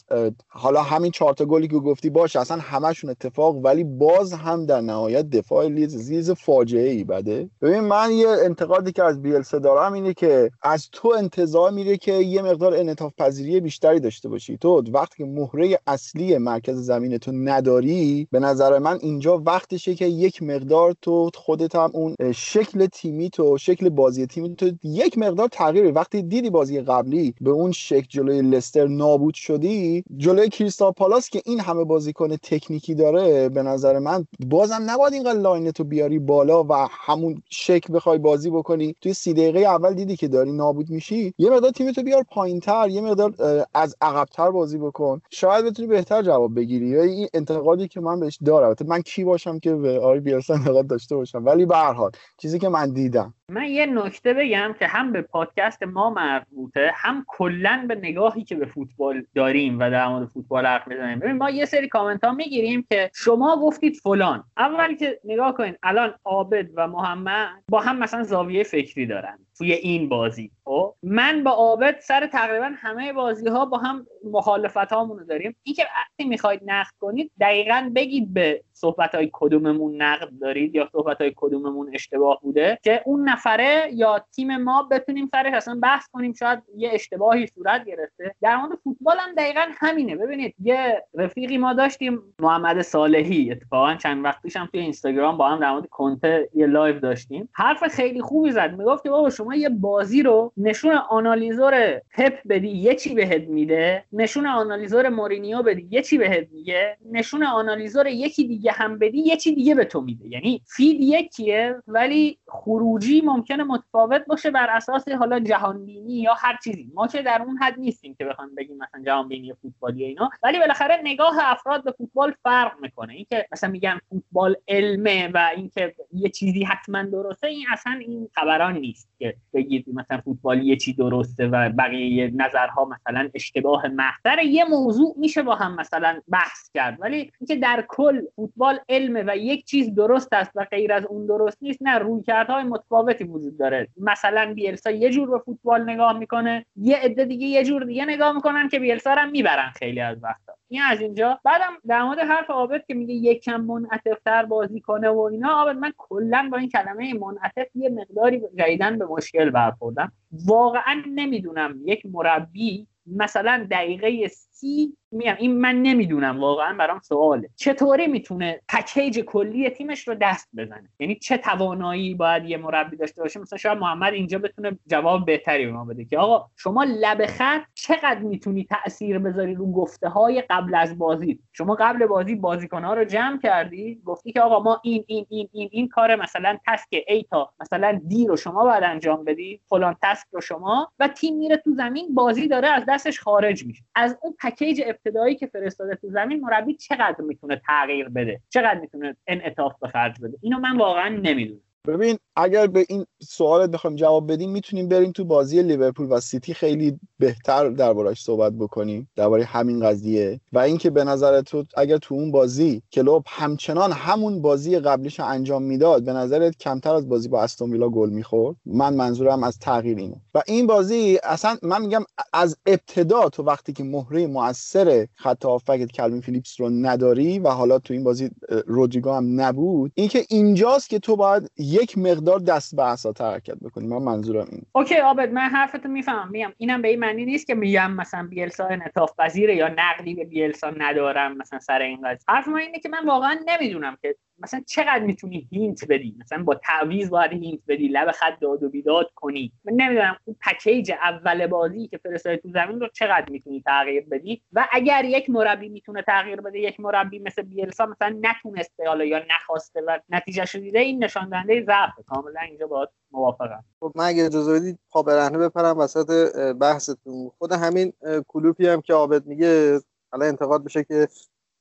حالا 0.47 0.81
همین 0.81 1.11
چهار 1.11 1.33
تا 1.33 1.45
گلی 1.45 1.67
که 1.67 1.75
گفتی 1.75 2.09
باشه 2.09 2.39
اصلا 2.39 2.57
همشون 2.57 3.09
اتفاق 3.09 3.55
ولی 3.55 3.83
باز 3.83 4.33
هم 4.33 4.65
در 4.65 4.81
نهایت 4.81 5.29
دفاع 5.29 5.67
لید 5.67 5.89
زیز 5.89 6.31
فاجعه 6.31 6.89
ای 6.89 7.03
بده. 7.03 7.49
ببین 7.61 7.79
من 7.79 8.11
یه 8.11 8.27
انتقادی 8.27 8.91
که 8.91 9.03
از 9.03 9.21
بیلسه 9.21 9.59
دارم 9.59 9.93
اینه 9.93 10.13
که 10.13 10.51
از 10.61 10.89
تو 10.91 11.13
انتظار 11.17 11.71
میره 11.71 11.97
که 11.97 12.13
یه 12.13 12.41
مقدار 12.41 12.73
انعطاف 12.73 13.13
پذیری 13.17 13.59
بیشتری 13.59 13.99
داشته 13.99 14.29
باشی. 14.29 14.57
تو 14.57 14.83
وقتی 14.93 15.17
که 15.17 15.25
مهره 15.25 15.79
اصلی 15.95 16.37
مرکز 16.37 16.77
زمین 16.77 17.17
تو 17.17 17.31
نداری؟ 17.31 18.27
به 18.31 18.39
نظر 18.39 18.79
من 18.79 18.97
اینجا 19.01 19.37
وقتشه 19.45 19.95
که 19.95 20.05
یک 20.05 20.43
مقدار 20.43 20.95
تو 21.01 21.29
خودت 21.35 21.75
هم 21.75 21.91
اون 21.93 22.15
شکل 22.35 22.85
تیمی 22.85 23.29
تو 23.29 23.57
شکل 23.57 23.89
بازی 23.89 24.25
تیمی 24.25 24.55
تو 24.55 24.71
یک 24.83 25.17
مقدار 25.17 25.47
تغییر 25.47 25.91
وقتی 25.95 26.21
دیدی 26.21 26.49
بازی 26.49 26.81
قبلی 26.81 27.33
به 27.41 27.51
اون 27.51 27.71
شکل 27.71 28.07
جلوی 28.09 28.41
لستر 28.41 28.87
نابود 28.87 29.33
شدی 29.33 30.03
جلوی 30.17 30.49
کریستال 30.49 30.91
پالاس 30.91 31.29
که 31.29 31.41
این 31.45 31.59
همه 31.59 31.83
بازیکن 31.83 32.35
تکنیکی 32.35 32.95
داره 32.95 33.49
به 33.49 33.63
نظر 33.63 33.99
من 33.99 34.25
بازم 34.47 34.81
نباید 34.85 35.13
اینقدر 35.13 35.39
line 35.39 35.71
تو 35.71 35.83
بیاری 35.83 36.19
بالا 36.19 36.63
و 36.63 36.73
همون 36.91 37.41
شکل 37.49 37.93
بخوای 37.93 38.17
بازی 38.17 38.49
بکنی. 38.49 38.95
توی 39.01 39.13
سی 39.13 39.33
دقیقه 39.33 39.59
اول 39.59 39.93
دیدی 39.93 40.15
که 40.15 40.27
داری 40.27 40.51
نابود 40.51 40.89
میشی. 40.89 41.33
یه 41.37 41.49
مقدار 41.49 41.71
تیم 41.71 41.91
تو 41.91 42.03
بیار 42.03 42.23
پایینتر 42.23 42.89
یه 42.89 43.01
مقدار 43.01 43.33
از 43.73 43.95
عقبتر 44.01 44.51
بازی 44.51 44.77
بکن. 44.77 45.21
شاید 45.29 45.65
بتونی 45.65 45.84
بهتر 45.87 46.21
جواب 46.21 46.55
بگیری. 46.55 46.87
یا 46.87 47.03
این 47.03 47.27
انتقادی 47.33 47.87
که 47.87 48.01
من 48.01 48.19
بهش 48.19 48.39
دارم. 48.45 48.75
من 48.87 49.01
کی 49.01 49.23
باشم 49.23 49.59
که 49.59 49.75
به 49.75 49.99
آقای 49.99 50.19
بیلسا 50.19 50.53
انتقاد 50.53 50.87
داشته 50.87 51.15
باشم؟ 51.15 51.45
ولی 51.45 51.65
به 51.65 51.75
هر 51.75 51.93
حال 51.93 52.11
چیزی 52.37 52.59
که 52.59 52.69
من 52.69 52.93
دیدم. 52.93 53.33
من 53.49 53.65
یه 53.65 53.85
نکته 53.85 54.33
بگم 54.33 54.75
که 54.79 54.87
هم 54.87 55.11
به 55.11 55.21
پادکست 55.21 55.83
ما 55.83 56.09
مربوطه 56.09 56.91
هم 56.95 57.25
کلا 57.27 57.85
به 57.87 57.95
نگاهی 57.95 58.43
که 58.43 58.55
به 58.55 58.65
فوتبال 58.65 59.23
داریم 59.35 59.79
و 59.79 59.91
در 59.91 60.07
مورد 60.07 60.27
فوتبال 60.27 60.65
حرف 60.65 60.87
می‌زنیم. 60.87 61.19
ببین 61.19 61.37
ما 61.37 61.49
یه 61.49 61.65
سری 61.65 61.87
کامنت 61.87 62.23
ها 62.23 62.31
می‌گیریم 62.31 62.85
که 62.89 63.11
شما 63.13 63.61
گفتید 63.61 63.95
فلان. 64.03 64.43
اول 64.57 64.95
که 64.95 65.19
نگاه 65.23 65.53
کنید 65.53 65.79
الان 65.83 66.13
عابد 66.25 66.69
و 66.75 66.87
محمد 66.87 67.63
با 67.69 67.79
هم 67.79 67.99
مثلا 67.99 68.23
زاویه 68.23 68.63
فکری 68.63 69.05
دارن. 69.05 69.44
توی 69.57 69.73
این 69.73 70.09
بازی. 70.09 70.51
خب؟ 70.65 70.95
من 71.03 71.43
با 71.43 71.51
عابد 71.51 71.99
سر 71.99 72.27
تقریبا 72.27 72.71
همه 72.75 73.13
بازی 73.13 73.47
ها 73.47 73.65
با 73.65 73.77
هم 73.77 74.07
مخالفت 74.31 74.77
هامون 74.77 75.19
رو 75.19 75.25
داریم. 75.25 75.55
این 75.63 75.75
که 75.75 75.83
وقتی 75.83 76.29
می‌خواید 76.29 76.61
نقد 76.65 76.93
کنید 76.99 77.31
دقیقا 77.39 77.91
بگید 77.95 78.33
به 78.33 78.63
صحبت 78.75 79.15
های 79.15 79.29
کدوممون 79.33 80.01
نقد 80.01 80.29
دارید 80.41 80.75
یا 80.75 80.89
صحبت 80.91 81.21
های 81.21 81.33
کدوممون 81.35 81.91
اشتباه 81.93 82.39
بوده 82.41 82.79
که 82.83 83.01
اون 83.05 83.29
نفره 83.29 83.89
یا 83.93 84.25
تیم 84.35 84.57
ما 84.57 84.83
بتونیم 84.83 85.29
سرش 85.31 85.53
اصلا 85.53 85.79
بحث 85.83 86.07
کنیم 86.07 86.33
شاید 86.33 86.59
یه 86.77 86.89
اشتباهی 86.93 87.47
صورت 87.47 87.85
گرفته. 87.85 88.35
در 88.41 88.55
مورد 88.55 88.77
فوتبال 88.83 89.17
هم 89.19 89.35
دقیقا 89.35 89.65
همینه. 89.79 90.15
ببینید 90.15 90.55
یه 90.63 91.03
رفیقی 91.13 91.57
ما 91.57 91.73
داشتیم 91.73 92.21
محمد 92.39 92.81
صالحی. 92.81 93.51
اتفاقا 93.51 93.95
چند 93.95 94.25
وقت 94.25 94.41
پیشم 94.41 94.69
توی 94.71 94.79
اینستاگرام 94.79 95.37
با 95.37 95.49
هم 95.49 95.59
در 95.59 95.71
مورد 95.71 95.87
کنته 95.89 96.49
یه 96.53 96.65
live 96.65 96.99
داشتیم. 96.99 97.49
حرف 97.53 97.87
خیلی 97.87 98.21
خوبی 98.21 98.51
زد. 98.51 98.75
می‌گفت 98.77 99.03
که 99.03 99.09
بابا 99.09 99.29
شما 99.29 99.55
یه 99.55 99.69
بازی 99.69 100.23
رو 100.23 100.51
نشون 100.57 100.95
آنالیزور 101.09 102.01
پپ 102.17 102.33
بدی 102.49 102.69
یه 102.69 102.95
چی 102.95 103.13
بهت 103.13 103.41
میده؟ 103.41 104.03
نشون 104.13 104.47
آنالیزور 104.47 105.09
مورینیو 105.09 105.63
بدی 105.63 105.87
یه 105.91 106.01
چی 106.01 106.17
بهت 106.17 106.47
میگه؟ 106.51 106.97
نشون 107.11 107.43
آنالیزور 107.43 108.07
یکی 108.07 108.47
دیگه 108.47 108.64
هم 108.71 108.99
بدی 108.99 109.19
یه 109.19 109.37
چی 109.37 109.55
دیگه 109.55 109.75
به 109.75 109.85
تو 109.85 110.01
میده. 110.01 110.27
یعنی 110.27 110.61
فید 110.67 111.01
یکیه 111.01 111.75
ولی 111.87 112.39
خروجی 112.47 113.21
ممکنه 113.21 113.63
متفاوت 113.63 114.25
باشه 114.25 114.51
بر 114.51 114.67
اساس 114.69 115.07
حالا 115.09 115.39
جهانبینی 115.39 116.13
یا 116.13 116.33
هر 116.33 116.57
چیزی. 116.63 116.91
ما 116.93 117.07
که 117.07 117.21
در 117.21 117.41
اون 117.41 117.57
حد 117.57 117.79
نیستیم 117.79 118.15
که 118.15 118.25
بخوام 118.25 118.55
بگیم 118.55 118.77
مثلا 118.77 119.03
جهانبینی 119.03 119.53
فوتبالی 119.61 120.03
اینا. 120.03 120.29
ولی 120.43 120.59
بالاخره 120.59 121.01
نگاه 121.03 121.35
افراد 121.39 121.83
به 121.83 121.91
فوتبال 121.91 122.33
فرق 122.43 122.71
می‌کنه. 122.81 123.13
اینکه 123.13 123.47
مثلا 123.51 123.69
میگن 123.69 123.99
فوتبال 124.09 124.55
علمه 124.67 125.27
و 125.33 125.51
اینکه 125.55 125.95
یه 126.13 126.29
چیزی 126.29 126.63
حتما 126.63 127.03
درسته 127.03 127.47
این 127.47 127.65
اصلا 127.71 127.93
این 127.93 128.29
خبران 128.35 128.77
نیست. 128.77 129.09
که 129.19 129.35
بگید 129.53 129.85
مثلا 129.93 130.21
فوتبال 130.21 130.63
یه 130.63 130.75
چی 130.75 130.93
درسته 130.93 131.47
و 131.47 131.69
بقیه 131.69 132.31
نظرها 132.35 132.85
مثلا 132.85 133.29
اشتباه 133.33 133.87
محضر 133.87 134.43
یه 134.43 134.65
موضوع 134.65 135.15
میشه 135.17 135.43
با 135.43 135.55
هم 135.55 135.75
مثلا 135.75 136.21
بحث 136.27 136.69
کرد. 136.73 136.97
ولی 137.01 137.31
اینکه 137.39 137.55
در 137.55 137.85
کل 137.87 138.21
فوتبال 138.35 138.79
علمه 138.89 139.23
و 139.27 139.37
یک 139.37 139.65
چیز 139.65 139.95
درست 139.95 140.33
است 140.33 140.51
و 140.55 140.65
غیر 140.71 140.93
از 140.93 141.05
اون 141.05 141.25
درست 141.25 141.57
نیست 141.61 141.79
نه 141.81 141.97
رویکردهای 141.97 142.63
متفاوتی 142.63 143.23
وجود 143.23 143.57
داره. 143.57 143.87
مثلا 143.97 144.53
بیلسا 144.53 144.91
یه 144.91 145.09
جور 145.09 145.29
به 145.29 145.39
فوتبال 145.45 145.89
نگاه 145.89 146.17
می‌کنه 146.17 146.65
یه 146.75 146.97
عده 146.97 147.25
دیگه 147.25 147.47
یه 147.47 147.63
جور 147.63 147.83
دیگه 147.83 148.05
نگاه 148.05 148.35
می‌کنن 148.35 148.69
که 148.69 148.79
بیلسا 148.79 149.11
هم 149.11 149.31
می‌برن 149.31 149.71
خیلی 149.75 149.99
از 149.99 150.17
وقتا. 150.23 150.53
این 150.75 150.83
از 150.83 151.01
اینجا. 151.01 151.39
بعدم 151.43 151.73
در 151.87 152.03
مورد 152.03 152.19
حرف 152.19 152.49
عابد 152.49 152.85
که 152.87 152.93
میگه 152.93 153.13
یکم 153.13 153.61
منعطفتر 153.61 154.45
بازی 154.45 154.81
کنه 154.81 155.09
و 155.09 155.19
اینا 155.19 155.49
عابد 155.49 155.77
من 155.77 155.93
کلا 155.97 156.49
با 156.51 156.57
این 156.57 156.69
کلمه 156.69 157.13
منعطف 157.13 157.75
یه 157.75 157.89
مقداری 157.89 158.41
جدیدن 158.57 158.97
به 158.97 159.05
مشکل 159.05 159.49
برخوردم. 159.49 160.11
واقعا 160.45 161.03
نمی‌دونم 161.07 161.79
یک 161.85 162.05
مربی 162.05 162.87
مثلا 163.07 163.67
دقیقه 163.71 164.27
سی 164.55 164.97
میگم 165.11 165.35
این 165.39 165.57
من 165.57 165.75
نمی‌دونم 165.75 166.39
واقعا 166.39 166.73
برام 166.77 166.99
سواله. 166.99 167.49
چطوری 167.55 168.07
می‌تونه 168.07 168.61
پکیج 168.69 169.19
کلی 169.19 169.69
تیمش 169.69 170.07
رو 170.07 170.15
دست 170.21 170.49
بزنه؟ 170.57 170.89
یعنی 170.99 171.15
چه 171.15 171.37
توانایی 171.37 172.15
باید 172.15 172.45
یه 172.45 172.57
مربی 172.57 172.97
داشته 172.97 173.21
باشه؟ 173.21 173.39
مثلا 173.39 173.57
شاید 173.57 173.77
محمد 173.77 174.13
اینجا 174.13 174.39
بتونه 174.39 174.79
جواب 174.87 175.25
بهتری 175.25 175.65
به 175.65 175.71
ما 175.71 175.85
بده 175.85 176.05
که 176.05 176.17
آقا 176.17 176.49
شما 176.55 176.83
لب 176.83 177.25
خط 177.25 177.61
چقدر 177.73 178.19
می‌تونی 178.19 178.67
تاثیر 178.69 179.19
بذاری 179.19 179.55
رو 179.55 179.71
گفته 179.71 180.09
های 180.09 180.43
قبل 180.49 180.75
از 180.75 180.97
بازی؟ 180.97 181.39
شما 181.53 181.75
قبل 181.75 182.05
بازی 182.05 182.35
بازیکن 182.35 182.83
ها 182.83 182.93
رو 182.93 183.05
جمع 183.05 183.39
کردی 183.39 184.01
گفتی 184.05 184.31
که 184.31 184.41
آقا 184.41 184.59
ما 184.59 184.81
این 184.83 185.03
این 185.07 185.25
این 185.29 185.49
این 185.51 185.69
این 185.71 185.87
کار 185.87 186.15
مثلا 186.15 186.57
تسک 186.67 187.03
ای 187.07 187.25
تا 187.29 187.53
مثلا 187.59 188.01
دی 188.07 188.27
رو 188.27 188.35
شما 188.35 188.63
باید 188.63 188.83
انجام 188.83 189.23
بدی 189.23 189.61
فلان 189.69 189.95
task 190.03 190.27
رو 190.31 190.41
شما 190.41 190.91
و 190.99 191.07
تیم 191.07 191.37
میره 191.37 191.57
تو 191.57 191.71
زمین 191.71 192.15
بازی 192.15 192.47
داره 192.47 192.67
از 192.67 192.83
دستش 192.87 193.19
خارج 193.19 193.65
میشه. 193.65 193.83
از 193.95 194.17
اون 194.21 194.35
پکیج 194.45 194.81
ابتدایی 194.85 195.35
که 195.35 195.47
فرستاده 195.47 195.95
تو 195.95 196.07
زمین 196.09 196.39
مربی 196.41 196.73
چقدر 196.73 197.21
می‌تونه 197.21 197.61
تغییر 197.67 198.09
بده؟ 198.09 198.41
چقدر 198.49 198.79
می‌تونه 198.79 199.15
انعطاف 199.27 199.79
به 199.81 199.87
خرج 199.87 200.15
بده؟ 200.21 200.37
اینو 200.41 200.59
من 200.59 200.77
واقعا 200.77 201.09
نمی‌دونم. 201.09 201.61
ببین 201.87 202.17
اگر 202.35 202.67
به 202.67 202.85
این 202.89 203.05
سوالت 203.21 203.69
بخوایم 203.69 203.95
جواب 203.95 204.31
بدیم 204.31 204.51
می‌تونیم 204.51 204.87
بریم 204.87 205.11
تو 205.11 205.25
بازی 205.25 205.63
لیورپول 205.63 206.07
و 206.09 206.19
سیتی 206.19 206.53
خیلی 206.53 206.99
بهتر 207.19 207.69
دربارش 207.69 208.23
صحبت 208.23 208.53
بکنیم 208.53 209.09
درباره 209.15 209.43
همین 209.43 209.79
قضیه. 209.79 210.39
و 210.53 210.59
اینکه 210.59 210.89
به 210.89 211.03
نظر 211.03 211.41
تو 211.41 211.63
اگر 211.77 211.97
تو 211.97 212.15
اون 212.15 212.31
بازی 212.31 212.81
کلوب 212.91 213.23
همچنان 213.27 213.91
همون 213.91 214.41
بازی 214.41 214.79
قبلیش 214.79 215.19
انجام 215.19 215.63
می‌داد 215.63 216.03
به 216.03 216.13
نظرت 216.13 216.57
کمتر 216.57 216.95
از 216.95 217.09
بازی 217.09 217.27
با 217.27 217.43
استون 217.43 217.71
ویلا 217.71 217.89
گل 217.89 218.09
می‌خورد؟ 218.09 218.55
من 218.65 218.93
منظورم 218.93 219.43
از 219.43 219.59
تغییر 219.59 219.97
اینه. 219.97 220.21
و 220.33 220.41
این 220.47 220.67
بازی 220.67 221.19
اصلا 221.23 221.57
من 221.63 221.81
میگم 221.81 222.03
از 222.33 222.57
ابتدا 222.65 223.29
تو 223.29 223.43
وقتی 223.43 223.73
که 223.73 223.83
مهره 223.83 224.27
موثر 224.27 225.07
خط 225.15 225.45
هافبک 225.45 225.85
کالوین 225.85 226.21
فیلیپس 226.21 226.59
رو 226.59 226.69
نداری 226.69 227.39
و 227.39 227.49
حالا 227.49 227.79
تو 227.79 227.93
این 227.93 228.03
بازی 228.03 228.29
رودریگو 228.67 229.11
هم 229.11 229.41
نبود 229.41 229.91
اینکه 229.95 230.25
اینجاست 230.29 230.89
که 230.89 230.99
تو 230.99 231.15
باید 231.15 231.51
یک 231.75 231.97
مقدار 231.97 232.39
دست 232.39 232.75
به 232.75 232.83
عصات 232.83 233.21
حرکت 233.21 233.55
بکنی. 233.55 233.87
من 233.87 233.97
منظورم 233.97 234.47
این 234.51 234.61
OK 234.71 234.97
عابد 234.97 235.31
من 235.31 235.49
حرفتو 235.49 235.89
می‌فهمم. 235.89 236.31
میگم 236.31 236.53
اینم 236.57 236.81
به 236.81 236.87
این 236.87 236.99
معنی 236.99 237.25
نیست 237.25 237.47
که 237.47 237.55
میگم 237.55 237.91
مثلا 237.91 238.27
بیلسا 238.27 238.67
انعطاف 238.67 239.11
پذیره 239.19 239.55
یا 239.55 239.67
نقدی 239.67 240.15
به 240.15 240.25
بیلسا 240.25 240.73
ندارم 240.77 241.37
مثلا 241.37 241.59
سر 241.59 241.81
این 241.81 242.01
قضیه. 242.01 242.25
حرف 242.27 242.47
من 242.47 242.59
اینه 242.59 242.79
که 242.79 242.89
من 242.89 243.05
واقعا 243.05 243.39
نمی‌دونم 243.45 243.97
که 244.01 244.15
مثلا 244.39 244.61
چقدر 244.67 244.99
می‌تونی 244.99 245.47
hint 245.51 245.87
بدی؟ 245.89 246.15
مثلا 246.19 246.43
با 246.43 246.55
تعویض 246.55 247.09
باید 247.09 247.31
hint 247.31 247.59
بدی 247.67 247.87
لب 247.87 248.11
خط 248.11 248.39
داد 248.41 248.63
و 248.63 248.69
بیداد 248.69 249.11
کنی. 249.15 249.51
من 249.63 249.73
نمی‌دونم 249.73 250.17
اون 250.25 250.35
پکیج 250.41 250.91
اول 250.91 251.47
بازی 251.47 251.87
که 251.87 251.97
فرستادی 251.97 252.37
تو 252.37 252.49
زمین 252.49 252.79
رو 252.79 252.87
چقدر 252.93 253.25
می‌تونی 253.29 253.61
تغییر 253.65 254.05
بدی؟ 254.11 254.41
و 254.53 254.67
اگر 254.71 255.05
یک 255.05 255.29
مربی 255.29 255.69
می‌تونه 255.69 256.01
تغییر 256.01 256.41
بده 256.41 256.59
یک 256.59 256.79
مربی 256.79 257.19
مثل 257.19 257.41
بیلسا 257.41 257.85
مثلا 257.85 258.19
نتونسته 258.21 258.87
حالا 258.87 259.05
یا 259.05 259.21
نخواسته 259.29 259.81
و 259.87 259.99
نتیجهش 260.09 260.55
دیده 260.55 260.79
این 260.79 261.03
نشان 261.03 261.29
دهنده 261.29 261.65
ضعف 261.65 261.91
کاملا 262.07 262.39
اینجا 262.39 262.67
با 262.67 262.73
عابد 262.73 262.89
موافقم. 263.11 263.63
خب 263.79 263.91
من 263.95 264.05
اگه 264.05 264.25
اجازه 264.25 264.59
بدید 264.59 264.79
پا 264.89 265.03
برهنه 265.03 265.37
بپرم 265.37 265.77
وسط 265.77 266.35
بحثتون. 266.53 267.31
خود 267.37 267.51
همین 267.51 267.93
کلوپی 268.27 268.67
هم 268.67 268.81
که 268.81 268.93
عابد 268.93 269.25
میگه 269.25 269.79
حالا 270.11 270.25
انتقاد 270.25 270.63
بشه 270.63 270.83
که 270.83 271.07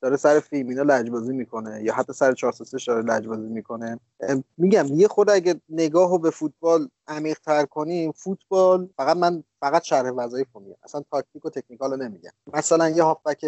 داره 0.05 0.17
سر 0.17 0.39
فیرمینو 0.39 0.81
لجبازی 0.81 1.33
می‌کنه 1.33 1.83
یا 1.83 1.93
حتی 1.93 2.13
سر 2.13 2.33
4 2.33 2.51
داره 2.87 3.01
لجبازی 3.01 3.49
می‌کنه. 3.49 3.99
میگم 4.57 4.85
یه 4.93 5.07
خود 5.07 5.29
اگه 5.29 5.61
نگاه 5.69 6.09
به 6.17 6.29
فوتبال 6.29 6.89
عمیق 7.07 7.39
تر 7.39 7.65
کنیم 7.65 8.11
فوتبال 8.11 8.89
فقط 8.97 9.17
من 9.17 9.43
فقط 9.59 9.83
شرح 9.83 10.11
وظایف 10.11 10.47
رو 10.53 10.61
میگم. 10.61 10.75
اصلا 10.83 11.03
تاکتیک 11.11 11.45
و 11.45 11.49
technical 11.49 11.91
رو 11.91 11.97
نمیگم. 11.97 12.31
مثلا 12.53 12.89
یه 12.89 13.03
هافبک 13.03 13.45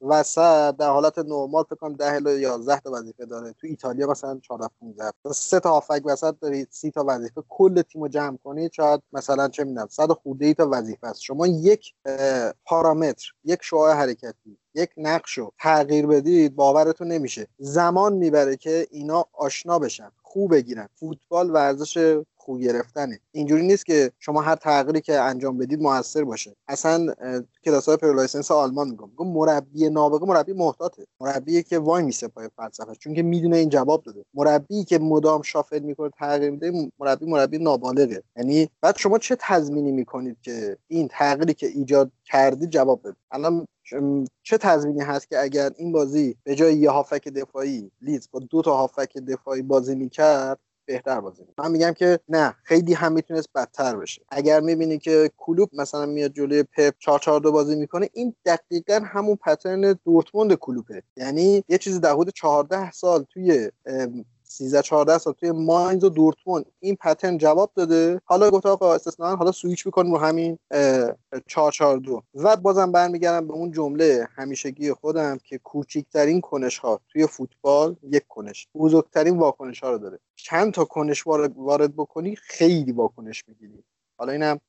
وسط 0.00 0.76
در 0.76 0.88
حالت 0.88 1.18
نرمال 1.18 1.64
فکر 1.64 1.74
کنم 1.74 1.92
10 1.92 2.14
الی 2.14 2.40
11 2.40 2.80
تا 2.80 2.90
وظیفه 2.92 3.26
داره. 3.26 3.52
تو 3.52 3.66
ایتالیا 3.66 4.06
مثلا 4.06 4.38
14 4.42 4.68
15 4.80 5.12
سه 5.32 5.60
تا 5.60 5.70
هافبک 5.70 6.02
وسط 6.04 6.34
دارید 6.40 6.68
30 6.70 6.90
تا 6.90 7.04
وظیفه 7.08 7.42
کل 7.48 7.82
تیمو 7.82 8.08
جمع 8.08 8.38
کنید 8.44 8.72
شاید 8.72 9.02
مثلا 9.12 9.48
چه 9.48 9.64
می‌دونم 9.64 9.88
100 9.90 10.12
خورده 10.12 10.46
ای 10.46 10.54
تا 10.54 10.68
وظیفه 10.72 11.06
است. 11.06 11.20
شما 11.20 11.46
یک 11.46 11.94
پارامتر 12.64 13.32
یک 13.44 13.58
شعاع 13.62 13.92
حرکتی 13.92 14.58
یک 14.74 14.90
نقش 14.96 15.38
رو 15.38 15.52
تغییر 15.58 16.06
بدید 16.06 16.56
باورتون 16.56 17.08
نمیشه. 17.08 17.48
زمان 17.58 18.12
می‌بره 18.12 18.56
که 18.56 18.86
اینا 18.90 19.24
آشنا 19.32 19.78
بشن 19.78 20.10
خو 20.22 20.54
بگیرن. 20.54 20.88
فوتبال 20.94 21.50
ورزش 21.50 22.18
خو 22.48 22.60
گرفتنه. 22.60 23.20
اینجوری 23.32 23.66
نیست 23.66 23.86
که 23.86 24.12
شما 24.18 24.40
هر 24.40 24.54
تغییری 24.54 25.00
که 25.00 25.20
انجام 25.20 25.58
بدید 25.58 25.82
موثر 25.82 26.24
باشه. 26.24 26.56
اصلا 26.68 27.14
کلاس 27.64 27.88
های 27.88 27.96
pro 27.96 28.12
license 28.12 28.50
آلمان 28.50 28.88
میگم. 28.90 29.10
میگم 29.18 29.32
مربی 29.32 29.90
نابغه 29.90 30.26
مربی 30.26 30.52
محتاطه. 30.52 31.06
مربی 31.20 31.62
که 31.62 31.78
وای 31.78 32.02
میسه 32.02 32.28
پای 32.28 32.48
فلسفه 32.56 32.94
چون 32.94 33.14
که 33.14 33.22
می‌دونه 33.22 33.56
این 33.56 33.68
جواب 33.68 34.02
داده. 34.02 34.24
مربی 34.34 34.84
که 34.84 34.98
مدام 34.98 35.42
shuffle 35.42 35.78
می‌کنه 35.78 36.10
تغییر 36.18 36.50
میده 36.50 36.90
مربی 36.98 37.26
مربی 37.26 37.58
نابالغه. 37.58 38.22
یعنی 38.36 38.68
بعد 38.80 38.96
شما 38.96 39.18
چه 39.18 39.36
تضمینی 39.40 39.92
می‌کنید 39.92 40.36
که 40.42 40.76
این 40.88 41.08
تغییری 41.08 41.54
که 41.54 41.66
ایجاد 41.66 42.10
کردی 42.24 42.66
جواب 42.66 43.00
بده؟ 43.04 43.16
الان 43.30 43.66
چه 44.42 44.58
تضمینی 44.58 45.00
هست 45.00 45.28
که 45.28 45.42
اگر 45.42 45.70
این 45.76 45.92
بازی 45.92 46.36
به 46.44 46.54
جای 46.54 46.76
یه 46.76 46.90
هافک 46.90 47.28
دفاعی 47.28 47.90
لیز 48.00 48.28
با 48.32 48.40
دو 48.40 48.62
تا 48.62 48.76
هافک 48.76 49.18
دفاعی 49.18 49.62
بازی 49.62 49.94
می‌کرد 49.94 50.58
بهتر 50.88 51.20
بازی 51.20 51.42
من 51.58 51.70
میگم 51.70 51.92
که 51.92 52.20
نه 52.28 52.54
خیلی 52.62 52.94
هم 52.94 53.12
می‌تونست 53.12 53.48
بدتر 53.54 53.96
بشه. 53.96 54.22
اگر 54.28 54.60
می‌بینی 54.60 54.98
که 54.98 55.30
کلوب 55.36 55.70
مثلا 55.72 56.06
میاد 56.06 56.32
جلوی 56.32 56.62
پپ 56.62 56.94
4 56.98 57.18
4 57.18 57.40
2 57.40 57.52
بازی 57.52 57.76
می‌کنه 57.76 58.08
این 58.12 58.34
دقیقا 58.44 59.00
همون 59.04 59.36
پترن 59.36 59.98
دورتموند 60.04 60.54
کلوپه 60.54 61.02
یعنی 61.16 61.64
یه 61.68 61.78
چیزی 61.78 62.00
در 62.00 62.12
حدود 62.12 62.34
14 62.34 62.90
سال 62.90 63.24
توی 63.24 63.70
13 64.48 64.82
14 64.82 65.18
سال 65.18 65.32
توی 65.32 65.50
ماینز 65.50 66.04
و 66.04 66.08
دورتموند. 66.08 66.66
این 66.80 66.96
پترن 66.96 67.38
جواب 67.38 67.70
داده. 67.74 68.20
حالا 68.24 68.50
گفت 68.50 68.66
آقا 68.66 68.94
استثنا 68.94 69.36
حالا 69.36 69.52
سویچ 69.52 69.86
می‌کنیم 69.86 70.12
رو 70.12 70.18
همین 70.18 70.58
442 71.46 72.22
و 72.34 72.56
بازم 72.56 72.92
برمیگردم 72.92 73.48
به 73.48 73.54
اون 73.54 73.72
جمله 73.72 74.28
همیشگی 74.34 74.92
خودم 74.92 75.38
که 75.44 75.58
کوچکترین 75.58 76.40
کنش 76.40 76.78
ها 76.78 77.00
توی 77.08 77.26
فوتبال 77.26 77.96
یک 78.02 78.26
کنش. 78.28 78.68
بزرگترین 78.74 79.38
واکنش 79.38 79.80
ها 79.80 79.90
رو 79.90 79.98
داره. 79.98 80.18
چند 80.36 80.72
تا 80.72 80.84
کنش 80.84 81.26
وارد 81.26 81.96
بکنی 81.96 82.36
خیلی 82.36 82.92
واکنش 82.92 83.44
می‌گیری. 83.48 83.84
حالا 84.18 84.32
اینم 84.32 84.60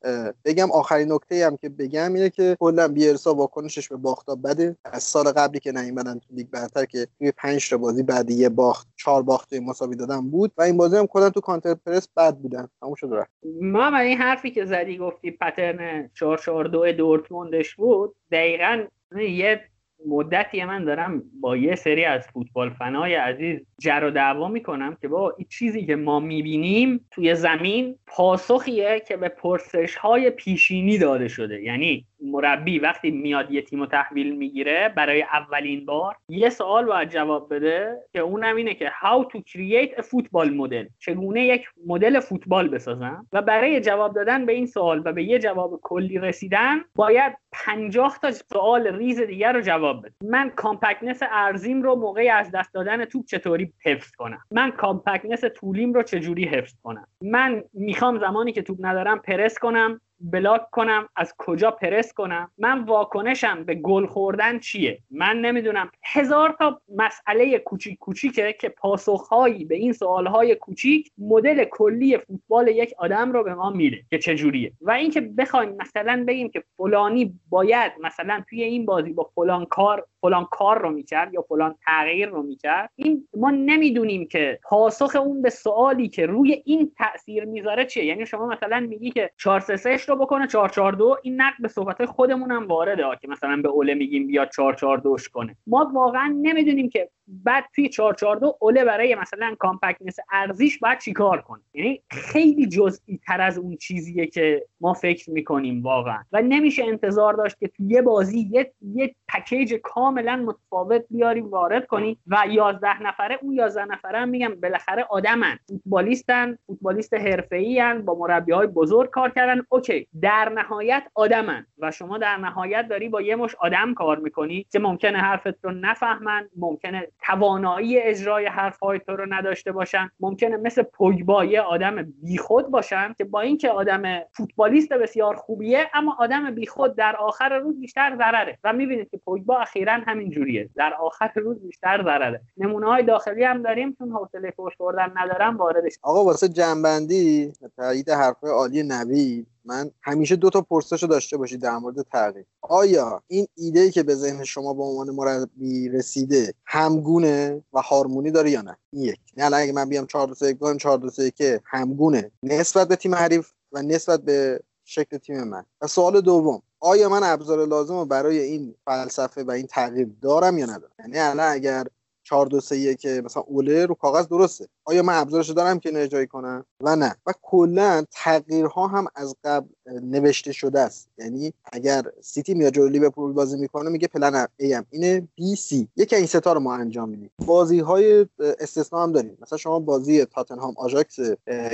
بگم 0.44 0.70
آخرین 0.70 1.12
نکته 1.12 1.46
هم 1.46 1.56
که 1.56 1.68
بگم 1.68 2.14
اینه 2.14 2.30
که 2.30 2.56
کلا 2.60 2.88
بیرسا 2.88 3.34
واکنشش 3.34 3.88
به 3.88 3.96
باختا 3.96 4.34
بده. 4.34 4.76
از 4.84 5.02
سال 5.02 5.24
قبلی 5.24 5.60
که 5.60 5.72
نیومدن 5.72 6.18
تو 6.18 6.26
لیگ 6.30 6.46
برتر 6.50 6.84
که 6.84 7.06
توی 7.18 7.32
5 7.32 7.70
تا 7.70 7.76
بازی 7.78 8.02
بعد 8.02 8.30
یه 8.30 8.48
باخت 8.48 8.88
چهار 8.96 9.22
باخت 9.22 9.54
مساوی 9.54 9.96
دادن 9.96 10.30
بود 10.30 10.52
و 10.56 10.62
این 10.62 10.76
بازی 10.76 10.96
هم 10.96 11.06
کلا 11.06 11.30
تو 11.30 11.40
کانتر 11.40 11.74
پرس 11.74 12.08
بد 12.16 12.36
بودن. 12.36 12.68
همون 12.82 12.94
شد 12.94 13.08
رفت. 13.12 13.30
ما 13.60 13.96
این 13.98 14.18
حرفی 14.18 14.50
که 14.50 14.64
زدی 14.64 14.98
گفتی 14.98 15.30
pattern 15.30 16.10
442 16.14 16.92
دورتموندش 16.92 17.74
بود 17.74 18.14
دقیقا 18.32 18.84
یه 19.16 19.60
مدتی 20.08 20.64
من 20.64 20.84
دارم 20.84 21.22
با 21.40 21.56
یه 21.56 21.74
سری 21.74 22.04
از 22.04 22.26
فوتبال 22.26 22.70
فنای 22.70 23.14
عزیز 23.14 23.60
جر 23.78 24.04
و 24.04 24.10
دعوا 24.10 24.48
می‌کنم 24.48 24.96
که 25.00 25.08
با 25.08 25.34
این 25.38 25.46
چیزی 25.50 25.86
که 25.86 25.96
ما 25.96 26.20
می‌بینیم 26.20 27.06
توی 27.10 27.34
زمین 27.34 27.96
پاسخیه 28.06 29.02
که 29.08 29.16
به 29.16 29.28
پرسش 29.28 29.96
های 29.96 30.30
پیشینی 30.30 30.98
داده 30.98 31.28
شده. 31.28 31.62
یعنی 31.62 32.06
مربی 32.22 32.78
وقتی 32.78 33.10
میاد 33.10 33.50
یه 33.50 33.62
تیم 33.62 33.86
تحویل 33.86 34.36
می‌گیره 34.36 34.92
برای 34.96 35.22
اولین 35.22 35.86
بار 35.86 36.16
یه 36.28 36.50
سوال 36.50 36.86
باید 36.86 37.08
جواب 37.08 37.54
بده 37.54 37.96
که 38.12 38.20
اونم 38.20 38.56
اینه 38.56 38.74
که 38.74 38.92
how 39.02 39.24
to 39.24 39.38
create 39.38 40.00
a 40.00 40.02
football 40.02 40.48
model. 40.48 40.86
چگونه 40.98 41.46
یک 41.46 41.64
مدل 41.86 42.20
فوتبال 42.20 42.68
بسازم؟ 42.68 43.26
و 43.32 43.42
برای 43.42 43.80
جواب 43.80 44.14
دادن 44.14 44.46
به 44.46 44.52
این 44.52 44.66
سوال 44.66 45.02
و 45.04 45.12
به 45.12 45.24
یه 45.24 45.38
جواب 45.38 45.80
کلی 45.82 46.18
رسیدن 46.18 46.84
باید 46.94 47.36
پنجاه 47.52 48.18
تا 48.22 48.30
سوال 48.30 48.86
ریز 48.86 49.20
دیگر 49.20 49.52
رو 49.52 49.60
جواب 49.60 50.06
بده. 50.06 50.14
من 50.24 50.50
compactness 50.50 51.22
عرضیم 51.30 51.82
رو 51.82 51.96
موقع 51.96 52.28
از 52.34 52.50
دست 52.50 52.74
دادن 52.74 53.04
توپ 53.04 53.26
چطوری 53.26 53.72
حفظ 53.84 54.10
کنم؟ 54.10 54.40
من 54.50 54.70
compactness 54.70 55.44
طولیم 55.44 55.92
رو 55.92 56.02
چجوری 56.02 56.44
حفظ 56.44 56.74
کنم؟ 56.82 57.06
من 57.22 57.62
می‌خوام 57.72 58.18
زمانی 58.18 58.52
که 58.52 58.62
توپ 58.62 58.78
ندارم 58.80 59.18
پرس 59.18 59.58
کنم 59.58 60.00
block 60.20 60.70
کنم 60.70 61.08
از 61.16 61.34
کجا 61.38 61.70
پرس 61.70 62.12
کنم؟ 62.12 62.50
من 62.58 62.84
واکنشم 62.84 63.64
به 63.64 63.74
گل 63.74 64.06
خوردن 64.06 64.58
چیه؟ 64.58 64.98
من 65.10 65.40
نمی‌دونم. 65.40 65.90
هزار 66.04 66.56
تا 66.58 66.80
مسئله 66.96 67.58
کوچیک 67.58 67.98
کوچیکه 67.98 68.56
که 68.60 68.68
پاسخهایی 68.68 69.64
به 69.64 69.74
این 69.74 69.92
سوالهای 69.92 70.54
کوچیک 70.54 71.10
مدل 71.18 71.64
کلی 71.64 72.18
فوتبال 72.18 72.68
یک 72.68 72.94
آدم 72.98 73.32
رو 73.32 73.44
به 73.44 73.54
ما 73.54 73.70
میده 73.70 74.02
که 74.10 74.18
چجوریه. 74.18 74.72
و 74.80 74.90
اینکه 74.90 75.20
بخوایم 75.20 75.76
مثلا 75.80 76.24
بگیم 76.28 76.48
که 76.48 76.64
فلانی 76.76 77.34
باید 77.48 77.92
مثلا 78.00 78.44
توی 78.48 78.62
این 78.62 78.86
بازی 78.86 79.12
با 79.12 79.30
فلان 79.34 79.64
کار 79.64 80.06
فلان 80.20 80.46
کار 80.50 80.82
رو 80.82 80.90
می‌کرد 80.90 81.34
یا 81.34 81.42
فلان 81.42 81.74
تغییر 81.86 82.28
رو 82.28 82.42
می‌کرد 82.42 82.90
این 82.96 83.28
ما 83.36 83.50
نمی‌دونیم 83.50 84.28
که 84.28 84.58
پاسخ 84.62 85.16
اون 85.16 85.42
به 85.42 85.50
سوالی 85.50 86.08
که 86.08 86.26
روی 86.26 86.62
این 86.64 86.92
تاثیر 86.98 87.44
می‌ذاره 87.44 87.84
چیه. 87.84 88.04
یعنی 88.04 88.26
شما 88.26 88.46
مثلا 88.46 88.80
میگی 88.80 89.10
که 89.10 89.30
4 89.36 89.60
3 89.60 89.76
رو 90.10 90.16
بکنه 90.16 90.46
442 90.46 91.16
این 91.22 91.40
نقد 91.40 91.56
به 91.60 91.68
صحبت 91.68 92.04
خودمون 92.04 92.50
هم 92.50 92.66
وارده. 92.66 93.04
ها 93.04 93.14
که 93.14 93.28
مثلا 93.28 93.56
به 93.62 93.68
اوله 93.68 93.94
میگیم 93.94 94.26
بیاد 94.26 94.50
442 94.50 95.16
کنه. 95.32 95.56
ما 95.66 95.90
واقعا 95.94 96.38
نمی‌دونیم 96.42 96.88
که 96.88 97.10
بعد 97.28 97.64
توی 97.74 97.88
442 97.88 98.56
اوله 98.60 98.84
برای 98.84 99.14
مثلا 99.14 99.54
compactness 99.58 100.16
عرضیش 100.32 100.78
باید 100.78 100.98
چیکار 100.98 101.40
کنه. 101.40 101.60
یعنی 101.74 102.02
خیلی 102.10 102.66
جزئی 102.66 103.20
تر 103.26 103.40
از 103.40 103.58
اون 103.58 103.76
چیزیه 103.76 104.26
که 104.26 104.66
ما 104.80 104.94
فکر 104.94 105.30
می‌کنیم 105.30 105.82
واقعا. 105.82 106.22
و 106.32 106.42
نمیشه 106.42 106.84
انتظار 106.84 107.34
داشت 107.34 107.58
که 107.58 107.68
توی 107.68 107.86
یه 107.86 108.02
بازی 108.02 108.48
یه, 108.50 108.72
یه 108.94 109.14
پکیج 109.28 109.74
کاملا 109.74 110.36
متفاوت 110.36 111.04
بیاریم 111.10 111.50
وارد 111.50 111.86
کنیم 111.86 112.20
و 112.26 112.44
11 112.50 113.02
نفره 113.02 113.38
اون 113.42 113.54
11 113.54 113.84
نفره 113.84 114.18
هم 114.18 114.28
میگم 114.28 114.54
بالاخره 114.54 115.06
آدمن. 115.10 115.58
فوتبالیستن 115.68 116.58
فوتبالیست 116.66 117.14
حرفه‌ای 117.14 117.94
با 117.94 118.14
مربی 118.14 118.52
های 118.52 118.66
بزرگ 118.66 119.10
کار 119.10 119.30
کردن. 119.30 119.62
OK. 119.68 119.99
در 120.22 120.48
نهایت 120.48 121.02
آدمن 121.14 121.66
و 121.78 121.90
شما 121.90 122.18
در 122.18 122.36
نهایت 122.36 122.88
داری 122.88 123.08
با 123.08 123.20
یه 123.20 123.36
مشت 123.36 123.54
آدم 123.54 123.94
کار 123.94 124.18
می‌کنی 124.18 124.66
که 124.72 124.78
ممکنه 124.78 125.18
حرفت 125.18 125.64
رو 125.64 125.70
نفهمن 125.70 126.48
ممکنه 126.56 127.08
توانایی 127.26 127.98
اجرای 127.98 128.46
حرفهای 128.46 128.98
تو 128.98 129.16
رو 129.16 129.26
نداشته 129.34 129.72
باشن 129.72 130.10
ممکنه 130.20 130.56
مثل 130.56 130.82
پوگبا 130.82 131.44
یه 131.44 131.60
آدم 131.60 132.12
بیخود 132.22 132.66
باشن 132.66 133.14
که 133.18 133.24
با 133.24 133.40
اینکه 133.40 133.70
آدم 133.70 134.20
فوتبالیست 134.32 134.92
بسیار 134.92 135.36
خوبیه 135.36 135.90
اما 135.94 136.16
آدم 136.18 136.54
بیخود 136.54 136.96
در 136.96 137.16
آخر 137.16 137.58
روز 137.58 137.80
بیشتر 137.80 138.16
ضرره. 138.16 138.58
و 138.64 138.72
می‌بینید 138.72 139.10
که 139.10 139.16
پوگبا 139.16 139.58
اخیرا 139.58 139.92
همین 139.92 140.30
جوریه. 140.30 140.68
در 140.76 140.94
آخر 140.94 141.32
روز 141.36 141.62
بیشتر 141.62 142.02
ضرره. 142.04 142.40
نمونه 142.56 142.86
های 142.86 143.02
داخلی 143.02 143.44
هم 143.44 143.62
داریم 143.62 143.92
چون 143.98 144.10
حوصله 144.10 144.50
فوش 144.50 144.76
خوردن 144.76 145.12
ندارم 145.16 145.56
واردش 145.56 145.98
آقا 146.02 146.24
واسه 146.24 146.48
جنبندی 146.48 147.52
تایید 147.76 148.10
حرفهای 148.10 148.52
عالی 148.52 148.82
نوید. 148.82 149.46
من 149.64 149.90
همیشه 150.02 150.36
دو 150.36 150.50
تا 150.50 150.60
پرسش 150.60 151.04
داشته 151.04 151.36
باشید 151.36 151.60
در 151.60 151.78
مورد 151.78 152.02
تغییر. 152.02 152.44
آیا 152.60 153.22
این 153.26 153.46
ایده 153.54 153.90
که 153.90 154.02
به 154.02 154.14
ذهن 154.14 154.44
شما 154.44 154.74
به 154.74 154.82
عنوان 154.82 155.10
مربی 155.10 155.88
رسیده 155.88 156.54
همگونه 156.64 157.62
و 157.72 157.80
هارمونی 157.80 158.30
داره 158.30 158.50
یا 158.50 158.62
نه؟ 158.62 158.76
این 158.92 159.02
یک. 159.02 159.20
یعنی 159.36 159.54
اگه 159.54 159.72
من 159.72 159.88
بیام 159.88 160.06
4 160.06 160.26
2 160.26 160.34
3 160.34 160.48
1 160.48 160.58
4 160.78 160.98
2 160.98 161.10
3 161.10 161.30
که 161.30 161.60
همگونه 161.64 162.30
نسبت 162.42 162.88
به 162.88 162.96
تیم 162.96 163.14
حریف 163.14 163.50
و 163.72 163.82
نسبت 163.82 164.20
به 164.20 164.60
شکل 164.84 165.16
تیم 165.16 165.44
من. 165.44 165.64
و 165.80 165.86
سوال 165.86 166.20
دوم 166.20 166.62
آیا 166.80 167.08
من 167.08 167.22
ابزار 167.22 167.66
لازم 167.66 167.94
رو 167.94 168.04
برای 168.04 168.38
این 168.38 168.74
فلسفه 168.84 169.44
و 169.44 169.50
این 169.50 169.66
تغییر 169.66 170.08
دارم 170.22 170.58
یا 170.58 170.66
ندارم؟ 170.66 170.92
یعنی 170.98 171.18
الان 171.18 171.52
اگر 171.52 171.86
4 172.22 172.46
2 172.46 172.60
3 172.60 172.94
که 172.94 173.22
مثلا 173.24 173.42
اوله 173.42 173.86
رو 173.86 173.94
کاغذ 173.94 174.26
درسته. 174.26 174.68
آیا 174.90 175.02
من 175.02 175.14
ابزارش 175.18 175.50
دارم 175.50 175.78
که 175.78 175.88
اینو 175.88 176.00
اجرایی 176.00 176.26
کنم؟ 176.26 176.64
و 176.80 176.96
نه. 176.96 177.16
و 177.26 177.32
کلا 177.42 178.04
تغییرها 178.10 178.86
هم 178.86 179.06
از 179.14 179.34
قبل 179.44 179.68
نوشته 180.02 180.52
شده 180.52 180.80
است. 180.80 181.08
یعنی 181.18 181.52
اگر 181.72 182.02
سیتی 182.20 182.54
میاد 182.54 182.72
جلوی 182.72 182.90
لیورپول 182.90 183.32
بازی 183.32 183.58
می‌کنه 183.58 183.90
میگه 183.90 184.08
plan 184.08 184.46
A 184.56 184.74
ام 184.74 184.86
اینه 184.90 185.28
B 185.36 185.56
C. 185.56 185.88
یکی 185.96 186.16
این 186.16 186.26
ستا 186.26 186.52
رو 186.52 186.60
ما 186.60 186.74
انجام 186.74 187.08
میدیم. 187.08 187.30
بازی 187.46 187.78
های 187.80 188.26
استثنا 188.38 189.02
هم 189.02 189.12
داریم. 189.12 189.38
مثلا 189.42 189.58
شما 189.58 189.78
بازی 189.78 190.24
تاتنهام 190.24 190.74
آژاکس 190.78 191.18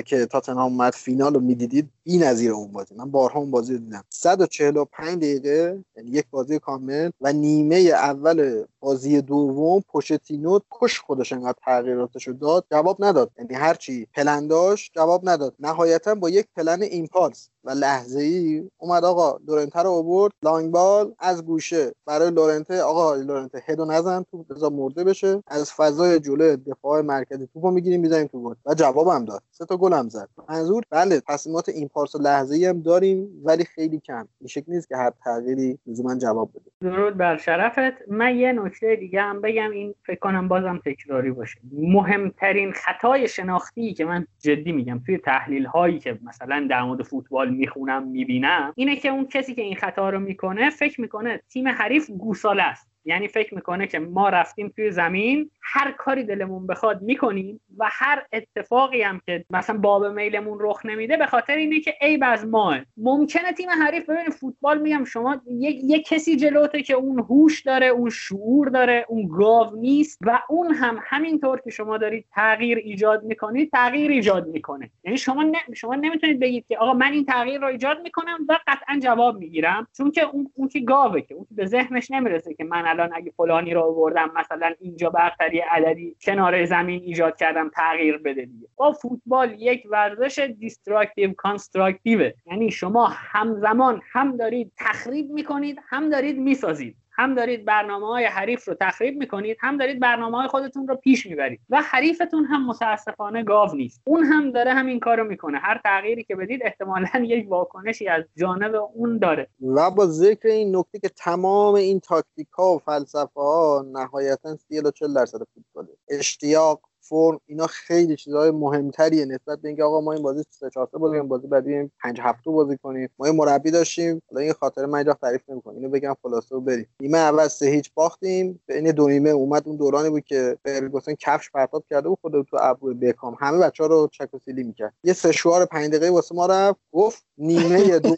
که 0.06 0.26
تاتنهام 0.26 0.72
اومد 0.72 0.93
فینال 0.93 1.34
رو 1.34 1.40
می‌دیدید 1.40 1.88
بی 2.05 2.18
نظیر 2.18 2.52
اون 2.52 2.72
بازی. 2.72 2.94
من 2.94 3.10
بارها 3.10 3.40
اون 3.40 3.51
بازی 3.51 3.72
رو 3.72 3.78
دیدم. 3.78 4.05
145 4.10 5.16
دقیقه 5.16 5.84
یعنی 5.97 6.10
یک 6.10 6.24
بازی 6.30 6.59
کامل 6.59 7.10
و 7.20 7.32
نیمه 7.32 7.76
اول 7.76 8.64
بازی 8.80 9.20
دوم 9.22 9.80
پوچتینو 9.89 10.59
کشت 10.70 11.01
خودشو 11.01 11.32
انقدر 11.32 11.59
تغییراتش 11.64 12.28
داد. 12.28 12.64
جواب 12.70 12.97
نداد. 13.07 13.33
یعنی 13.39 13.55
هرچی 13.55 14.07
پلن 14.15 14.49
داشت 14.49 14.93
جواب 14.97 15.31
نداد. 15.31 15.57
نهایتا 15.61 16.16
با 16.16 16.31
یک 16.31 16.49
plan 16.56 16.82
impulse. 16.82 17.51
و 17.66 17.70
لحظه 17.70 18.20
ای 18.20 18.70
اومد 18.78 19.05
آقا 19.05 19.38
لورنته 19.48 19.82
رو 19.82 19.90
آورد 19.90 20.32
لانگ 20.43 20.70
بال 20.70 21.12
از 21.18 21.44
گوشه 21.44 21.93
برای 22.06 22.30
لورنته 22.30 22.82
آقا 22.82 23.14
لورنته 23.14 23.62
هدو 23.66 23.84
نزن 23.84 24.24
تو 24.30 24.43
بذار 24.43 24.70
مرده 24.70 25.05
بشه. 25.05 25.43
از 25.47 25.72
فضای 25.72 26.20
جلو 26.20 26.56
دفاع 26.56 27.01
مرکزی 27.01 27.47
توپو 27.47 27.70
می‌گیریم 27.70 28.01
می‌زنیم 28.01 28.26
تو 28.26 28.43
گل. 28.43 28.55
و 28.66 28.74
جوابم 28.74 29.24
داد. 29.24 29.43
سه 29.51 29.64
تا 29.64 29.76
گل 29.76 29.93
هم 29.93 30.09
زد. 30.09 30.28
منظور 30.48 30.82
بله 30.90 31.20
تصمیمات 31.28 31.68
این 31.68 31.88
پارس 31.88 32.16
لحظه 32.16 32.55
ای 32.55 32.66
هم 32.66 32.82
داریم 32.82 33.43
ولی 33.44 33.64
خیلی 33.64 34.01
کم. 34.01 34.28
این 34.40 34.48
شکل 34.48 34.72
نیست 34.72 34.88
که 34.88 34.97
هر 34.97 35.12
تغییری 35.24 35.78
لزوما 35.86 36.14
جواب 36.14 36.51
بده. 36.55 36.90
درود 36.90 37.16
بر 37.16 37.36
شرفت. 37.36 38.09
من 38.09 38.36
یه 38.36 38.52
نکته 38.52 38.97
دیگه 38.97 39.20
هم 39.20 39.40
بگم 39.40 39.70
این 39.70 39.94
فکر 40.06 40.18
کنم 40.18 40.48
بازم 40.48 40.80
تکراری 40.84 41.30
باشه. 41.30 41.59
مهمترین 41.72 42.72
خطای 42.72 43.28
شناختی 43.28 43.94
که 43.94 44.05
من 44.05 44.26
جدی 44.38 44.72
میگم 44.72 45.01
توی 45.06 45.18
تحلیل 45.18 45.66
هایی 45.66 45.98
که 45.98 46.18
مثلا 46.24 46.66
در 46.70 46.82
مورد 46.82 47.02
فوتبال 47.02 47.56
می‌خونم 47.57 48.09
می‌بینم. 48.09 48.73
اینه 48.77 48.97
که 48.97 49.09
اون 49.09 49.27
کسی 49.27 49.55
که 49.55 49.62
این 49.62 49.77
خطا 49.77 50.11
رو 50.11 50.20
می‌کنه 50.20 50.70
فکر 50.70 51.01
می‌کنه 51.01 51.43
تیم 51.49 51.69
حریف 51.69 52.11
گوساله 52.11 52.62
است. 52.62 52.95
یعنی 53.07 53.28
فکر 53.28 53.55
می‌کنه 53.55 53.87
که 53.87 53.99
ما 53.99 54.28
رفتیم 54.28 54.69
توی 54.69 54.91
زمین 54.91 55.51
هر 55.62 55.93
کاری 55.93 56.24
دلمون 56.24 56.66
بخواد 56.66 57.03
می‌کنیم 57.03 57.61
و 57.78 57.89
هر 57.91 58.27
اتفاقی 58.33 59.03
هم 59.03 59.20
که 59.27 59.45
مثلا 59.51 59.78
باب 59.78 60.07
میلمون 60.07 60.59
رخ 60.61 60.87
نمیده 60.87 61.16
به 61.16 61.27
خاطر 61.27 61.57
اینه 61.57 61.81
که 61.81 61.95
عیب 62.01 62.20
از 62.24 62.47
ماست. 62.47 62.78
ممکنه 62.97 63.53
تیم 63.53 63.70
حریف 63.70 64.11
ببینید 64.11 64.33
فوتبال 64.33 64.81
میگم 64.81 65.05
شما 65.05 65.41
یه, 65.59 66.03
کسی 66.03 66.37
جلوته 66.37 66.83
که 66.83 66.95
اون 66.95 67.19
هوش 67.19 67.62
داره 67.62 67.87
اون 67.87 68.11
شعور 68.11 68.69
داره 68.69 69.05
اون 69.09 69.28
گاو 69.28 69.77
نیست 69.77 70.19
و 70.20 70.43
اون 70.49 70.74
هم 70.74 70.99
همینطور 71.03 71.61
که 71.61 71.70
شما 71.70 71.99
دارید 71.99 72.24
تغییر 72.35 72.78
ایجاد 72.78 73.24
می‌کنید 73.24 73.70
تغییر 73.70 74.11
ایجاد 74.11 74.47
می‌کنه. 74.47 74.91
یعنی 75.05 75.19
شما 75.19 75.53
شما 75.74 75.95
نمی‌تونید 75.95 76.41
بگید 76.41 76.66
که 76.66 76.78
آقا 76.78 76.95
من 76.95 77.12
این 77.12 77.24
تغییر 77.24 77.61
رو 77.61 77.66
ایجاد 77.66 78.03
می‌کنم 78.03 78.47
و 78.49 78.59
قطعا 78.66 78.99
جواب 79.03 79.39
می‌گیرم 79.39 79.87
چون 79.97 80.11
که 80.11 80.23
اون 80.23 80.51
اون 80.55 80.69
که 80.69 80.81
گاوه 80.81 81.20
که 81.20 81.35
اون 81.35 81.47
به 81.51 81.66
ذهنش 81.66 82.11
نمی‌رسه 82.11 82.55
که 82.55 82.65
من 82.65 82.87
الان 82.97 83.14
اگه 83.14 83.32
فلانی 83.36 83.74
رو 83.74 83.81
آوردم 83.81 84.31
مثلا 84.36 84.74
اینجا 84.81 85.10
برتری 85.10 85.59
عددی 85.59 86.16
کنار 86.23 86.64
زمین 86.64 87.02
ایجاد 87.02 87.36
کردم 87.36 87.68
تغییر 87.68 88.18
بده 88.18 88.44
دیگه. 88.44 88.68
با 88.77 88.93
فوتبال 88.93 89.55
یک 89.59 89.82
ورزش 89.90 90.39
destructive 90.39 91.32
constructive 91.32 92.31
یعنی 92.47 92.70
شما 92.70 93.06
همزمان 93.06 94.01
هم 94.12 94.36
دارید 94.36 94.73
تخریب 94.77 95.31
می‌کنید 95.31 95.78
هم 95.89 96.10
دارید 96.10 96.39
می‌سازید. 96.39 96.97
هم 97.16 97.34
دارید 97.34 97.64
برنامه 97.64 98.06
های 98.06 98.24
حریف 98.24 98.68
رو 98.68 98.74
تخریب 98.80 99.16
می‌کنید 99.16 99.56
هم 99.60 99.76
دارید 99.76 100.01
برنامه 100.01 100.36
های 100.36 100.48
خودتون 100.48 100.88
رو 100.88 100.97
پیش 100.97 101.26
می‌برید 101.26 101.60
و 101.70 101.82
حریفتون 101.82 102.44
هم 102.44 102.66
متاسفانه 102.66 103.43
گاو 103.43 103.74
نیست. 103.74 104.02
اون 104.06 104.24
هم 104.24 104.51
داره 104.51 104.72
همین 104.72 105.01
کارو 105.01 105.24
می‌کنه. 105.24 105.59
هر 105.59 105.80
تغییری 105.84 106.24
که 106.24 106.36
بدید 106.36 106.60
احتمالا 106.64 107.09
یک 107.20 107.51
واکنشی 107.51 108.09
از 108.09 108.24
جانب 108.36 108.74
اون 108.94 109.18
داره. 109.18 109.48
و 109.62 109.90
با 109.90 110.06
ذکر 110.06 110.48
این 110.48 110.76
نکته 110.76 110.98
که 110.98 111.09
تمام 111.09 111.74
این 111.74 112.01
تاکتیک 112.01 112.48
ها 112.48 112.74
و 112.74 112.78
فلسفه 112.78 113.40
ها 113.40 113.84
نهایتا 113.93 114.56
30 114.56 114.82
تا 114.82 114.90
40 114.90 115.14
درصد 115.14 115.38
فوتباله. 115.55 115.97
اشتیاق 116.09 116.80
فرم 117.09 117.41
اینا 117.47 117.66
خیلی 117.66 118.16
چیزهای 118.16 118.51
مهمتریه 118.51 119.24
نسبت 119.24 119.59
به 119.61 119.69
اینکه 119.69 119.83
آقا 119.83 120.01
ما 120.01 120.12
این 120.12 120.23
بازی 120.23 120.45
3 120.51 120.70
4 120.70 120.87
بازی 120.87 121.20
بازی 121.20 121.47
بعدی 121.47 121.91
5 122.03 122.20
7 122.20 122.45
بازی 122.45 122.78
کنیم. 122.83 123.11
ما 123.19 123.33
مربی 123.33 123.70
داشتیم. 123.70 124.23
حالا 124.31 124.43
این 124.43 124.53
خاطر 124.53 124.87
من 124.87 124.99
اینجا 124.99 125.12
تعریف 125.12 125.41
نمی‌کنم. 125.49 125.74
اینو 125.74 125.89
بگم 125.89 126.16
خلاصه 126.23 126.57
و 126.57 126.61
بریم. 126.61 126.87
نیمه 127.01 127.19
اول 127.19 127.49
سه 127.49 127.66
هیچ 127.66 127.91
باختیم. 127.95 128.61
بین 128.66 128.91
دو 128.91 129.09
نیمه 129.09 129.31
اومد 129.31 129.62
اون 129.66 129.77
دورانی 129.77 130.11
بود 130.11 130.24
که 130.24 130.59
فرگوسن 130.65 131.15
کفش 131.15 131.51
پرتاب 131.51 131.85
کرده 131.91 132.09
بود 132.09 132.19
خود 132.20 132.43
تو 132.43 132.57
ابرو 132.61 132.95
بکام. 132.95 133.37
همه 133.41 133.59
بچه‌ها 133.59 133.89
رو 133.89 134.09
چک 134.12 134.35
و 134.35 134.39
سیلی 134.39 134.62
می‌کرد. 134.62 134.95
یه 135.05 135.12
سه 135.12 135.33
شوار 135.33 135.66
5 135.66 135.89
دقیقه 135.89 136.11
واسه 136.11 136.35
ما 136.35 136.47
رفت. 136.47 136.78
گفت 136.93 137.27
نیمه 137.39 137.99
دو. 137.99 138.16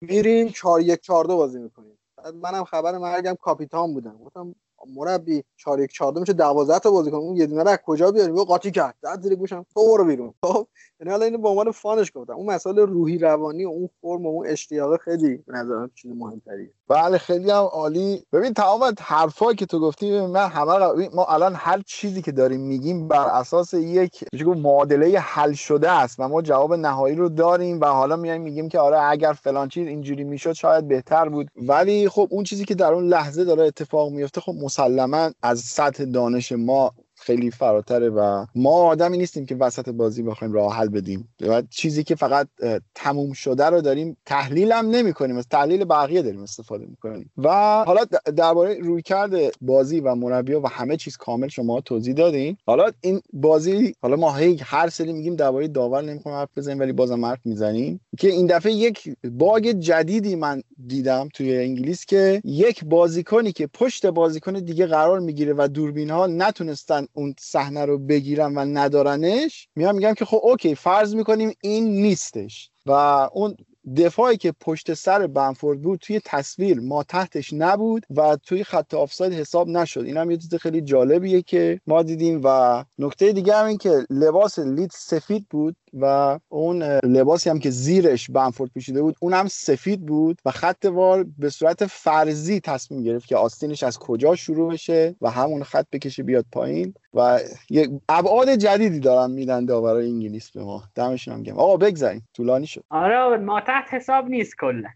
میریم 0.00 0.48
4 0.48 0.80
1 0.80 1.00
4 1.00 1.26
بازی 1.26 1.58
می‌کنیم. 1.58 1.98
بعد 2.16 2.34
منم 2.34 2.64
خبر 2.64 2.98
مرگم 2.98 3.34
کاپیتان 3.34 3.94
بودم. 3.94 4.18
گفتم 4.24 4.54
مربی 4.88 5.44
4 5.56 5.80
1 5.80 5.92
4 5.92 6.18
میشه 6.18 6.32
12 6.32 6.78
تا 6.78 6.90
بازیکن 6.90 7.16
اون 7.16 7.36
یه 7.36 7.46
دونه 7.46 7.62
رو 7.62 7.68
از 7.68 7.78
کجا 7.86 8.10
بیاریم 8.10 8.36
و 8.36 8.44
قاطی 8.44 8.70
کرد. 8.70 8.94
زد 9.02 9.20
زیر 9.22 9.34
گوشم. 9.34 9.66
تو 9.74 9.86
برو 9.88 10.04
بیرون. 10.04 10.34
خب 10.42 10.68
یعنی 11.02 11.10
حالا 11.12 11.24
اینو 11.24 11.38
به 11.38 11.48
عنوان 11.48 11.70
فانش 11.70 12.12
گفتم. 12.14 12.32
اون 12.32 12.46
مسئله 12.46 12.84
روحی 12.84 13.18
روانی 13.18 13.64
و 13.64 13.68
اون 13.68 13.88
فرم 14.02 14.26
و 14.26 14.28
اون 14.28 14.46
اشتیاق 14.46 15.00
خیلی 15.00 15.36
به 15.36 15.52
نظرم 15.52 15.90
چیز 15.94 16.10
مهمتریه. 16.16 16.70
بله 16.88 17.18
خیلی 17.18 17.50
هم 17.50 17.64
عالی. 17.64 18.22
ببین 18.32 18.54
تمام 18.54 18.94
حرفایی 19.00 19.56
که 19.56 19.66
تو 19.66 19.80
گفتی 19.80 20.26
من 20.26 20.48
همه 20.48 21.08
ما 21.14 21.24
الان 21.24 21.54
هر 21.54 21.82
چیزی 21.86 22.22
که 22.22 22.32
داریم 22.32 22.60
میگیم 22.60 23.08
بر 23.08 23.26
اساس 23.26 23.74
یک 23.74 24.24
معادله 24.44 25.18
حل 25.18 25.52
شده 25.52 25.90
است 25.90 26.20
و 26.20 26.28
ما 26.28 26.42
جواب 26.42 26.74
نهایی 26.74 27.16
رو 27.16 27.28
داریم 27.28 27.80
و 27.80 27.86
حالا 27.86 28.16
میایم 28.16 28.42
میگیم 28.42 28.68
که 28.68 28.78
آره 28.78 29.00
اگر 29.00 29.32
فلان 29.32 29.68
چیز 29.68 29.86
اینجوری 29.86 30.24
می‌شد 30.24 30.52
شاید 30.52 30.88
بهتر 30.88 31.28
بود. 31.28 31.48
ولی 31.56 32.08
خب 32.08 32.28
اون 32.30 32.44
چیزی 32.44 32.64
که 32.64 32.74
در 32.74 32.92
اون 32.92 33.08
لحظه 33.08 33.44
داره 33.44 33.62
اتفاق 33.62 34.10
میفته 34.10 34.40
خب 34.40 34.52
مسلما 34.62 35.30
از 35.42 35.60
سطح 35.60 36.04
دانش 36.04 36.52
ما 36.52 36.92
خیلی 37.22 37.50
فراتره 37.50 38.08
و 38.08 38.46
ما 38.54 38.70
آدمی 38.70 39.18
نیستیم 39.18 39.46
که 39.46 39.54
وسط 39.54 39.88
بازی 39.88 40.22
بخوایم 40.22 40.52
راه 40.52 40.76
حل 40.76 40.88
بدیم. 40.88 41.28
و 41.40 41.62
چیزی 41.70 42.04
که 42.04 42.14
فقط 42.14 42.48
تموم 42.94 43.32
شده 43.32 43.64
رو 43.64 43.80
داریم 43.80 44.16
تحلیل 44.26 44.72
هم 44.72 44.86
نمی 44.86 45.12
کنیم 45.12 45.36
از 45.36 45.48
تحلیل 45.48 45.84
بقیه 45.84 46.22
داریم 46.22 46.42
استفاده 46.42 46.86
می‌کنیم. 46.86 47.30
و 47.36 47.48
حالا 47.86 48.04
درباره 48.36 48.78
روی 48.78 49.02
کرده 49.02 49.52
بازی 49.60 50.00
و 50.00 50.14
مربی 50.14 50.52
و 50.52 50.66
همه 50.66 50.96
چیز 50.96 51.16
کامل 51.16 51.48
شما 51.48 51.80
توضیح 51.80 52.14
دادین. 52.14 52.56
حالا 52.66 52.90
این 53.00 53.20
بازی 53.32 53.94
حالا 54.02 54.16
ما 54.16 54.36
هی 54.36 54.56
هر 54.62 54.88
سری 54.88 55.12
میگیم 55.12 55.36
درباره 55.36 55.68
داور 55.68 56.02
نمی‌خوام 56.02 56.34
حرف 56.34 56.48
بزنیم 56.56 56.78
ولی 56.78 56.92
بازم 56.92 57.24
حرف 57.24 57.40
می‌زنیم. 57.44 58.00
که 58.18 58.28
این 58.28 58.46
دفعه 58.46 58.72
یک 58.72 59.16
باگ 59.30 59.66
جدیدی 59.66 60.34
من 60.34 60.62
دیدم 60.86 61.28
توی 61.34 61.58
انگلیس 61.58 62.06
که 62.06 62.40
یک 62.44 62.84
بازیکنی 62.84 63.52
که 63.52 63.66
پشت 63.66 64.06
بازیکن 64.06 64.52
دیگه 64.52 64.86
قرار 64.86 65.20
می‌گیره 65.20 65.54
و 65.56 65.68
دوربین 65.68 66.10
ها 66.10 66.26
نتونستن 66.26 67.06
اون 67.12 67.34
صحنه 67.40 67.84
رو 67.84 67.98
بگیرن 67.98 68.54
و 68.54 68.64
ندارنش 68.64 69.68
میام 69.76 69.94
میگم 69.94 70.14
که 70.14 70.24
خب 70.24 70.40
اوکی 70.42 70.74
فرض 70.74 71.14
می‌کنیم 71.14 71.52
این 71.62 71.84
نیستش. 72.02 72.70
و 72.86 72.90
اون 73.32 73.56
دفاعی 73.96 74.36
که 74.36 74.52
پشت 74.60 74.94
سر 74.94 75.26
بنفورد 75.26 75.82
بود 75.82 76.00
توی 76.00 76.20
تصویر 76.24 76.80
ما 76.80 77.02
تحتش 77.02 77.52
نبود 77.52 78.06
و 78.16 78.36
توی 78.36 78.64
خط 78.64 78.94
آفساید 78.94 79.32
حساب 79.32 79.68
نشد. 79.68 80.00
این 80.00 80.16
هم 80.16 80.30
یه 80.30 80.36
چیز 80.36 80.54
خیلی 80.54 80.80
جالبیه 80.80 81.42
که 81.42 81.80
ما 81.86 82.02
دیدیم 82.02 82.40
و 82.44 82.84
نکته 82.98 83.32
دیگه 83.32 83.56
هم 83.56 83.66
این 83.66 83.78
که 83.78 84.06
لباس 84.10 84.58
لید 84.58 84.90
سفید 84.92 85.46
بود 85.50 85.76
و 86.00 86.38
اون 86.48 86.82
لباسی 86.82 87.50
هم 87.50 87.58
که 87.58 87.70
زیرش 87.70 88.30
بنفورد 88.30 88.70
پوشیده 88.74 89.02
بود 89.02 89.16
اون 89.20 89.32
هم 89.32 89.48
سفید 89.48 90.06
بود 90.06 90.40
و 90.44 90.50
خط 90.50 90.84
وار 90.84 91.26
به 91.38 91.50
صورت 91.50 91.86
فرضی 91.86 92.60
تصمیم 92.60 93.02
گرفت 93.02 93.26
که 93.26 93.36
آستینش 93.36 93.82
از 93.82 93.98
کجا 93.98 94.34
شروع 94.34 94.72
بشه 94.72 95.16
و 95.20 95.30
همون 95.30 95.62
خط 95.62 95.86
بکشه 95.92 96.22
بیاد 96.22 96.44
پایین. 96.52 96.94
و 97.14 97.40
یک 97.70 97.90
ابعاد 98.08 98.54
جدیدی 98.54 99.00
دارن 99.00 99.30
میدن 99.30 99.64
داورای 99.64 100.06
انگلیس 100.06 100.50
به 100.50 100.64
ما. 100.64 100.82
دمشون 100.94 101.34
هم 101.34 101.42
گرم. 101.42 101.58
آقا 101.58 101.76
بگذاریم. 101.76 102.28
طولانی 102.34 102.66
شد. 102.66 102.84
آره 102.90 103.36
ما 103.36 103.60
تحت 103.72 103.94
حساب 103.94 104.28
نیست 104.28 104.56
کلا. 104.56 104.88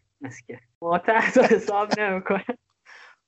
ما 0.83 0.99
تحت 0.99 1.39
حساب 1.39 2.01
نمی‌کنه. 2.01 2.45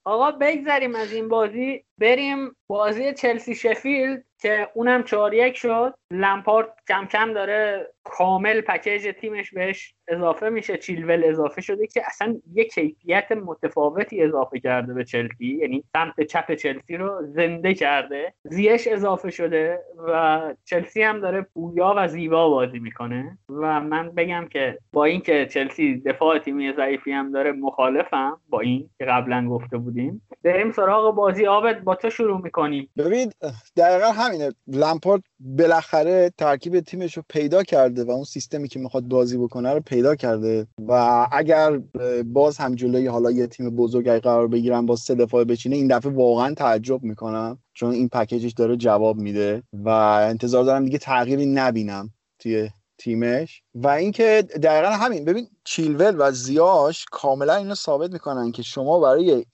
آقا 0.05 0.31
بگذریم 0.31 0.95
از 0.95 1.12
این 1.12 1.29
بازی. 1.29 1.85
بریم 1.99 2.57
بازی 2.70 3.12
چلسی 3.12 3.55
شفیلد 3.55 4.24
که 4.40 4.69
اونم 4.74 5.03
چهار 5.03 5.35
یک 5.35 5.57
شد. 5.57 5.95
لمپارد 6.11 6.69
کم 6.89 7.07
کم 7.07 7.32
داره 7.32 7.93
کامل 8.05 8.61
پکیج 8.61 9.15
تیمش 9.20 9.51
بهش 9.51 9.95
اضافه 10.09 10.49
میشه. 10.49 10.77
چیلول 10.77 11.24
اضافه 11.24 11.61
شده 11.61 11.86
که 11.86 12.03
اصلا 12.07 12.40
یه 12.53 12.65
کیفیت 12.65 13.32
متفاوتی 13.32 14.23
اضافه 14.23 14.61
کرده 14.61 14.95
به 14.95 15.05
چلسی. 15.05 15.59
یعنی 15.61 15.85
سمت 15.93 16.20
چپ 16.20 16.55
چلسی 16.55 16.97
رو 16.97 17.27
زنده 17.27 17.74
کرده. 17.74 18.35
زیش 18.45 18.89
اضافه 18.89 19.31
شده 19.31 19.78
و 20.09 20.40
چلسی 20.65 21.03
هم 21.03 21.20
داره 21.20 21.47
پویا 21.55 21.95
و 21.97 22.09
زیبا 22.09 22.49
بازی 22.51 22.78
می‌کنه. 22.78 23.39
و 23.49 23.81
من 23.81 24.11
بگم 24.11 24.47
که 24.51 24.78
با 24.93 25.05
اینکه 25.05 25.47
چلسی 25.47 26.01
دفاع 26.01 26.39
تیمی 26.39 26.73
ضعیفی 26.73 27.12
هم 27.12 27.32
داره 27.32 27.53
مخالفم 27.53 28.40
با 28.49 28.61
این 28.61 28.90
که 28.99 29.05
قبلا 29.05 29.49
گفته 29.49 29.78
بودیم. 29.78 30.23
بریم 30.43 30.73
سراغ 30.73 31.15
بازی. 31.15 31.47
آبد 31.47 31.81
با 31.81 31.95
تو 31.95 32.11
شروع 32.11 32.40
می‌کنیم 32.59 32.89
ببین 32.97 33.33
دقیقا 33.77 34.11
همینه. 34.11 34.53
لمپارد 34.67 35.23
بالاخره 35.41 36.31
ترکیب 36.39 36.81
تیمش 36.81 37.17
رو 37.17 37.23
پیدا 37.29 37.63
کرده 37.63 38.05
و 38.05 38.11
اون 38.11 38.25
سیستمی 38.25 38.69
که 38.69 38.79
می‌خواد 38.79 39.05
بازی 39.05 39.39
بکنه 39.39 39.73
رو 39.73 39.81
پیدا 39.81 40.17
کرده. 40.17 40.67
و 40.89 41.27
اگر 41.33 41.81
باز 42.25 42.57
هم 42.57 42.75
جلوی 42.75 43.07
حالا 43.07 43.31
یه 43.31 43.47
تیم 43.47 43.71
بزرگ 43.71 44.11
قرار 44.11 44.49
بگیرن 44.49 44.87
با 44.87 44.97
سه 44.97 45.15
دفاع 45.15 45.45
بچینه 45.45 45.77
این 45.77 45.87
دفعه 45.87 46.13
واقعا 46.13 46.55
تعجب 46.55 47.03
می‌کنم. 47.03 47.59
چون 47.73 47.91
این 47.91 48.09
پکیجش 48.09 48.53
داره 48.53 48.77
جواب 48.77 49.17
میده. 49.17 49.63
و 49.73 49.89
انتظار 50.29 50.65
دارم 50.65 50.85
دیگه 50.85 50.99
تغییری 50.99 51.47
نبینم 51.47 52.11
توی 52.39 52.71
تیمش 52.99 53.62
و 53.75 53.89
اینکه 53.89 54.43
دقیقا 54.62 54.91
همین. 54.91 55.25
ببین 55.25 55.49
چیلول 55.65 56.16
و 56.19 56.31
زیاش 56.33 57.05
کاملا 57.11 57.55
اینو 57.55 57.75
ثابت 57.75 58.12
می‌کنن 58.12 58.53
که 58.53 58.62
شما 58.62 59.01
برای 59.01 59.45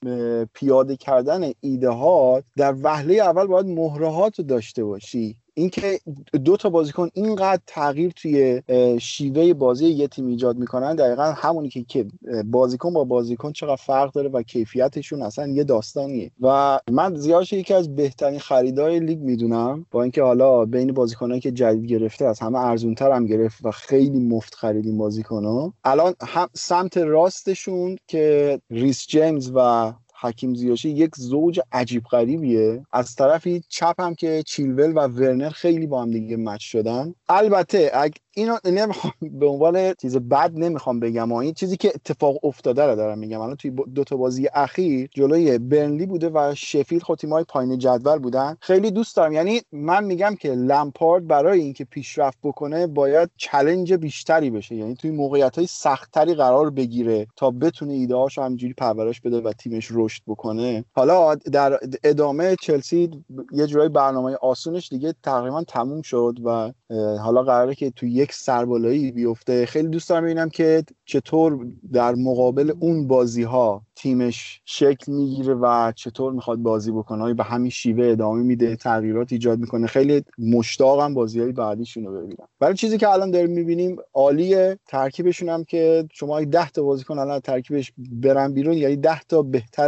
پیاده 0.53 0.95
کردن 0.97 1.51
ایده 1.61 1.89
ها 1.89 2.43
در 2.57 2.75
وهله 2.83 3.13
اول 3.13 3.47
باید 3.47 3.65
مهرهات 3.65 4.39
رو 4.39 4.45
داشته 4.45 4.83
باشی. 4.83 5.37
اینکه 5.57 5.99
دو 6.45 6.57
تا 6.57 6.69
بازیکن 6.69 7.09
اینقدر 7.13 7.61
تغییر 7.67 8.11
توی 8.11 8.61
شیوه 8.99 9.53
بازی 9.53 9.87
یه 9.87 10.07
تیم 10.07 10.27
ایجاد 10.27 10.57
می‌کنن 10.57 10.95
دقیقا 10.95 11.23
همونی 11.23 11.69
که 11.69 12.05
بازیکن 12.45 12.93
با 12.93 13.03
بازیکن 13.03 13.51
چقدر 13.51 13.75
فرق 13.75 14.11
داره 14.11 14.29
و 14.29 14.41
کیفیتشون 14.41 15.21
اصلا 15.21 15.47
یه 15.47 15.63
داستانیه. 15.63 16.31
و 16.41 16.79
من 16.91 17.15
زیادش 17.15 17.53
یکی 17.53 17.73
از 17.73 17.95
بهترین 17.95 18.39
خریدای 18.39 18.99
لیگ 18.99 19.19
می‌دونم 19.19 19.85
با 19.91 20.01
اینکه 20.03 20.23
حالا 20.23 20.65
بین 20.65 20.91
بازیکنایی 20.91 21.41
که 21.41 21.51
جدید 21.51 21.85
گرفته 21.85 22.25
از 22.25 22.39
همه 22.39 22.59
ارزونتر 22.59 23.11
هم 23.11 23.25
گرفت 23.25 23.65
و 23.65 23.71
خیلی 23.71 24.19
مفت 24.19 24.55
خریدیم 24.55 24.97
بازیکنها 24.97 25.73
الان 25.83 26.13
هم 26.21 26.49
سمت 26.53 26.97
راستشون 26.97 27.97
که 28.07 28.59
ریس 28.69 29.07
جیمز 29.07 29.51
و 29.55 29.93
حکیم 30.25 30.55
زیاشی 30.55 30.89
یک 30.89 31.15
زوج 31.15 31.59
عجیب 31.71 32.03
غریبیه. 32.03 32.85
از 32.91 33.15
طرفی 33.15 33.63
چپ 33.69 34.01
هم 34.01 34.15
که 34.15 34.43
چیلول 34.45 34.91
و 34.95 34.99
ورنر 35.07 35.49
خیلی 35.49 35.87
با 35.87 36.01
هم 36.01 36.11
دیگه 36.11 36.37
مچ 36.37 36.61
شدن. 36.61 37.13
البته 37.29 37.91
اگه 37.93 38.15
اینو 38.37 38.57
نمی‌خوام 38.65 39.13
به 39.21 39.45
عنوان 39.45 39.93
چیز 39.93 40.17
بد 40.17 40.51
نمی‌خوام 40.55 40.99
بگم 40.99 41.31
این 41.31 41.53
چیزی 41.53 41.77
که 41.77 41.91
اتفاق 41.95 42.45
افتاده 42.45 42.83
رو 42.83 42.95
دارم 42.95 43.19
میگم. 43.19 43.41
الان 43.41 43.55
توی 43.55 43.71
دو 43.93 44.03
تا 44.03 44.17
بازی 44.17 44.47
اخیر 44.53 45.09
جلوی 45.11 45.57
برنلی 45.57 46.05
بوده 46.05 46.29
و 46.29 46.53
شفیل 46.57 46.99
خب 46.99 47.15
تیمای 47.15 47.43
پایین 47.43 47.77
جدول 47.77 48.19
بودن. 48.19 48.57
خیلی 48.61 48.91
دوست 48.91 49.15
دارم. 49.15 49.31
یعنی 49.31 49.61
من 49.71 50.03
میگم 50.03 50.35
که 50.39 50.49
لمپارد 50.49 51.27
برای 51.27 51.59
اینکه 51.59 51.85
پیشرفت 51.85 52.37
بکنه 52.43 52.87
باید 52.87 53.29
چلنج 53.37 53.93
بیشتری 53.93 54.49
بشه. 54.49 54.75
یعنی 54.75 54.95
توی 54.95 55.11
موقعیت 55.11 55.55
های 55.55 55.67
سختتری 55.67 56.33
قرار 56.33 56.69
بگیره 56.69 57.27
تا 57.35 57.51
بتونه 57.51 57.93
ایده 57.93 58.15
هاشو 58.15 58.41
همجوری 58.41 58.73
پرورش 58.73 59.21
بده 59.21 59.41
و 59.41 59.53
تیمش 59.53 59.87
رشد 59.91 60.14
بکنه. 60.27 60.85
حالا 60.93 61.35
در 61.35 61.79
ادامه 62.03 62.55
چلسی 62.61 63.09
یه 63.51 63.67
جورایی 63.67 63.89
برنامه 63.89 64.35
آسونش 64.35 64.89
دیگه 64.89 65.13
تقریبا 65.23 65.63
تموم 65.63 66.01
شد 66.01 66.39
و 66.45 66.71
حالا 67.17 67.43
قراره 67.43 67.75
که 67.75 67.91
توی 67.91 68.11
یک 68.11 68.33
سربالایی 68.33 69.11
بیفته. 69.11 69.65
خیلی 69.65 69.87
دوست 69.87 70.09
دارم 70.09 70.23
ببینم 70.23 70.49
که 70.49 70.83
چطور 71.05 71.67
در 71.93 72.15
مقابل 72.15 72.73
اون 72.79 73.07
بازی 73.07 73.43
ها 73.43 73.81
تیمش 73.95 74.61
شکل 74.65 75.11
می‌گیره 75.11 75.53
و 75.53 75.91
چطور 75.95 76.33
می‌خواد 76.33 76.57
بازی 76.57 76.91
بکنه. 76.91 77.33
به 77.33 77.43
همین 77.43 77.69
شیوه 77.69 78.05
ادامه 78.05 78.43
میده 78.43 78.75
تغییرات 78.75 79.31
ایجاد 79.31 79.59
می‌کنه. 79.59 79.87
خیلی 79.87 80.23
مشتاقم 80.37 81.13
بازی 81.13 81.39
های 81.39 81.51
بعدیشون 81.51 82.05
رو 82.05 82.17
ببینم. 82.17 82.47
برای 82.59 82.75
چیزی 82.75 82.97
که 82.97 83.09
الان 83.09 83.31
داریم 83.31 83.49
می‌بینیم 83.49 83.97
عالیه. 84.13 84.79
ترکیبشون 84.87 85.49
هم 85.49 85.63
که 85.63 86.07
شما 86.13 86.41
10 86.41 86.69
تا 86.69 86.83
بازیکن 86.83 87.19
الان 87.19 87.39
ترکیبش 87.39 87.93
برن 87.97 88.53
بیرون 88.53 88.73
یعنی 88.73 88.95
10 88.95 89.19
تا 89.19 89.41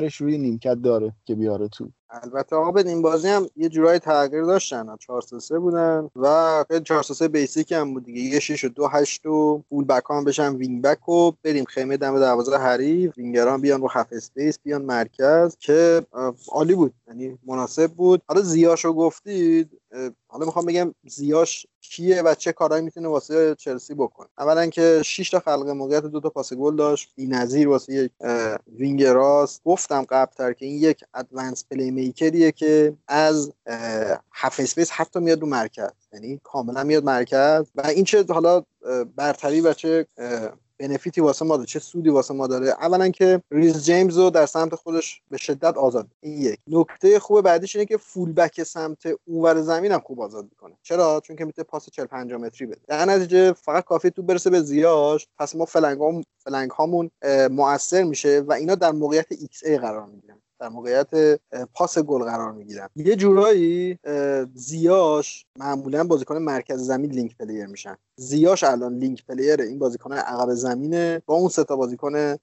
بهترش 0.07 0.21
روی 0.21 0.38
نیمکت 0.38 0.75
داره 0.84 1.15
که 1.25 1.35
بیاره 1.35 1.67
تو. 1.69 1.91
البته 2.09 2.55
آقا 2.55 2.79
این 2.79 3.01
بازی 3.01 3.27
هم 3.27 3.49
یه 3.55 3.69
جورایی 3.69 3.99
تغییر 3.99 4.43
داشتن 4.43 4.95
4 4.99 5.21
3 5.21 5.59
بودن 5.59 6.09
و 6.15 6.65
خیلی 6.67 6.84
4 6.84 7.03
3 7.03 7.27
basic 7.27 7.71
هم 7.71 7.93
بود 7.93 8.03
دیگه. 8.03 8.21
یه 8.21 8.39
6 8.39 8.63
و 8.63 8.69
2 8.69 8.88
8 8.88 9.25
و 9.25 9.63
full 9.69 9.85
back 9.85 10.03
هم 10.09 10.23
بشن 10.23 10.55
wing 10.55 10.81
back 10.81 11.09
و 11.09 11.31
بریم 11.43 11.65
خیمه 11.65 11.97
دم 11.97 12.19
دروازه 12.19 12.57
حریف. 12.57 13.17
وینگران 13.17 13.61
بیان 13.61 13.81
رو 13.81 13.88
half 13.88 14.07
space 14.11 14.59
بیان 14.63 14.81
مرکز 14.81 15.57
که 15.59 16.05
عالی 16.47 16.75
بود. 16.75 16.93
یعنی 17.07 17.38
مناسب 17.45 17.91
بود. 17.91 18.21
حالا 18.27 18.41
زیاشو 18.41 18.93
گفتید 18.93 19.69
حالا 20.27 20.45
می‌خوام 20.45 20.65
بگم 20.65 20.93
زیاش 21.07 21.67
کیه 21.81 22.21
و 22.21 22.35
چه 22.35 22.51
کارهایی 22.51 22.85
می‌تونه 22.85 23.07
واسه 23.07 23.55
چلسی 23.55 23.93
بکنه. 23.93 24.27
اولا 24.38 24.65
که 24.65 25.01
6 25.05 25.29
تا 25.29 25.39
خلق 25.39 25.69
موقعیت 25.69 26.03
دو 26.03 26.19
تا 26.19 26.29
پاس 26.29 26.53
گل 26.53 26.75
داشت. 26.75 27.13
بی‌نظیر 27.15 27.67
واسه 27.67 27.93
یک 27.93 28.11
wing 28.77 29.03
راست. 29.03 29.61
گفتم 29.65 30.01
قبلتر 30.09 30.53
که 30.53 30.65
این 30.65 30.75
یک 30.75 31.03
advanced 31.13 31.65
playmaker 31.71 31.91
یه 31.97 32.51
که 32.51 32.93
از 33.07 33.51
half 34.31 34.59
space 34.59 34.91
حتی 34.91 35.19
میاد 35.19 35.41
رو 35.41 35.47
مرکز. 35.47 35.91
یعنی 36.13 36.39
کاملا 36.43 36.83
میاد 36.83 37.03
مرکز. 37.03 37.65
و 37.75 37.87
این 37.87 38.03
چه 38.03 38.25
حالا 38.29 38.63
برتری 39.15 39.61
و 39.61 39.73
چه 39.73 40.07
benefit 40.79 41.16
ی 41.16 41.21
واسه 41.21 41.45
ما 41.45 41.57
داره 41.57 41.67
چه 41.67 41.79
سودی 41.79 42.09
واسه 42.09 42.33
ما 42.33 42.47
داره. 42.47 42.67
اولا 42.67 43.09
که 43.09 43.41
ریز 43.51 43.85
جیمز 43.85 44.17
رو 44.17 44.29
در 44.29 44.45
سمت 44.45 44.75
خودش 44.75 45.21
به 45.29 45.37
شدت 45.37 45.77
آزاد. 45.77 46.07
این 46.19 46.41
یک. 46.41 46.59
نکته 46.67 47.19
خوب 47.19 47.41
بعدیش 47.41 47.75
اینه 47.75 47.85
که 47.85 47.97
full 47.97 48.34
back 48.34 48.63
سمت 48.63 48.97
اونور 49.25 49.61
زمین 49.61 49.91
هم 49.91 49.99
خوب 49.99 50.21
آزاد 50.21 50.43
می‌کنه. 50.43 50.73
چرا؟ 50.83 51.21
چون 51.23 51.35
که 51.35 51.45
می‌تونه 51.45 51.65
پاس 51.65 51.89
40 51.89 52.05
50 52.05 52.39
متری 52.41 52.67
بده. 52.67 52.81
در 52.87 53.05
نتیجه 53.05 53.53
فقط 53.53 53.83
کافیه 53.84 54.09
توپ 54.09 54.21
برسه 54.23 54.49
به 54.49 54.61
زیاش. 54.61 55.27
پس 55.39 55.55
ما 55.55 55.65
flank, 55.65 56.01
هم 56.01 56.23
flank 56.38 56.71
هامون 56.71 57.11
موثر 57.51 58.03
میشه 58.03 58.43
و 58.47 58.53
اینا 58.53 58.75
در 58.75 58.91
موقعیت 58.91 59.27
xA 59.29 59.77
قرار 59.77 60.05
می‌گیرن. 60.05 60.37
در 60.59 60.69
موقعیت 60.69 61.39
پاس 61.73 61.99
گل 61.99 62.23
قرار 62.23 62.51
می‌گیرن. 62.51 62.89
یه 62.95 63.15
جورایی 63.15 63.99
زیاش 64.53 65.45
معمولا 65.59 66.03
بازیکن 66.03 66.38
مرکز 66.38 66.79
زمین 66.79 67.11
link 67.11 67.38
player 67.38 67.65
میشن. 67.65 67.97
زیاش 68.15 68.63
الان 68.63 68.97
link 68.97 69.25
player 69.25 69.61
این 69.61 69.79
بازیکن 69.79 70.13
عقب 70.13 70.53
زمینه. 70.53 71.21
با 71.25 71.35
اون 71.35 71.49
سه 71.49 71.63
تا 71.63 71.75
بازیکن 71.75 72.35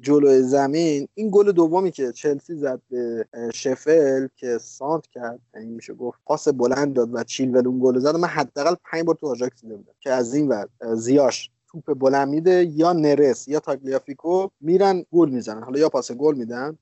جلوی 0.00 0.42
زمین 0.42 1.08
این 1.14 1.30
گل 1.32 1.52
دومی 1.52 1.90
که 1.90 2.12
چلسی 2.12 2.54
زد 2.54 2.80
به 2.90 3.26
شفیلد 3.54 4.28
که 4.36 4.58
سانتر 4.58 5.06
کرد. 5.06 5.40
یعنی 5.54 5.66
میشه 5.66 5.94
گفت 5.94 6.18
پاس 6.24 6.48
بلند 6.48 6.92
داد 6.92 7.14
و 7.14 7.24
چیلول 7.24 7.66
اون 7.66 7.80
گل 7.82 7.98
زد. 7.98 8.16
من 8.16 8.28
حداقل 8.28 8.74
5 8.90 9.04
بار 9.04 9.14
تو 9.14 9.26
آژاکس 9.26 9.60
دیده 9.60 9.76
بودم 9.76 9.92
که 10.00 10.10
از 10.10 10.34
این 10.34 10.48
ور 10.48 10.68
زیاش 10.94 11.50
توپ 11.74 11.98
بلند 11.98 12.28
میده 12.28 12.70
یا 12.74 12.92
نرس 12.92 13.48
یا 13.48 13.60
تاگلیافیکو 13.60 14.48
میرن 14.60 15.04
گل 15.12 15.30
می‌زنن. 15.30 15.62
حالا 15.62 15.78
یا 15.78 15.88
پاس 15.88 16.12
گل 16.12 16.34
میدن 16.34 16.78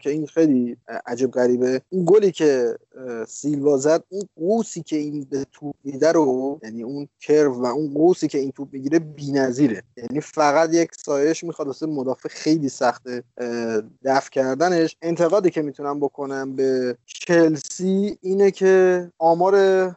که 0.00 0.10
این 0.10 0.26
خیلی 0.26 0.76
عجب 1.06 1.30
غریبه. 1.30 1.82
اون 1.88 2.04
گلی 2.08 2.32
که 2.32 2.78
سیلوا 3.28 3.76
زد 3.76 4.04
اون 4.08 4.22
قوسی 4.36 4.82
که 4.82 4.96
این 4.96 5.26
به 5.30 5.46
توپ 5.52 5.74
میده 5.84 6.12
رو 6.12 6.58
یعنی 6.62 6.82
اون 6.82 7.08
کرو 7.20 7.62
و 7.62 7.66
اون 7.66 7.94
قوسی 7.94 8.28
که 8.28 8.38
این 8.38 8.50
توپ 8.50 8.68
می‌گیره 8.72 8.98
بی‌نظیره. 8.98 9.82
یعنی 9.96 10.20
فقط 10.20 10.74
یک 10.74 10.90
سایش 10.94 11.44
می‌خواد 11.44 11.68
واسه 11.68 11.86
مدافع 11.86 12.28
خیلی 12.28 12.68
سخته 12.68 13.22
دفع 14.04 14.30
کردنش. 14.30 14.96
انتقادی 15.02 15.50
که 15.50 15.62
می‌تونم 15.62 16.00
بکنم 16.00 16.56
به 16.56 16.96
چلسی 17.06 18.18
اینه 18.22 18.50
که 18.50 19.06
آمار 19.18 19.52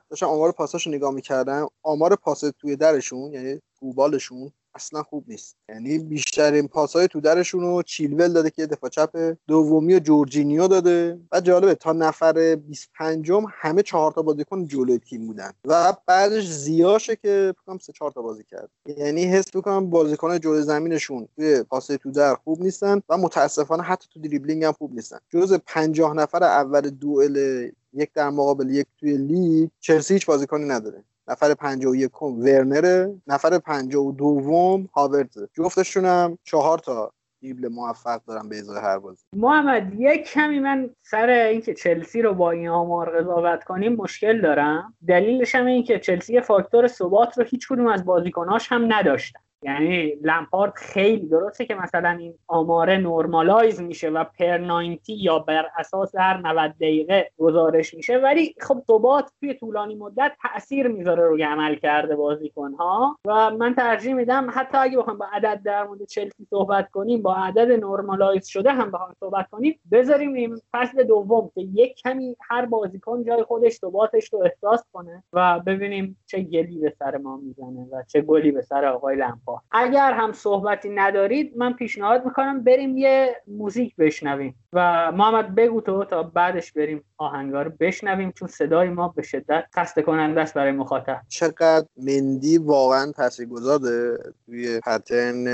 داشتن 0.10 0.26
آمار 0.26 0.52
پاساشو 0.52 0.90
نگاه 0.90 1.14
می‌کردن. 1.14 1.66
آمار 1.84 2.16
پاس 2.16 2.44
توی 2.60 2.76
درشون 2.76 3.34
یعنی 3.34 3.62
توبالشون 3.80 4.52
اصلا 4.76 5.04
خوب 5.04 5.26
نیست. 5.28 5.56
یعنی 5.70 6.00
بیشترین 6.00 6.68
پاسهای 6.68 7.08
تو 7.08 7.22
درشون 7.22 7.62
رو 7.62 7.84
چیلول 7.84 8.34
داده 8.34 8.50
که 8.50 8.66
دفاع 8.66 8.90
چپ 8.90 9.38
دومی 9.48 9.96
و 9.96 10.00
جورجینیو 10.00 10.68
داده 10.68 11.20
و 11.32 11.42
جالبه 11.42 11.76
تا 11.76 11.92
نفر 11.92 12.56
25 12.56 13.32
همه 13.52 13.84
چهار 13.84 14.12
تا 14.12 14.22
بازیکن 14.22 14.68
جلوی 14.68 14.98
تیم 14.98 15.28
بودن 15.28 15.52
و 15.66 15.94
بعدش 16.06 16.48
زیاشه 16.48 17.16
که 17.16 17.54
فکر 17.66 17.78
سه 17.78 17.94
چهار 17.94 18.12
تا 18.12 18.22
بازی 18.22 18.44
کرد. 18.44 18.70
یعنی 18.86 19.24
حس 19.24 19.56
می‌کنم 19.56 19.90
بازیکن 19.90 20.40
جلوی 20.40 20.62
زمینشون 20.62 21.28
توی 21.36 21.64
پاس 21.64 21.88
تو 21.88 22.12
در 22.12 22.36
خوب 22.36 22.62
نیستن 22.62 23.02
و 23.10 23.18
متاسفانه 23.18 23.84
حتی 23.84 24.08
تو 24.14 24.20
دریبلینگ 24.20 24.64
هم 24.64 24.74
خوب 24.74 24.94
نیستن. 24.94 25.18
جز 25.30 25.54
50 25.66 26.14
نفر 26.14 26.44
اول 26.44 26.90
دوئل 26.90 27.70
یک 27.94 28.14
در 28.14 28.30
مقابل 28.30 28.70
یک 28.70 28.88
توی 29.00 29.18
لیگ 29.18 29.70
چلسی 29.80 30.14
هیچ 30.14 30.26
بازیکنی 30.26 30.66
نداره. 30.66 31.04
نفر 31.30 31.54
51 31.54 32.22
ورنر 32.22 33.10
نفر 33.28 33.58
52 33.58 34.88
هاورت 34.94 35.38
جفتشون 35.54 36.06
هم 36.06 36.38
چهار 36.44 36.78
تا 36.78 37.12
دریبل 37.42 37.68
موفق 37.68 38.22
دارم 38.28 38.50
به 38.50 38.60
ازای 38.60 38.82
هر 38.82 39.00
بازی. 39.00 39.24
محمد 39.34 39.94
یک 40.00 40.24
کمی 40.24 40.60
من 40.60 40.90
سر 41.02 41.30
اینکه 41.30 41.74
چلسی 41.74 42.22
رو 42.22 42.34
با 42.34 42.52
این 42.52 42.70
آمار 42.70 43.22
قضاوت 43.22 43.64
کنیم 43.64 43.94
مشکل 43.96 44.42
دارم. 44.42 44.94
دلیلش 45.08 45.56
هم 45.56 45.66
این 45.66 45.84
که 45.84 46.00
چلسی 46.00 46.42
فاکتور 46.42 46.88
ثبات 46.88 47.38
رو 47.38 47.44
هیچ 47.44 47.68
کدوم 47.68 47.88
از 47.88 48.06
بازیکناش 48.06 48.72
هم 48.72 48.94
نداشتن. 48.94 49.40
یعنی 49.62 50.16
لمپارد 50.22 50.74
خیلی 50.76 51.28
درسته 51.28 51.66
که 51.66 51.76
مثلا 51.76 52.10
این 52.10 52.34
آماره 52.48 52.98
normalize 52.98 53.82
میشه 53.82 54.10
و 54.10 54.24
per 54.24 54.58
90 54.58 55.10
یا 55.10 55.40
بر 55.40 55.66
اساس 55.78 56.16
هر 56.16 56.38
90 56.38 56.72
دقیقه 56.72 57.32
گزارش 57.38 57.94
میشه 57.94 58.18
ولی 58.18 58.56
خب 58.62 58.82
ثبات 58.88 59.32
توی 59.40 59.54
طولانی 59.54 59.96
مدت 59.96 60.32
تاثیر 60.42 60.88
می‌ذاره 60.88 61.24
روی 61.24 61.44
عملکرد 61.44 62.16
بازیکن 62.16 62.74
ها 62.74 63.18
و 63.26 63.50
من 63.50 63.76
ترجیح 63.76 64.14
میدم 64.14 64.48
حتی 64.54 64.78
اگه 64.78 64.98
بخوایم 64.98 65.20
با 65.20 65.26
عدد 65.34 65.62
در 65.64 65.84
مورد 65.84 66.04
چلسی 66.04 66.48
صحبت 66.50 66.90
کنیم 66.92 67.22
با 67.22 67.36
عدد 67.36 67.72
normalize 67.72 68.48
شده 68.48 68.72
هم 68.72 68.92
بخوایم 68.92 69.16
صحبت 69.20 69.50
کنیم. 69.50 69.80
بذاریم 69.92 70.34
این 70.34 70.62
فصل 70.72 71.04
دوم 71.04 71.52
که 71.56 71.62
یک 71.62 71.96
کمی 71.96 72.36
هر 72.50 72.66
بازیکن 72.66 73.24
جای 73.24 73.44
خودش 73.44 73.74
ثباتش 73.74 74.34
رو 74.34 74.40
احساس 74.40 74.84
کنه 74.94 75.24
و 75.34 75.60
ببینیم 75.60 76.18
چه 76.26 76.42
گلی 76.42 76.80
به 76.80 76.94
سر 77.00 77.18
ما 77.18 77.38
می‌زنه 77.38 77.88
و 77.92 78.04
چه 78.08 78.22
گلی 78.22 78.52
به 78.52 78.62
سر 78.62 78.86
آقای 78.86 79.16
لمپارد 79.16 79.49
اگر 79.72 80.14
هم 80.14 80.32
صحبتی 80.32 80.90
ندارید 80.90 81.54
من 81.58 81.74
پیشنهاد 81.74 82.26
می‌کنم 82.26 82.64
بریم 82.64 82.98
یه 82.98 83.36
موزیک 83.48 83.96
بشنویم. 83.96 84.56
و 84.74 85.12
محمد 85.12 85.56
بگو 85.56 85.82
تو 85.82 86.04
تا 86.04 86.24
بعدش 86.24 86.72
بریم 86.72 87.04
آهنگا 87.18 87.62
رو 87.62 87.72
بشنویم 87.80 88.32
چون 88.32 88.48
صدای 88.48 88.90
ما 88.90 89.08
به 89.08 89.22
شدت 89.22 89.66
خسته 89.76 90.02
کننده 90.02 90.42
است 90.42 90.54
برای 90.54 90.72
مخاطب. 90.72 91.22
چقدر 91.28 91.86
مندی 91.98 92.58
واقعا 92.58 93.12
تاثیرگذاره 93.12 94.18
توی 94.46 94.80
پترن 94.80 95.48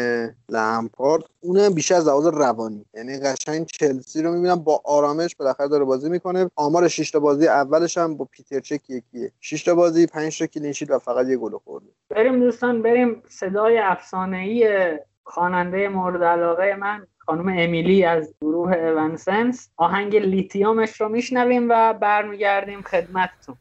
لمپارد 0.50 1.24
اونم 1.42 1.74
بیشتر 1.74 1.96
از 1.96 2.08
لحاظ 2.08 2.28
روانی. 2.28 2.86
یعنی 2.94 3.20
قشنگ 3.20 3.66
چلسی 3.66 4.22
رو 4.22 4.32
می‌بینم 4.32 4.56
با 4.56 4.82
آرامش 4.86 5.36
بالاخره 5.36 5.68
داره 5.68 5.86
بازی 5.86 6.10
می‌کنه. 6.10 6.50
آمار 6.56 6.88
6 6.88 7.12
تا 7.12 7.20
بازی 7.20 7.48
اولش 7.48 7.98
هم 7.98 8.18
با 8.18 8.28
پیتر 8.32 8.60
چک 8.60 8.90
یکیه. 8.90 9.32
6 9.40 9.64
تا 9.64 9.76
بازی 9.76 10.08
5 10.08 10.40
تا 10.40 10.46
کلینشیت 10.46 10.92
و 10.92 11.00
فقط 11.00 11.28
یه 11.28 11.38
گل 11.38 11.58
خورده. 11.58 11.88
بریم 12.10 12.40
دوستان 12.40 12.82
بریم 12.82 13.24
صدای 13.30 13.78
افسانه 13.86 14.38
ای 14.38 14.90
خواننده 15.24 15.90
مورد 15.90 16.24
علاقه 16.24 16.76
من 16.80 17.08
خانم 17.18 17.48
امیلی 17.48 18.06
از 18.06 18.34
گروه 18.42 18.78
اونسنس 18.78 19.70
آهنگ 19.78 20.16
لیتیومش 20.16 21.02
رو 21.02 21.10
میشنویم 21.10 21.68
و 21.70 21.94
برمیگردیم 21.94 22.82
خدمتتون. 22.82 23.56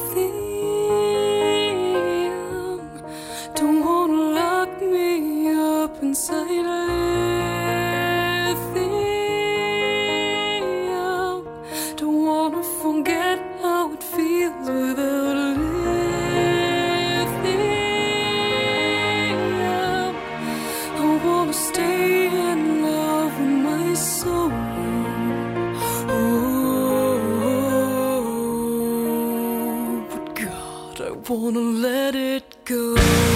Lithium, 0.00 2.80
don't 3.56 3.80
inside 6.02 6.99
wanna 31.30 31.60
let 31.60 32.16
it 32.16 32.64
go. 32.64 33.29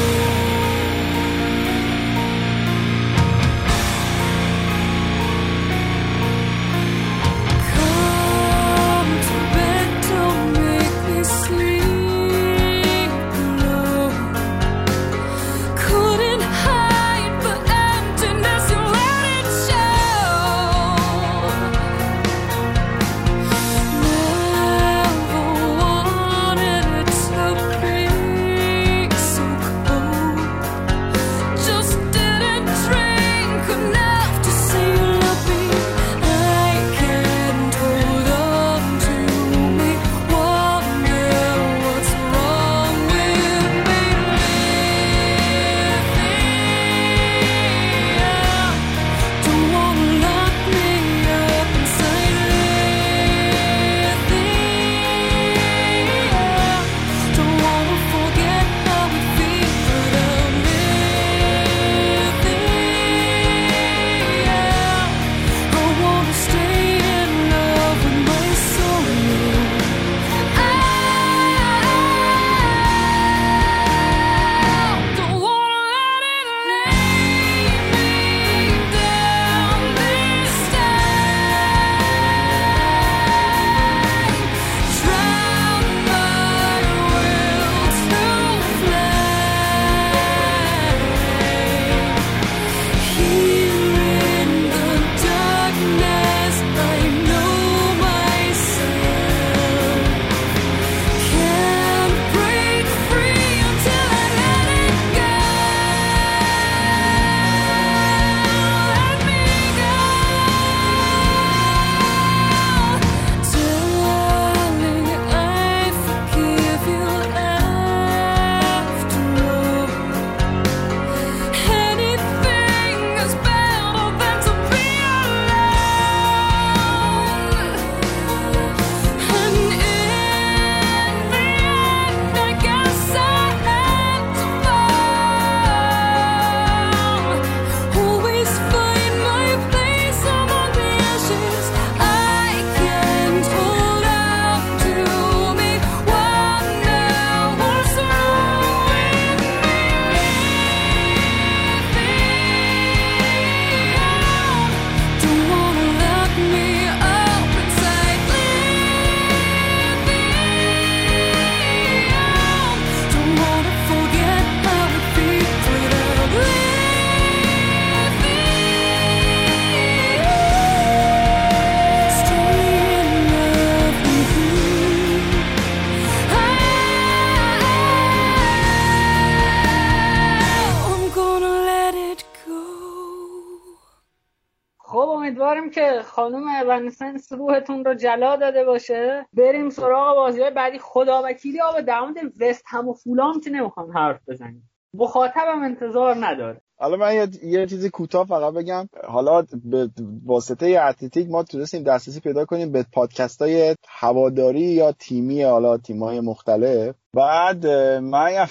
روحتون 187.32 187.84
رو 187.84 187.94
جلا 187.94 188.36
داده 188.36 188.64
باشه. 188.64 189.26
بریم 189.32 189.70
سراغ 189.70 190.14
بازی 190.16 190.50
بعدی. 190.50 190.78
خدا 190.78 191.22
وکیلی 191.24 191.60
آب 191.60 191.80
در 191.80 192.00
مورد 192.00 192.42
وست 192.42 192.64
هم 192.66 192.88
و 192.88 192.92
فولام 192.92 193.40
که 193.40 193.50
نمی‌خوام 193.50 193.98
حرف 193.98 194.20
بزنیم. 194.28 194.70
مخاطبم 194.94 195.62
انتظار 195.62 196.16
نداره. 196.20 196.60
حالا 196.76 196.96
من 196.96 197.14
یه, 197.14 197.28
یه 197.42 197.66
چیزی 197.66 197.90
کوتاه 197.90 198.26
فقط 198.26 198.54
بگم. 198.54 198.88
حالا 199.08 199.46
به 199.64 199.90
واسطه 200.26 200.80
اتلتیک 200.80 201.30
ما 201.30 201.42
تونستیم 201.42 201.82
دسترسی 201.82 202.20
پیدا 202.20 202.44
کنیم 202.44 202.72
به 202.72 202.86
پادکست 202.92 203.42
های 203.42 203.74
هواداری 203.88 204.60
یا 204.60 204.92
تیمی 204.92 205.42
حالا 205.42 205.78
تیم 205.78 206.02
های 206.02 206.20
مختلف. 206.20 206.94
بعد 207.14 207.66
من 207.66 208.46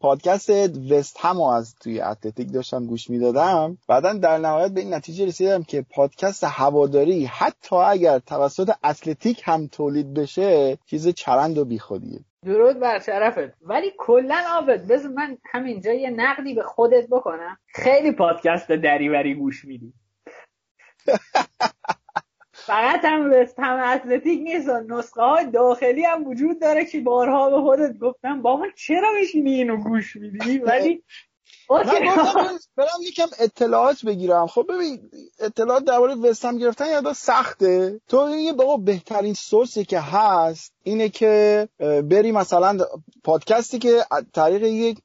پادکست 0.00 0.50
وست 0.90 1.16
هم 1.20 1.40
از 1.40 1.74
توی 1.80 2.00
اتلتیک 2.00 2.52
داشتم 2.52 2.86
گوش 2.86 3.10
می‌دادم. 3.10 3.78
بعدا 3.88 4.12
در 4.12 4.38
نهایت 4.38 4.72
به 4.72 4.80
این 4.80 4.94
نتیجه 4.94 5.26
رسیدم 5.26 5.62
که 5.62 5.86
پادکست 5.94 6.44
هواداری 6.44 7.24
حتی 7.24 7.76
اگر 7.76 8.18
توسط 8.18 8.70
اتلتیک 8.84 9.42
هم 9.44 9.66
تولید 9.66 10.14
بشه 10.14 10.78
چیز 10.86 11.08
چرند 11.08 11.58
و 11.58 11.64
بیخودیه. 11.64 12.20
درود 12.44 12.80
بر 12.80 12.98
شرفت. 12.98 13.54
ولی 13.62 13.92
کلا 13.98 14.42
آبد 14.50 14.86
بذار 14.86 15.12
من 15.12 15.38
همینجا 15.44 15.92
یه 15.92 16.10
نقدی 16.10 16.54
به 16.54 16.62
خودت 16.62 17.08
بکنم. 17.08 17.58
خیلی 17.74 18.12
پادکست 18.12 18.72
دریوری 18.72 19.34
گوش 19.34 19.64
میدی. 19.64 19.92
فقط 22.66 23.04
هم 23.04 23.32
هم 23.58 23.78
اتلتیک 23.78 24.40
نیست 24.42 24.68
نسخه 24.68 25.22
های 25.22 25.46
داخلی 25.46 26.04
هم 26.04 26.26
وجود 26.26 26.60
داره 26.60 26.84
که 26.84 27.00
بارها 27.00 27.50
به 27.50 27.60
خودت 27.60 27.98
گفتم 27.98 28.42
با 28.42 28.56
من 28.56 28.70
چرا 28.76 29.12
میشینی 29.20 29.54
اینو 29.54 29.76
گوش 29.76 30.16
میدی؟ 30.16 30.58
ولی 30.58 31.04
برم 32.76 33.00
یکم 33.02 33.26
اطلاعات 33.38 34.04
بگیرم. 34.04 34.46
خب 34.46 34.66
ببین 34.68 35.10
اطلاعات 35.40 35.84
درباره 35.84 36.14
وستهم 36.14 36.58
گرفتن 36.58 36.86
یادا 36.90 37.12
سخته. 37.12 38.00
تو 38.08 38.30
یه 38.30 38.52
بابا 38.52 38.76
بهترین 38.76 39.34
سورسی 39.34 39.84
که 39.84 40.00
هست 40.00 40.72
اینه 40.82 41.08
که 41.08 41.68
بری 42.10 42.32
مثلا 42.32 42.78
پادکستی 43.24 43.78
که 43.78 44.04
طریق 44.34 44.62
یک 44.62 44.98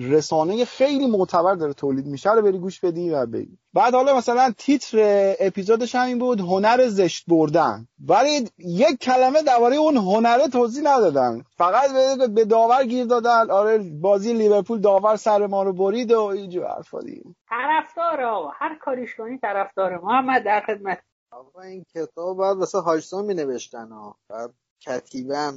رسانه 0.00 0.64
خیلی 0.64 1.06
معتبر 1.06 1.54
داره 1.54 1.72
تولید 1.72 2.06
میشه 2.06 2.32
رو 2.32 2.42
بری 2.42 2.58
گوش 2.58 2.80
بدی 2.80 3.10
و 3.10 3.26
بگی. 3.26 3.58
بعد 3.74 3.94
حالا 3.94 4.16
مثلا 4.16 4.54
تیتر 4.58 4.98
اپیزودش 5.40 5.94
همین 5.94 6.18
بود 6.18 6.40
هنر 6.40 6.88
زشت 6.88 7.24
بردن. 7.28 7.88
ولی 8.06 8.50
یک 8.58 9.00
کلمه 9.00 9.42
درباره 9.42 9.76
اون 9.76 9.96
هنره 9.96 10.48
توضیح 10.48 10.82
ندادن. 10.84 11.44
فقط 11.56 11.90
به 12.34 12.44
داور 12.44 12.84
گیر 12.84 13.04
دادن. 13.04 13.50
آره 13.50 13.78
بازی 13.78 14.32
لیورپول 14.32 14.80
داور 14.80 15.16
سر 15.16 15.46
ما 15.46 15.62
رو 15.62 15.72
برید 15.72 16.12
و 16.12 16.20
اینجور 16.20 16.68
حرفا 16.68 17.00
دیگه. 17.00 17.22
طرفدار 17.48 18.22
آقا. 18.22 18.50
هر 18.54 18.78
کاریش 18.78 19.16
کنی 19.16 19.38
طرفدار 19.38 19.98
محمد 19.98 20.44
در 20.44 20.60
خدمت. 20.66 20.98
آقا 21.30 21.60
این 21.60 21.84
کتاب 21.94 22.38
بعد 22.38 22.56
واسه 22.56 22.78
هاجسون 22.78 23.24
می 23.24 23.34
نوشتن 23.34 23.88
ها. 23.88 24.16
بعد 24.28 24.50
کتیبه 24.80 25.38
هم 25.38 25.56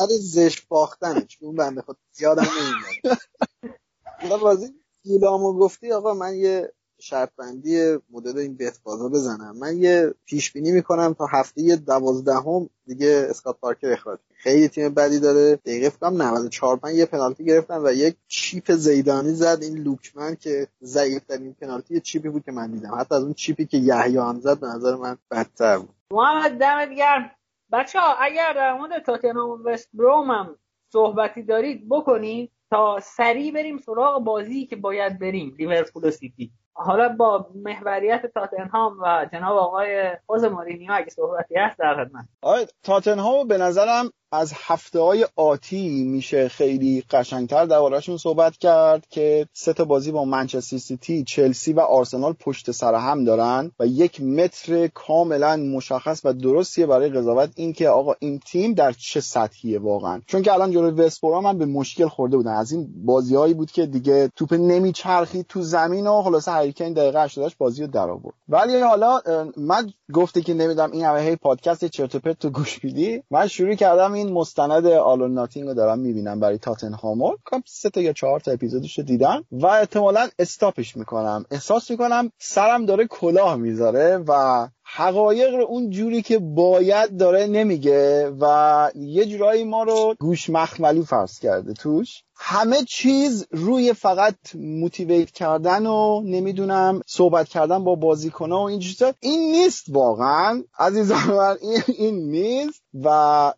هر 0.00 0.06
زشت 0.34 0.68
باختنه 0.68 1.20
چون 1.20 1.54
بنده 1.54 1.82
خود 1.82 1.96
زیادم 2.12 2.42
نمی‌دونه 2.42 4.40
بازی 4.42 4.77
گیلامو 5.02 5.52
گفتی 5.52 5.92
آقا 5.92 6.14
من 6.14 6.34
یه 6.34 6.72
شرط 7.00 7.30
بندی 7.36 7.98
مدل 8.10 8.38
این 8.38 8.54
بیت 8.54 8.78
بازا 8.82 9.08
بزنم. 9.08 9.56
من 9.58 9.76
یه 9.76 10.14
پیش 10.24 10.52
بینی 10.52 10.72
می‌کنم 10.72 11.14
تا 11.18 11.26
هفته 11.26 11.76
دوازدهم 11.76 12.70
دیگه 12.86 13.26
اسکات 13.30 13.56
پارکر 13.60 13.92
اخراج 13.92 14.18
خیلی 14.34 14.68
تیم 14.68 14.94
بدی 14.94 15.20
داره. 15.20 15.56
دقیقه 15.56 15.88
فکرم 15.88 16.22
94 16.22 16.80
من 16.82 16.94
یه 16.94 17.06
پنالتی 17.06 17.44
گرفتن 17.44 17.78
و 17.84 17.92
یک 17.92 18.16
چیپ 18.28 18.72
زیدانی 18.72 19.32
زد. 19.32 19.58
این 19.62 19.78
لوکمن 19.78 20.34
که 20.34 20.68
ضعیف 20.82 21.24
ترین 21.24 21.54
پنالتی 21.60 22.00
چیپی 22.00 22.28
بود 22.28 22.44
که 22.44 22.52
من 22.52 22.70
دیدم. 22.70 22.94
حتی 22.94 23.14
از 23.14 23.22
اون 23.22 23.34
چیپی 23.34 23.66
که 23.66 23.76
یحیی 23.76 24.40
زد 24.40 24.60
به 24.60 24.66
نظر 24.66 24.96
من 24.96 25.18
بدتر 25.30 25.78
بود. 25.78 25.94
محمد 26.10 26.58
دمت 26.58 26.90
گرم. 26.98 27.30
بچه‌ها 27.72 27.98
اگر 28.20 28.52
در 28.52 28.78
مورد 28.78 29.04
تاتنهام 29.04 29.50
و 29.50 29.68
وست 29.68 29.88
بروم 29.94 30.30
هم 30.30 30.56
صحبتی 30.92 31.42
دارید 31.42 31.88
بکنید. 31.88 32.50
تا 32.70 33.00
سریع 33.02 33.52
بریم 33.52 33.78
سراغ 33.78 34.24
بازی 34.24 34.66
که 34.66 34.76
باید 34.76 35.18
بریم 35.18 35.54
لیورپول 35.58 36.04
و 36.04 36.10
سیتی. 36.10 36.52
حالا 36.72 37.08
با 37.08 37.50
محوریت 37.54 38.26
تاتنهام 38.26 39.00
و 39.00 39.26
جناب 39.32 39.56
آقای 39.56 40.16
خوزه 40.26 40.44
مورینیو 40.44 40.92
اگه 40.92 41.10
صحبتی 41.10 41.54
هست 41.54 41.78
در 41.78 42.04
خدمت. 42.04 42.24
آقای 42.42 42.66
تاتنهام 42.82 43.48
به 43.48 43.58
نظرم 43.58 44.10
از 44.32 44.52
هفته 44.56 45.00
های 45.00 45.26
آتی 45.36 46.04
میشه 46.04 46.48
خیلی 46.48 47.04
قشنگتر 47.10 47.64
درباره‌شون 47.64 48.16
صحبت 48.16 48.56
کرد 48.56 49.06
که 49.10 49.48
سه 49.52 49.72
تا 49.72 49.84
بازی 49.84 50.12
با 50.12 50.24
منچستر 50.24 50.78
سیتی، 50.78 51.24
چلسی 51.24 51.72
و 51.72 51.80
آرسنال 51.80 52.32
پشت 52.32 52.70
سر 52.70 52.94
هم 52.94 53.24
دارن 53.24 53.70
و 53.80 53.86
یک 53.86 54.22
متر 54.22 54.86
کاملا 54.86 55.56
مشخص 55.56 56.20
و 56.24 56.32
درستیه 56.32 56.86
برای 56.86 57.08
قضاوت 57.08 57.50
این 57.56 57.72
که 57.72 57.88
آقا 57.88 58.14
این 58.18 58.38
تیم 58.38 58.74
در 58.74 58.92
چه 58.92 59.20
سطحیه 59.20 59.78
واقعا. 59.78 60.20
چون 60.26 60.42
که 60.42 60.52
الان 60.52 60.72
جلوی 60.72 60.90
وستبروم 60.90 61.46
هم 61.46 61.58
به 61.58 61.66
مشکل 61.66 62.08
خورده 62.08 62.36
بودن. 62.36 62.52
از 62.52 62.72
این 62.72 62.88
بازیهایی 63.04 63.54
بود 63.54 63.70
که 63.70 63.86
دیگه 63.86 64.30
توپ 64.36 64.54
نمیچرخید 64.54 65.46
تو 65.46 65.62
زمین 65.62 66.06
و 66.06 66.22
خلاصه 66.22 66.52
هریکین 66.52 66.92
دقیقه 66.92 67.22
80 67.22 67.52
بازی 67.58 67.82
رو 67.82 67.88
در 67.88 68.10
آورد 68.10 68.34
ولی 68.48 68.80
حالا 68.80 69.20
من 69.56 69.92
گفته 70.12 70.40
که 70.40 70.54
نمیدم 70.54 70.90
این 70.92 71.04
همه 71.04 71.20
هی 71.20 71.36
پادکست 71.36 71.84
چرت 71.84 72.14
و 72.14 72.32
تو 72.32 72.50
گوش 72.50 72.84
میدی. 72.84 73.22
من 73.30 73.46
شروع 73.46 73.74
کردم 73.74 74.12
این 74.12 74.32
مستند 74.32 74.86
آلون 74.86 75.34
ناتینگ 75.34 75.66
رو 75.68 75.74
دارم 75.74 75.98
می‌بینم 75.98 76.40
برای 76.40 76.58
تاتنهامو. 76.58 77.36
کام 77.44 77.62
سه 77.66 77.90
تا 77.90 78.00
یا 78.00 78.12
چهار 78.12 78.40
تا 78.40 78.52
اپیزودش 78.52 78.98
رو 78.98 79.04
دیدم 79.04 79.44
و 79.52 79.66
احتمالا 79.66 80.28
استاپش 80.38 80.96
می‌کنم. 80.96 81.44
احساس 81.50 81.90
می‌کنم 81.90 82.32
سرم 82.38 82.86
داره 82.86 83.06
کلاه 83.06 83.56
می‌ذاره 83.56 84.24
و 84.28 84.68
حقایق 84.84 85.54
رو 85.54 85.64
اون 85.64 85.90
جوری 85.90 86.22
که 86.22 86.38
باید 86.38 87.16
داره 87.16 87.46
نمیگه 87.46 88.30
و 88.40 88.90
یه 88.94 89.26
جورایی 89.26 89.64
ما 89.64 89.82
رو 89.82 90.14
گوش 90.20 90.50
مخملی 90.50 91.02
فرض 91.02 91.38
کرده 91.38 91.72
توش. 91.72 92.22
همه 92.40 92.84
چیز 92.84 93.46
روی 93.50 93.92
فقط 93.92 94.34
موتیویت 94.54 95.30
کردن 95.30 95.86
و 95.86 96.22
نمی‌دونم 96.24 97.00
صحبت 97.06 97.48
کردن 97.48 97.84
با 97.84 97.94
بازیکنه 97.94 98.54
و 98.54 98.58
این 98.58 98.80
چیزا. 98.80 99.12
این 99.20 99.52
نیست 99.52 99.84
واقعا. 99.88 100.62
عزیزان 100.78 101.56
این, 101.62 101.82
این 101.98 102.30
نیست. 102.30 102.82
و 103.04 103.52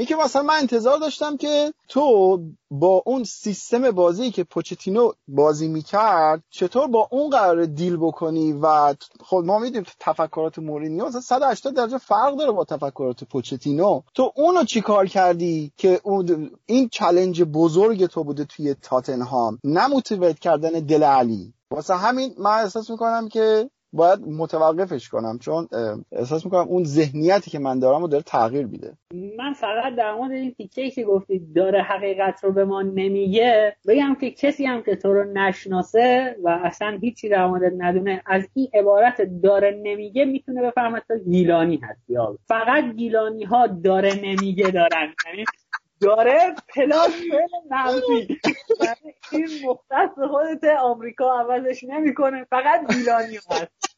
این 0.00 0.06
که 0.06 0.16
مثلا 0.16 0.42
من 0.42 0.54
انتظار 0.54 0.98
داشتم 0.98 1.36
که 1.36 1.72
تو 1.88 2.38
با 2.70 3.02
اون 3.06 3.24
سیستم 3.24 3.90
بازی 3.90 4.30
که 4.30 4.44
پوچتینو 4.44 5.12
بازی 5.28 5.68
می‌کرد 5.68 6.42
چطور 6.50 6.86
با 6.86 7.08
اون 7.10 7.30
قرار 7.30 7.64
دیل 7.66 7.96
بکنی 7.96 8.52
و 8.52 8.94
خود 9.20 9.44
ما 9.44 9.58
می‌دونیم 9.58 9.86
تفکرات 10.00 10.58
مورینیو 10.58 11.06
مثلا 11.06 11.20
180 11.20 11.74
درجه 11.74 11.98
فرق 11.98 12.36
داره 12.36 12.52
با 12.52 12.64
تفکرات 12.64 13.24
پوچتینو. 13.24 14.02
تو 14.14 14.32
اونو 14.36 14.64
چیکار 14.64 15.06
کردی 15.06 15.72
که 15.76 16.00
اون 16.04 16.50
این 16.66 16.88
چلنج 16.88 17.42
بزرگ 17.42 18.06
تو 18.06 18.24
بوده 18.24 18.44
توی 18.44 18.74
تاتنهام؟ 18.74 19.58
نموتیویت 19.64 20.38
کردن 20.38 20.70
دل 20.70 21.02
علی. 21.02 21.54
واسه 21.70 21.94
همین 21.94 22.34
من 22.38 22.50
احساس 22.50 22.90
می‌کنم 22.90 23.28
که 23.28 23.70
باید 23.92 24.20
متوقفش 24.20 25.08
کنم 25.08 25.38
چون 25.38 25.68
احساس 26.12 26.44
می‌کنم 26.44 26.68
اون 26.68 26.84
ذهنیتی 26.84 27.50
که 27.50 27.58
من 27.58 27.78
دارم 27.78 28.00
رو 28.00 28.08
داره 28.08 28.22
تغییر 28.22 28.66
میده. 28.66 28.96
من 29.38 29.52
فقط 29.52 29.94
در 29.96 30.14
مورد 30.14 30.32
این 30.32 30.54
تیکه 30.54 30.90
که 30.90 31.04
گفتید 31.04 31.52
داره 31.54 31.82
حقیقت 31.82 32.44
رو 32.44 32.52
به 32.52 32.64
ما 32.64 32.82
نمیگه 32.82 33.76
بگم 33.88 34.16
که 34.20 34.30
کسی 34.30 34.64
هم 34.64 34.82
که 34.82 34.96
تو 34.96 35.12
رو 35.12 35.24
نشناسه 35.32 36.36
و 36.44 36.60
اصلا 36.64 36.98
هیچی 37.00 37.28
در 37.28 37.46
مورد 37.46 37.72
ندونه 37.78 38.22
از 38.26 38.48
این 38.54 38.68
عبارت 38.74 39.22
داره 39.42 39.80
نمیگه 39.82 40.24
می‌تونه 40.24 40.62
بفهمه 40.62 41.02
تو 41.08 41.18
گیلانی 41.18 41.80
هستی 41.82 42.14
فقط 42.48 42.84
گیلانی 42.96 43.44
ها 43.44 43.66
داره 43.66 44.14
نمیگه 44.24 44.70
دارن. 44.70 45.14
یعنی 45.26 45.44
داره 46.00 46.54
پلاس 46.74 47.10
منفی 47.70 48.40
این 49.32 49.48
مختص 49.64 50.18
خودت 50.30 50.64
آمریکا 50.64 51.40
عوضش 51.40 51.84
نمی‌کنه. 51.84 52.46
فقط 52.50 52.94
گیلانی 52.94 53.36
هست 53.36 53.96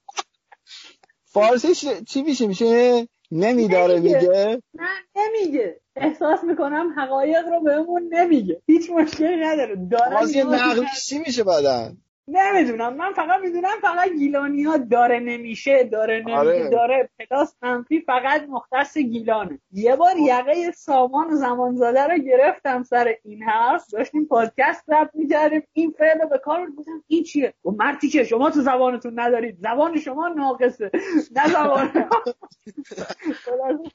فارسیش 1.24 1.85
چی 2.09 2.23
میشه؟ 2.23 2.47
میشه 2.47 3.09
نمیداره 3.31 4.01
میگه؟ 4.01 4.61
نه 4.74 4.89
نمیگه. 5.16 5.81
احساس 5.97 6.45
می‌کنم 6.45 6.95
حقایق 6.97 7.49
رو 7.49 7.61
بهمون 7.61 8.09
نمیگه. 8.15 8.62
هیچ 8.66 8.91
مشکلی 8.91 9.37
نداره. 9.37 9.77
داره 9.91 10.45
نقلش 10.45 11.07
چی 11.07 11.19
میشه 11.19 11.45
بعدن 11.45 11.97
نمی‌دونم. 12.28 12.97
من 12.97 13.12
فقط 13.12 13.40
می‌دونم 13.40 13.81
فقط 13.82 14.09
گیلانی 14.19 14.62
ها 14.62 14.77
داره 14.77 15.20
نمیشه 15.20 15.85
داره 15.85 16.19
نمیشه 16.19 16.36
آره. 16.36 16.69
داره 16.69 17.11
پلاس 17.19 17.57
منفی 17.62 18.01
فقط 18.01 18.43
مختص 18.49 18.99
گیلانه. 18.99 19.59
یه 19.73 19.97
بار 19.97 20.16
یقه 20.16 20.70
سامان 20.70 21.32
و 21.32 21.36
زمانزاده 21.36 22.07
رو 22.07 22.19
گرفتم 22.19 22.82
سر 22.82 23.15
این 23.24 23.43
حرف. 23.43 23.90
داشتیم 23.93 24.27
پادکست 24.27 24.90
رب 24.90 25.11
می‌کردیم. 25.15 25.62
این 25.73 25.94
فعل 25.99 26.20
رو 26.20 26.28
به 26.28 26.39
کار 26.39 26.66
بودم 26.66 27.05
این 27.07 27.23
چیه؟ 27.24 27.55
و 27.65 27.70
مرتی 27.70 28.09
که 28.09 28.24
شما 28.24 28.51
تو 28.51 28.61
زبانتون 28.61 29.20
ندارید. 29.20 29.59
زبان 29.62 29.99
شما 29.99 30.28
ناقصه. 30.28 30.90
نه 31.36 31.49
زبان 31.49 31.90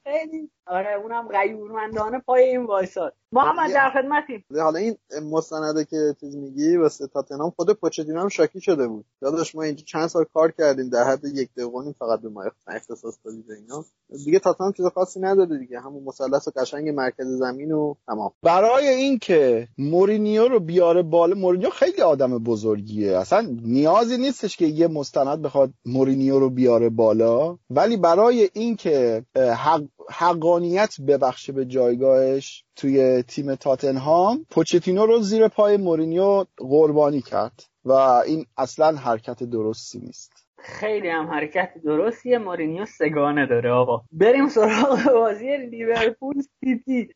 خیلی. 0.04 0.50
آره 0.68 0.94
اونم 0.94 1.28
غیورمندانه 1.28 2.20
پای 2.20 2.44
این 2.44 2.64
وایساد. 2.66 3.14
محمد 3.32 3.74
در 3.74 3.90
خدمتیم. 3.90 4.46
حالا 4.60 4.80
این 4.80 4.98
مستنده 5.32 5.86
که 5.86 5.98
چیز 6.20 6.38
میگی 6.38 6.78
واسه 6.78 7.08
تاتنهام 7.08 7.50
خود 7.50 7.74
پوچتینو 7.74 8.17
مورینیو 8.18 8.24
هم 8.24 8.30
شاکی 8.30 8.62
شده 8.62 8.88
بود. 8.88 9.06
داداش 9.22 9.56
ما 9.56 9.64
اینجا 9.64 9.84
چند 9.88 10.08
سال 10.08 10.26
کار 10.34 10.52
کردیم 10.52 10.90
در 10.90 11.04
حد 11.04 11.26
یک 11.26 11.50
دقیقه 11.54 11.92
فقط 12.00 12.22
به 12.22 12.30
ما 12.30 12.44
اختصاص 12.68 13.18
دادید 13.26 13.52
اینا. 13.52 13.86
دیگه 14.26 14.40
تاتنهام 14.40 14.74
چیز 14.74 14.86
خاصی 14.86 15.20
نداره 15.20 15.60
دیگه. 15.60 15.80
همون 15.80 16.04
مثلث 16.04 16.48
قشنگ 16.56 16.90
مرکز 16.90 17.28
زمین 17.28 17.72
و 17.72 17.96
تمام. 18.08 18.32
برای 18.44 18.88
اینکه 18.88 19.68
مورینیو 19.78 20.48
رو 20.48 20.60
بیاره 20.60 21.04
بالا 21.04 21.36
مورینیو 21.36 21.70
خیلی 21.70 22.02
آدم 22.02 22.38
بزرگیه. 22.38 23.18
اصلا 23.18 23.58
نیازی 23.64 24.18
نیستش 24.18 24.58
که 24.58 24.66
یه 24.66 24.88
مستند 24.88 25.42
بخواد 25.42 25.70
مورینیو 25.86 26.40
رو 26.40 26.50
بیاره 26.50 26.90
بالا. 26.90 27.58
ولی 27.70 27.98
برای 27.98 28.50
اینکه 28.54 29.26
حق 29.36 29.84
حقانیت 30.10 30.96
ببخشه 31.08 31.52
به 31.54 31.66
جایگاهش 31.66 32.64
توی 32.76 33.24
تیم 33.24 33.56
تاتنهام 33.56 34.46
پوچتینو 34.50 35.06
رو 35.06 35.22
زیر 35.22 35.48
پای 35.48 35.78
مورینیو 35.78 36.46
قربانی 36.58 37.22
کرد. 37.22 37.64
و 37.88 37.92
این 37.92 38.46
اصلا 38.58 38.98
حرکت 38.98 39.44
درستی 39.44 40.00
نیست. 40.00 40.48
خیلی 40.58 41.10
هم 41.10 41.28
حرکت 41.28 41.74
درستیه 41.86 42.38
مورینیو 42.38 42.86
سه‌گانه 42.86 43.46
داره 43.46 43.72
آقا. 43.72 44.02
بریم 44.12 44.48
سراغ 44.48 45.14
بازی 45.14 45.58
لیورپول 45.58 46.36
سیتی. 46.60 47.10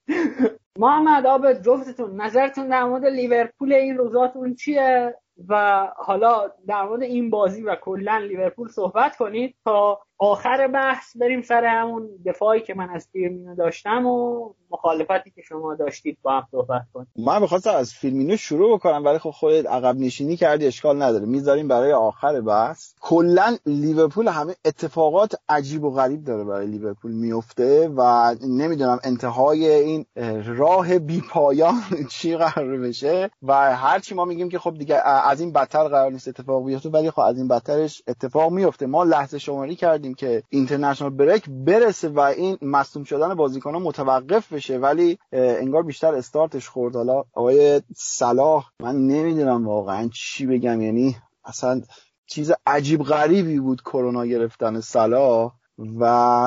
محمد 0.80 1.26
عابد 1.26 1.54
جفتتون 1.54 2.22
نظرتون 2.22 2.68
در 2.68 2.84
مورد 2.84 3.06
لیورپول 3.06 3.74
این 3.74 3.98
روزاتون 3.98 4.56
چیه؟ 4.56 5.16
و 5.48 5.88
حالا 5.98 6.52
در 6.68 6.84
مورد 6.84 7.02
این 7.02 7.30
بازی 7.30 7.62
و 7.62 7.76
کلا 7.76 8.18
لیورپول 8.18 8.68
صحبت 8.68 9.18
کنید 9.18 9.56
تا 9.66 10.00
آخر 10.18 10.68
بحث 10.68 11.18
بریم 11.18 11.42
سر 11.42 11.66
همون 11.66 12.10
دفاعی 12.26 12.62
که 12.62 12.74
من 12.74 12.90
از 12.90 13.10
فیرمینو 13.12 13.56
داشتم 13.56 14.06
و 14.06 14.54
مخالفتی 14.72 15.32
که 15.32 15.42
شما 15.42 15.76
داشتید 15.76 16.18
با 16.22 16.32
هم 16.32 16.48
صحبت 16.52 16.82
کنیم 16.94 17.08
من 17.16 17.40
بخواستم 17.40 17.76
از 17.76 17.94
فیرمینو 17.94 18.38
شروع 18.38 18.78
بکنم 18.78 19.06
ولی 19.06 19.18
خب 19.18 19.32
خودت 19.32 19.66
عقب 19.66 19.98
نشینی 19.98 20.38
کردی 20.38 20.68
اشکال 20.68 21.02
نداره. 21.02 21.26
می‌ذاریم 21.26 21.68
برای 21.68 21.94
آخر 21.94 22.42
بحث. 22.42 22.94
کلا 23.02 23.58
لیورپول 23.66 24.28
همه 24.28 24.56
اتفاقات 24.66 25.36
عجیب 25.50 25.84
و 25.84 25.92
غریب 25.92 26.24
داره 26.24 26.44
برای 26.44 26.68
لیورپول 26.68 27.12
میفته 27.12 27.88
و 27.98 28.36
نمی‌دونم 28.48 29.00
انتهای 29.04 29.70
این 29.70 30.06
راه 30.46 31.00
بی 31.00 31.22
پایان 31.30 31.82
چی 32.12 32.38
قرار 32.38 32.78
بشه. 32.78 33.30
و 33.44 33.76
هرچی 33.76 34.16
ما 34.16 34.26
میگیم 34.26 34.50
که 34.50 34.60
خب 34.60 34.74
دیگه 34.78 34.96
از 35.08 35.42
این 35.42 35.54
بدتر 35.54 35.88
قرار 35.88 36.12
نیست 36.12 36.28
اتفاق 36.28 36.66
بیفته 36.66 36.90
ولی 36.90 37.12
خب 37.12 37.20
از 37.20 37.38
این 37.38 37.48
بدترش 37.48 38.04
اتفاق 38.08 38.52
میفته 38.52 38.86
ما 38.86 39.04
لحظه 39.04 39.40
شماری 39.40 39.76
کردیم 39.76 40.14
که 40.14 40.44
اینترنشنال 40.50 41.10
بریک 41.10 41.46
برسه 41.50 42.10
و 42.10 42.20
این 42.20 42.58
مصدوم 42.62 43.04
شدن 43.04 43.34
بازیکن‌ها 43.34 43.80
متوقف 43.80 44.54
ولی 44.70 45.18
انگار 45.32 45.84
بیشتر 45.84 46.16
استارتش 46.16 46.70
خورد. 46.70 46.96
حالا 46.96 47.24
آقای 47.34 47.82
صلاح 47.96 48.66
من 48.80 48.96
نمی‌دونم 49.08 49.68
واقعا 49.68 50.10
چی 50.14 50.46
بگم. 50.46 50.82
یعنی 50.82 51.16
اصلا 51.46 51.82
چیز 52.28 52.52
عجیب 52.66 53.04
غریبی 53.04 53.60
بود 53.60 53.82
کرونا 53.82 54.26
گرفتن 54.26 54.80
صلاح 54.80 55.54
و 56.00 56.06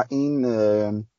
این 0.09 0.47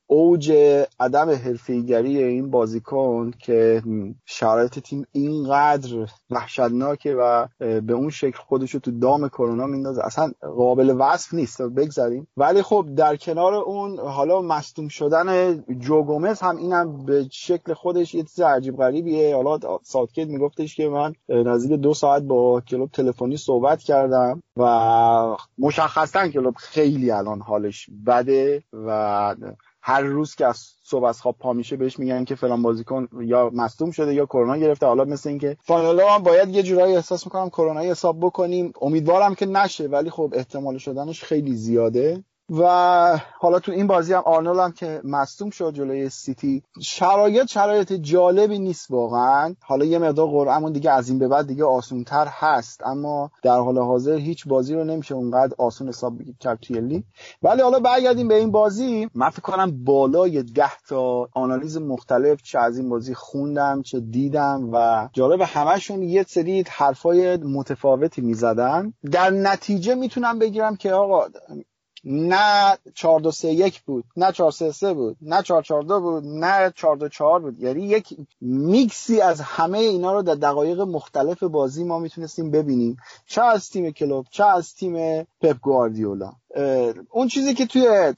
اوج 0.06 0.52
عدم 1.00 1.30
حرفیگری 1.30 2.22
این 2.22 2.50
بازیکن 2.50 3.30
که 3.38 3.82
شرایط 4.24 4.78
تیم 4.78 5.06
اینقدر 5.12 6.08
وحشتناکه 6.30 7.14
و 7.14 7.46
به 7.58 7.92
اون 7.92 8.10
شکل 8.10 8.38
خودش 8.38 8.74
رو 8.74 8.80
تو 8.80 8.90
دام 8.90 9.28
کرونا 9.28 9.66
میندازه. 9.66 10.04
اصلا 10.04 10.32
قابل 10.40 10.96
وصف 10.98 11.34
نیست 11.34 11.62
بگذاریم 11.62 12.28
ولی 12.36 12.62
خب 12.62 12.86
در 12.96 13.16
کنار 13.16 13.54
اون 13.54 13.98
حالا 13.98 14.42
مصدوم 14.42 14.88
شدن 14.88 15.58
جوگومز 15.78 16.40
هم 16.40 16.56
اینم 16.56 17.04
به 17.04 17.26
شکل 17.30 17.74
خودش 17.74 18.14
یه 18.14 18.22
چیز 18.22 18.40
عجیب 18.40 18.76
غریبیه. 18.76 19.36
حالا 19.36 19.58
ساوتکیت 19.82 20.28
میگفتش 20.28 20.76
که 20.76 20.88
من 20.88 21.12
نزدیک 21.28 21.80
دو 21.80 21.94
ساعت 21.94 22.22
با 22.22 22.60
کلوب 22.60 22.90
تلفنی 22.90 23.36
صحبت 23.36 23.82
کردم 23.82 24.42
و 24.56 25.36
مشخصا 25.58 26.28
کلوب 26.28 26.54
خیلی 26.56 27.10
الان 27.10 27.40
حالش 27.40 27.90
بده 28.06 28.62
و 28.72 29.34
هر 29.88 30.00
روز 30.00 30.34
که 30.34 30.46
از 30.46 30.58
صبح 30.82 31.04
از 31.04 31.20
خواب 31.20 31.36
پا 31.38 31.52
میشه 31.52 31.76
بهش 31.76 31.98
میگن 31.98 32.24
که 32.24 32.34
فلان 32.34 32.62
بازیکن 32.62 33.08
یا 33.20 33.50
مصدوم 33.54 33.90
شده 33.90 34.14
یا 34.14 34.26
کرونا 34.26 34.56
گرفته. 34.56 34.86
حالا 34.86 35.04
مثل 35.04 35.28
اینکه 35.28 35.56
فانالا 35.60 36.14
هم 36.14 36.22
باید 36.22 36.48
یه 36.48 36.62
جورایی 36.62 36.96
احساس 36.96 37.26
می‌کنم 37.26 37.48
کرونا 37.48 37.80
حساب 37.80 38.20
بکنیم. 38.20 38.72
امیدوارم 38.80 39.34
که 39.34 39.46
نشه 39.46 39.86
ولی 39.86 40.10
خب 40.10 40.32
احتمال 40.36 40.78
شدنش 40.78 41.24
خیلی 41.24 41.54
زیاده. 41.54 42.24
و 42.50 43.20
حالا 43.38 43.58
تو 43.58 43.72
این 43.72 43.86
بازی 43.86 44.12
هم 44.12 44.22
آرنولد 44.26 44.60
هم 44.60 44.72
که 44.72 45.00
مصدوم 45.04 45.50
شد 45.50 45.74
جلوی 45.74 46.08
سیتی. 46.08 46.62
شرایط 46.82 47.46
شرایط 47.46 47.92
جالبی 47.92 48.58
نیست 48.58 48.90
واقعا. 48.90 49.54
حالا 49.60 49.84
یه 49.84 49.98
مقدار 49.98 50.26
قرعمون 50.26 50.72
دیگه 50.72 50.90
از 50.90 51.08
این 51.08 51.18
به 51.18 51.28
بعد 51.28 51.46
دیگه 51.46 51.64
آسونتر 51.64 52.26
هست. 52.30 52.86
اما 52.86 53.30
در 53.42 53.58
حال 53.58 53.78
حاضر 53.78 54.16
هیچ 54.16 54.48
بازی 54.48 54.74
رو 54.74 54.84
نمیشه 54.84 55.14
اونقدر 55.14 55.54
آسون 55.58 55.88
حساب 55.88 56.14
کرد 56.40 56.58
توی 56.60 57.02
ولی 57.42 57.62
حالا 57.62 57.80
برگردیم 57.80 58.28
به 58.28 58.34
این 58.34 58.50
بازی. 58.50 59.10
من 59.14 59.30
فکر 59.30 59.42
کنم 59.42 59.84
بالای 59.84 60.42
ده 60.42 60.70
تا 60.88 61.28
آنالیز 61.32 61.76
مختلف 61.76 62.42
چه 62.42 62.58
از 62.58 62.78
این 62.78 62.88
بازی 62.88 63.14
خوندم 63.14 63.82
چه 63.82 64.00
دیدم 64.00 64.68
و 64.72 65.08
جالب 65.12 65.40
همشون 65.40 66.02
یه 66.02 66.22
سری 66.28 66.64
حرفای 66.68 67.36
متفاوتی 67.36 68.22
می‌زدن. 68.22 68.92
در 69.10 69.30
نتیجه 69.30 69.94
می‌تونم 69.94 70.38
بگیرم 70.38 70.76
که 70.76 70.92
آقا 70.92 71.26
نه 72.08 72.78
4 72.94 73.20
2 73.20 73.30
3 73.30 73.48
1 73.48 73.82
بود 73.82 74.04
نه 74.16 74.32
4 74.32 74.50
3 74.50 74.72
3 74.72 74.94
بود 74.94 75.16
نه 75.22 75.42
4 75.42 75.62
4 75.62 75.82
2 75.82 76.00
بود 76.00 76.24
نه 76.26 76.72
4 76.76 76.96
2 76.96 77.08
4 77.08 77.40
بود. 77.40 77.58
یعنی 77.58 77.86
یک 77.86 78.16
میکسی 78.40 79.20
از 79.20 79.40
همه 79.40 79.78
اینا 79.78 80.12
رو 80.12 80.22
در 80.22 80.34
دقایق 80.34 80.80
مختلف 80.80 81.42
بازی 81.42 81.84
ما 81.84 81.98
می‌تونستیم 81.98 82.50
ببینیم. 82.50 82.96
چه 83.26 83.42
از 83.42 83.70
تیم 83.70 83.90
کلوب 83.90 84.26
چه 84.30 84.44
از 84.44 84.74
تیم 84.74 85.22
پپ 85.22 85.60
گواردیولا. 85.62 86.32
اون 87.10 87.28
چیزی 87.28 87.54
که 87.54 87.66
توی 87.66 88.14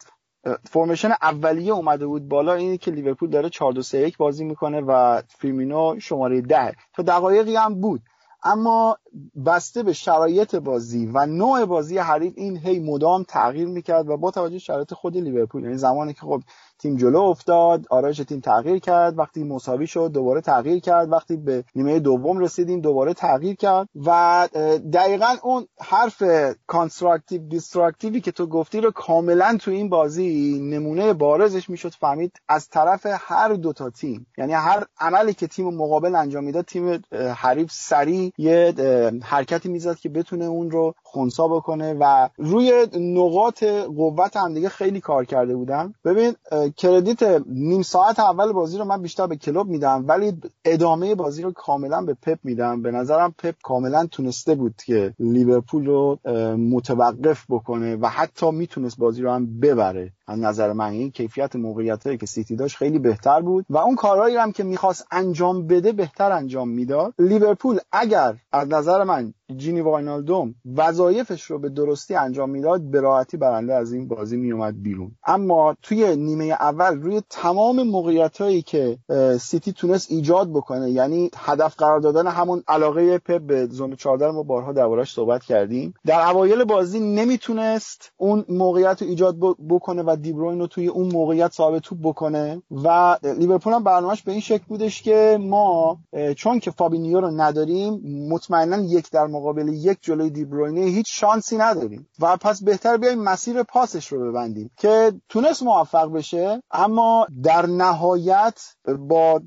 فرمیشن 0.71 1.11
اولیه 1.23 1.73
اومده 1.73 2.07
بود 2.07 2.29
بالا 2.29 2.55
اینه 2.55 2.77
که 2.77 2.91
لیورپول 2.91 3.31
داره 3.31 3.51
4 3.51 3.73
2 3.73 3.83
3 3.83 3.99
1 3.99 4.17
بازی 4.17 4.45
می‌کنه 4.45 4.81
و 4.81 5.23
فیرمینو 5.39 6.01
شماره 6.01 6.41
10 6.41 6.73
تا 6.97 7.03
دقایقی 7.03 7.57
هم 7.57 7.81
بود. 7.81 8.01
اما 8.43 8.99
بسته 9.47 9.83
به 9.83 9.93
شرایط 9.93 10.55
بازی 10.55 11.07
و 11.07 11.27
نوع 11.27 11.65
بازی 11.65 11.99
حریف 11.99 12.33
این 12.37 12.57
هی 12.57 12.79
مدام 12.79 13.23
تغییر 13.23 13.69
می‌کرد 13.69 14.09
و 14.09 14.17
با 14.17 14.31
توجه 14.31 14.59
شرایط 14.59 14.95
خود 14.95 15.17
لیورپول 15.17 15.63
یعنی 15.63 15.77
زمانی 15.77 16.13
که 16.13 16.21
خب 16.21 16.43
تیم 16.79 16.97
جلو 16.97 17.21
افتاد 17.21 17.87
آرایش 17.91 18.17
تیم 18.17 18.41
تغییر 18.41 18.79
کرد 18.79 19.19
وقتی 19.19 19.45
مساوی 19.45 19.87
شد 19.87 20.11
دوباره 20.13 20.41
تغییر 20.41 20.79
کرد 20.79 21.13
وقتی 21.13 21.37
به 21.37 21.65
نیمه 21.75 21.99
دوم 21.99 22.39
رسیدیم 22.39 22.81
دوباره 22.81 23.15
تغییر 23.15 23.57
کرد 23.57 23.89
و 24.07 24.49
دقیقا 24.93 25.37
اون 25.43 25.67
حرف 25.81 26.23
constructive 26.67 27.49
destructive 27.49 28.15
ی 28.15 28.21
که 28.21 28.33
تو 28.33 28.47
گفتی 28.47 28.81
رو 28.81 28.91
کاملا 28.91 29.57
تو 29.61 29.71
این 29.71 29.89
بازی 29.89 30.59
نمونه 30.59 31.13
بارزش 31.13 31.71
می‌شد 31.71 31.93
فهمید 31.95 32.33
از 32.49 32.69
طرف 32.69 33.07
هر 33.11 33.53
دو 33.53 33.73
تا 33.73 33.91
تیم. 33.91 34.27
یعنی 34.39 34.53
هر 34.53 34.85
عملی 35.01 35.35
که 35.35 35.47
تیم 35.47 35.75
مقابل 35.75 36.15
انجام 36.15 36.45
می‌داد 36.45 36.65
تیم 36.65 37.03
حریف 37.35 37.73
سریع 37.73 38.33
یه 38.39 38.75
حرکتی 39.23 39.69
می‌زد 39.69 39.97
که 39.97 40.09
بتونه 40.09 40.45
اون 40.45 40.71
رو 40.71 40.95
خونسا 41.03 41.49
بکنه 41.49 41.97
و 42.01 42.29
روی 42.37 42.87
نقاط 43.01 43.65
قوت 43.65 44.37
هم 44.37 44.55
دیگه 44.55 44.69
خیلی 44.69 45.01
کار 45.01 45.25
کرده 45.25 45.57
بودن 45.57 45.93
ببین 46.05 46.35
credit 46.77 47.43
نیم 47.47 47.83
ساعت 47.83 48.19
اول 48.19 48.53
بازی 48.53 48.79
رو 48.79 48.85
من 48.85 49.03
بیشتر 49.03 49.27
به 49.27 49.37
کلوپ 49.37 49.69
میدم 49.69 50.05
ولی 50.09 50.33
ادامه 50.65 51.15
بازی 51.15 51.43
رو 51.43 51.53
کاملا 51.53 52.03
به 52.03 52.15
پپ 52.15 52.39
میدم. 52.45 52.83
به 52.83 52.91
نظرم 52.91 53.35
پپ 53.39 53.55
کاملا 53.63 54.07
تونسته 54.07 54.55
بود 54.55 54.75
که 54.87 55.15
لیورپول 55.19 55.87
رو 55.87 56.19
متوقف 56.57 57.45
بکنه 57.49 57.97
و 57.97 58.07
حتی 58.07 58.51
می‌تونست 58.51 58.99
بازی 58.99 59.23
رو 59.23 59.31
هم 59.31 59.61
ببره. 59.61 60.13
از 60.29 60.39
نظر 60.39 60.73
من 60.73 60.91
این 60.91 61.11
کیفیت 61.11 61.57
موقعیت 61.57 62.19
که 62.21 62.27
سیتی 62.27 62.57
داشت 62.57 62.77
خیلی 62.77 62.99
بهتر 62.99 63.41
بود 63.41 63.67
و 63.71 63.79
اون 63.79 63.97
کارهایی 63.97 64.37
هم 64.37 64.53
که 64.53 64.65
می‌خواست 64.65 65.07
انجام 65.11 65.67
بده 65.67 65.93
بهتر 65.93 66.33
انجام 66.33 66.69
می‌داد. 66.69 67.15
لیورپول 67.19 67.79
اگر 67.93 68.37
از 68.53 68.69
نظر 68.69 69.05
من 69.05 69.35
جینی 69.57 69.81
واینالدوم 69.81 70.55
وظایفش 70.77 71.43
رو 71.43 71.59
به 71.59 71.69
درستی 71.69 72.15
انجام 72.15 72.51
می‌داد 72.51 72.81
به 72.81 73.01
راحتی 73.01 73.37
برنده 73.37 73.75
از 73.75 73.93
این 73.93 74.09
بازی 74.09 74.37
میومد 74.37 74.83
بیرون. 74.83 75.11
اما 75.27 75.77
توی 75.83 76.17
نیمه 76.17 76.45
اول 76.45 77.01
روی 77.01 77.23
تمام 77.31 77.83
موقعیت 77.83 78.39
هایی 78.39 78.63
که 78.63 78.99
سیتی 79.41 79.73
تونست 79.73 80.13
ایجاد 80.13 80.51
بکنه 80.51 80.91
یعنی 80.91 81.31
هدف 81.37 81.77
قرار 81.77 82.01
دادن 82.01 82.27
همون 82.27 82.63
علاقه 82.69 83.19
پپ 83.19 83.41
به 83.41 83.67
zone 83.67 83.97
14 83.97 84.31
ما 84.31 84.43
بارها 84.43 84.73
دربارش 84.73 85.13
صحبت 85.13 85.43
کردیم. 85.43 85.95
در 86.07 86.29
اوایل 86.29 86.65
بازی 86.65 87.01
نمی‌تونست 87.01 88.13
اون 88.17 88.45
موقعیت 88.49 89.03
رو 89.03 89.09
ایجاد 89.09 89.37
بکنه 89.69 90.03
و 90.03 90.17
دیبروین 90.17 90.61
رو 90.61 90.67
توی 90.67 90.89
اون 90.89 91.13
موقعیت 91.13 91.53
صاحب 91.53 91.79
توپ 91.79 91.99
بکنه 92.03 92.63
و 92.71 93.19
لیورپول 93.39 93.73
هم 93.73 93.85
برنامهش 93.85 94.23
به 94.23 94.33
این 94.33 94.41
شکل 94.41 94.65
بودش 94.69 95.03
که 95.03 95.39
ما 95.41 95.99
چون 96.37 96.59
که 96.59 96.71
فابینیو 96.71 97.21
رو 97.21 97.31
نداریم 97.31 98.01
مطمئنا 98.31 98.77
یک 98.77 99.11
در 99.11 99.27
مقابل 99.39 99.69
یک 99.69 99.99
جلوی 100.01 100.31
دیبروینه 100.31 100.81
هیچ 100.81 101.21
شانسی 101.21 101.57
نداریم. 101.57 102.09
و 102.21 102.37
پس 102.37 102.63
بهتر 102.63 102.97
بیایم 102.97 103.19
مسیر 103.19 103.63
پاسش 103.63 104.13
رو 104.13 104.31
ببندیم 104.31 104.71
که 104.77 105.13
تونست 105.29 105.63
موفق 105.63 106.13
بشه 106.13 106.63
اما 106.71 107.27
در 107.43 107.67
نهایت 107.67 108.61
با 108.99 109.43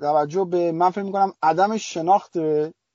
توجه 0.00 0.44
به 0.44 0.72
من 0.72 0.90
فکر 0.90 1.02
می‌کنم 1.02 1.32
عدم 1.42 1.76
شناخت 1.76 2.32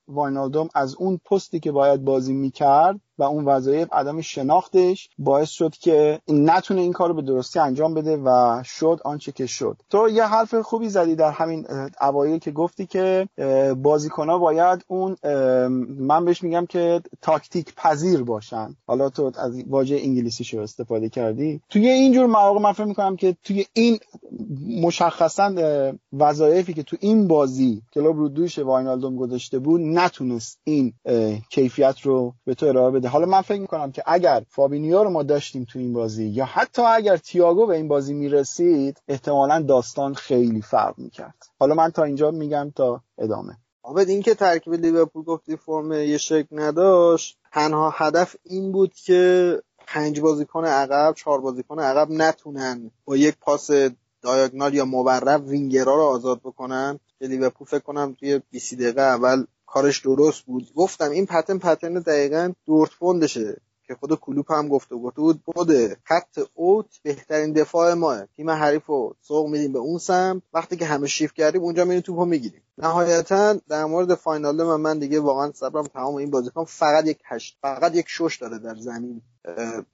واینالدوم 0.08 0.68
از 0.74 0.94
اون 0.94 1.20
پستی 1.30 1.60
که 1.60 1.72
باید 1.72 2.04
بازی 2.04 2.32
می‌کرد 2.32 3.00
و 3.18 3.22
اون 3.22 3.44
وظایف 3.44 3.88
عدم 3.92 4.20
شناختش 4.20 5.10
باعث 5.18 5.48
شد 5.48 5.74
که 5.74 6.20
نتونه 6.28 6.80
این 6.80 6.92
کار 6.92 7.08
رو 7.08 7.14
به 7.14 7.22
درستی 7.22 7.58
انجام 7.58 7.94
بده 7.94 8.16
و 8.24 8.62
شد 8.64 9.00
آنچه 9.04 9.32
که 9.32 9.46
شد. 9.46 9.76
تو 9.90 10.08
یه 10.08 10.24
حرف 10.24 10.54
خوبی 10.54 10.88
زدی 10.88 11.14
در 11.14 11.30
همین 11.30 11.66
اوایل 12.00 12.38
که 12.38 12.50
گفتی 12.50 12.86
که 12.86 13.28
بازیکنها 13.82 14.38
باید 14.38 14.84
اون 14.88 15.16
من 15.98 16.24
بهش 16.24 16.42
میگم 16.42 16.66
که 16.66 17.02
تاکتیک 17.22 17.74
پذیر 17.74 18.22
باشن. 18.22 18.76
حالا 18.86 19.10
تو 19.10 19.32
از 19.38 19.62
واژه 19.66 19.96
انگلیسی 19.96 20.44
شو 20.44 20.58
استفاده 20.58 21.08
کردی؟ 21.08 21.60
توی 21.68 21.88
اینجور 21.88 22.26
مواقع 22.26 22.60
من 22.60 22.72
فکر 22.72 22.84
می‌کنم 22.84 23.16
که 23.16 23.36
توی 23.44 23.66
این 23.72 23.98
مشخصا 24.82 25.54
وظایفی 26.12 26.74
که 26.74 26.82
تو 26.82 26.96
این 27.00 27.28
بازی 27.28 27.82
کلوب 27.94 28.16
رو 28.16 28.28
دوش 28.28 28.58
واینالدوم 28.58 29.16
گذاشته 29.16 29.58
بود 29.58 29.80
نتونست 29.80 30.60
این 30.64 30.92
کیفیت 31.50 32.00
رو 32.00 32.34
به 32.44 32.54
تو 32.54 32.66
ارائه 32.66 32.90
حالا 33.08 33.26
من 33.26 33.40
فکر 33.40 33.60
می‌کنم 33.60 33.92
که 33.92 34.02
اگر 34.06 34.42
فابینیو 34.48 35.04
رو 35.04 35.10
ما 35.10 35.22
داشتیم 35.22 35.66
تو 35.72 35.78
این 35.78 35.92
بازی 35.92 36.24
یا 36.24 36.44
حتی 36.44 36.82
اگر 36.82 37.16
تییاگو 37.16 37.66
به 37.66 37.76
این 37.76 37.88
بازی 37.88 38.14
می‌رسید 38.14 39.02
احتمالا 39.08 39.62
داستان 39.62 40.14
خیلی 40.14 40.62
فرق 40.62 40.98
می‌کرد. 40.98 41.46
حالا 41.60 41.74
من 41.74 41.90
تا 41.90 42.04
اینجا 42.04 42.30
میگم 42.30 42.72
تا 42.76 43.00
ادامه. 43.18 43.56
آبد 43.82 44.08
این 44.08 44.22
که 44.22 44.34
ترکیب 44.34 44.74
لیورپول 44.74 45.24
گفتی 45.24 45.56
فرم 45.56 45.92
یه 45.92 46.18
شکل 46.18 46.60
نداشت 46.60 47.38
تنها 47.52 47.90
هدف 47.90 48.36
این 48.44 48.72
بود 48.72 48.94
که 48.94 49.62
پنج 49.86 50.20
بازیکن 50.20 50.64
عقب 50.64 51.14
چهار 51.16 51.40
بازیکن 51.40 51.80
عقب 51.80 52.10
نتونن 52.10 52.90
با 53.04 53.16
یک 53.16 53.36
پاس 53.40 53.70
دایاگنال 54.22 54.74
یا 54.74 54.84
مورب 54.84 55.46
وینگرها 55.46 55.94
رو 55.94 56.02
آزاد 56.02 56.40
بکنن 56.40 57.00
که 57.18 57.26
لیورپول 57.26 57.66
فکر 57.66 57.78
کنم 57.78 58.16
توی 58.20 58.40
20 58.50 58.74
دقیقه 58.74 59.02
اول 59.02 59.44
کارش 59.68 60.00
درست 60.00 60.42
بود. 60.42 60.74
گفتم 60.74 61.10
این 61.10 61.26
پتن 61.26 61.58
پتن 61.58 61.94
دقیقا 61.94 62.52
دورتموندشه 62.66 63.56
که 63.86 63.94
خود 63.94 64.14
کلوپ 64.14 64.52
هم 64.52 64.68
گفته 64.68 64.96
گفته 64.96 65.20
بود 65.20 65.42
بوده 65.44 65.96
خط 66.04 66.38
اوت 66.54 66.86
بهترین 67.02 67.52
دفاع 67.52 67.94
ماه. 67.94 68.26
تیم 68.36 68.50
حریف 68.50 68.86
رو 68.86 69.16
سوق 69.20 69.48
میدیم 69.48 69.72
به 69.72 69.78
اون 69.78 69.98
سمت. 69.98 70.42
وقتی 70.52 70.76
که 70.76 70.84
همه 70.84 71.06
شیفت 71.06 71.34
کردیم 71.34 71.62
اونجا 71.62 71.84
میریم 71.84 72.00
توپو 72.00 72.24
می‌گیریم. 72.24 72.62
نهایتا 72.78 73.52
در 73.68 73.84
مورد 73.84 74.14
فاینال 74.14 74.62
من, 74.62 74.80
من 74.80 74.98
دیگه 74.98 75.20
واقعا 75.20 75.52
صبرم 75.52 75.86
تمام 75.86 76.14
این 76.14 76.30
بازیکن 76.30 76.64
فقط 76.64 77.06
یک 77.06 77.18
هشت 77.24 77.58
فقط 77.62 77.94
یک 77.94 78.06
شش 78.08 78.38
داره 78.40 78.58
در 78.58 78.74
زمین 78.74 79.22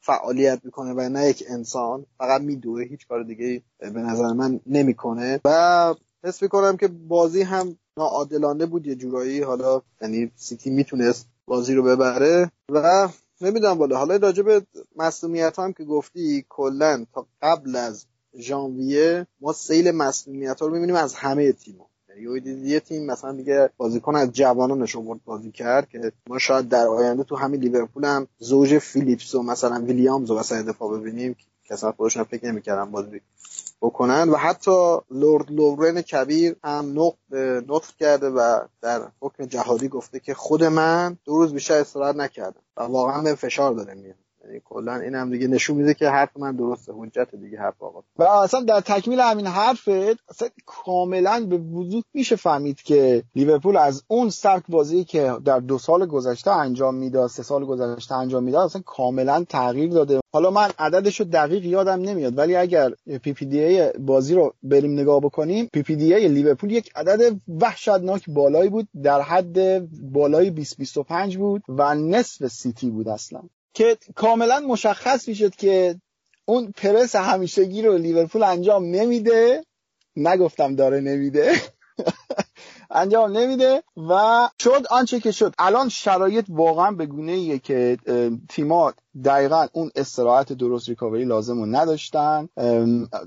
فعالیت 0.00 0.60
می‌کنه 0.64 0.92
و 0.92 1.08
نه 1.08 1.28
یک 1.28 1.44
انسان. 1.48 2.06
فقط 2.18 2.40
میدوه 2.40 2.82
هیچ 2.82 3.08
کار 3.08 3.22
دیگه 3.22 3.62
به 3.78 3.90
نظر 4.00 4.32
من 4.32 4.60
نمی‌کنه. 4.66 5.40
و 5.44 5.94
حس 6.24 6.42
می‌کنم 6.42 6.76
که 6.76 6.88
بازی 6.88 7.42
هم 7.42 7.76
ناعادلانه 7.96 8.66
بود 8.66 8.86
یه 8.86 8.94
جورایی. 8.94 9.40
حالا 9.40 9.82
یعنی 10.02 10.30
سیتی 10.36 10.70
می‌تونست 10.70 11.26
بازی 11.46 11.74
رو 11.74 11.82
ببره 11.82 12.50
و 12.72 13.08
نمی‌دونم 13.40 13.78
بالا 13.78 13.96
حالا 13.96 14.16
راجع 14.16 14.42
به 14.42 14.62
مسئولیت 14.96 15.58
هم 15.58 15.72
که 15.72 15.84
گفتی 15.84 16.46
کلا 16.48 17.06
تا 17.14 17.26
قبل 17.42 17.76
از 17.76 18.06
ژانویه 18.38 19.26
ما 19.40 19.52
سیل 19.52 19.90
مسئولیت 19.90 20.60
ها 20.60 20.66
رو 20.66 20.72
می‌بینیم 20.72 20.96
از 20.96 21.14
همه 21.14 21.52
تیم‌ها. 21.52 21.86
یعنی 22.08 22.68
یه 22.68 22.80
تیم 22.80 23.06
مثلا 23.06 23.32
دیگه 23.32 23.70
بازیکن 23.76 24.16
از 24.16 24.32
جوانانش 24.32 24.96
آورد 24.96 25.20
بازی 25.24 25.50
کرد 25.50 25.88
که 25.88 26.12
ما 26.28 26.38
شاید 26.38 26.68
در 26.68 26.86
آینده 26.86 27.24
تو 27.24 27.36
همین 27.36 27.60
لیورپول 27.60 28.04
هم 28.04 28.26
زوج 28.38 28.78
فیلیپس 28.78 29.34
و 29.34 29.42
مثلا 29.42 29.84
ویلیامز 29.84 30.30
رو 30.30 30.38
وسط 30.38 30.64
دفاع 30.64 30.98
ببینیم 30.98 31.36
که 31.64 31.74
اصلا 31.74 31.92
خودشون 31.92 32.24
فکر 32.24 32.46
نمی‌کردم 32.46 32.90
بازی 32.90 33.20
بکنن 33.84 34.28
و 34.28 34.36
حتی 34.36 34.96
لورد 35.10 35.50
لورن 35.50 36.02
کبیر 36.02 36.56
هم 36.64 37.12
نطق 37.68 37.96
کرده 38.00 38.30
و 38.30 38.60
در 38.80 39.08
حکم 39.20 39.44
جهادی 39.44 39.88
گفته 39.88 40.20
که 40.20 40.34
خود 40.34 40.64
من 40.64 41.18
دو 41.24 41.36
روز 41.36 41.52
بیشتر 41.52 41.74
استراحت 41.74 42.16
نکردم 42.16 42.60
و 42.76 42.82
واقعا 42.82 43.22
به 43.22 43.34
فشار 43.34 43.74
داره 43.74 43.94
میاد 43.94 44.23
یعنی 44.46 44.60
کلا 44.64 44.94
این 44.96 45.14
هم 45.14 45.30
دیگه 45.30 45.46
نشون 45.46 45.76
میده 45.76 45.94
که 45.94 46.08
حرف 46.08 46.36
من 46.36 46.56
درسته 46.56 46.92
حجت 46.96 47.34
دیگه 47.34 47.58
حرف 47.58 47.82
آقا. 47.82 48.02
و 48.18 48.22
اصلا 48.22 48.60
در 48.60 48.80
تکمیل 48.80 49.20
همین 49.20 49.46
حرفت 49.46 49.88
اصلا 50.28 50.48
کاملا 50.66 51.46
به 51.50 51.58
وضوح 51.58 52.02
میشه 52.14 52.36
فهمید 52.36 52.82
که 52.82 53.22
لیورپول 53.34 53.76
از 53.76 54.04
اون 54.08 54.30
سبک 54.30 54.62
بازی 54.68 55.04
که 55.04 55.32
در 55.44 55.60
دو 55.60 55.78
سال 55.78 56.06
گذشته 56.06 56.50
انجام 56.50 56.94
می‌داد 56.94 57.30
سه 57.30 57.42
سال 57.42 57.64
گذشته 57.64 58.14
انجام 58.14 58.44
می‌داد 58.44 58.64
اصلا 58.64 58.82
کاملا 58.86 59.44
تغییر 59.48 59.90
داده. 59.90 60.20
حالا 60.32 60.50
من 60.50 60.70
عددش 60.78 61.20
رو 61.20 61.26
دقیق 61.26 61.64
یادم 61.64 62.00
نمیاد 62.00 62.38
ولی 62.38 62.56
اگر 62.56 62.92
PPDA 63.22 63.92
بازی 63.98 64.34
رو 64.34 64.54
بریم 64.62 64.92
نگاه 64.92 65.20
بکنیم 65.20 65.68
PPDA 65.72 66.28
لیورپول 66.28 66.70
یک 66.70 66.90
عدد 66.96 67.36
وحشتناک 67.60 68.24
بالایی 68.30 68.70
بود 68.70 68.88
در 69.02 69.20
حد 69.20 69.88
بالای 70.12 70.50
20 70.50 70.76
25 70.76 71.36
بود 71.36 71.62
و 71.68 71.94
نصف 71.94 72.46
سیتی 72.46 72.90
بود 72.90 73.08
اصلا. 73.08 73.40
که 73.74 73.98
کاملا 74.14 74.60
مشخص 74.60 75.28
می‌شد 75.28 75.54
که 75.54 76.00
اون 76.44 76.72
پرس 76.76 77.16
همیشگی 77.16 77.82
رو 77.82 77.98
لیورپول 77.98 78.42
انجام 78.42 78.84
نمیده. 78.84 79.64
نگفتم 80.16 80.74
داره 80.74 81.00
نمیده. 81.00 81.52
انجام 82.90 83.38
نمیده 83.38 83.82
و 83.96 84.48
شد 84.62 84.86
آنچه 84.90 85.20
که 85.20 85.32
شد. 85.32 85.54
الان 85.58 85.88
شرایط 85.88 86.44
واقعا 86.48 86.90
به 86.90 87.06
گونه 87.06 87.32
ایه 87.32 87.58
که 87.58 87.98
تیمات 88.48 88.94
دقیقا 89.24 89.66
اون 89.72 89.90
استراحت 89.96 90.52
درست 90.52 90.88
ریکاوری 90.88 91.24
لازم 91.24 91.58
رو 91.58 91.66
نداشتن. 91.66 92.48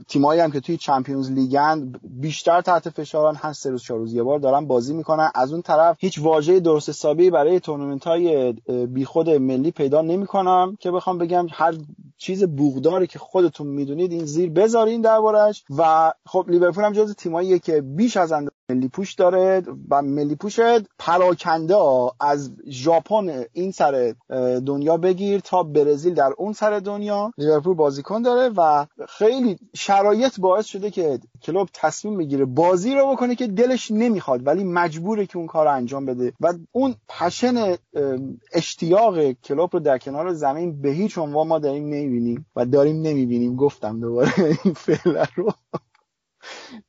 تیمایی 0.07 0.41
هم 0.41 0.51
که 0.51 0.59
توی 0.59 0.77
چمپیونز 0.77 1.31
لیگن 1.31 1.93
بیشتر 2.03 2.61
تحت 2.61 2.89
فشاران 2.89 3.35
هر 3.35 3.53
سه 3.53 3.69
روز 3.69 3.84
چهار 3.84 3.99
روز 3.99 4.14
یه 4.14 4.23
بار 4.23 4.39
دارن 4.39 4.68
بازی 4.68 4.93
می‌کنن. 4.93 5.31
از 5.35 5.51
اون 5.53 5.61
طرف 5.61 5.97
هیچ 5.99 6.19
واژه 6.19 6.59
درست 6.59 6.89
حسابی 6.89 7.30
برای 7.30 7.59
تورنمنت 7.59 8.03
های 8.03 8.53
بیخود 8.88 9.30
ملی 9.30 9.72
پیدا 9.72 10.01
نمی‌کنم 10.01 10.77
که 10.80 10.91
بخوام 10.91 11.18
بگم 11.18 11.47
هر 11.51 11.73
چیز 12.18 12.43
بوغداری 12.43 13.07
که 13.07 13.19
خودتون 13.19 13.68
می‌دونید 13.68 14.11
این 14.11 14.26
زیر 14.26 14.49
بذارین 14.49 15.01
دربارش 15.01 15.64
و 15.77 16.11
خب 16.26 16.45
لیورپول 16.47 16.84
هم 16.84 16.93
جز 16.93 17.15
تیماییه 17.15 17.59
که 17.59 17.81
بیش 17.81 18.18
از 18.18 18.31
اندازه 18.31 18.57
ملی 18.69 18.88
پوش 18.88 19.14
داره 19.14 19.64
و 19.89 20.01
ملی 20.01 20.35
پوش 20.35 20.59
پراکنده 20.99 21.76
از 22.19 22.51
ژاپن 22.69 23.45
این 23.53 23.72
سر 23.72 24.14
دنیا 24.65 24.97
بگیر 24.97 25.39
تا 25.39 25.64
برزیل 25.83 26.13
در 26.13 26.33
اون 26.37 26.53
سر 26.53 26.79
دنیا 26.79 27.31
لیورپول 27.37 27.75
بازیکن 27.75 28.21
داره 28.21 28.53
و 28.57 28.85
خیلی 29.09 29.59
شرایط 29.75 30.39
باعث 30.39 30.65
شده 30.65 30.91
که 30.91 31.19
کلوب 31.43 31.69
تصمیم 31.73 32.17
بگیره 32.17 32.45
بازی 32.45 32.95
رو 32.95 33.11
بکنه 33.11 33.35
که 33.35 33.47
دلش 33.47 33.91
نمی‌خواد 33.91 34.47
ولی 34.47 34.63
مجبوره 34.63 35.25
که 35.25 35.37
اون 35.37 35.47
کار 35.47 35.65
رو 35.65 35.73
انجام 35.73 36.05
بده. 36.05 36.33
و 36.39 36.53
اون 36.71 36.95
پشن 37.09 37.75
اشتیاق 38.53 39.31
کلوب 39.31 39.69
رو 39.73 39.79
در 39.79 39.97
کنار 39.97 40.33
زمین 40.33 40.81
به 40.81 40.89
هیچ 40.89 41.17
عنوان 41.17 41.47
ما 41.47 41.59
داریم 41.59 41.83
نمی‌بینیم 41.83 42.45
و 42.55 42.65
داریم 42.65 43.01
نمی‌بینیم. 43.01 43.55
گفتم 43.55 43.99
دوباره 43.99 44.33
این 44.63 44.73
فعل 44.73 45.25
رو. 45.35 45.51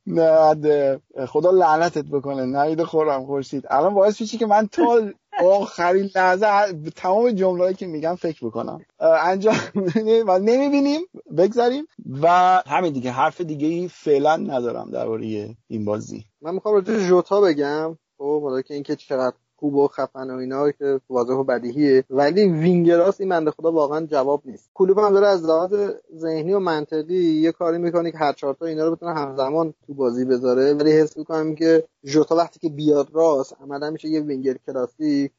نه 0.07 0.99
خدا 1.27 1.51
لعنتت 1.51 2.05
بکنه. 2.05 2.45
نوید 2.45 2.83
خورم 2.83 3.25
خورشید. 3.25 3.63
الان 3.69 3.93
باعث 3.93 4.21
میشه 4.21 4.37
که 4.37 4.45
من 4.45 4.67
تا 4.67 5.01
آخرین 5.43 6.09
لحظه 6.15 6.73
تمام 6.95 7.31
جمله 7.31 7.73
که 7.73 7.87
میگم 7.87 8.15
فکر 8.15 8.45
بکنم 8.47 8.81
انجام 8.99 9.55
و 10.27 10.39
نمی‌بینیم 10.39 11.01
بگذاریم. 11.37 11.85
و 12.21 12.27
همین 12.67 12.93
دیگه 12.93 13.11
حرف 13.11 13.41
دیگه 13.41 13.67
ای 13.67 13.87
فعلا 13.87 14.35
ندارم 14.37 14.91
درباره 14.91 15.55
این 15.67 15.85
بازی. 15.85 16.25
من 16.41 16.53
می‌خوام 16.53 16.75
راجع 16.75 17.07
جوتا 17.07 17.41
بگم. 17.41 17.97
خب 18.17 18.41
حالا 18.41 18.61
که 18.61 18.73
اینکه 18.73 18.95
چقدر 18.95 19.35
خوب 19.59 19.75
و 19.75 19.87
خفن 19.87 20.29
و 20.31 20.37
اینا 20.37 20.71
که 20.71 20.99
واضح 21.09 21.33
و 21.33 21.43
بدیهیه. 21.43 22.03
ولی 22.09 22.45
وینگراس 22.45 23.21
این 23.21 23.29
بنده 23.29 23.51
خدا 23.51 23.71
واقعا 23.71 24.05
جواب 24.05 24.41
نیست. 24.45 24.69
کلوب 24.73 24.99
هم 24.99 25.13
داره 25.13 25.27
از 25.27 25.45
لحاظ 25.45 25.73
ذهنی 26.17 26.53
و 26.53 26.59
منطقی 26.59 27.15
یه 27.15 27.51
کاری 27.51 27.77
می‌کنه 27.77 28.11
که 28.11 28.17
هر 28.17 28.33
چهار 28.33 28.53
تا 28.53 28.65
اینا 28.65 28.85
رو 28.85 28.95
بتونه 28.95 29.13
همزمان 29.13 29.73
تو 29.87 29.93
بازی 29.93 30.25
بذاره. 30.25 30.73
ولی 30.73 30.91
حس 30.91 31.17
می‌کنم 31.17 31.55
که 31.55 31.83
ژوتا 32.05 32.35
وقتی 32.35 32.59
که 32.59 32.69
بیاد 32.69 33.07
راست 33.13 33.55
عملا 33.61 33.89
میشه 33.89 34.07
یه 34.07 34.21
وینگر 34.21 34.55
کلاسیک 34.65 35.31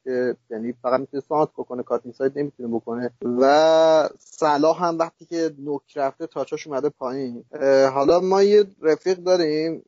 یعنی 0.51 0.75
فقط 0.83 1.01
می‌تونه 1.01 1.23
سانتر 1.29 1.49
بکنه 1.59 1.83
cut 1.83 2.11
inside 2.11 2.39
نمی‌تونه 2.39 2.69
بکنه. 2.69 3.11
و 3.41 4.09
صلاح 4.19 4.85
هم 4.85 4.99
وقتی 4.99 5.25
که 5.25 5.51
نوک 5.59 5.83
رفته 5.97 6.27
touch 6.27 6.55
اش 6.55 6.67
اومده 6.67 6.89
پایین. 6.89 7.45
حالا 7.95 8.21
ما 8.21 8.43
یه 8.43 8.65
رفیق 8.83 9.19
داریم 9.19 9.83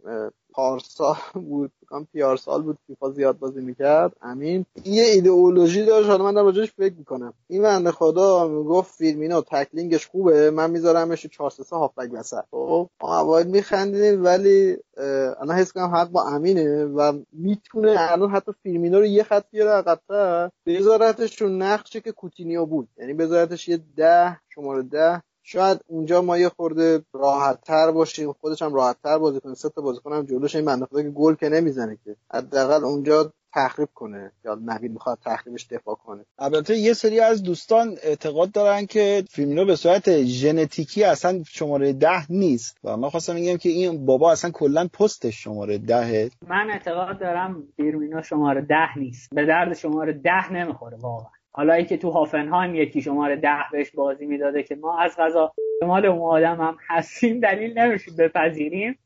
پارسال 0.55 1.17
بود. 1.35 1.73
کام 1.87 2.07
پیارسال 2.13 2.63
بود 2.63 2.79
فیفا 2.87 3.11
زیاد 3.11 3.39
بازی 3.39 3.61
می‌کرد. 3.61 4.13
امین. 4.23 4.67
یه 4.85 5.03
ایدئولوژی 5.05 5.85
داشت. 5.85 6.09
حالا 6.09 6.25
من 6.25 6.35
در 6.35 6.43
راجعش 6.43 6.73
فکر 6.73 6.95
می‌کنم. 6.95 7.35
این 7.49 7.63
بنده 7.63 7.91
خدا 7.91 8.49
می‌گفت 8.49 8.95
فیرمینو 8.95 9.41
tackling 9.41 9.93
ش 9.93 10.07
خوبه. 10.07 10.51
من 10.51 10.71
میذارمش 10.71 11.27
4 11.27 11.51
3 11.51 11.77
هافبک 11.77 12.11
وسط. 12.13 12.45
خب 12.51 12.89
ما 13.03 13.21
اول 13.21 13.47
میخندیدیم 13.47 14.25
ولی 14.25 14.77
الان 15.41 15.57
حس 15.57 15.73
کنم 15.73 15.95
حق 15.95 16.09
با 16.09 16.23
امینه 16.23 16.85
و 16.85 17.19
می‌تونه 17.33 17.97
الان 17.99 18.31
حتی 18.31 18.53
فیلمینو 18.63 18.99
رو 18.99 19.07
یه 19.07 19.23
خط 19.23 19.45
بیاره 19.51 19.71
عقب‌تر. 19.71 20.51
بذارتش 20.67 21.43
رو 21.43 21.49
نقشه 21.49 22.01
که 22.01 22.13
کوتینیو 22.13 22.67
بود. 22.67 22.89
یعنی 22.99 23.15
بذارتش 23.15 23.69
یه 23.69 23.81
ده 23.97 24.41
شماره 24.49 24.83
ده. 24.83 25.23
شاید 25.43 25.81
اونجا 25.87 26.23
ما 26.23 26.39
یه 26.39 26.49
خورده 26.49 27.03
راحت 27.13 27.61
تر 27.61 27.91
باشیم 27.91 28.33
خودش 28.33 28.63
هم 28.63 28.75
راحت 28.75 28.97
تر 29.03 29.19
بازی 29.19 29.41
کنه 29.41 29.55
سه 29.55 29.69
تا 29.69 29.83
بازیکن 29.83 30.13
هم 30.13 30.27
جلوش 30.27 30.57
این 30.57 30.65
بنده 30.65 30.87
که 31.03 31.11
گل 31.11 31.35
که 31.35 31.49
نمی‌زنه 31.49 31.99
که. 32.05 32.17
حداقل 32.35 32.85
اونجا 32.85 33.33
تخریب 33.55 33.89
کنه. 33.95 34.33
یا 34.45 34.55
نوید 34.55 34.93
می‌خواد 34.93 35.19
تخریبش 35.25 35.67
دفاع 35.71 35.95
کنه. 35.95 36.25
البته 36.39 36.77
یه 36.77 36.93
سری 36.93 37.21
از 37.21 37.43
دوستان 37.43 37.97
اعتقاد 38.03 38.53
دارن 38.53 38.87
که 38.87 39.25
فیرمینو 39.31 39.65
به 39.65 39.77
صورت 39.77 40.23
ژنتیکی 40.23 41.05
اصلا 41.05 41.43
شماره 41.49 41.93
ده 41.93 42.33
نیست. 42.33 42.77
و 42.85 42.97
من 42.97 43.09
خواستم 43.11 43.35
بگم 43.35 43.57
که 43.57 43.69
این 43.69 44.07
بابا 44.07 44.33
اصلا 44.33 44.51
کلا 44.51 44.89
پستش 44.89 45.45
شماره 45.45 45.79
دهه. 45.79 46.31
من 46.49 46.71
اعتقاد 46.71 47.21
دارم 47.21 47.63
فیرمینو 47.77 48.23
شماره 48.23 48.61
ده 48.61 48.99
نیست. 48.99 49.35
به 49.35 49.47
درد 49.47 49.75
شماره 49.75 50.13
ده 50.13 50.53
نمی‌خوره 50.53 50.97
واقعا. 50.97 51.31
حالا 51.55 51.73
ای 51.75 51.85
که 51.85 51.97
تو 51.97 52.11
هافنهایم 52.11 52.75
یکی 52.75 53.03
شماره 53.03 53.37
ده 53.37 53.65
بهش 53.73 53.91
بازی 53.91 54.27
می‌داده 54.27 54.63
که 54.63 54.75
ما 54.75 54.99
از 54.99 55.17
غذا 55.19 55.53
مال 55.83 56.07
اون 56.07 56.21
آدم 56.21 56.61
هم 56.61 56.77
هستیم 56.89 57.41
دلیل 57.41 57.79
نمیشه 57.79 58.11
بپذیریم. 58.19 58.99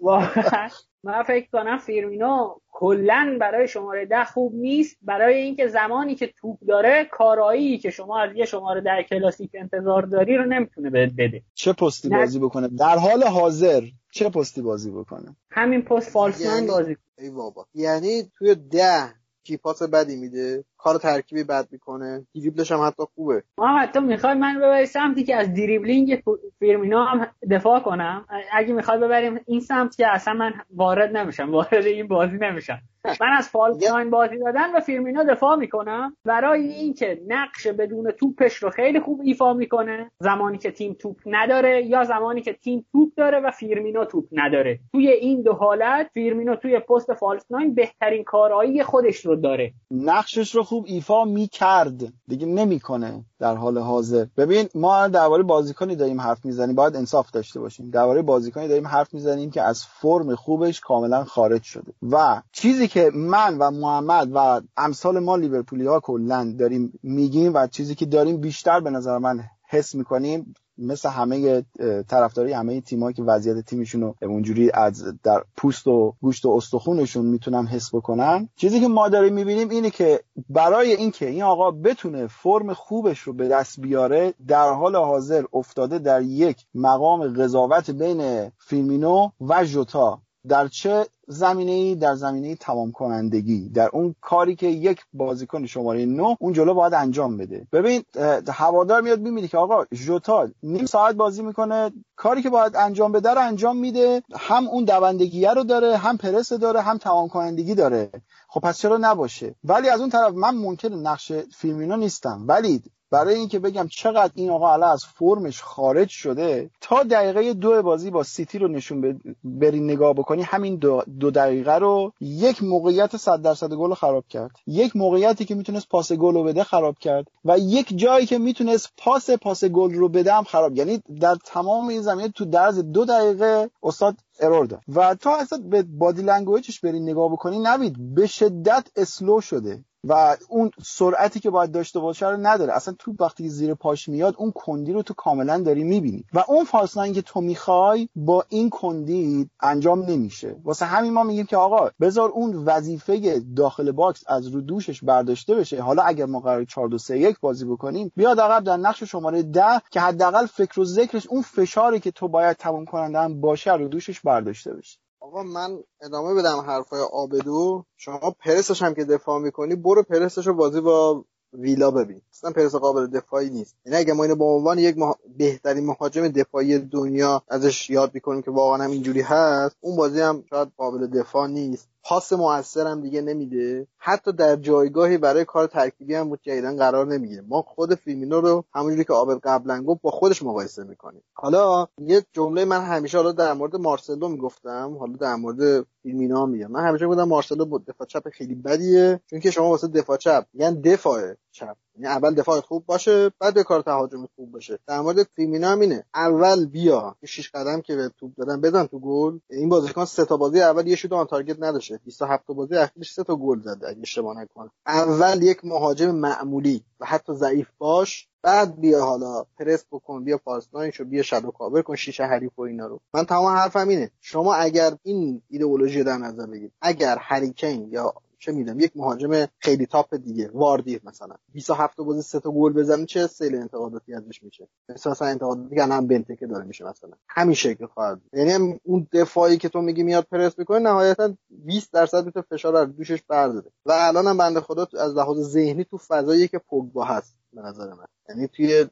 واقعا 0.00 0.68
من 1.04 1.22
فکر 1.22 1.46
کنم 1.52 1.78
فیرمینو 1.78 2.54
کلا 2.70 3.36
برای 3.40 3.68
شماره 3.68 4.06
ده 4.06 4.24
خوب 4.24 4.54
نیست. 4.54 4.98
برای 5.02 5.36
اینکه 5.36 5.68
زمانی 5.68 6.14
که 6.14 6.32
توپ 6.40 6.58
داره 6.68 7.04
کارایی 7.04 7.78
که 7.78 7.90
شما 7.90 8.20
از 8.20 8.36
یه 8.36 8.44
شماره 8.44 8.80
ده 8.80 9.02
کلاسیک 9.10 9.50
انتظار 9.54 10.02
داری 10.02 10.36
رو 10.36 10.44
نمی‌تونه 10.44 10.90
بده. 10.90 11.42
چه 11.54 11.72
پستی 11.72 12.08
بازی 12.08 12.38
بکنه؟ 12.38 12.68
در 12.68 12.96
حال 12.96 13.24
حاضر 13.24 13.82
چه 14.12 14.28
پستی 14.28 14.62
بازی 14.62 14.90
بکنه؟ 14.90 15.36
همین 15.50 15.82
پست 15.82 16.10
false 16.10 16.34
nine 16.34 16.54
یعنی... 16.54 16.66
بازی. 16.66 16.96
ای 17.18 17.30
بابا. 17.30 17.66
یعنی 17.74 18.22
توی 18.38 18.54
ده 18.54 19.14
کی 19.44 19.56
پاس 19.56 19.82
بدی 19.82 20.16
میده؟ 20.16 20.64
کار 20.82 20.98
ترکیبی 20.98 21.44
بد 21.44 21.68
می‌کنه. 21.70 22.26
دریبلش 22.34 22.72
هم 22.72 22.86
حتی 22.86 23.02
خوبه. 23.14 23.42
ما 23.58 23.86
تو 23.94 24.00
می‌خوای 24.00 24.34
من 24.34 24.58
ببری 24.58 24.86
سمتی 24.86 25.24
که 25.24 25.36
از 25.36 25.54
دریبلینگ 25.54 26.22
فیرمینا 26.58 27.04
هم 27.04 27.26
دفاع 27.50 27.80
کنم. 27.80 28.26
اگه 28.52 28.72
می‌خوای 28.72 28.98
ببریم 28.98 29.40
این 29.46 29.60
سمت 29.60 29.96
که 29.96 30.06
اصلا 30.08 30.34
من 30.34 30.52
وارد 30.70 31.16
نمیشم. 31.16 31.50
وارد 31.50 31.86
این 31.86 32.08
بازی 32.08 32.38
نمیشم. 32.40 32.78
من 33.20 33.28
از 33.38 33.48
false 33.48 33.84
بازی 34.10 34.38
دادن 34.38 34.74
و 34.74 34.80
فیرمینو 34.80 35.24
دفاع 35.24 35.56
می‌کنم. 35.56 36.16
برای 36.24 36.68
اینکه 36.68 37.20
نقش 37.28 37.66
بدون 37.66 38.10
توپش 38.10 38.56
رو 38.56 38.70
خیلی 38.70 39.00
خوب 39.00 39.20
ایفا 39.24 39.54
می‌کنه. 39.54 40.10
زمانی 40.18 40.58
که 40.58 40.70
تیم 40.70 40.96
توپ 41.00 41.16
نداره 41.26 41.86
یا 41.86 42.04
زمانی 42.04 42.42
که 42.42 42.52
تیم 42.52 42.86
توپ 42.92 43.12
داره 43.16 43.40
و 43.40 43.50
فیرمینو 43.50 44.04
توپ 44.04 44.24
نداره. 44.32 44.78
توی 44.92 45.08
این 45.08 45.42
دو 45.42 45.52
حالت 45.52 46.10
فیرمینو 46.14 46.56
توی 46.56 46.78
پست 46.78 47.14
false 47.14 47.46
nine 47.50 47.74
بهترین 47.74 48.24
کارایی 48.24 48.82
خودش 48.82 49.26
رو 49.26 49.36
داره. 49.36 49.72
نقشش 49.90 50.54
رو 50.54 50.62
خوب 50.72 50.84
ایفا 50.88 51.24
می‌کرد. 51.24 52.12
دیگه 52.28 52.46
نمی‌کنه 52.46 53.24
در 53.38 53.54
حال 53.56 53.78
حاضر. 53.78 54.26
ببین 54.36 54.68
ما 54.74 55.08
درباره 55.08 55.42
بازیکنی 55.42 55.96
داریم 55.96 56.20
حرف 56.20 56.44
می‌زنیم. 56.44 56.74
باید 56.74 56.96
انصاف 56.96 57.30
داشته 57.30 57.60
باشیم. 57.60 57.90
درباره 57.90 58.22
بازیکنی 58.22 58.68
داریم 58.68 58.86
حرف 58.86 59.14
می‌زنیم 59.14 59.50
که 59.50 59.62
از 59.62 59.84
فرم 59.84 60.34
خوبش 60.34 60.80
کاملا 60.80 61.24
خارج 61.24 61.62
شده. 61.62 61.92
و 62.02 62.42
چیزی 62.52 62.88
که 62.88 63.10
من 63.14 63.58
و 63.58 63.70
محمد 63.70 64.30
و 64.34 64.60
امثال 64.76 65.18
ما 65.18 65.36
لیورپولی 65.36 65.86
ها 65.86 66.00
کلا 66.00 66.54
داریم 66.58 66.98
میگیم 67.02 67.54
و 67.54 67.66
چیزی 67.66 67.94
که 67.94 68.06
داریم 68.06 68.40
بیشتر 68.40 68.80
به 68.80 68.90
نظر 68.90 69.18
من 69.18 69.40
حس 69.68 69.94
می‌کنیم 69.94 70.54
مثل 70.78 71.08
همه 71.08 71.64
طرفداری 72.08 72.52
همه 72.52 72.80
تیمایی 72.80 73.14
که 73.14 73.22
وضعیت 73.22 73.64
تیمشون 73.64 74.00
رو 74.00 74.14
اونجوری 74.22 74.70
از 74.74 75.04
در 75.22 75.44
پوست 75.56 75.86
و 75.86 76.14
گوشت 76.20 76.44
و 76.44 76.50
استخونشون 76.50 77.26
می‌تونن 77.26 77.66
حس 77.66 77.94
بکنن. 77.94 78.48
چیزی 78.56 78.80
که 78.80 78.88
ما 78.88 79.08
داریم 79.08 79.34
می‌بینیم 79.34 79.68
اینه 79.68 79.90
که 79.90 80.20
برای 80.48 80.92
اینکه 80.92 81.28
این 81.28 81.42
آقا 81.42 81.70
بتونه 81.70 82.26
فرم 82.26 82.74
خوبش 82.74 83.18
رو 83.18 83.32
به 83.32 83.48
دست 83.48 83.80
بیاره 83.80 84.34
در 84.48 84.72
حال 84.72 84.96
حاضر 84.96 85.44
افتاده 85.52 85.98
در 85.98 86.22
یک 86.22 86.66
مقام 86.74 87.32
قضاوت 87.32 87.90
بین 87.90 88.50
فیلمینو 88.58 89.30
و 89.40 89.64
جوتا 89.64 90.22
در 90.48 90.68
چه 90.68 91.06
زمینه 91.26 91.72
ای 91.72 91.94
در 91.94 92.14
زمینه 92.14 92.54
تمام 92.54 92.92
کنندگی 92.92 93.68
در 93.68 93.88
اون 93.92 94.14
کاری 94.20 94.56
که 94.56 94.66
یک 94.66 95.00
بازیکن 95.12 95.66
شماره 95.66 96.06
9 96.06 96.36
اون 96.40 96.52
جلو 96.52 96.74
باید 96.74 96.94
انجام 96.94 97.36
بده. 97.36 97.66
ببین 97.72 98.02
هوادار 98.48 99.00
میاد 99.00 99.20
می‌بینه 99.20 99.48
که 99.48 99.58
آقا 99.58 99.84
ژوتا 99.94 100.48
نیم 100.62 100.86
ساعت 100.86 101.14
بازی 101.14 101.42
می‌کنه 101.42 101.92
کاری 102.16 102.42
که 102.42 102.50
باید 102.50 102.76
انجام 102.76 103.12
بده 103.12 103.30
رو 103.30 103.40
انجام 103.40 103.76
میده. 103.76 104.22
هم 104.38 104.68
اون 104.68 104.84
دوندگیه 104.84 105.50
رو 105.50 105.64
داره 105.64 105.96
هم 105.96 106.16
پرس 106.16 106.52
داره 106.52 106.80
هم 106.80 106.98
تمام 106.98 107.28
کنندگی 107.28 107.74
داره. 107.74 108.10
خب 108.48 108.60
پس 108.60 108.78
چرا 108.78 108.98
نباشه؟ 109.00 109.54
ولی 109.64 109.88
از 109.88 110.00
اون 110.00 110.10
طرف 110.10 110.32
من 110.34 110.54
منکر 110.54 110.92
نقش 110.92 111.32
فیرمینو 111.32 111.96
نیستم. 111.96 112.44
ولی 112.48 112.82
برای 113.12 113.34
اینکه 113.34 113.58
بگم 113.58 113.86
چقدر 113.90 114.32
این 114.34 114.50
آقا 114.50 114.72
الان 114.72 114.90
از 114.90 115.04
فرمش 115.04 115.62
خارج 115.62 116.08
شده 116.08 116.70
تا 116.80 117.02
دقیقه 117.02 117.52
دو 117.54 117.82
بازی 117.82 118.10
با 118.10 118.22
سیتی 118.22 118.58
رو 118.58 118.68
نشون 118.68 119.20
بری 119.44 119.80
نگاه 119.80 120.14
بکنی 120.14 120.42
همین 120.42 120.76
دو, 120.76 121.02
دو 121.20 121.30
دقیقه 121.30 121.74
رو 121.74 122.12
یک 122.20 122.62
موقعیت 122.62 123.16
100 123.16 123.42
درصد 123.42 123.72
گل 123.74 123.94
خراب 123.94 124.24
کرد. 124.28 124.50
یک 124.66 124.96
موقعیتی 124.96 125.44
که 125.44 125.54
می‌تونست 125.54 125.88
پاس 125.88 126.12
گل 126.12 126.34
رو 126.34 126.44
بده 126.44 126.64
خراب 126.64 126.98
کرد. 126.98 127.26
و 127.44 127.58
یک 127.58 127.98
جایی 127.98 128.26
که 128.26 128.38
می‌تونست 128.38 128.88
پاس 128.96 129.30
پاس 129.30 129.64
گل 129.64 129.94
رو 129.94 130.08
بده 130.08 130.34
هم 130.34 130.44
خراب. 130.44 130.76
یعنی 130.76 131.02
در 131.20 131.36
تمام 131.44 131.88
این 131.88 132.02
زمینه 132.02 132.28
تو 132.28 132.44
عرض 132.44 132.78
دو 132.78 133.04
دقیقه 133.04 133.70
استاد 133.82 134.16
error 134.40 134.66
داد. 134.66 134.80
و 134.94 135.14
تا 135.14 135.36
اصلا 135.36 135.58
به 135.58 135.82
body 135.82 136.22
language 136.22 136.68
ش 136.68 136.80
بری 136.80 137.00
نگاه 137.00 137.32
بکنی 137.32 137.58
نوید 137.58 138.14
به 138.14 138.26
شدت 138.26 138.88
slow 138.96 139.40
شده. 139.40 139.84
و 140.04 140.36
اون 140.48 140.70
سرعتی 140.84 141.40
که 141.40 141.50
باید 141.50 141.72
داشته 141.72 142.00
باشه 142.00 142.28
رو 142.28 142.36
نداره. 142.36 142.72
اصلا 142.72 142.94
تو 142.98 143.14
وقتی 143.20 143.48
زیر 143.48 143.74
پاش 143.74 144.08
میاد 144.08 144.34
اون 144.38 144.52
کندی 144.54 144.92
رو 144.92 145.02
تو 145.02 145.14
کاملا 145.14 145.58
داری 145.58 145.84
می‌بینی. 145.84 146.24
و 146.32 146.44
اون 146.48 146.64
فاصله 146.64 147.12
که 147.12 147.22
تو 147.22 147.40
می‌خوای 147.40 148.08
با 148.16 148.44
این 148.48 148.70
کندی 148.70 149.50
انجام 149.60 150.02
نمیشه. 150.02 150.56
واسه 150.64 150.84
همین 150.84 151.12
ما 151.12 151.22
میگیم 151.22 151.46
که 151.46 151.56
آقا 151.56 151.90
بذار 152.00 152.30
اون 152.30 152.56
وظیفه 152.56 153.42
داخل 153.56 153.92
box 153.92 154.24
از 154.26 154.46
رو 154.46 154.60
دوشش 154.60 155.04
برداشته 155.04 155.54
بشه. 155.54 155.82
حالا 155.82 156.02
اگر 156.02 156.26
ما 156.26 156.40
قرار 156.40 156.64
4 156.64 156.88
2 156.88 156.98
3 156.98 157.18
1 157.18 157.40
بازی 157.40 157.64
بکنیم 157.64 158.12
بیاد 158.16 158.40
عقب 158.40 158.64
در 158.64 158.76
نقش 158.76 159.02
شماره 159.02 159.42
10 159.42 159.62
که 159.90 160.00
حداقل 160.00 160.46
فکر 160.46 160.80
و 160.80 160.84
ذکرش 160.84 161.26
اون 161.26 161.42
فشاری 161.42 162.00
که 162.00 162.10
تو 162.10 162.28
باید 162.28 162.56
تموم 162.56 162.84
کننده 162.84 163.18
هم 163.18 163.40
باشه 163.40 163.72
رو 163.72 163.88
دوشش 163.88 164.20
برداشته 164.20 164.74
بشه. 164.74 164.98
آقا 165.22 165.42
من 165.42 165.78
ادامه 166.02 166.34
بدم 166.34 166.58
حرفای 166.60 167.00
عابدو. 167.12 167.84
شما 167.96 168.36
پرسش 168.40 168.82
هم 168.82 168.94
که 168.94 169.04
دفاع 169.04 169.40
می‌کنی 169.40 169.76
برو 169.76 170.02
پرسش 170.02 170.46
رو 170.46 170.54
بازی 170.54 170.80
با 170.80 171.24
ویلا 171.52 171.90
ببین. 171.90 172.22
اصلا 172.32 172.50
پرس 172.52 172.74
قابل 172.74 173.06
دفاعی 173.06 173.50
نیست. 173.50 173.76
یعنی 173.86 173.98
اگه 173.98 174.12
ما 174.14 174.24
اینو 174.24 174.36
به 174.36 174.44
عنوان 174.44 174.78
یک 174.78 174.96
بهترین 175.38 175.86
مهاجم 175.86 176.28
دفاعی 176.28 176.78
دنیا 176.78 177.42
ازش 177.48 177.90
یاد 177.90 178.14
می‌کنیم 178.14 178.42
که 178.42 178.50
واقعا 178.50 178.84
هم 178.84 178.90
اینجوری 178.90 179.20
هست 179.22 179.76
اون 179.80 179.96
بازی 179.96 180.20
هم 180.20 180.44
شاید 180.50 180.68
قابل 180.76 181.06
دفاع 181.06 181.48
نیست. 181.48 181.88
پاس 182.04 182.32
موثر 182.32 182.86
هم 182.86 183.00
دیگه 183.00 183.20
نمیده. 183.20 183.86
حتی 183.98 184.32
در 184.32 184.56
جایگاهی 184.56 185.18
برای 185.18 185.44
کار 185.44 185.66
ترکیبی 185.66 186.14
هم 186.14 186.28
بود 186.28 186.40
قرار 186.78 187.06
نمی‌گیره. 187.06 187.42
ما 187.48 187.62
خود 187.62 187.94
فیرمینو 187.94 188.40
رو 188.40 188.64
همونجوری 188.74 189.04
که 189.04 189.12
آبل 189.12 189.38
قبلا 189.44 189.82
گفت 189.82 190.02
با 190.02 190.10
خودش 190.10 190.42
مقایسه 190.42 190.84
می‌کنیم. 190.84 191.22
حالا 191.34 191.86
یه 191.98 192.22
جمله 192.32 192.64
من 192.64 192.80
همیشه 192.84 193.18
حالا 193.18 193.32
در 193.32 193.52
مورد 193.52 193.76
مارسلو 193.76 194.28
می‌گفتم. 194.28 194.96
حالا 195.00 195.12
در 195.12 195.34
مورد 195.34 195.86
فیرمینو 196.02 196.46
میگم. 196.46 196.70
من 196.70 196.86
همیشه 196.88 197.06
گفتم 197.06 197.24
مارسلو 197.24 197.64
بود 197.64 197.86
دفاع 197.86 198.06
چپ 198.06 198.28
خیلی 198.28 198.54
بدیه 198.54 199.20
چون 199.30 199.40
که 199.40 199.50
شما 199.50 199.68
واسه 199.70 199.88
دفاع 199.88 200.16
چپ 200.16 200.46
یعنی 200.54 200.80
دفاع 200.80 201.34
چپ. 201.52 201.76
یعنی 201.94 202.06
اول 202.06 202.34
دفاع 202.34 202.60
خوب 202.60 202.86
باشه 202.86 203.30
بعد 203.38 203.54
به 203.54 203.62
کار 203.62 203.82
تهاجمی 203.82 204.28
خوب 204.36 204.52
باشه. 204.52 204.78
در 204.86 205.00
مورد 205.00 205.28
اینه. 205.38 206.04
اول 206.14 206.66
بیا. 206.66 207.16
شش 207.24 207.50
قدم 207.50 207.80
که 207.80 207.96
به 207.96 208.10
توپ 208.18 208.32
دادن 208.36 208.60
بزن 208.60 208.86
تو 208.86 208.98
گل. 208.98 209.38
این 209.50 209.68
بازیکن 209.68 210.04
سه 210.04 210.24
تا 210.24 210.36
بازی 210.36 210.60
اول 210.60 210.86
یه 210.86 210.96
shot 210.96 211.12
on 211.12 211.26
target 211.26 211.56
نداشته. 211.62 212.00
27 212.04 212.46
تا 212.46 212.54
بازی 212.54 212.76
اخیرش 212.76 213.12
سه 213.12 213.24
تا 213.24 213.36
گل 213.36 213.60
زده 213.60 213.88
اگه 213.88 214.00
اشتباه 214.00 214.40
نکنم. 214.40 214.70
اول 214.86 215.42
یک 215.42 215.64
مهاجم 215.64 216.10
معمولی 216.10 216.84
و 217.00 217.06
حتی 217.06 217.34
ضعیف 217.34 217.68
باش. 217.78 218.28
بعد 218.42 218.80
بیا 218.80 219.04
حالا 219.04 219.44
پرس 219.58 219.84
بکن 219.92 220.24
بیا 220.24 220.38
پاس 220.38 220.68
شو 220.92 221.04
بیا 221.04 221.22
شادو 221.22 221.50
کاور 221.50 221.82
کن 221.82 221.96
شیشه 221.96 222.24
حریف 222.24 222.58
و 222.58 222.62
اینا 222.62 222.86
رو. 222.86 223.00
من 223.14 223.24
تمام 223.24 223.56
حرفم 223.56 223.88
اینه. 223.88 224.10
شما 224.20 224.54
اگر 224.54 224.96
این 225.02 225.42
ایدئولوژی 225.48 226.04
در 226.04 226.16
نظر 226.16 226.46
بگیرید 226.46 226.72
اگر 226.80 227.16
هریکین 227.20 227.88
یا 227.90 228.14
چه 228.42 228.52
می‌دونم 228.52 228.80
یک 228.80 228.92
مهاجم 228.96 229.46
خیلی 229.58 229.86
تاپ 229.86 230.14
دیگه 230.14 230.50
واردی 230.54 231.00
مثلا. 231.04 231.34
27 231.52 231.96
بازی 231.96 232.22
سه 232.22 232.40
تا 232.40 232.50
گل 232.50 232.72
بزنه 232.72 233.06
چه 233.06 233.26
سیل 233.26 233.54
انتقاداتی 233.54 234.14
ازش 234.14 234.42
میشه؟ 234.42 234.68
مثلا 234.88 235.28
انتقاداتی 235.28 235.74
که 235.74 235.82
هم 235.82 236.06
بنتکه 236.06 236.46
داره 236.46 236.64
میشه 236.64 236.84
مثلا. 236.84 237.10
همین 237.28 237.54
شکل 237.54 237.86
خواهد 237.86 238.20
یعنی 238.32 238.80
اون 238.82 239.06
دفاعی 239.12 239.56
که 239.56 239.68
تو 239.68 239.80
میگی 239.80 240.02
میاد 240.02 240.26
پرس 240.30 240.58
می‌کنه 240.58 240.78
نهایتا 240.78 241.34
20 241.50 241.92
درصد 241.92 242.26
می‌تونه 242.26 242.46
فشار 242.50 242.72
رو 242.72 242.84
دوشش 242.92 243.22
برداره. 243.28 243.70
و 243.86 243.92
الان 243.92 244.26
هم 244.26 244.38
بنده 244.38 244.60
خدا 244.60 244.86
از 245.00 245.16
لحاظ 245.16 245.38
ذهنی 245.38 245.84
تو 245.84 245.98
فضایی 245.98 246.48
که 246.48 246.58
پوگبا 246.58 247.04
هست 247.04 247.36
به 247.52 247.62
نظر 247.62 247.88
من. 247.88 248.06
یعنی 248.28 248.48
توی 248.48 248.86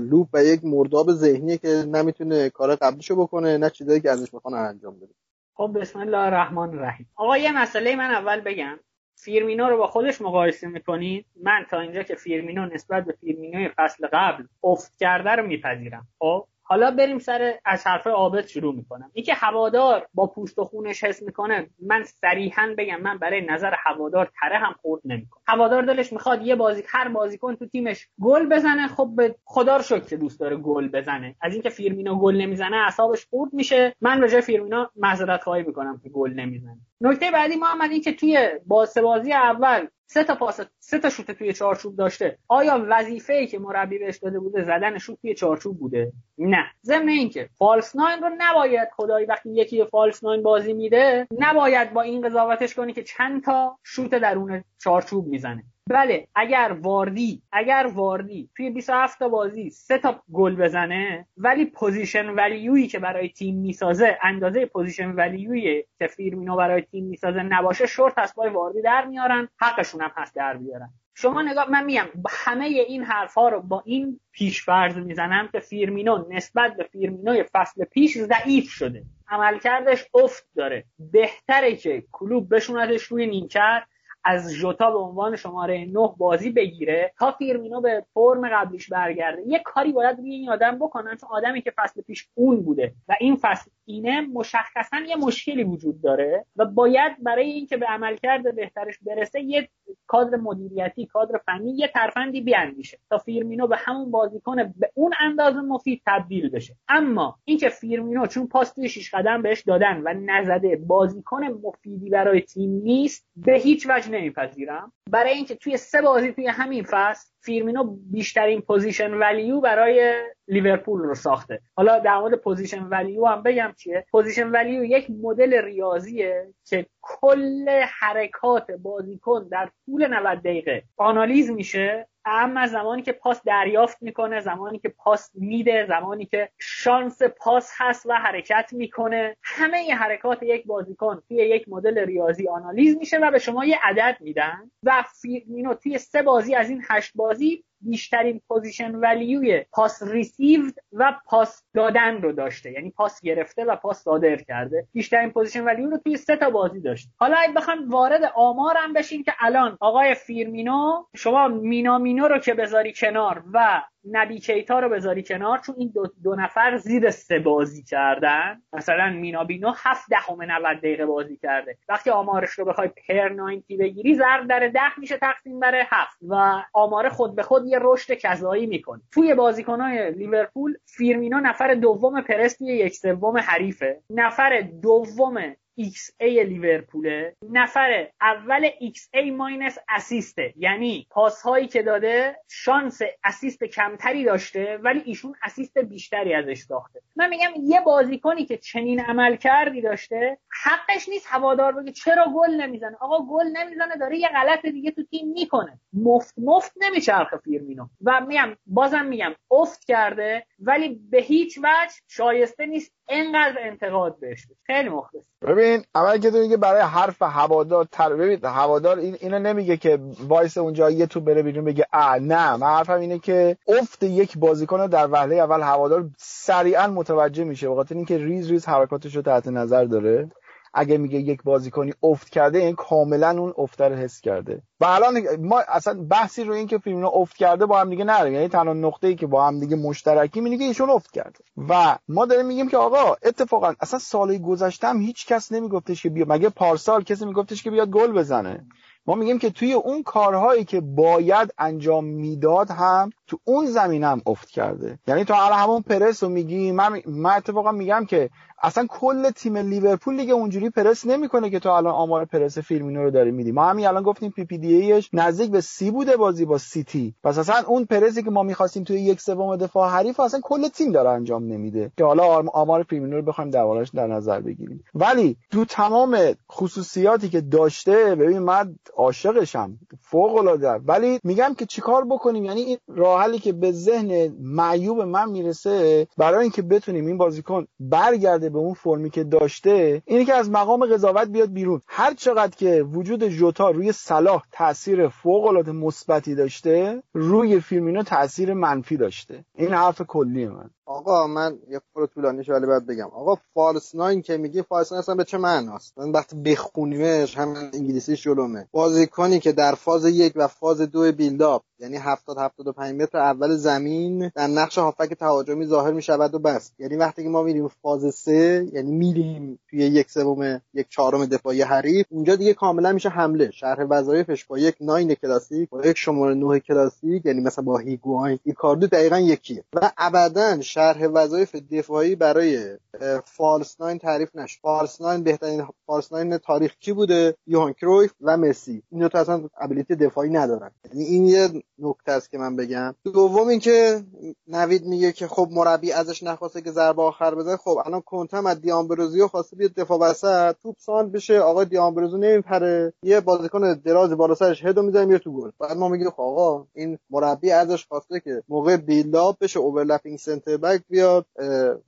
loop 0.00 0.28
و 0.32 0.44
یک 0.44 0.64
مرداب 0.64 1.12
ذهنیه 1.12 1.58
که 1.58 1.68
نمی‌تونه 1.68 2.50
کار 2.50 2.76
قبلیشو 2.76 3.16
بکنه 3.16 3.58
نه 3.58 3.70
چیزایی 3.70 4.00
که 4.00 4.10
ازش 4.10 4.34
می‌خوان 4.34 4.54
انجام 4.54 4.96
بده. 4.96 5.14
خب 5.54 5.76
بسم 5.80 5.98
الله 5.98 6.18
الرحمن 6.18 6.68
الرحیم. 6.68 7.08
آقا 7.16 7.38
یه 7.38 7.62
مسئله 7.62 7.96
من 7.96 8.10
اول 8.10 8.40
بگم. 8.40 8.78
فیرمینو 9.24 9.68
رو 9.68 9.76
با 9.76 9.86
خودش 9.86 10.20
مقایسه 10.20 10.68
می‌کنید. 10.68 11.26
من 11.42 11.66
تا 11.70 11.80
اینجا 11.80 12.02
که 12.02 12.14
فیرمینو 12.14 12.66
نسبت 12.66 13.04
به 13.04 13.12
فیرمینوی 13.12 13.68
فصل 13.76 14.06
قبل 14.12 14.44
افت 14.64 14.96
کرده 15.00 15.30
رو 15.30 15.46
میپذیرم. 15.46 16.06
خب؟ 16.18 16.46
حالا 16.64 16.90
بریم 16.90 17.18
سر 17.18 17.54
از 17.64 17.86
حرف 17.86 18.06
عابد 18.06 18.46
شروع 18.46 18.74
می‌کنم. 18.74 19.10
اینکه 19.12 19.34
هوادار 19.34 20.06
با 20.14 20.26
پوست 20.26 20.58
و 20.58 20.64
خونش 20.64 21.04
حس 21.04 21.22
می‌کنه 21.22 21.66
من 21.86 22.02
صریحا 22.02 22.74
بگم 22.78 23.00
من 23.00 23.18
برای 23.18 23.40
نظر 23.40 23.74
هوادار 23.78 24.30
تره 24.40 24.58
هم 24.58 24.74
خورد 24.82 25.02
نمی‌کنم. 25.04 25.42
هوادار 25.46 25.82
دلش 25.82 26.12
می‌خواد 26.12 26.42
یه 26.42 26.54
بازی 26.54 26.82
هر 26.88 27.08
بازیکن 27.08 27.54
تو 27.54 27.66
تیمش 27.66 28.08
گل 28.20 28.48
بزنه. 28.48 28.88
خب 28.88 29.10
به 29.16 29.34
خدا 29.44 29.76
رو 29.76 29.82
شکر 29.82 30.16
دوست 30.16 30.40
داره 30.40 30.56
گل 30.56 30.88
بزنه. 30.88 31.36
از 31.40 31.52
اینکه 31.52 31.68
فیرمینو 31.68 32.18
گل 32.18 32.36
نمی‌زنه 32.36 32.76
اعصابش 32.76 33.26
خورد 33.26 33.52
میشه. 33.52 33.94
من 34.00 34.20
به 34.20 34.28
جای 34.28 34.40
فیرمینو 34.40 34.86
معذرت 34.96 35.42
خواهی 35.42 35.62
می‌کنم 35.62 36.00
که 36.02 36.08
گل 36.08 36.30
نمی‌زنه. 36.30 36.80
نکته 37.04 37.30
بعدی 37.30 37.56
محمد 37.56 37.90
این 37.90 38.00
که 38.00 38.12
توی 38.12 38.48
باز 38.66 38.98
بازی 38.98 39.32
اول 39.32 39.86
سه 40.06 40.24
تا 40.24 40.34
پاس 40.34 40.60
سه 40.78 40.98
تا 40.98 41.10
شوت 41.10 41.30
توی 41.30 41.52
چارچوب 41.52 41.96
داشته. 41.96 42.38
آیا 42.48 42.86
وظیفه 42.88 43.32
ای 43.32 43.46
که 43.46 43.58
مربی 43.58 43.98
بهش 43.98 44.18
داده 44.18 44.38
بوده 44.38 44.62
زدن 44.62 44.98
شوت 44.98 45.20
توی 45.20 45.34
چارچوب 45.34 45.78
بوده؟ 45.78 46.12
نه. 46.38 46.64
ضمن 46.82 47.08
اینکه 47.08 47.48
false 47.58 47.96
nine 47.96 48.22
رو 48.22 48.30
نباید 48.38 48.88
خدایی 48.96 49.26
وقتی 49.26 49.50
یکی 49.50 49.84
false 49.84 50.24
nine 50.24 50.42
بازی 50.42 50.72
میده 50.72 51.26
نباید 51.38 51.92
با 51.92 52.02
این 52.02 52.28
قضاوتش 52.28 52.74
کنی 52.74 52.92
که 52.92 53.02
چند 53.02 53.44
تا 53.44 53.78
شوت 53.84 54.10
درون 54.10 54.64
چارچوب 54.78 55.26
می‌زنه. 55.26 55.64
بله 55.90 56.28
اگر 56.34 56.76
واردی 56.80 57.42
اگر 57.52 57.90
واردی 57.94 58.50
توی 58.56 58.70
27 58.70 59.18
تا 59.18 59.28
بازی 59.28 59.70
سه 59.70 59.98
تا 59.98 60.22
گل 60.32 60.56
بزنه 60.56 61.26
ولی 61.36 61.64
possession 61.64 62.28
value 62.28 62.71
ـیی 62.71 62.88
که 62.88 62.98
برای 62.98 63.28
تیم 63.28 63.56
می‌سازه 63.56 64.18
اندازه 64.22 64.66
possession 64.66 65.10
value 65.10 65.63
ـیی 65.63 65.84
که 65.98 66.06
فیرمینو 66.06 66.56
برای 66.56 66.82
تیم 66.82 67.04
می‌سازه 67.04 67.42
نباشه 67.42 67.86
شورت 67.86 68.18
از 68.18 68.34
پای 68.34 68.50
واردی 68.50 68.82
در 68.82 69.04
میارن 69.04 69.48
حقشون 69.60 70.00
هم 70.00 70.10
هست 70.16 70.34
در 70.34 70.56
بیارن. 70.56 70.90
شما 71.14 71.42
نگاه 71.42 71.70
من 71.70 71.84
میگم 71.84 72.06
همه 72.30 72.64
این 72.64 73.04
حرف 73.04 73.34
ها 73.34 73.48
رو 73.48 73.60
با 73.60 73.82
این 73.86 74.20
پیش 74.32 74.64
فرض 74.64 74.96
می‌زنم 74.96 75.48
که 75.52 75.60
فیرمینو 75.60 76.24
نسبت 76.30 76.76
به 76.76 76.84
فیرمینوی 76.84 77.44
فصل 77.52 77.84
پیش 77.84 78.18
ضعیف 78.18 78.70
شده. 78.70 79.02
عملکردش 79.28 80.04
افت 80.14 80.46
داره. 80.56 80.84
بهتره 80.98 81.76
که 81.76 82.04
کلوپ 82.12 82.54
بشونتش 82.54 83.02
روی 83.02 83.26
نیمکت 83.26 83.82
از 84.24 84.52
ژوتا 84.52 84.90
به 84.90 84.98
عنوان 84.98 85.36
شماره 85.36 85.84
9 85.84 86.14
بازی 86.16 86.50
بگیره 86.50 87.12
تا 87.18 87.32
فیرمینو 87.32 87.80
به 87.80 88.04
فرم 88.14 88.48
قبلیش 88.48 88.88
برگرده. 88.88 89.42
یه 89.46 89.58
کاری 89.58 89.92
باید 89.92 90.18
روی 90.18 90.34
این 90.34 90.50
آدم 90.50 90.78
بکنن 90.78 91.16
چون 91.16 91.28
آدمی 91.32 91.62
که 91.62 91.72
فصل 91.76 92.02
پیش 92.02 92.28
اون 92.34 92.62
بوده 92.62 92.94
و 93.08 93.16
این 93.20 93.36
فصل 93.36 93.70
اینه 93.84 94.20
مشخصا 94.20 94.96
یه 95.08 95.16
مشکلی 95.16 95.64
وجود 95.64 96.02
داره 96.02 96.44
و 96.56 96.64
باید 96.64 97.12
برای 97.22 97.50
اینکه 97.50 97.76
به 97.76 97.86
عملکرد 97.86 98.56
بهترش 98.56 98.98
برسه 99.02 99.40
یه 99.40 99.68
کادر 100.06 100.36
مدیریتی 100.36 101.06
کادر 101.06 101.38
فنی 101.46 101.72
یه 101.72 101.88
ترفندی 101.88 102.40
بیاندیشه 102.40 102.98
تا 103.10 103.18
فیرمینو 103.18 103.66
به 103.66 103.76
همون 103.78 104.10
بازیکن 104.10 104.56
به 104.76 104.90
اون 104.94 105.12
اندازه 105.20 105.60
مفید 105.60 106.02
تبدیل 106.06 106.50
بشه. 106.50 106.76
اما 106.88 107.38
اینکه 107.44 107.68
فیرمینو 107.68 108.26
چون 108.26 108.46
پاس 108.46 108.72
توی 108.72 108.88
شیش 108.88 109.14
قدم 109.14 109.42
بهش 109.42 109.60
دادن 109.60 110.02
و 110.04 110.14
نزده 110.26 110.76
بازیکن 110.76 111.44
مفیدی 111.44 112.10
برای 112.10 112.40
تیم 112.40 112.70
نیست 112.70 113.26
به 113.36 113.52
هیچ 113.52 113.86
وجه 113.90 114.10
نمیپذیرم. 114.10 114.92
برای 115.10 115.32
اینکه 115.32 115.54
توی 115.54 115.76
سه 115.76 116.02
بازی 116.02 116.32
توی 116.32 116.46
همین 116.46 116.84
فصل 116.90 117.32
فیرمینو 117.40 117.96
بیشترین 118.10 118.60
possession 118.60 119.14
value 119.14 119.60
برای 119.60 120.14
لیورپول 120.48 121.00
رو 121.00 121.14
ساخته. 121.14 121.60
حالا 121.76 121.98
در 121.98 122.18
مورد 122.18 122.34
possession 122.34 122.82
value 122.82 123.26
هم 123.26 123.42
بگم 123.42 123.74
چیه. 123.76 124.06
possession 124.10 124.50
value 124.50 124.84
یک 124.84 125.06
مدل 125.10 125.62
ریاضیه 125.64 126.54
که 126.64 126.86
کل 127.02 127.68
حرکات 128.00 128.70
بازیکن 128.70 129.48
در 129.48 129.70
طول 129.86 130.06
90 130.06 130.38
دقیقه 130.38 130.82
آنالیز 130.96 131.50
میشه 131.50 132.08
اما 132.24 132.66
زمانی 132.66 133.02
که 133.02 133.12
پاس 133.12 133.42
دریافت 133.42 134.02
می‌کنه 134.02 134.40
زمانی 134.40 134.78
که 134.78 134.88
پاس 134.88 135.30
میده 135.34 135.86
زمانی 135.86 136.26
که 136.26 136.48
شانس 136.58 137.22
پاس 137.22 137.72
هست 137.76 138.06
و 138.06 138.12
حرکت 138.12 138.70
می‌کنه 138.72 139.36
همه 139.42 139.78
این 139.78 139.92
حرکات 139.92 140.42
یک 140.42 140.66
بازیکن 140.66 141.22
توی 141.28 141.36
یک 141.36 141.68
مدل 141.68 141.98
ریاضی 141.98 142.48
آنالیز 142.48 142.96
میشه 142.96 143.18
و 143.18 143.30
به 143.30 143.38
شما 143.38 143.64
یه 143.64 143.78
عدد 143.82 144.16
میدن 144.20 144.70
و 144.82 145.04
فیرمینو 145.20 145.74
توی 145.74 145.98
سه 145.98 146.22
بازی 146.22 146.54
از 146.54 146.70
این 146.70 146.82
هشت 146.90 147.12
بازی 147.14 147.64
بیشترین 147.82 148.40
possession 148.48 148.94
value 148.94 149.64
ی 149.72 149.78
pass 149.78 150.02
received 150.02 150.74
و 150.92 151.14
پاس 151.26 151.62
دادن 151.74 152.22
رو 152.22 152.32
داشته. 152.32 152.72
یعنی 152.72 152.90
پاس 152.90 153.20
گرفته 153.20 153.64
و 153.64 153.76
پاس 153.76 154.02
صادر 154.02 154.36
کرده. 154.36 154.86
بیشترین 154.92 155.30
possession 155.30 155.64
value 155.64 155.90
رو 155.90 155.98
توی 155.98 156.16
سه 156.16 156.36
تا 156.36 156.50
بازی 156.50 156.80
داشته 156.80 157.10
حالا 157.16 157.36
اگه 157.36 157.52
بخوام 157.52 157.88
وارد 157.88 158.32
آمارم 158.34 158.92
بشیم 158.92 159.22
که 159.22 159.32
الان 159.40 159.76
آقای 159.80 160.14
فیرمینو 160.14 161.04
شما 161.16 161.48
مینامینو 161.48 162.28
رو 162.28 162.38
که 162.38 162.54
بذاری 162.54 162.92
کنار 162.96 163.42
و 163.52 163.82
نبی 164.10 164.38
کیتا 164.38 164.80
رو 164.80 164.88
بذاری 164.88 165.22
کنار 165.22 165.58
چون 165.58 165.74
این 165.78 165.92
دو, 165.94 166.06
دو 166.24 166.34
نفر 166.34 166.76
زیر 166.76 167.10
سه 167.10 167.38
بازی 167.38 167.82
کردن. 167.82 168.62
مثلا 168.72 169.10
مینابینو 169.10 169.72
هفت 169.76 170.10
دهم 170.10 170.42
90 170.42 170.78
دقیقه 170.78 171.06
بازی 171.06 171.36
کرده. 171.36 171.78
وقتی 171.88 172.10
آمارش 172.10 172.50
رو 172.50 172.64
بخوای 172.64 172.88
پر 173.08 173.28
90 173.28 173.62
بگیری 173.80 174.14
ضرب 174.14 174.46
در 174.48 174.68
ده 174.68 174.98
میشه 174.98 175.16
تقسیم 175.16 175.60
بر 175.60 175.74
هفت. 175.90 176.18
و 176.28 176.62
آمار 176.72 177.08
خود 177.08 177.34
به 177.34 177.42
خود 177.42 177.66
یه 177.66 177.78
رشد 177.80 178.14
کذایی 178.14 178.66
می‌کنه. 178.66 179.00
توی 179.12 179.34
بازیکنهای 179.34 180.10
لیورپول 180.10 180.76
فیرمینو 180.86 181.40
نفر 181.40 181.74
دوم 181.74 182.20
پرستی 182.20 182.66
یک 182.66 182.94
سوم 182.94 183.38
حریفه. 183.38 184.00
نفر 184.10 184.60
دوم 184.60 185.54
XA 185.80 186.22
لیورپوله. 186.22 187.36
نفر 187.50 188.08
اول 188.20 188.68
XA 188.68 189.32
minus 189.32 189.78
assist 189.88 190.38
ـه. 190.38 190.54
یعنی 190.56 191.06
پاس 191.10 191.42
هایی 191.42 191.66
که 191.66 191.82
داده 191.82 192.36
شانس 192.48 193.00
assist 193.24 193.64
کمتری 193.64 194.24
داشته 194.24 194.78
ولی 194.82 195.02
ایشون 195.04 195.34
assist 195.42 195.78
بیشتری 195.78 196.34
ازش 196.34 196.58
ساخته. 196.58 197.00
من 197.16 197.28
میگم 197.28 197.50
یه 197.62 197.80
بازیکنی 197.80 198.44
که 198.44 198.56
چنین 198.56 199.00
عملکردی 199.00 199.80
داشته 199.80 200.38
حقش 200.62 201.08
نیست 201.08 201.26
هوادار 201.28 201.72
بگه 201.72 201.92
چرا 201.92 202.26
گل 202.36 202.50
نمی‌زنه. 202.50 202.96
آقا 203.00 203.26
گل 203.30 203.46
نمی‌زنه 203.46 203.96
داره 203.96 204.18
یه 204.18 204.28
غلط 204.28 204.66
دیگه 204.66 204.90
تو 204.90 205.02
تیم 205.02 205.28
می‌کنه. 205.28 205.80
مفت 205.92 206.34
مفت 206.38 206.72
نمیچرخه 206.80 207.36
فیرمینو. 207.36 207.86
و 208.04 208.20
میگم 208.20 208.56
بازم 208.66 209.04
میگم 209.04 209.34
افت 209.50 209.84
کرده 209.84 210.46
ولی 210.58 211.00
به 211.10 211.18
هیچ 211.18 211.58
وجه 211.58 211.94
شایسته 212.08 212.66
نیست 212.66 212.92
اینقدر 213.08 213.56
انتقاد 213.60 214.20
بهش 214.20 214.46
خیلی 214.66 214.88
مخلص. 214.88 215.22
ببین 215.42 215.84
اول 215.94 216.18
که 216.18 216.30
تو 216.30 216.38
میگه 216.38 216.56
برای 216.56 216.82
حرف 216.82 217.22
هوادار 217.22 217.88
تر 217.92 218.16
ببین 218.16 218.44
هوادار 218.44 218.98
این 218.98 219.16
اینو 219.20 219.38
نمیگه 219.38 219.76
که 219.76 219.98
وایس 220.28 220.58
اونجا 220.58 220.90
یه 220.90 221.06
تو 221.06 221.20
بره 221.20 221.42
بیرون 221.42 221.64
بگه 221.64 221.86
اه 221.92 222.18
نه 222.18 222.56
من 222.56 222.66
حرفم 222.66 223.00
اینه 223.00 223.18
که 223.18 223.56
افت 223.68 224.02
یک 224.02 224.38
بازیکن 224.38 224.86
در 224.86 225.08
وهله 225.10 225.36
اول 225.36 225.60
هوادار 225.60 226.10
سریعا 226.18 226.86
متوجه 226.86 227.44
میشه 227.44 227.68
به 227.68 227.74
خاطر 227.74 227.94
اینکه 227.94 228.18
ریز 228.18 228.50
ریز 228.50 228.66
حرکاتش 228.66 229.16
رو 229.16 229.22
تحت 229.22 229.48
نظر 229.48 229.84
داره. 229.84 230.30
اگه 230.74 230.98
میگه 230.98 231.18
یک 231.18 231.42
بازیکنی 231.42 231.92
افت 232.02 232.30
کرده 232.30 232.58
این 232.58 232.74
کاملا 232.74 233.30
اون 233.30 233.54
افت 233.58 233.80
رو 233.80 233.94
حس 233.94 234.20
کرده. 234.20 234.62
و 234.80 234.84
الان 234.84 235.36
ما 235.40 235.60
اصلا 235.68 236.02
بحثی 236.02 236.44
رو 236.44 236.54
این 236.54 236.66
که 236.66 236.78
فیرمینو 236.78 237.10
افت 237.14 237.36
کرده 237.36 237.66
با 237.66 237.80
هم 237.80 237.90
دیگه 237.90 238.04
نداریم. 238.04 238.34
یعنی 238.34 238.48
تنها 238.48 238.72
نقطه 238.72 239.06
ای 239.06 239.14
که 239.14 239.26
با 239.26 239.46
هم 239.46 239.60
دیگه 239.60 239.76
مشترکی 239.76 240.40
اینه 240.40 240.58
که 240.58 240.64
ایشون 240.64 240.90
افت 240.90 241.10
کرده. 241.10 241.38
و 241.68 241.98
ما 242.08 242.26
داریم 242.26 242.46
میگیم 242.46 242.68
که 242.68 242.76
آقا 242.76 243.16
اتفاقا 243.22 243.74
اصلا 243.80 243.98
سال 243.98 244.38
گذشته 244.38 244.88
هم 244.88 245.00
هیچ 245.00 245.26
کس 245.26 245.52
نمیگفتش 245.52 246.02
که 246.02 246.08
بیا 246.08 246.26
مگه 246.28 246.48
پارسال 246.48 247.02
کسی 247.02 247.24
میگفتش 247.24 247.62
که 247.62 247.70
بیاد 247.70 247.90
گل 247.90 248.12
بزنه؟ 248.12 248.66
ما 249.06 249.14
میگیم 249.14 249.38
که 249.38 249.50
توی 249.50 249.72
اون 249.72 250.02
کارهایی 250.02 250.64
که 250.64 250.80
باید 250.80 251.54
انجام 251.58 252.04
می‌داد 252.04 252.70
هم 252.70 253.10
تو 253.26 253.38
اون 253.44 253.66
زمین 253.66 254.04
هم 254.04 254.22
افت 254.26 254.48
کرده. 254.48 254.98
یعنی 255.06 255.24
تو 255.24 255.34
حالا 255.34 255.54
همون 255.54 255.82
پرس 255.82 256.22
رو 256.22 256.28
میگی 256.28 256.72
من, 256.72 257.02
من 257.06 257.30
اتفاقا 257.30 257.72
میگم 257.72 258.04
که 258.04 258.30
اصلا 258.62 258.86
کل 258.90 259.30
تیم 259.30 259.56
لیورپول 259.56 260.16
دیگه 260.16 260.32
اونجوری 260.32 260.70
پرس 260.70 261.06
نمی‌کنه 261.06 261.50
که 261.50 261.58
تو 261.58 261.68
الان 261.68 261.94
آمار 261.94 262.24
پرس 262.24 262.58
فیرمینو 262.58 263.02
رو 263.02 263.10
داری 263.10 263.30
میدی. 263.30 263.52
ما 263.52 263.64
همین 263.64 263.86
الان 263.86 264.02
گفتیم 264.02 264.30
PPDA 264.30 264.92
ـش 264.92 265.10
نزدیک 265.12 265.50
به 265.50 265.60
سی 265.60 265.90
بوده 265.90 266.16
بازی 266.16 266.44
با 266.44 266.58
سیتی. 266.58 267.14
پس 267.24 267.38
اصلا 267.38 267.62
اون 267.66 267.84
پرسی 267.84 268.22
که 268.22 268.30
ما 268.30 268.42
می‌خواستیم 268.42 268.84
توی 268.84 269.00
یک 269.00 269.20
سوم 269.20 269.56
دفاع 269.56 269.90
حریف 269.90 270.20
اصلا 270.20 270.40
کل 270.42 270.68
تیم 270.68 270.92
داره 270.92 271.10
انجام 271.10 271.44
نمیده. 271.44 271.92
که 271.96 272.04
حالا 272.04 272.42
آمار 272.52 272.82
فیرمینو 272.82 273.16
رو 273.16 273.22
بخوایم 273.22 273.50
دربارش 273.50 273.90
در 273.90 274.06
نظر 274.06 274.40
بگیریم. 274.40 274.84
ولی 274.94 275.36
تو 275.50 275.64
تمام 275.64 276.18
خصوصیاتی 276.52 277.28
که 277.28 277.40
داشته 277.40 278.14
ببین 278.14 278.38
من 278.38 278.74
عاشقشم. 278.96 279.78
فوق 280.00 280.36
العاده 280.36 280.70
ولی 280.70 281.20
میگم 281.24 281.54
که 281.58 281.66
چیکار 281.66 282.04
بکنیم؟ 282.04 282.44
یعنی 282.44 282.60
این 282.60 282.78
راه 282.88 283.38
که 283.38 283.52
به 283.52 283.72
ذهن 283.72 284.36
معیوب 284.40 285.00
من 285.00 285.30
می‌رسه 285.30 286.06
برای 286.16 286.42
اینکه 286.42 286.62
بتونیم 286.62 287.06
این 287.06 287.18
بازیکن 287.18 287.66
برگرده 287.80 288.51
به 288.52 288.58
اون 288.58 288.74
فرمی 288.74 289.10
که 289.10 289.24
داشته 289.24 290.02
اینه 290.06 290.24
که 290.24 290.34
از 290.34 290.50
مقام 290.50 290.86
قضاوت 290.86 291.28
بیاد 291.28 291.52
بیرون. 291.52 291.80
هر 291.86 292.14
چقدر 292.14 292.56
که 292.56 292.82
وجود 292.82 293.28
ژوتا 293.28 293.70
روی 293.70 293.92
صلاح 293.92 294.42
تاثیر 294.52 295.08
فوق 295.08 295.46
العاده 295.46 295.72
مثبتی 295.72 296.34
داشته 296.34 297.02
روی 297.12 297.60
فیرمینو 297.60 298.02
تاثیر 298.02 298.54
منفی 298.54 298.96
داشته. 298.96 299.44
این 299.54 299.72
حرف 299.72 300.02
کلی 300.02 300.46
من. 300.46 300.70
آقا 300.92 301.26
من 301.26 301.58
یه 301.70 301.80
پرو 301.94 302.06
طولانی 302.06 302.42
ولی 302.48 302.66
باید 302.66 302.86
بگم. 302.86 303.06
آقا 303.14 303.34
false 303.54 303.94
nine 303.94 304.22
که 304.22 304.36
میگی 304.36 304.62
false 304.62 304.92
nine 304.92 304.98
اصلا 304.98 305.14
به 305.14 305.24
چه 305.24 305.38
معناست؟ 305.38 305.98
من 305.98 306.10
وقتی 306.10 306.36
بخونیمش 306.36 307.38
همین 307.38 307.56
انگلیسیش 307.56 308.22
جلومه. 308.22 308.68
بازیکنی 308.72 309.40
که 309.40 309.52
در 309.52 309.74
فاز 309.74 310.04
یک 310.04 310.32
و 310.36 310.46
فاز 310.46 310.80
دو 310.80 311.12
build-up 311.12 311.62
یعنی 311.78 311.96
70 311.96 312.38
75 312.38 313.00
متر 313.00 313.18
اول 313.18 313.56
زمین 313.56 314.30
در 314.34 314.46
نقش 314.46 314.78
هافک 314.78 315.14
تهاجمی 315.14 315.66
ظاهر 315.66 315.92
می‌شود 315.92 316.34
و 316.34 316.38
بس. 316.38 316.72
یعنی 316.78 316.96
وقتی 316.96 317.22
که 317.22 317.28
ما 317.28 317.42
میریم 317.42 317.68
فاز 317.68 318.14
سه 318.14 318.68
یعنی 318.72 318.92
میریم 318.92 319.58
توی 319.70 319.78
یک 319.78 320.10
سوم 320.10 320.60
یک 320.74 320.86
چهارم 320.88 321.26
دفاعی 321.26 321.62
حریف 321.62 322.06
اونجا 322.10 322.36
دیگه 322.36 322.54
کاملا 322.54 322.92
میشه 322.92 323.08
حمله. 323.08 323.50
شرح 323.50 323.86
وظایفش 323.90 324.44
با 324.44 324.58
یک 324.58 324.74
nine 324.80 325.14
کلاسیک 325.14 325.70
با 325.70 325.86
یک 325.86 325.98
شماره 325.98 326.34
9 326.34 326.60
کلاسیک 326.60 327.26
یعنی 327.26 327.40
مثلا 327.40 327.64
با 327.64 327.78
هیگواین 327.78 328.38
ایکاردی 328.44 328.86
دقیقا 328.86 329.18
یکیه. 329.18 329.64
و 329.74 329.90
ابدا 329.98 330.60
شرح 330.82 331.06
وظایف 331.06 331.56
دفاعی 331.56 332.14
برای 332.14 332.78
false 333.24 333.80
nine 333.80 333.98
تعریف 333.98 334.36
نشه. 334.36 334.58
false 334.62 335.00
nine 335.00 335.22
بهترین 335.22 335.66
false 335.86 336.12
nine 336.12 336.38
تاریخ 336.38 336.74
کی 336.80 336.92
بوده؟ 336.92 337.34
یوهان 337.46 337.72
کرویف 337.72 338.12
و 338.20 338.36
مسی. 338.36 338.82
این 338.90 339.00
دو 339.00 339.08
تا 339.08 339.18
اصلا 339.18 339.48
ability 339.60 339.94
دفاعی 339.94 340.30
ندارن. 340.30 340.70
یعنی 340.92 341.04
این 341.04 341.26
یه 341.26 341.48
نکته 341.78 342.12
است 342.12 342.30
که 342.30 342.38
من 342.38 342.56
بگم. 342.56 342.94
دوم 343.04 343.48
اینکه 343.48 344.04
نوید 344.46 344.86
میگه 344.86 345.12
که 345.12 345.26
خب 345.26 345.48
مربی 345.50 345.92
ازش 345.92 346.22
نخواسته 346.22 346.60
که 346.60 346.70
ضربه 346.70 347.02
آخر 347.02 347.34
بزنه. 347.34 347.56
خب 347.56 347.78
الان 347.86 348.00
کنته 348.00 348.33
هم 348.33 348.46
از 348.46 348.60
دیامبروزیو 348.60 349.28
خواسته 349.28 349.56
بیاد 349.56 349.74
دفاع 349.74 349.98
وسط. 349.98 350.56
توپ 350.62 350.76
سانتر 350.78 351.12
بشه. 351.12 351.40
آقا 351.40 351.64
دیامبروزیو 351.64 352.18
نمیپره. 352.18 352.92
یه 353.02 353.20
بازیکن 353.20 353.74
دراز 353.74 354.10
بالا 354.10 354.34
سرش 354.34 354.64
هد 354.64 354.73
رو 354.73 354.82
می‌زنه 354.82 355.04
میره 355.04 355.18
تو 355.18 355.32
گل. 355.32 355.50
بعد 355.58 355.76
ما 355.76 355.88
میگیم 355.88 356.10
خب 356.10 356.20
آقا 356.20 356.66
این 356.74 356.98
مربی 357.10 357.50
ازش 357.50 357.86
خواسته 357.86 358.20
که 358.20 358.42
موقع 358.48 358.76
build-up 358.76 359.38
بشه 359.38 359.58
overlapping 359.58 360.18
center 360.18 360.56
back 360.62 360.82
بیاد 360.88 361.26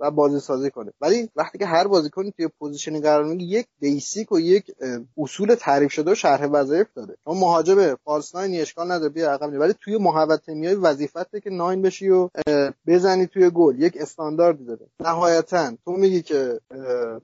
و 0.00 0.10
بازی 0.10 0.40
سازی 0.40 0.70
کنه. 0.70 0.92
ولی 1.00 1.28
وقتی 1.36 1.58
که 1.58 1.66
هر 1.66 1.86
بازیکنی 1.86 2.32
توی 2.36 2.48
position 2.58 3.00
قرار 3.00 3.24
می‌گیره 3.24 3.60
یک 3.60 3.66
basic 3.80 4.32
و 4.32 4.40
یک 4.40 4.64
اصول 5.18 5.54
تعریف 5.54 5.92
شده 5.92 6.10
و 6.12 6.14
شرح 6.14 6.46
وظایف 6.46 6.86
داره. 6.96 7.16
اون 7.24 7.38
مهاجم 7.38 7.94
false 7.94 8.34
nine 8.34 8.60
اشکال 8.60 8.92
نداره 8.92 9.08
بیا 9.08 9.32
عقب 9.32 9.60
ولی 9.60 9.74
توی 9.80 9.98
محوطه 9.98 10.54
میای 10.54 10.74
وظیفته 10.74 11.40
که 11.40 11.50
nine 11.50 11.82
بشی 11.82 12.08
و 12.08 12.28
بزنی 12.86 13.26
توی 13.26 13.50
گل. 13.50 13.82
یک 13.82 13.96
استاندارد 14.00 14.66
داره. 14.66 14.86
نهایتا 15.00 15.72
تو 15.84 15.92
میگی 15.92 16.22
که 16.22 16.60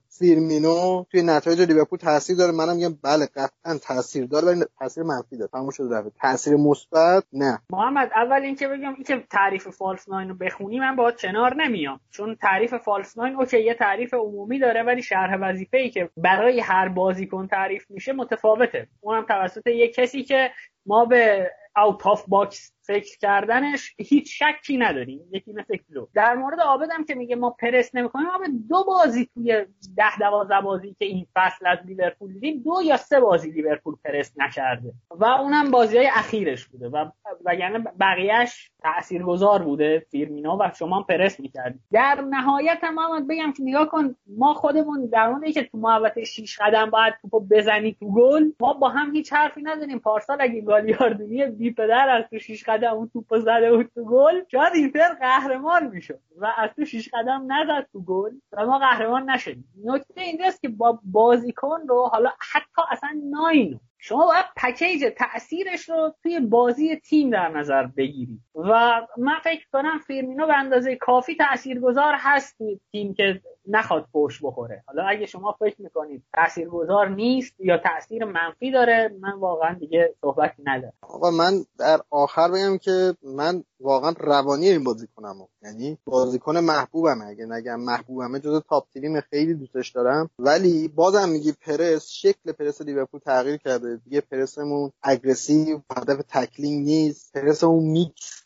فیرمینو 0.09 1.05
توی 1.11 1.21
نتایج 1.21 1.61
لیورپول 1.61 1.99
تاثیر 1.99 2.37
داره. 2.37 2.51
منم 2.51 2.75
میگم 2.75 2.97
بله 3.03 3.25
قطعا 3.25 3.77
تاثیر 3.81 4.25
داره 4.25 4.47
ولی 4.47 4.65
تاثیر 4.79 5.03
منفی 5.03 5.37
داره. 5.37 5.49
تموم 5.53 5.69
شده 5.69 5.95
رفت. 5.95 6.11
تاثیر 6.21 6.55
مثبت 6.55 7.23
نه. 7.33 7.61
محمد 7.69 8.09
اول 8.15 8.41
اینکه 8.41 8.67
بگم 8.67 8.93
اینکه 8.93 9.23
تعریف 9.29 9.67
false 9.67 10.09
nine 10.09 10.29
رو 10.29 10.35
بخونی 10.35 10.79
من 10.79 10.95
باهات 10.95 11.15
کنار 11.41 11.55
نمیام 11.55 11.99
چون 12.11 12.35
تعریف 12.35 12.73
false 12.73 13.17
nine 13.17 13.35
okay 13.35 13.63
یه 13.63 13.73
تعریف 13.73 14.13
عمومی 14.13 14.59
داره 14.59 14.83
ولی 14.83 15.01
شرح 15.01 15.37
وظیفه 15.41 15.77
ای 15.77 15.89
که 15.89 16.09
برای 16.17 16.59
هر 16.59 16.89
بازیکن 16.89 17.47
تعریف 17.47 17.85
میشه 17.89 18.13
متفاوته. 18.13 18.87
اونم 19.01 19.25
توسط 19.25 19.67
یه 19.67 19.87
کسی 19.87 20.23
که 20.23 20.51
ما 20.85 21.05
به 21.05 21.51
out 21.77 22.07
of 22.07 22.25
box 22.27 22.73
فکر 22.83 23.17
کردنش 23.17 23.95
هیچ 23.97 24.43
شکی 24.43 24.77
نداریم. 24.77 25.21
یکی 25.31 25.53
مثل 25.53 25.77
کلوپ 25.77 26.07
در 26.13 26.35
مورد 26.35 26.59
عابدم 26.59 27.05
که 27.05 27.15
میگه 27.15 27.35
ما 27.35 27.49
پرس 27.49 27.95
نمی‌کنیم 27.95 28.25
ما 28.25 28.37
به 28.37 28.47
دو 28.69 28.83
بازی 28.83 29.29
توی 29.33 29.65
ده 29.97 30.17
دوازده 30.19 30.61
بازی 30.61 30.95
که 30.99 31.05
این 31.05 31.27
فصل 31.35 31.67
از 31.67 31.77
لیورپول 31.85 32.33
دیدیم 32.33 32.63
دو 32.63 32.81
یا 32.83 32.97
سه 32.97 33.19
بازی 33.19 33.51
لیورپول 33.51 33.95
پرس 34.05 34.31
نکرده. 34.37 34.93
و 35.11 35.25
اونم 35.25 35.71
بازی 35.71 35.97
های 35.97 36.07
اخیرش 36.07 36.67
بوده 36.67 36.89
و 36.89 37.05
وگرنه 37.45 37.79
بقیهش 37.99 38.71
تاثیرگذار 38.83 39.63
بوده 39.63 40.05
فیرمینو 40.11 40.57
و 40.57 40.71
شما 40.79 41.03
پرس 41.03 41.39
می‌کردیم 41.39 41.83
در 41.91 42.21
نهایت 42.21 42.79
هم 42.83 42.95
محمد 42.95 43.27
بگم 43.27 43.53
که 43.53 43.63
نگاه 43.63 43.89
کن 43.89 44.15
ما 44.27 44.53
خودمون 44.53 45.05
در 45.05 45.29
مورد 45.29 45.51
که 45.51 45.63
تو 45.63 45.77
محوطه 45.77 46.23
6 46.23 46.59
قدم 46.61 46.89
باید 46.89 47.13
توپو 47.21 47.39
بزنی 47.39 47.93
تو 47.99 48.13
گل 48.13 48.51
ما 48.59 48.73
با 48.73 48.89
هم 48.89 49.15
هیچ 49.15 49.33
حرفی 49.33 49.61
نداریم. 49.61 49.99
پارسال 49.99 50.37
اگه 50.41 50.61
گالیاردینی 50.71 51.45
بی 51.45 51.71
پدر 51.71 52.09
از 52.09 52.25
تو 52.29 52.39
6 52.39 52.63
قدم 52.63 52.93
اون 52.93 53.09
توپ 53.13 53.37
زده 53.37 53.75
بود 53.75 53.91
تو 53.95 54.03
گل. 54.05 54.41
شاید 54.51 54.73
اینتر 54.75 55.13
قهرمان 55.13 55.87
می‌شد 55.87 56.19
و 56.37 56.53
از 56.57 56.69
تو 56.75 56.85
6 56.85 57.09
قدم 57.13 57.47
نزد 57.51 57.87
تو 57.91 58.03
گل 58.03 58.31
و 58.51 58.65
ما 58.65 58.79
قهرمان 58.79 59.29
نشدیم. 59.29 59.65
نکته 59.85 60.21
اینجاست 60.21 60.61
که 60.61 60.69
با 60.69 60.99
بازیکن 61.03 61.79
رو 61.87 62.09
حالا 62.11 62.29
حتی 62.51 62.81
اصلا 62.91 63.09
nine 63.31 63.68
و 63.68 63.77
شما 64.03 64.25
باید 64.25 64.45
پکیج 64.55 65.05
تاثیرش 65.17 65.89
رو 65.89 66.13
توی 66.23 66.39
بازی 66.39 66.95
تیم 66.95 67.29
در 67.29 67.49
نظر 67.49 67.87
بگیری. 67.87 68.39
و 68.55 69.01
من 69.17 69.39
فکر 69.43 69.65
کنم 69.73 69.99
فیرمینو 70.07 70.47
به 70.47 70.57
اندازه 70.57 70.95
کافی 70.95 71.35
تاثیرگذار 71.35 72.13
هست 72.17 72.57
توی 72.57 72.79
تیم 72.91 73.13
که 73.13 73.41
نخواد 73.67 74.07
پوش 74.13 74.39
بخوره. 74.43 74.83
حالا 74.87 75.03
اگه 75.03 75.25
شما 75.25 75.55
فکر 75.59 75.81
می‌کنید 75.81 76.23
تاثیرگذار 76.33 77.09
نیست 77.09 77.59
یا 77.59 77.77
تاثیر 77.77 78.25
منفی 78.25 78.71
داره 78.71 79.15
من 79.19 79.33
واقعا 79.39 79.73
دیگه 79.73 80.15
صحبتی 80.21 80.63
ندارم. 80.65 80.93
آقا 81.01 81.31
من 81.31 81.65
در 81.79 81.99
آخر 82.09 82.51
بگم 82.51 82.77
که 82.77 83.13
من 83.23 83.63
واقعا 83.79 84.13
روانی 84.19 84.69
این 84.69 84.83
بازی 84.83 85.07
کنم 85.15 85.35
یعنی 85.63 85.97
بازیکن 86.05 86.57
محبوبم 86.57 87.21
اگه 87.27 87.45
نگم 87.45 87.79
محبوبمه 87.79 88.39
جز 88.39 88.61
top 88.69 88.87
تیم 88.93 89.21
خیلی 89.21 89.53
دوستش 89.53 89.89
دارم. 89.89 90.29
ولی 90.39 90.87
بازم 90.87 91.29
میگی 91.29 91.51
پرس 91.51 92.07
شکل 92.09 92.51
پرس 92.51 92.81
لیورپول 92.81 93.19
تغییر 93.19 93.57
کرده. 93.57 93.90
دیگه 93.95 94.21
پرسمون 94.21 94.91
aggressive 95.03 95.79
هدف 95.97 96.21
tackling 96.29 96.85
نیست. 96.85 97.33
پرسمون 97.33 97.83
میکس 97.83 98.41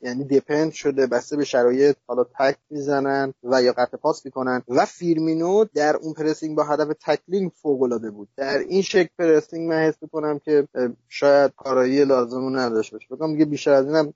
یعنی 0.00 0.24
depend 0.24 0.72
شده 0.72 1.06
بسته 1.06 1.36
به 1.36 1.44
شرایط 1.44 1.96
حالا 2.06 2.24
تکل 2.38 2.56
می‌زنن 2.70 3.34
و 3.42 3.62
یا 3.62 3.72
قطع 3.72 3.96
پاس 3.96 4.24
می‌کنن. 4.26 4.62
و 4.68 4.84
فیرمینو 4.84 5.64
در 5.74 5.96
اون 5.96 6.12
pressing 6.12 6.56
با 6.56 6.64
هدف 6.64 6.96
tackling 7.06 7.50
فوق 7.62 7.82
العاده 7.82 8.10
بود. 8.10 8.28
در 8.36 8.58
این 8.58 8.82
شکل 8.82 9.08
pressing 9.18 9.68
من 9.68 9.76
حس 9.76 9.94
می‌کنم 10.02 10.38
که 10.38 10.68
شاید 11.08 11.52
کارایی 11.56 12.04
لازم 12.04 12.58
نداشته 12.58 12.96
باشه. 12.96 13.06
بگم 13.10 13.32
دیگه 13.32 13.44
بیشتر 13.44 13.72
از 13.72 13.86
اینم 13.86 14.14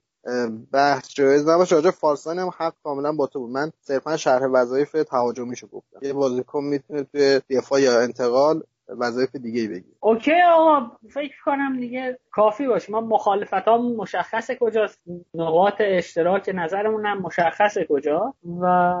بحث 0.71 1.09
جایز 1.09 1.47
نباشه. 1.47 1.75
راجع 1.75 1.91
false 1.91 2.18
nine 2.18 2.39
هم 2.39 2.51
حق 2.57 2.73
کاملا 2.83 3.11
با 3.11 3.27
تو 3.27 3.39
بود. 3.39 3.51
من 3.51 3.71
صرفا 3.81 4.17
شرح 4.17 4.45
وظایف 4.45 4.91
تهاجمیشو 4.91 5.67
گفتم. 5.67 5.99
یه 6.01 6.13
بازیکن 6.13 6.63
می‌تونه 6.63 7.03
توی 7.03 7.41
دفاع 7.49 7.81
یا 7.81 8.01
انتقال 8.01 8.63
وظایف 8.89 9.35
دیگه 9.35 9.61
ای 9.61 9.67
بگیره. 9.67 9.93
okay 9.99 10.41
آقا 10.41 10.91
فکر 11.09 11.35
کنم 11.45 11.79
دیگه 11.79 12.19
کافی 12.31 12.67
باشه. 12.67 12.91
ما 12.91 13.01
مخالفت 13.01 13.67
ها 13.67 13.77
مشخصه 13.77 14.57
کجاست؟ 14.59 15.01
نقاط 15.33 15.75
اشتراک 15.79 16.51
نظرمون 16.53 17.05
هم 17.05 17.17
مشخصه 17.21 17.85
کجا؟ 17.89 18.33
و 18.61 18.93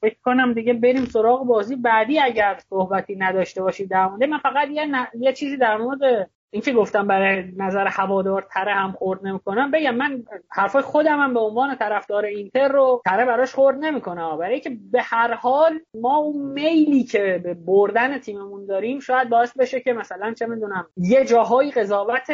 فکر 0.00 0.16
کنم 0.24 0.52
دیگه 0.52 0.72
بریم 0.74 1.04
سراغ 1.04 1.46
بازی 1.46 1.76
بعدی. 1.76 2.20
اگر 2.20 2.58
صحبتی 2.70 3.16
نداشته 3.16 3.62
باشید 3.62 3.90
در 3.90 4.06
مورد 4.06 4.24
من 4.24 4.38
فقط 4.38 4.68
یه, 4.68 4.86
ن... 4.86 5.06
یه 5.20 5.32
چیزی 5.32 5.56
در 5.56 5.76
مورد 5.76 6.30
این 6.50 6.62
که 6.62 6.72
گفتم 6.72 7.06
برای 7.06 7.44
نظر 7.56 7.86
هوادار 7.86 8.46
تره 8.54 8.74
هم 8.74 8.92
خورد 8.92 9.26
نمی‌کنم 9.26 9.70
بگم 9.70 9.94
من 9.94 10.24
حرفای 10.50 10.82
خودم 10.82 11.20
هم 11.20 11.34
به 11.34 11.40
عنوان 11.40 11.76
طرفدار 11.76 12.24
اینتر 12.24 12.68
رو 12.68 13.02
تره 13.04 13.24
براش 13.24 13.54
خورد 13.54 13.76
نمی‌کنم. 13.76 14.38
برای 14.38 14.60
که 14.60 14.70
به 14.92 15.02
هر 15.02 15.34
حال 15.34 15.80
ما 15.94 16.16
اون 16.16 16.52
میلی 16.52 17.04
که 17.04 17.40
به 17.44 17.54
بردن 17.54 18.18
تیممون 18.18 18.66
داریم 18.66 19.00
شاید 19.00 19.28
باعث 19.28 19.56
بشه 19.56 19.80
که 19.80 19.92
مثلا 19.92 20.34
چه 20.34 20.46
می‌دونم 20.46 20.86
یه 20.96 21.24
جاهایی 21.24 21.70
قضاوت 21.70 22.30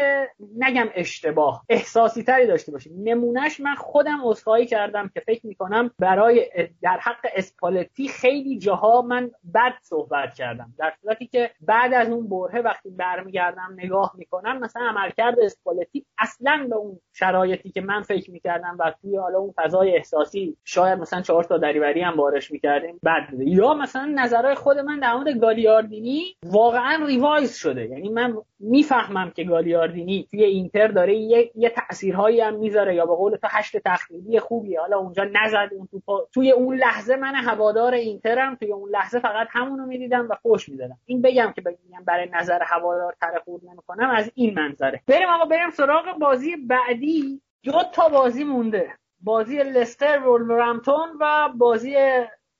نگم 0.58 0.86
اشتباه 0.94 1.64
احساسی 1.68 2.22
تری 2.22 2.46
داشته 2.46 2.72
باشیم. 2.72 2.92
نمونهش 3.04 3.60
من 3.60 3.74
خودم 3.74 4.20
عذرخواهی 4.24 4.66
کردم 4.66 5.10
که 5.14 5.20
فکر 5.20 5.46
می‌کنم 5.46 5.90
برای 5.98 6.50
در 6.82 6.98
حق 7.00 7.26
اسپالتی 7.36 8.08
خیلی 8.08 8.58
جاها 8.58 9.02
من 9.02 9.30
بد 9.54 9.74
صحبت 9.82 10.34
کردم. 10.34 10.74
در 10.78 10.92
صورتی 11.02 11.26
که 11.26 11.50
بعد 11.60 11.94
از 11.94 12.08
اون 12.08 12.28
برهه 12.28 12.60
وقتی 12.60 12.90
برمیگردم 12.90 13.74
نگاه 13.76 14.03
نگاه 14.04 14.14
می‌کنم 14.18 14.58
مثلا 14.58 14.82
عملکرد 14.82 15.40
اسپالتی 15.40 16.04
اصلا 16.18 16.66
به 16.70 16.76
اون 16.76 17.00
شرایطی 17.12 17.70
که 17.70 17.80
من 17.80 18.02
فکر 18.02 18.30
می‌کردم 18.30 18.76
و 18.80 18.92
توی 19.02 19.16
حالا 19.16 19.38
اون 19.38 19.54
فضای 19.56 19.96
احساسی 19.96 20.56
شاید 20.64 20.98
مثلا 20.98 21.20
چهار 21.20 21.44
تا 21.44 21.58
دریوری 21.58 22.00
هم 22.02 22.16
بارش 22.16 22.50
می‌کردیم 22.50 23.00
بد 23.04 23.30
بوده. 23.30 23.48
یا 23.48 23.74
مثلا 23.74 24.12
نظرهای 24.14 24.54
خود 24.54 24.78
من 24.78 24.98
در 24.98 25.14
مورد 25.14 25.40
گالیاردینی 25.40 26.36
واقعا 26.46 27.06
ریوایز 27.06 27.54
شده. 27.54 27.86
یعنی 27.86 28.08
من 28.08 28.36
می‌فهمم 28.58 29.30
که 29.30 29.44
گالیاردینی 29.44 30.26
توی 30.30 30.44
اینتر 30.44 30.88
داره 30.88 31.14
یه, 31.14 31.50
یه 31.54 31.68
تاثیرهایی 31.70 32.40
هم 32.40 32.54
می‌ذاره 32.54 32.94
یا 32.94 33.06
به 33.06 33.14
قول 33.14 33.36
تو 33.36 33.48
هشت 33.50 33.76
تخریبی 33.76 34.38
خوبیه. 34.38 34.80
حالا 34.80 34.98
اونجا 34.98 35.24
نزد 35.24 35.68
اون 35.76 35.88
تو 36.06 36.28
توی 36.34 36.50
اون 36.50 36.76
لحظه 36.76 37.16
من 37.16 37.34
هوادار 37.34 37.94
اینترم 37.94 38.54
توی 38.54 38.72
اون 38.72 38.90
لحظه 38.90 39.18
فقط 39.18 39.48
همونو 39.50 39.86
می‌دیدم 39.86 40.28
و 40.30 40.34
خوش 40.42 40.68
می‌دادم. 40.68 40.98
این 41.06 41.22
بگم 41.22 41.52
که 41.56 41.60
بگم 41.60 42.04
برای 42.06 42.28
نظر 42.32 42.62
هوادار 42.62 43.14
تره 43.20 43.40
خورد 43.44 43.62
نمی‌کنم 43.98 44.16
از 44.16 44.30
این 44.34 44.54
منظره. 44.54 45.02
بریم 45.06 45.28
آقا 45.28 45.44
بریم 45.44 45.70
سراغ 45.70 46.18
بازی 46.20 46.56
بعدی. 46.56 47.40
دو 47.62 47.82
تا 47.92 48.08
بازی 48.08 48.44
مونده. 48.44 48.88
بازی 49.20 49.56
لستر 49.56 50.18
ولورهمپتون 50.18 51.08
و 51.20 51.48
بازی 51.58 51.96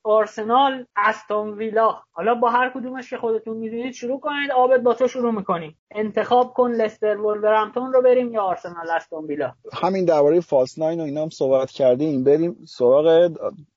آرسنال 0.05 0.87
استون 0.97 1.51
ویلا. 1.53 1.97
حالا 2.13 2.35
با 2.35 2.51
هر 2.51 2.71
کدومش 2.75 3.11
که 3.11 3.17
خودتون 3.17 3.57
می‌دونید 3.57 3.93
شروع 3.93 4.21
کنید. 4.21 4.51
آبد 4.51 4.83
با 4.83 4.95
تو 4.95 5.09
شروع 5.09 5.33
می‌کنیم. 5.33 5.79
انتخاب 5.91 6.53
کن 6.55 6.71
لستر 6.71 7.17
ولورهمپتون 7.17 7.93
رو 7.93 8.03
بریم 8.03 8.33
یا 8.33 8.43
آرسنال 8.43 8.91
استون 8.91 9.25
ویلا. 9.25 9.53
همین 9.73 10.05
درباره 10.05 10.41
فالس 10.41 10.79
ناین 10.79 11.01
و 11.01 11.03
اینا 11.03 11.23
هم 11.23 11.31
صحبت 11.31 11.71
کردیم. 11.71 12.25
بریم 12.25 12.57
سراغ 12.69 13.31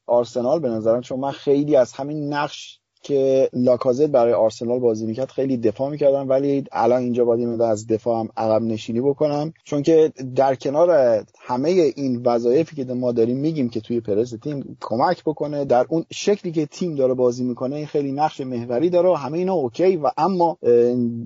آرسنال 0.07 0.59
به 0.59 0.69
نظرم 0.69 1.01
چون 1.01 1.19
من 1.19 1.31
خیلی 1.31 1.75
از 1.75 1.93
همین 1.93 2.33
نقش 2.33 2.76
که 3.01 3.49
لاکازت 3.53 4.07
برای 4.07 4.33
آرسنال 4.33 4.79
بازی 4.79 5.05
می‌کرد 5.05 5.29
خیلی 5.29 5.57
دفاع 5.57 5.89
می‌کردم 5.89 6.29
ولی 6.29 6.63
الان 6.71 7.01
اینجا 7.01 7.25
باید 7.25 7.61
از 7.61 7.87
دفاع 7.87 8.19
هم 8.19 8.29
عقب 8.37 8.61
نشینی 8.61 9.01
بکنم 9.01 9.53
چون 9.63 9.81
که 9.81 10.11
در 10.35 10.55
کنار 10.55 11.23
همه 11.39 11.69
این 11.69 12.21
وظایفی 12.25 12.75
که 12.75 12.93
ما 12.93 13.11
داریم 13.11 13.37
میگیم 13.37 13.69
که 13.69 13.79
توی 13.79 14.01
پرس 14.01 14.33
تیم 14.43 14.77
کمک 14.81 15.23
بکنه 15.23 15.65
در 15.65 15.85
اون 15.89 16.05
شکلی 16.11 16.51
که 16.51 16.65
تیم 16.65 16.95
داره 16.95 17.13
بازی 17.13 17.43
می‌کنه 17.43 17.75
این 17.75 17.85
خیلی 17.85 18.11
نقش 18.11 18.41
محوری 18.41 18.89
داره 18.89 19.09
و 19.09 19.13
همه 19.13 19.37
اینا 19.37 19.53
اوکی 19.53 19.97
و 19.97 20.11
اما 20.17 20.57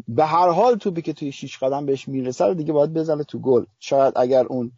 به 0.08 0.26
هر 0.26 0.50
حال 0.50 0.76
توپی 0.76 1.02
که 1.02 1.14
توی 1.14 1.32
شیش 1.32 1.58
قدم 1.58 1.86
بهش 1.86 2.08
می‌رسه 2.08 2.54
دیگه 2.54 2.74
باید 2.74 2.94
بزنه 2.94 3.24
تو 3.24 3.40
گل. 3.40 3.64
شاید 3.80 4.14
اگر 4.16 4.46
اون 4.46 4.72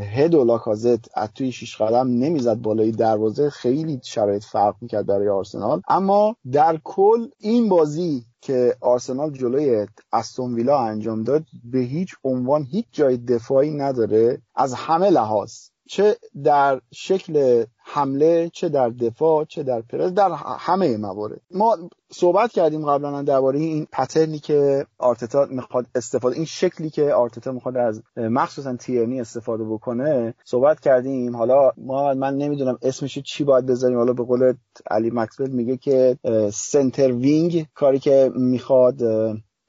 هد 0.00 0.34
و 0.34 0.44
لاکازت 0.44 1.08
از 1.14 1.28
توی 1.34 1.52
شیش 1.52 1.76
قدم 1.76 2.08
نمی‌زد 2.08 2.54
بالای 2.54 2.90
دروازه 2.90 3.50
خیلی 3.50 4.00
شرایط 4.02 4.44
فرق 4.44 4.74
می‌کرد 4.80 5.06
برای 5.06 5.28
آرسنال. 5.28 5.82
اما 5.88 6.15
در 6.52 6.80
کل 6.84 7.28
این 7.38 7.68
بازی 7.68 8.24
که 8.40 8.76
آرسنال 8.80 9.30
جلوی 9.32 9.86
استون 10.12 10.54
ویلا 10.54 10.78
انجام 10.78 11.22
داد 11.22 11.44
به 11.64 11.78
هیچ 11.78 12.14
عنوان 12.24 12.64
هیچ 12.64 12.86
جای 12.92 13.16
دفاعی 13.16 13.70
نداره 13.70 14.42
از 14.54 14.74
همه 14.74 15.10
لحاظ. 15.10 15.52
چه 15.88 16.16
در 16.44 16.80
شکل 16.92 17.64
حمله 17.88 18.50
چه 18.52 18.68
در 18.68 18.88
دفاع 18.88 19.44
چه 19.44 19.62
در 19.62 19.80
پرس 19.80 20.12
در 20.12 20.30
همه 20.58 20.96
موارد. 20.96 21.40
ما 21.50 21.78
صحبت 22.12 22.52
کردیم 22.52 22.90
قبلا 22.90 23.22
درباره 23.22 23.58
این 23.58 23.86
پترنی 23.92 24.38
که 24.38 24.86
آرتتا 24.98 25.46
می‌خواد 25.50 25.86
استفاده 25.94 26.36
این 26.36 26.44
شکلی 26.44 26.90
که 26.90 27.12
آرتتا 27.12 27.52
می‌خواد 27.52 27.76
از 27.76 28.02
مخصوصا 28.16 28.76
تیرنی 28.76 29.20
استفاده 29.20 29.64
بکنه 29.64 30.34
صحبت 30.44 30.80
کردیم. 30.80 31.36
حالا 31.36 31.72
ما 31.76 32.14
من 32.14 32.36
نمی‌دونم 32.36 32.78
اسمش 32.82 33.18
چی 33.18 33.44
باید 33.44 33.66
بذاریم. 33.66 33.98
حالا 33.98 34.12
به 34.12 34.24
قول 34.24 34.54
علی 34.90 35.10
مکسول 35.14 35.50
میگه 35.50 35.76
که 35.76 36.18
سنتر 36.52 37.12
وینگ 37.12 37.66
کاری 37.74 37.98
که 37.98 38.30
می‌خواد 38.34 39.02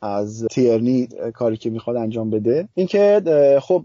از 0.01 0.45
تیرنی 0.51 1.07
کاری 1.33 1.57
که 1.57 1.69
می‌خواد 1.69 1.95
انجام 1.95 2.29
بده. 2.29 2.69
اینکه 2.75 3.21
خب 3.61 3.83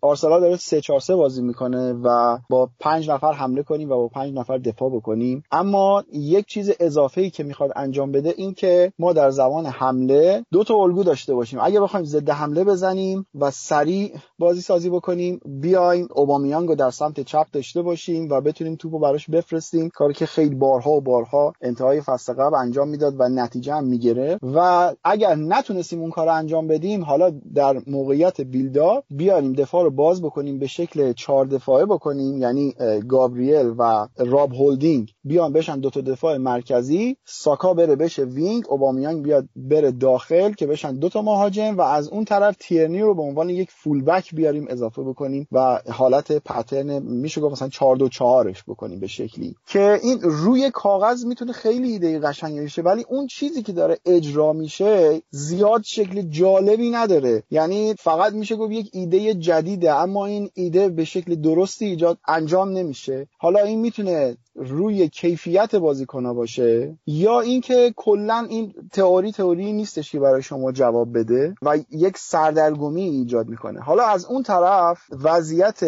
آرسنال 0.00 0.40
داره 0.40 0.56
3 0.56 0.80
4 0.80 1.00
3 1.00 1.16
بازی 1.16 1.42
می‌کنه 1.42 1.92
و 1.92 2.38
با 2.50 2.70
پنج 2.80 3.10
نفر 3.10 3.32
حمله 3.32 3.62
کنیم 3.62 3.90
و 3.90 3.96
با 3.96 4.08
پنج 4.08 4.34
نفر 4.34 4.58
دفاع 4.58 4.90
بکنیم. 4.90 5.42
اما 5.50 6.04
یک 6.12 6.46
چیز 6.46 6.72
اضافه 6.80 7.20
ای 7.20 7.30
که 7.30 7.44
می‌خواد 7.44 7.72
انجام 7.76 8.12
بده 8.12 8.34
این 8.36 8.54
که 8.54 8.92
ما 8.98 9.12
در 9.12 9.30
زمان 9.30 9.66
حمله 9.66 10.44
دو 10.52 10.64
تا 10.64 10.74
الگو 10.74 11.04
داشته 11.04 11.34
باشیم. 11.34 11.58
اگه 11.62 11.80
بخوایم 11.80 12.06
ضد 12.06 12.30
حمله 12.30 12.64
بزنیم 12.64 13.26
و 13.34 13.50
سریع 13.50 14.12
بازی 14.38 14.60
سازی 14.60 14.90
بکنیم 14.90 15.40
بیایم 15.44 16.08
اوبامیانگ 16.14 16.68
رو 16.68 16.74
در 16.74 16.90
سمت 16.90 17.20
چپ 17.20 17.46
داشته 17.52 17.82
باشیم 17.82 18.28
و 18.30 18.40
بتونیم 18.40 18.76
توپو 18.76 18.98
براش 18.98 19.30
بفرستیم. 19.30 19.88
کاری 19.88 20.14
که 20.14 20.26
خیلی 20.26 20.54
بارها 20.54 20.90
و 20.90 21.00
بارها 21.00 21.52
انتهای 21.62 22.00
فصل 22.00 22.32
قبل 22.32 22.54
انجام 22.54 22.88
می‌داد 22.88 23.14
و 23.18 23.28
نتیجه 23.28 23.74
هم 23.74 23.84
می‌گیره 23.84 24.38
و 24.42 24.92
اگر 25.04 25.34
نتونستیم 25.52 26.00
اون 26.00 26.10
کار 26.10 26.26
رو 26.26 26.34
انجام 26.34 26.66
بدیم 26.66 27.04
حالا 27.04 27.32
در 27.54 27.82
موقعیت 27.86 28.40
بیلدا 28.40 29.02
بیاریم 29.10 29.52
دفاع 29.52 29.82
رو 29.84 29.90
باز 29.90 30.22
بکنیم 30.22 30.58
به 30.58 30.66
شکل 30.66 31.12
چهار 31.12 31.46
دفاعه 31.46 31.86
بکنیم 31.86 32.38
یعنی 32.38 32.74
گابریل 33.08 33.74
و 33.78 34.08
راب 34.16 34.52
هولدینگ 34.52 35.12
بیان 35.24 35.52
بشن 35.52 35.80
دو 35.80 35.90
تا 35.90 36.00
دفاع 36.00 36.36
مرکزی 36.36 37.16
ساکا 37.24 37.74
بره 37.74 37.96
بشه 37.96 38.24
wing 38.24 38.64
اوبامیانگ 38.68 39.22
بیاد 39.22 39.48
بره 39.56 39.90
داخل 39.90 40.52
که 40.52 40.66
بشن 40.66 40.96
دو 40.96 41.08
تا 41.08 41.22
مهاجم 41.22 41.76
و 41.76 41.80
از 41.80 42.08
اون 42.08 42.24
طرف 42.24 42.56
تیرنی 42.60 43.00
رو 43.00 43.14
به 43.14 43.22
عنوان 43.22 43.50
یک 43.50 43.70
fullback 43.70 44.34
بیاریم 44.34 44.66
اضافه 44.68 45.02
بکنیم 45.02 45.48
و 45.52 45.80
حالت 45.88 46.32
pattern 46.32 46.98
میشه 46.98 47.40
گفت 47.40 47.52
مثلا 47.52 47.68
4 47.68 47.96
2 47.96 48.08
4 48.08 48.52
بکنیم 48.68 49.00
به 49.00 49.06
شکلی. 49.06 49.54
که 49.66 50.00
این 50.02 50.18
روی 50.22 50.70
کاغذ 50.70 51.24
می‌تونه 51.24 51.52
خیلی 51.52 51.92
ایده 51.92 52.18
قشنگی 52.18 52.60
باشه 52.60 52.82
ولی 52.82 53.04
اون 53.08 53.26
چیزی 53.26 53.62
که 53.62 53.72
داره 53.72 53.98
اجرا 54.06 54.52
میشه 54.52 55.22
زیاد 55.48 55.82
شکل 55.82 56.22
جالبی 56.22 56.90
نداره. 56.90 57.42
یعنی 57.50 57.94
فقط 57.98 58.32
میشه 58.32 58.56
گفت 58.56 58.72
یک 58.72 58.90
ایده 58.92 59.34
جدیده 59.34 59.94
اما 59.94 60.26
این 60.26 60.50
ایده 60.54 60.88
به 60.88 61.04
شکل 61.04 61.34
درستی 61.34 61.84
ایجاد 61.84 62.18
انجام 62.28 62.68
نمیشه. 62.68 63.26
حالا 63.38 63.60
این 63.60 63.80
می‌تونه 63.80 64.36
روی 64.54 65.08
کیفیت 65.08 65.74
بازیکنها 65.74 66.34
باشه؟ 66.34 66.98
یا 67.06 67.40
اینکه 67.40 67.92
کلا 67.96 68.46
این 68.50 68.74
تئوری 68.92 69.32
تئوری 69.32 69.72
نیستش 69.72 70.12
که 70.12 70.20
برای 70.20 70.42
شما 70.42 70.72
جواب 70.72 71.18
بده 71.18 71.54
و 71.62 71.78
یک 71.90 72.18
سردرگمی 72.18 73.02
ایجاد 73.02 73.48
می‌کنه. 73.48 73.80
حالا 73.80 74.02
از 74.02 74.24
اون 74.24 74.42
طرف 74.42 74.98
وضعیت 75.22 75.80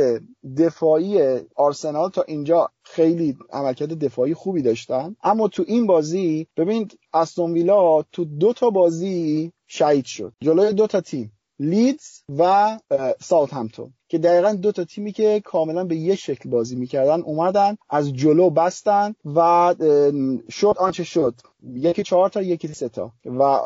دفاعی 0.56 1.40
آرسنال 1.56 2.10
تا 2.10 2.22
اینجا 2.22 2.70
خیلی 2.84 3.36
عملکرد 3.52 4.04
دفاعی 4.04 4.34
خوبی 4.34 4.62
داشتن. 4.62 5.16
اما 5.22 5.48
تو 5.48 5.64
این 5.66 5.86
بازی 5.86 6.46
ببینید 6.56 6.98
استون 7.12 7.52
ویلا 7.52 8.02
تو 8.02 8.24
دو 8.24 8.52
تا 8.52 8.70
بازی 8.70 9.52
شهید 9.66 10.04
شد. 10.04 10.32
جلوی 10.40 10.72
دو 10.72 10.86
تا 10.86 11.00
تیم 11.00 11.32
لیدز 11.58 12.22
و 12.38 12.78
ساوت 13.20 13.54
همتون 13.54 13.94
که 14.08 14.18
دقیقا 14.18 14.52
دو 14.52 14.72
تا 14.72 14.84
تیمی 14.84 15.12
که 15.12 15.42
کاملا 15.44 15.84
به 15.84 15.96
یه 15.96 16.14
شکل 16.14 16.50
بازی 16.50 16.76
می‌کردن 16.76 17.20
اومدن 17.20 17.76
از 17.90 18.12
جلو 18.12 18.50
بستن 18.50 19.14
و 19.24 19.74
شد 20.50 20.74
آنچه 20.78 21.04
شد. 21.04 21.34
یکی 21.74 22.02
چهار 22.02 22.28
تا 22.28 22.42
یکی 22.42 22.68
سه 22.68 22.88
تا. 22.88 23.12
و 23.24 23.58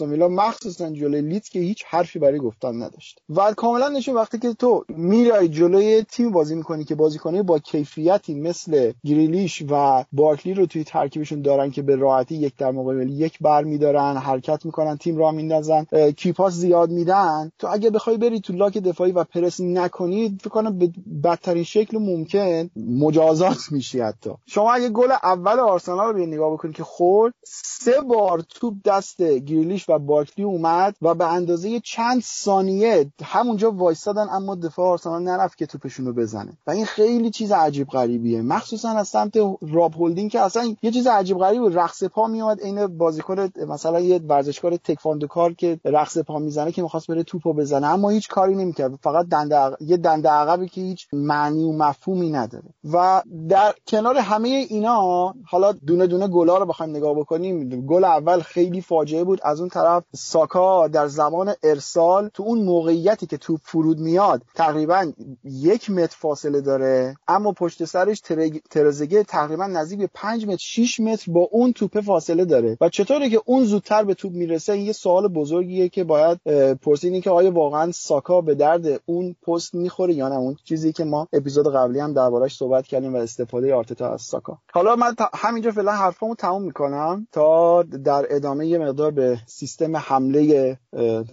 ویلا 0.00 0.28
مخصوصا 0.28 0.90
جلوی 0.90 1.20
لیدز 1.20 1.48
که 1.48 1.60
هیچ 1.60 1.84
حرفی 1.86 2.18
برای 2.18 2.38
گفتن 2.38 2.82
نداشت. 2.82 3.20
و 3.28 3.52
کاملا 3.52 3.88
نشون 3.88 4.14
وقتی 4.14 4.38
که 4.38 4.52
تو 4.52 4.84
میرای 4.88 5.48
جلوی 5.48 6.02
تیم 6.02 6.30
بازی 6.30 6.54
می‌کنی 6.54 6.84
که 6.84 6.94
بازیکنه 6.94 7.42
با 7.42 7.58
کیفیتی 7.58 8.34
مثل 8.34 8.92
گریلیش 9.04 9.62
و 9.70 10.04
بارکلی 10.12 10.54
رو 10.54 10.66
توی 10.66 10.84
ترکیبشون 10.84 11.42
دارن 11.42 11.70
که 11.70 11.82
به 11.82 11.96
راحتی 11.96 12.34
یک 12.34 12.56
در 12.56 12.70
مقابل 12.70 13.10
یک 13.10 13.38
بر 13.40 13.64
میدارن 13.64 14.16
حرکت 14.16 14.66
می‌کنن 14.66 14.96
تیم 14.96 15.16
را 15.16 15.30
میندازن 15.30 15.86
کیپاس 16.16 16.52
زیاد 16.52 16.90
میدن. 16.90 17.52
تو 17.58 17.68
اگه 17.72 17.90
بخوای 17.90 18.16
بری 18.16 18.40
تو 18.40 18.52
لاک 18.52 18.78
دفاعی 18.78 19.12
و 19.12 19.24
پرس 19.24 19.60
نکنید 19.84 20.40
فکر 20.40 20.50
کنم 20.50 20.78
به 20.78 20.92
بدترین 21.24 21.64
شکل 21.64 21.98
ممکن 21.98 22.70
مجازات 22.76 23.58
میشی 23.72 24.00
حتی. 24.00 24.30
شما 24.46 24.72
اگه 24.72 24.88
گل 24.88 25.10
اول 25.10 25.60
آرسنال 25.60 26.14
رو 26.14 26.26
نگاه 26.26 26.52
بکنید 26.52 26.74
که 26.74 26.84
خورد 26.84 27.34
سه 27.44 28.00
بار 28.00 28.40
توپ 28.40 28.74
دست 28.84 29.22
گریلیش 29.22 29.88
و 29.88 29.98
بارکلی 29.98 30.44
اومد 30.44 30.96
و 31.02 31.14
به 31.14 31.32
اندازه 31.32 31.80
چند 31.80 32.22
ثانیه 32.22 33.12
همونجا 33.24 33.70
وایستادن 33.70 34.26
اما 34.30 34.54
دفاع 34.54 34.86
آرسنال 34.86 35.22
نرفت 35.22 35.58
که 35.58 35.66
توپشون 35.66 36.06
رو 36.06 36.12
بزنه. 36.12 36.58
و 36.66 36.70
این 36.70 36.84
خیلی 36.84 37.30
چیز 37.30 37.52
عجیب 37.52 37.88
غریبیه. 37.88 38.42
مخصوصا 38.42 38.88
از 38.88 39.08
سمت 39.08 39.36
راب 39.72 39.94
هولدینگ 39.94 40.30
که 40.30 40.40
اصلا 40.40 40.74
یه 40.82 40.90
چیز 40.90 41.06
عجیب 41.06 41.38
غریب 41.38 41.78
رقص 41.78 42.04
پا 42.04 42.26
میومد 42.26 42.60
عین 42.60 42.86
بازیکن 42.86 43.48
مثلا 43.68 44.00
یه 44.00 44.18
ورزشکار 44.18 44.76
تکواندو 44.76 45.26
کار 45.26 45.52
که 45.52 45.80
رقص 45.84 46.18
پا 46.18 46.38
می‌زنه 46.38 46.72
که 46.72 46.82
می‌خواست 46.82 47.06
بره 47.06 47.22
توپو 47.22 47.52
بزنه 47.52 47.86
اما 47.86 48.08
هیچ 48.10 48.28
کاری 48.28 48.54
نمی‌کرد. 48.54 48.98
فقط 49.02 49.26
دنده 49.26 49.73
یه 49.80 49.96
دنده 49.96 50.28
عقبی 50.28 50.68
که 50.68 50.80
هیچ 50.80 51.06
معنی 51.12 51.64
و 51.64 51.72
مفهومی 51.72 52.30
نداره. 52.30 52.64
و 52.92 53.22
در 53.48 53.74
کنار 53.86 54.16
همه 54.16 54.48
اینا 54.48 55.34
حالا 55.46 55.72
دونه 55.72 56.06
دونه 56.06 56.28
گلا 56.28 56.58
رو 56.58 56.66
بخوایم 56.66 56.96
نگاه 56.96 57.14
بکنیم 57.14 57.86
گل 57.86 58.04
اول 58.04 58.40
خیلی 58.40 58.80
فاجعه 58.80 59.24
بود. 59.24 59.40
از 59.42 59.60
اون 59.60 59.68
طرف 59.68 60.04
ساکا 60.14 60.88
در 60.88 61.06
زمان 61.06 61.54
ارسال 61.62 62.28
تو 62.34 62.42
اون 62.42 62.64
موقعیتی 62.64 63.26
که 63.26 63.36
توپ 63.36 63.60
فرود 63.62 63.98
میاد 63.98 64.42
تقریبا 64.54 65.12
یک 65.44 65.90
متر 65.90 66.16
فاصله 66.18 66.60
داره 66.60 67.16
اما 67.28 67.52
پشت 67.52 67.84
سرش 67.84 68.22
ترزگه 68.70 69.22
تقریبا 69.22 69.66
نزدیک 69.66 69.98
به 69.98 70.08
5 70.14 70.46
متر 70.46 70.64
6 70.64 71.00
متر 71.00 71.32
با 71.32 71.48
اون 71.52 71.72
توپ 71.72 72.00
فاصله 72.00 72.44
داره. 72.44 72.78
و 72.80 72.88
چطوره 72.88 73.30
که 73.30 73.40
اون 73.46 73.64
زودتر 73.64 74.04
به 74.04 74.14
توپ 74.14 74.32
می‌رسه؟ 74.32 74.72
این 74.72 74.86
یه 74.86 74.92
سوال 74.92 75.28
بزرگیه 75.28 75.88
که 75.88 76.04
باید 76.04 76.40
پرسیدین 76.82 77.20
که 77.20 77.30
آیا 77.30 77.50
واقعا 77.50 77.92
ساکا 77.92 78.40
به 78.40 78.54
درد 78.54 79.00
اون 79.06 79.36
پست 79.46 79.63
می‌خوره 79.72 80.14
یا 80.14 80.28
نه؟ 80.28 80.34
اون 80.34 80.56
چیزی 80.64 80.92
که 80.92 81.04
ما 81.04 81.28
اپیزود 81.32 81.74
قبلی 81.74 82.00
هم 82.00 82.12
دربارش 82.12 82.56
صحبت 82.56 82.86
کردیم 82.86 83.14
و 83.14 83.16
استفاده 83.16 83.74
آرتتا 83.74 84.12
از 84.12 84.22
ساکا. 84.22 84.58
حالا 84.72 84.96
من 84.96 85.14
همینجا 85.34 85.70
فعلا 85.70 85.92
حرفامو 85.92 86.34
تموم 86.34 86.62
می‌کنم 86.62 87.26
تا 87.32 87.82
در 87.82 88.26
ادامه 88.30 88.66
یه 88.66 88.78
مقدار 88.78 89.10
به 89.10 89.38
سیستم 89.46 89.96
حمله 89.96 90.78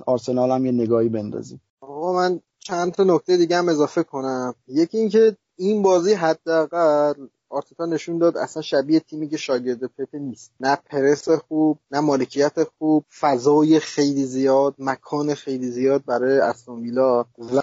آرسنال 0.05 0.51
هم 0.51 0.65
یه 0.65 0.71
نگاهی 0.71 1.09
بندازیم. 1.09 1.61
آقا 1.81 2.13
من 2.13 2.39
چند 2.59 2.91
تا 2.91 3.03
نکته 3.03 3.37
دیگه 3.37 3.57
هم 3.57 3.69
اضافه 3.69 4.03
کنم. 4.03 4.55
یکی 4.67 4.97
اینکه 4.97 5.37
این 5.55 5.81
بازی 5.81 6.13
حداقل 6.13 7.13
آرتتا 7.51 7.85
نشون 7.85 8.17
داد 8.17 8.37
اصلا 8.37 8.61
شبیه 8.61 8.99
تیمی 8.99 9.29
که 9.29 9.37
شاگرد 9.37 9.83
پپ 9.83 10.15
نیست. 10.15 10.51
نه 10.59 10.75
پرس 10.75 11.29
خوب 11.29 11.79
نه 11.91 11.99
مالکیت 11.99 12.63
خوب 12.63 13.05
فضای 13.19 13.79
خیلی 13.79 14.25
زیاد 14.25 14.75
مکان 14.79 15.33
خیلی 15.33 15.71
زیاد 15.71 16.05
برای 16.05 16.39
استون 16.39 16.97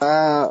و 0.01 0.51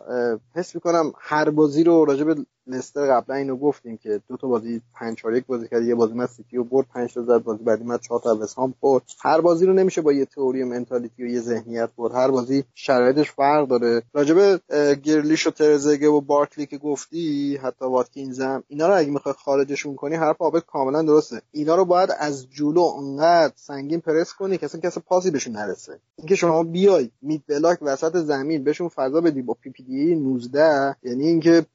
حس 0.56 0.76
می‌کنم 0.76 1.12
هر 1.20 1.50
بازی 1.50 1.84
رو 1.84 2.06
راجع 2.06 2.24
به 2.24 2.36
لستر 2.68 3.16
قبلا 3.16 3.36
اینو 3.36 3.56
گفتیم 3.56 3.98
که 3.98 4.22
دو 4.28 4.38
تا 4.38 4.48
بازی 4.48 4.82
5 4.94 5.18
4 5.18 5.36
1 5.36 5.46
بازی 5.46 5.68
کرد 5.68 5.84
یه 5.84 5.96
بازی 5.96 6.14
من 6.14 6.26
سیتی 6.26 6.58
رو 6.58 6.64
برد 6.64 6.88
5 6.94 7.14
تا 7.14 7.22
زد 7.22 7.44
بازی 7.44 7.64
بعدی 7.64 7.84
من 7.84 7.98
4 7.98 8.20
تا 8.20 8.36
وسام 8.36 8.74
برد 8.82 9.04
هر 9.22 9.42
بازی 9.42 9.66
رو 9.66 9.74
نمیشه 9.74 10.02
با 10.02 10.14
یه 10.14 10.26
تئوری 10.26 10.64
و 10.64 10.66
منتالیتی 10.66 11.24
و 11.24 11.28
یه 11.28 11.40
ذهنیت 11.40 11.90
برد. 11.98 12.14
هر 12.14 12.32
بازی 12.32 12.64
شرایطش 12.74 13.32
فرق 13.32 13.68
داره. 13.68 14.04
راجبه 14.14 14.60
گرلیش 15.04 15.48
و 15.48 15.52
ترزگه 15.52 16.08
و 16.08 16.22
بارکلی 16.22 16.66
که 16.66 16.78
گفتی 16.78 17.58
حتی 17.58 17.86
واتکینز 17.86 18.42
هم 18.42 18.64
اینا 18.68 18.88
رو 18.88 18.98
اگه 18.98 19.12
می‌خوای 19.12 19.36
خارجشون 19.38 19.96
کنی 19.96 20.16
حرف 20.16 20.38
عابد 20.40 20.64
کاملا 20.68 21.02
درسته. 21.02 21.42
اینا 21.52 21.76
رو 21.76 21.86
باید 21.86 22.10
از 22.20 22.50
جلو 22.50 22.82
انقدر 22.82 23.54
سنگین 23.56 24.00
پرس 24.00 24.34
کنی 24.34 24.58
که 24.58 24.66
اصلا 24.66 24.82
کسی 24.82 25.00
پاسی 25.00 25.32
بهشون 25.32 25.54
نرسه. 25.54 26.00
اینکه 26.18 26.36
شما 26.36 26.64
بیای 26.64 27.10
mid 27.22 27.44
block 27.48 27.78
وسط 27.82 28.18
زمین 28.18 28.64
بهشون 28.64 28.90
فضا 28.90 29.22
بدی 29.22 29.42
با 29.42 29.54
PPDA 29.62 30.16
19 30.16 30.96
یعنی 31.04 31.28
اینکه 31.28 31.66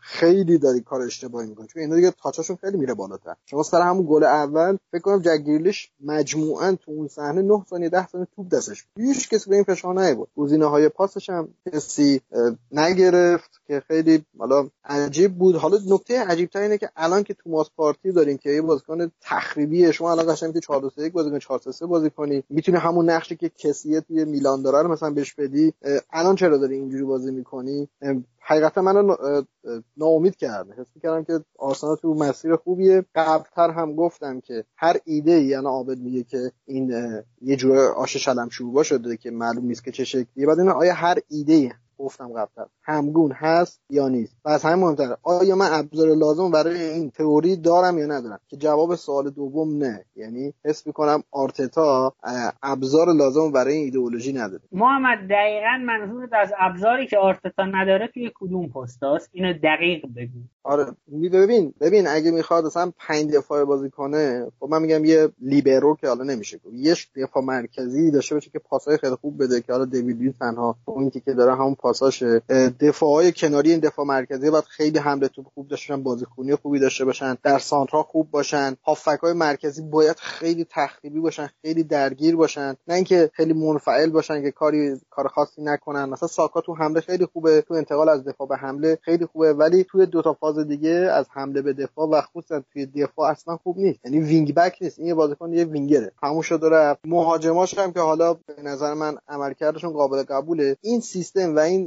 خیلی 0.00 0.39
داری 0.44 0.80
کار 0.80 1.02
اشتباهی 1.02 1.48
می‌کنی. 1.48 1.66
چون 1.66 1.82
اینا 1.82 1.96
دیگه 1.96 2.10
touch 2.22 2.41
اشون 2.41 2.56
خیلی 2.56 2.78
میره 2.78 2.94
بالاتر. 2.94 3.34
شما 3.46 3.62
سر 3.62 3.80
همون 3.80 4.06
گل 4.08 4.24
اول 4.24 4.76
فکر 4.92 5.00
کنم 5.00 5.22
جک 5.22 5.45
گرلیش 5.45 5.90
مجموعا 6.04 6.72
تو 6.72 6.92
اون 6.92 7.08
صحنه 7.08 7.42
9 7.42 7.64
ثانیه 7.70 7.88
10 7.88 8.08
ثانیه 8.08 8.26
توپ 8.36 8.48
دستش 8.48 8.86
هیچ 8.96 9.28
کسی 9.28 9.50
به 9.50 9.56
این 9.56 9.64
فشار 9.64 10.02
نیورد 10.02 10.28
گزینه 10.36 10.66
های 10.66 10.88
پاسش 10.88 11.30
هم 11.30 11.48
کسی 11.72 12.20
نگرفت 12.72 13.50
که 13.66 13.82
خیلی 13.88 14.24
حالا 14.38 14.68
عجیب 14.84 15.38
بود. 15.38 15.56
حالا 15.56 15.78
نکته 15.88 16.20
عجیب 16.24 16.50
اینه 16.54 16.78
که 16.78 16.90
الان 16.96 17.22
که 17.22 17.34
تو 17.34 17.50
ماس 17.50 17.70
پارتی 17.76 18.12
داریم 18.12 18.38
که 18.38 18.50
یه 18.50 18.62
بازیکن 18.62 19.10
تخریبیه 19.20 19.92
شما 19.92 20.10
الان 20.12 20.34
قشنگ 20.34 20.46
می‌تونی 20.46 20.60
4 20.60 20.80
2 20.80 20.90
3 20.90 21.02
1 21.02 21.12
بازی 21.12 21.30
کنی 21.30 21.40
4 21.40 21.58
3 21.58 21.72
3 21.72 21.86
بازی 21.86 22.10
کنی. 22.10 22.44
می‌تونی 22.48 22.78
همون 22.78 23.10
نقشی 23.10 23.36
که 23.36 23.48
کسیه 23.48 24.00
توی 24.00 24.24
میلان 24.24 24.62
داره 24.62 24.88
مثلا 24.88 25.10
بهش 25.10 25.34
بدی. 25.34 25.74
الان 26.10 26.36
چرا 26.36 26.58
داری 26.58 26.74
اینجوری 26.74 27.04
بازی 27.04 27.30
می‌کنی؟ 27.30 27.88
حقیقتا 28.40 28.82
منو 28.82 29.16
ناامید 29.96 30.36
کرده. 30.36 30.74
حس 30.74 30.86
کردم 31.02 31.24
که 31.24 31.44
آرسنال 31.58 31.96
تو 31.96 32.14
مسیر 32.14 32.56
خوبیه. 32.56 33.04
قبلتر 33.14 33.70
هم 33.70 33.94
گفتم 33.94 34.40
که 34.40 34.64
هر 34.76 34.96
ایده 35.04 35.32
ای 35.32 35.44
یعنی 35.44 35.66
عابد 35.66 35.98
میگه 35.98 36.22
که 36.22 36.52
این 36.66 36.92
یه 37.42 37.56
جور 37.56 37.78
آش 37.78 38.16
شلم 38.16 38.48
شوربا 38.48 38.82
شده 38.82 39.16
که 39.16 39.30
معلوم 39.30 39.64
نیست 39.64 39.84
که 39.84 39.92
چه 39.92 40.04
شکلیه. 40.04 40.46
بعد 40.46 40.58
این 40.58 40.68
آیا 40.68 40.94
هر 40.94 41.18
ایده 41.28 41.52
ای 41.52 41.72
گفتم 42.00 42.28
قبلتر 42.28 42.66
همگون 42.82 43.32
هست 43.32 43.80
یا 43.90 44.08
نیست؟ 44.08 44.36
و 44.44 44.48
از 44.48 44.64
همین 44.64 44.84
مهمتره. 44.84 45.16
آیا 45.22 45.56
من 45.56 45.68
ابزار 45.72 46.08
لازم 46.08 46.50
برای 46.50 46.82
این 46.82 47.10
تئوری 47.10 47.56
دارم 47.56 47.98
یا 47.98 48.06
ندارم؟ 48.06 48.40
که 48.48 48.56
جواب 48.56 48.94
سوال 48.94 49.30
دوم 49.30 49.78
نه. 49.78 50.04
یعنی 50.16 50.54
حس 50.64 50.86
می‌کنم 50.86 51.22
آرتتا 51.30 52.12
ابزار 52.62 53.06
لازم 53.12 53.52
برای 53.52 53.74
این 53.74 53.84
ایدئولوژی 53.84 54.32
نداره. 54.32 54.62
محمد 54.72 55.18
دقیقا 55.30 55.84
منظورت 55.86 56.30
از 56.32 56.52
ابزاری 56.58 57.06
که 57.06 57.18
آرتتا 57.18 57.64
نداره 57.64 58.08
توی 58.14 58.30
کدوم 58.34 58.68
پستاست 58.68 59.30
اینو 59.32 59.52
دقیق 59.52 60.04
بگو. 60.16 60.40
آره. 60.62 60.86
ببین 61.32 61.74
ببین 61.80 62.06
اگه 62.06 62.30
می‌خواد 62.30 62.64
مثلا 62.64 62.92
پنج 62.98 63.34
دفاع 63.34 63.64
بازی 63.64 63.90
کنه 63.90 64.46
خب 64.60 64.68
من 64.68 64.82
میگم 64.82 65.04
یه 65.04 65.28
لیبرو 65.40 65.96
که 66.00 66.08
حالا 66.08 66.24
نمیشه 66.24 66.58
گفت. 66.58 66.74
یه 66.74 66.94
دفاع 67.16 67.42
مرکزی 67.42 68.10
داشته 68.10 68.34
باشه 68.34 68.50
که 68.50 68.58
پاسای 68.58 68.96
خیلی 68.96 69.14
خوب 69.14 69.42
بده 69.42 69.60
که 69.60 69.72
حالا 69.72 69.84
دیوید 69.84 70.34
تنها 70.40 70.76
پوینتی 70.86 71.20
که 71.20 71.32
داره 71.32 71.54
همون 71.54 71.74
پاساشه 71.90 72.42
دفاعهای 72.80 73.32
کناری 73.32 73.70
این 73.70 73.80
دفاع 73.80 74.06
مرکزی 74.06 74.50
باید 74.50 74.64
خیلی 74.64 74.98
حمله 74.98 75.28
توپ 75.28 75.46
خوب 75.54 75.68
داشته 75.68 75.92
باشن 75.92 76.02
بازیکنی 76.02 76.54
خوبی 76.54 76.78
داشته 76.78 77.04
باشن 77.04 77.36
در 77.42 77.58
سانترا 77.58 78.02
خوب 78.02 78.30
باشن. 78.30 78.76
های 79.22 79.32
مرکزی 79.32 79.82
باید 79.82 80.16
خیلی 80.16 80.66
تخریبی 80.70 81.20
باشن 81.20 81.48
خیلی 81.62 81.82
درگیر 81.82 82.36
باشن. 82.36 82.76
نه 82.88 82.94
اینکه 82.94 83.30
خیلی 83.34 83.52
منفعل 83.52 84.10
باشن 84.10 84.42
که 84.42 84.50
کاری 84.50 85.00
کار 85.10 85.28
خاصی 85.28 85.62
نکنن. 85.62 86.04
مثلا 86.04 86.28
ساکا 86.28 86.60
تو 86.60 86.74
حمله 86.74 87.00
خیلی 87.00 87.26
خوبه 87.26 87.60
تو 87.60 87.74
انتقال 87.74 88.08
از 88.08 88.24
دفاع 88.24 88.46
به 88.46 88.56
حمله 88.56 88.98
خیلی 89.02 89.26
خوبه 89.26 89.52
ولی 89.52 89.84
توی 89.84 90.06
دو 90.06 90.22
تا 90.22 90.32
فاز 90.32 90.58
دیگه 90.58 90.90
از 90.90 91.26
حمله 91.30 91.62
به 91.62 91.72
دفاع 91.72 92.08
و 92.08 92.20
خصوصا 92.20 92.62
توی 92.72 92.86
دفاع 92.86 93.30
اصلا 93.30 93.56
خوب 93.56 93.78
نیست. 93.78 94.00
یعنی 94.04 94.20
وینگ 94.20 94.54
بک 94.54 94.76
نیست 94.80 94.98
این 94.98 95.14
بازیکن 95.14 95.52
یه 95.52 95.64
وینگره. 95.64 96.12
همون 96.22 96.42
رفت 96.62 97.00
مهاجماش 97.04 97.78
هم 97.78 97.92
که 97.92 98.00
حالا 98.00 98.34
به 98.34 98.62
نظر 98.62 98.94
من 98.94 99.16
عملکردشون 99.28 99.92
قابل 99.92 100.22
قبوله. 100.22 100.76
این 100.80 101.00
سیستم 101.00 101.56
و 101.56 101.58
این 101.58 101.79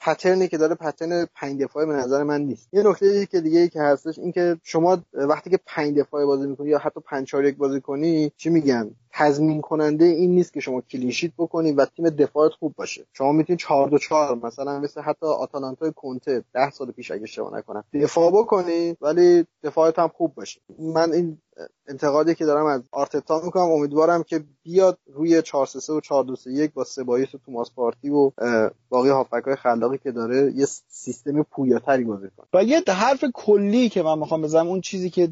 pattern 0.00 0.42
ی 0.42 0.48
که 0.48 0.58
داره 0.58 0.74
pattern 0.74 1.26
پنج 1.34 1.62
دفاعی 1.62 1.86
به 1.86 1.92
نظر 1.92 2.22
من 2.22 2.40
نیست. 2.40 2.68
یه 2.72 2.82
نکته 2.82 3.26
که 3.26 3.40
دیگه 3.40 3.60
ای 3.60 3.68
که 3.68 3.82
هستش 3.82 4.18
این 4.18 4.32
که 4.32 4.56
شما 4.62 5.02
وقتی 5.12 5.50
که 5.50 5.58
پنج 5.66 5.98
دفاعی 5.98 6.26
بازی 6.26 6.46
می‌کنی 6.46 6.68
یا 6.68 6.78
حتی 6.78 7.00
5 7.00 7.26
4 7.26 7.44
1 7.44 7.56
بازی 7.56 7.80
کنی 7.80 8.32
چی 8.36 8.50
میگن؟ 8.50 8.90
تضمین 9.12 9.60
کننده 9.60 10.04
این 10.04 10.30
نیست 10.34 10.52
که 10.52 10.60
شما 10.60 10.80
clean 10.80 11.06
sheet 11.06 11.32
بکنی 11.38 11.72
و 11.72 11.84
تیم 11.84 12.10
دفاعت 12.10 12.52
خوب 12.52 12.74
باشه. 12.76 13.06
شما 13.12 13.32
می‌تونید 13.32 13.60
4 13.60 13.88
2 13.88 13.98
4 13.98 14.34
مثلا 14.42 14.80
مثل 14.80 15.00
حتی 15.00 15.26
آتالانتا 15.26 15.90
کنته 15.90 16.44
10 16.54 16.70
سال 16.70 16.90
پیش 16.90 17.10
اگه 17.10 17.22
اشتباه 17.22 17.58
نکنم 17.58 17.84
دفاع 17.94 18.30
بکنی 18.30 18.96
ولی 19.00 19.46
دفاعت 19.62 19.98
هم 19.98 20.08
خوب 20.08 20.34
باشه. 20.34 20.60
من 20.78 21.12
این 21.12 21.38
انتقادی 21.88 22.34
که 22.34 22.44
دارم 22.44 22.66
از 22.66 22.82
آرتتا 22.92 23.40
می‌کنم 23.44 23.70
امیدوارم 23.70 24.22
که 24.22 24.44
بیاد 24.62 24.98
روی 25.06 25.42
4 25.42 25.66
3 25.66 25.92
و 25.92 26.00
4 26.00 26.24
2 26.24 26.36
3 26.36 26.52
1 26.52 26.72
با 26.72 26.84
سبایوس 26.84 27.34
و 27.34 27.38
توماس 27.38 27.70
پارتی 27.76 28.10
و 28.10 28.30
باقی 28.88 29.08
هافبک 29.08 29.54
خلاقی 29.54 29.98
که 29.98 30.10
داره 30.10 30.52
یه 30.54 30.66
سیستم 30.88 31.42
پویاتری 31.42 32.04
بازی 32.04 32.28
کنه. 32.36 32.46
و 32.54 32.64
یه 32.64 32.82
حرف 32.88 33.24
کلی 33.34 33.88
که 33.88 34.02
من 34.02 34.18
می‌خوام 34.18 34.42
بزنم 34.42 34.68
اون 34.68 34.80
چیزی 34.80 35.10
که 35.10 35.28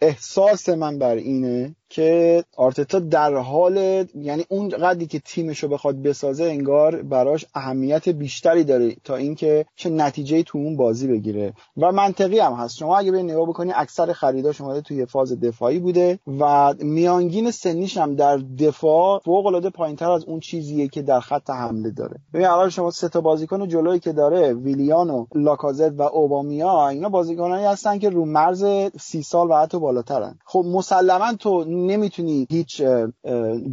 احساس 0.00 0.68
من 0.68 0.98
بر 0.98 1.14
اینه 1.14 1.74
که 1.88 2.44
آرتتا 2.56 2.98
در 2.98 3.34
حال 3.34 3.76
یعنی 4.14 4.44
اون 4.48 4.68
قدری 4.68 5.06
که 5.06 5.18
تیمش 5.18 5.62
رو 5.62 5.68
بخواد 5.68 6.02
بسازه 6.02 6.44
انگار 6.44 7.02
براش 7.02 7.46
اهمیت 7.54 8.08
بیشتری 8.08 8.64
داره 8.64 8.96
تا 9.04 9.16
اینکه 9.16 9.66
چه 9.76 9.90
نتیجه 9.90 10.42
تو 10.42 10.58
اون 10.58 10.76
بازی 10.76 11.08
بگیره. 11.08 11.54
و 11.76 11.92
منطقی 11.92 12.38
هم 12.38 12.52
هست. 12.52 12.76
شما 12.76 12.98
اگه 12.98 13.12
به 13.12 13.22
نگاه 13.22 13.48
بکنی 13.48 13.72
اکثر 13.74 14.12
خریداش 14.12 14.60
اومده 14.60 14.80
توی 14.80 15.06
فاز 15.06 15.40
دفاعی 15.40 15.78
بوده 15.78 16.18
و 16.26 16.74
میانگین 16.78 17.50
سنیش 17.50 17.96
هم 17.96 18.14
در 18.14 18.36
دفاع 18.36 19.20
فوق 19.24 19.46
العاده 19.46 19.70
پایینتر 19.70 20.10
از 20.10 20.24
اون 20.24 20.40
چیزیه 20.40 20.88
که 20.88 21.02
در 21.02 21.20
خط 21.20 21.50
حمله 21.50 21.90
داره. 21.90 22.16
ببین 22.34 22.46
الان 22.46 22.70
شما 22.70 22.90
سه 22.90 23.08
تا 23.08 23.20
بازیکن 23.20 23.68
جلویی 23.68 24.00
که 24.00 24.12
داره 24.12 24.54
ویلیان 24.54 25.10
و 25.10 25.26
لاکازت 25.34 25.92
و 25.92 26.02
اوبامیا 26.02 26.88
اینا 26.88 27.08
بازیکنایی 27.08 27.66
هستن 27.66 27.98
که 27.98 28.10
رو 28.10 28.24
مرز 28.24 28.64
سی 29.00 29.22
سال 29.26 29.50
و 29.50 29.54
حتی 29.54 29.78
بالاترن. 29.78 30.38
خب 30.44 30.64
مسلما 30.66 31.32
تو 31.32 31.64
نمی‌تونی 31.64 32.46
هیچ 32.50 32.82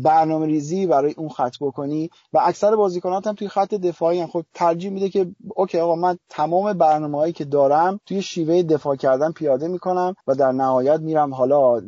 برنامه 0.03 0.45
ریزی 0.45 0.87
برای 0.87 1.13
اون 1.17 1.29
خط 1.29 1.53
بکنی 1.61 2.09
و 2.33 2.39
اکثر 2.43 2.75
بازیکنات 2.75 3.27
هم 3.27 3.33
توی 3.33 3.47
خط 3.47 3.73
دفاعی 3.73 4.19
هم. 4.19 4.27
خب 4.27 4.43
ترجیح 4.53 4.91
میده 4.91 5.09
که 5.09 5.27
اوکی 5.55 5.79
آقا 5.79 5.95
من 5.95 6.17
تمام 6.29 6.73
برنامه 6.73 7.17
هایی 7.17 7.33
که 7.33 7.45
دارم 7.45 7.99
توی 8.05 8.21
شیوه 8.21 8.63
دفاع 8.63 8.95
کردن 8.95 9.31
پیاده 9.31 9.67
می‌کنم 9.67 10.15
و 10.27 10.35
در 10.35 10.51
نهایت 10.51 10.99
میرم 10.99 11.33
حالا 11.33 11.81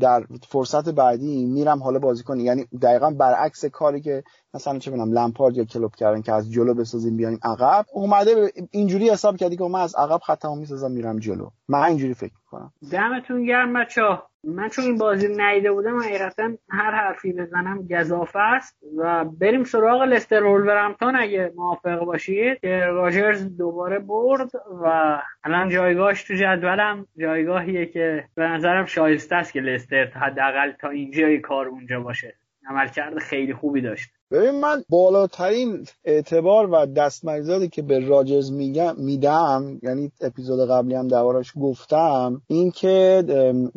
در 0.00 0.24
فرصت 0.48 0.88
بعدی 0.88 1.44
میرم 1.44 1.82
حالا 1.82 1.98
بازیکن. 1.98 2.40
یعنی 2.40 2.64
دقیقا 2.82 3.10
برعکس 3.10 3.64
کاری 3.64 4.00
که 4.00 4.24
مثلا 4.54 4.78
چه 4.78 4.90
ببینم 4.90 5.12
لمپارد 5.12 5.56
یا 5.56 5.64
کلوب 5.64 5.94
کردن 5.94 6.22
که 6.22 6.32
از 6.32 6.50
جلو 6.50 6.74
بسازیم 6.74 7.16
بیایم 7.16 7.38
عقب. 7.42 7.86
اومده 7.92 8.52
اینجوری 8.70 9.10
حساب 9.10 9.36
کردی 9.36 9.56
که 9.56 9.64
من 9.64 9.80
از 9.80 9.94
عقب 9.94 10.20
خطمو 10.26 10.54
می‌سازم 10.54 10.90
میرم 10.90 11.18
جلو. 11.18 11.48
من 11.68 11.82
اینجوری 11.82 12.14
فکر 12.14 12.32
می‌کنم. 12.54 12.72
دمتون 12.92 13.44
گرم 13.44 13.72
بچا 13.72 14.26
من 14.44 14.68
چون 14.68 14.84
این 14.84 14.98
بازی 14.98 15.28
نیده 15.28 15.72
بودم 15.72 16.00
حقیقتا 16.00 16.50
هر 16.70 16.90
حرفی 16.90 17.32
بزنم 17.32 17.86
گذافه 17.86 18.38
است. 18.38 18.78
و 18.98 19.24
بریم 19.24 19.64
سراغ 19.64 20.02
لستر 20.02 20.42
ولورهمپتون 20.42 21.16
اگه 21.16 21.52
موافق 21.56 22.04
باشید. 22.04 22.60
که 22.60 22.84
راجرز 22.86 23.56
دوباره 23.56 23.98
برد 23.98 24.50
و 24.82 25.18
الان 25.44 25.68
جایگاهش 25.68 26.22
تو 26.22 26.34
جدولم. 26.34 27.06
جایگاهیه 27.18 27.86
که 27.86 28.24
به 28.34 28.42
نظرم 28.42 28.84
شایسته 28.84 29.36
است 29.36 29.52
که 29.52 29.60
لستر 29.60 30.04
حداقل 30.04 30.72
تا 30.72 30.88
اینجای 30.88 31.38
کار 31.38 31.66
اونجا 31.66 32.00
باشه. 32.00 32.34
عملکرد 32.68 33.18
خیلی 33.18 33.54
خوبی 33.54 33.80
داشت. 33.80 34.10
ببین 34.34 34.60
من 34.60 34.84
بالاترین 34.88 35.86
اعتبار 36.04 36.70
و 36.70 36.86
دستمریزادی 36.86 37.68
که 37.68 37.82
به 37.82 37.98
راجرز 37.98 38.52
میگم 38.52 38.94
میدم 38.96 39.78
یعنی 39.82 40.12
اپیزود 40.20 40.70
قبلی 40.70 40.94
هم 40.94 41.08
دربارش 41.08 41.52
گفتم 41.60 42.42
این 42.46 42.70
که 42.70 43.24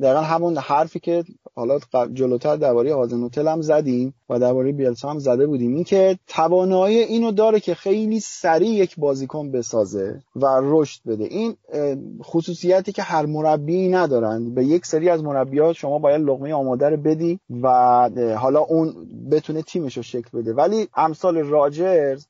دقیقا 0.02 0.22
همون 0.22 0.58
حرفی 0.58 1.00
که 1.00 1.24
حالا 1.56 1.80
جلوتر 2.14 2.56
درباره 2.56 2.96
هازنوتل 2.96 3.48
هم 3.48 3.62
زدیم. 3.62 4.14
و 4.30 4.40
درباره 4.40 4.72
بیلسا 4.72 5.10
هم 5.10 5.20
زده 5.20 5.48
بودیم. 5.48 5.76
این 5.76 5.84
که 5.84 6.20
توانایی 6.28 6.98
اینو 6.98 7.32
داره 7.32 7.60
که 7.60 7.76
خیلی 7.76 8.20
سریع 8.20 8.70
یک 8.70 8.96
بازیکن 8.98 9.52
بسازه 9.52 10.22
و 10.36 10.46
رشد 10.62 11.02
بده. 11.08 11.24
این 11.24 11.56
خصوصیتی 12.24 12.92
که 12.92 13.02
هر 13.02 13.26
مربی 13.26 13.90
ندارن. 13.90 14.54
به 14.54 14.66
یک 14.66 14.86
سری 14.86 15.10
از 15.10 15.24
مربیات 15.24 15.76
شما 15.76 16.00
باید 16.00 16.22
لقمه 16.22 16.54
آماده 16.54 16.90
رو 16.90 16.98
بدی 16.98 17.40
و 17.64 17.70
حالا 18.38 18.60
اون 18.60 18.94
بتونه 19.32 19.62
تیمش 19.62 19.98
رو 19.98 20.04
شکل 20.04 20.40
بده. 20.40 20.54
ولی 20.54 20.88
امثال 20.96 21.38
راجرز 21.38 22.26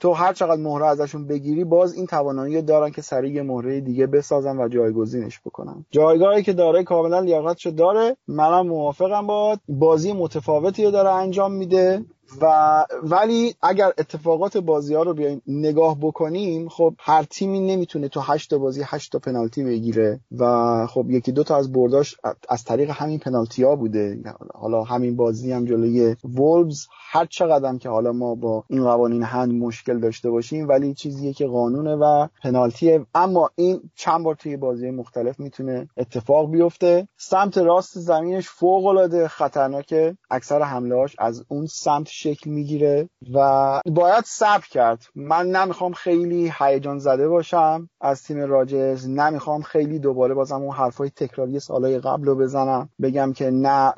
تو 0.00 0.12
هر 0.12 0.32
چقدر 0.32 0.60
مهره 0.60 0.86
ازشون 0.86 1.26
بگیری 1.26 1.64
باز 1.64 1.94
این 1.94 2.06
توانایی 2.06 2.62
دارن 2.62 2.90
که 2.90 3.02
سریع 3.02 3.32
یه 3.34 3.42
مهره 3.42 3.80
دیگه 3.80 4.06
بسازن 4.06 4.60
و 4.60 4.68
جایگزینش 4.68 5.40
بکنن. 5.40 5.84
جایگاهی 5.90 6.42
که 6.42 6.52
داره 6.52 6.84
کاملا 6.84 7.20
لیاقتشو 7.20 7.70
داره. 7.70 8.16
منم 8.28 8.66
موافقم 8.66 9.26
با 9.26 9.58
بازی 9.68 10.12
متفاوتی 10.12 10.90
داره 10.90 11.10
انجام 11.32 11.52
میده. 11.52 12.04
و 12.40 12.84
ولی 13.02 13.54
اگر 13.62 13.92
اتفاقات 13.98 14.56
بازی 14.56 14.94
ها 14.94 15.02
رو 15.02 15.14
بیایم 15.14 15.42
نگاه 15.46 15.98
بکنیم 16.00 16.68
خب 16.68 16.94
هر 16.98 17.22
تیمی 17.22 17.60
نمی‌تونه 17.60 18.08
تو 18.08 18.20
هشت 18.20 18.54
بازی 18.54 18.82
هشت 18.84 19.12
تا 19.12 19.18
پنالتی 19.18 19.64
بگیره 19.64 20.20
و 20.38 20.86
خب 20.86 21.10
یکی 21.10 21.32
دو 21.32 21.42
تا 21.44 21.56
از 21.56 21.72
برداش 21.72 22.16
از 22.48 22.64
طریق 22.64 22.90
همین 22.90 23.18
پنالتی 23.18 23.62
ها 23.62 23.76
بوده. 23.76 24.22
حالا 24.54 24.82
همین 24.82 25.16
بازی 25.16 25.52
هم 25.52 25.64
جلوی 25.64 26.16
وولز 26.24 26.86
هر 27.10 27.26
چقدر 27.26 27.76
که 27.78 27.88
حالا 27.88 28.12
ما 28.12 28.34
با 28.34 28.64
این 28.68 28.84
قوانین 28.84 29.22
هند 29.22 29.52
مشکل 29.52 30.00
داشته 30.00 30.30
باشیم 30.30 30.68
ولی 30.68 30.94
چیزیه 30.94 31.32
که 31.32 31.46
قانونه 31.46 31.94
و 31.94 32.28
پنالتیه. 32.42 33.06
اما 33.14 33.50
این 33.54 33.80
چند 33.94 34.24
بار 34.24 34.34
توی 34.34 34.56
بازی 34.56 34.90
مختلف 34.90 35.40
می‌تونه 35.40 35.88
اتفاق 35.96 36.50
بیفته. 36.50 37.08
سمت 37.16 37.58
راست 37.58 37.98
زمینش 37.98 38.48
فوق 38.48 38.86
العاده 38.86 39.28
خطرناکه. 39.28 40.16
اکثر 40.30 40.62
حمله 40.62 40.92
از 41.18 41.44
اون 41.48 41.66
سمت 41.66 42.08
شکل 42.22 42.50
می‌گیره 42.50 43.08
و 43.34 43.80
باید 43.86 44.24
صبر 44.24 44.66
کرد. 44.70 45.02
من 45.14 45.50
نمی‌خوام 45.50 45.92
خیلی 45.92 46.52
هیجان 46.58 46.98
زده 46.98 47.28
باشم 47.28 47.88
از 48.00 48.22
تیم 48.22 48.40
راجرز. 48.40 49.08
نمی‌خوام 49.08 49.62
خیلی 49.62 49.98
دوباره 49.98 50.34
بازم 50.34 50.62
اون 50.62 50.74
حرفای 50.74 51.10
تکراری 51.10 51.60
سالهای 51.60 51.98
قبل 51.98 52.24
رو 52.24 52.34
بزنم. 52.34 52.88
بگم 53.02 53.32
که 53.32 53.50
نه 53.50 53.94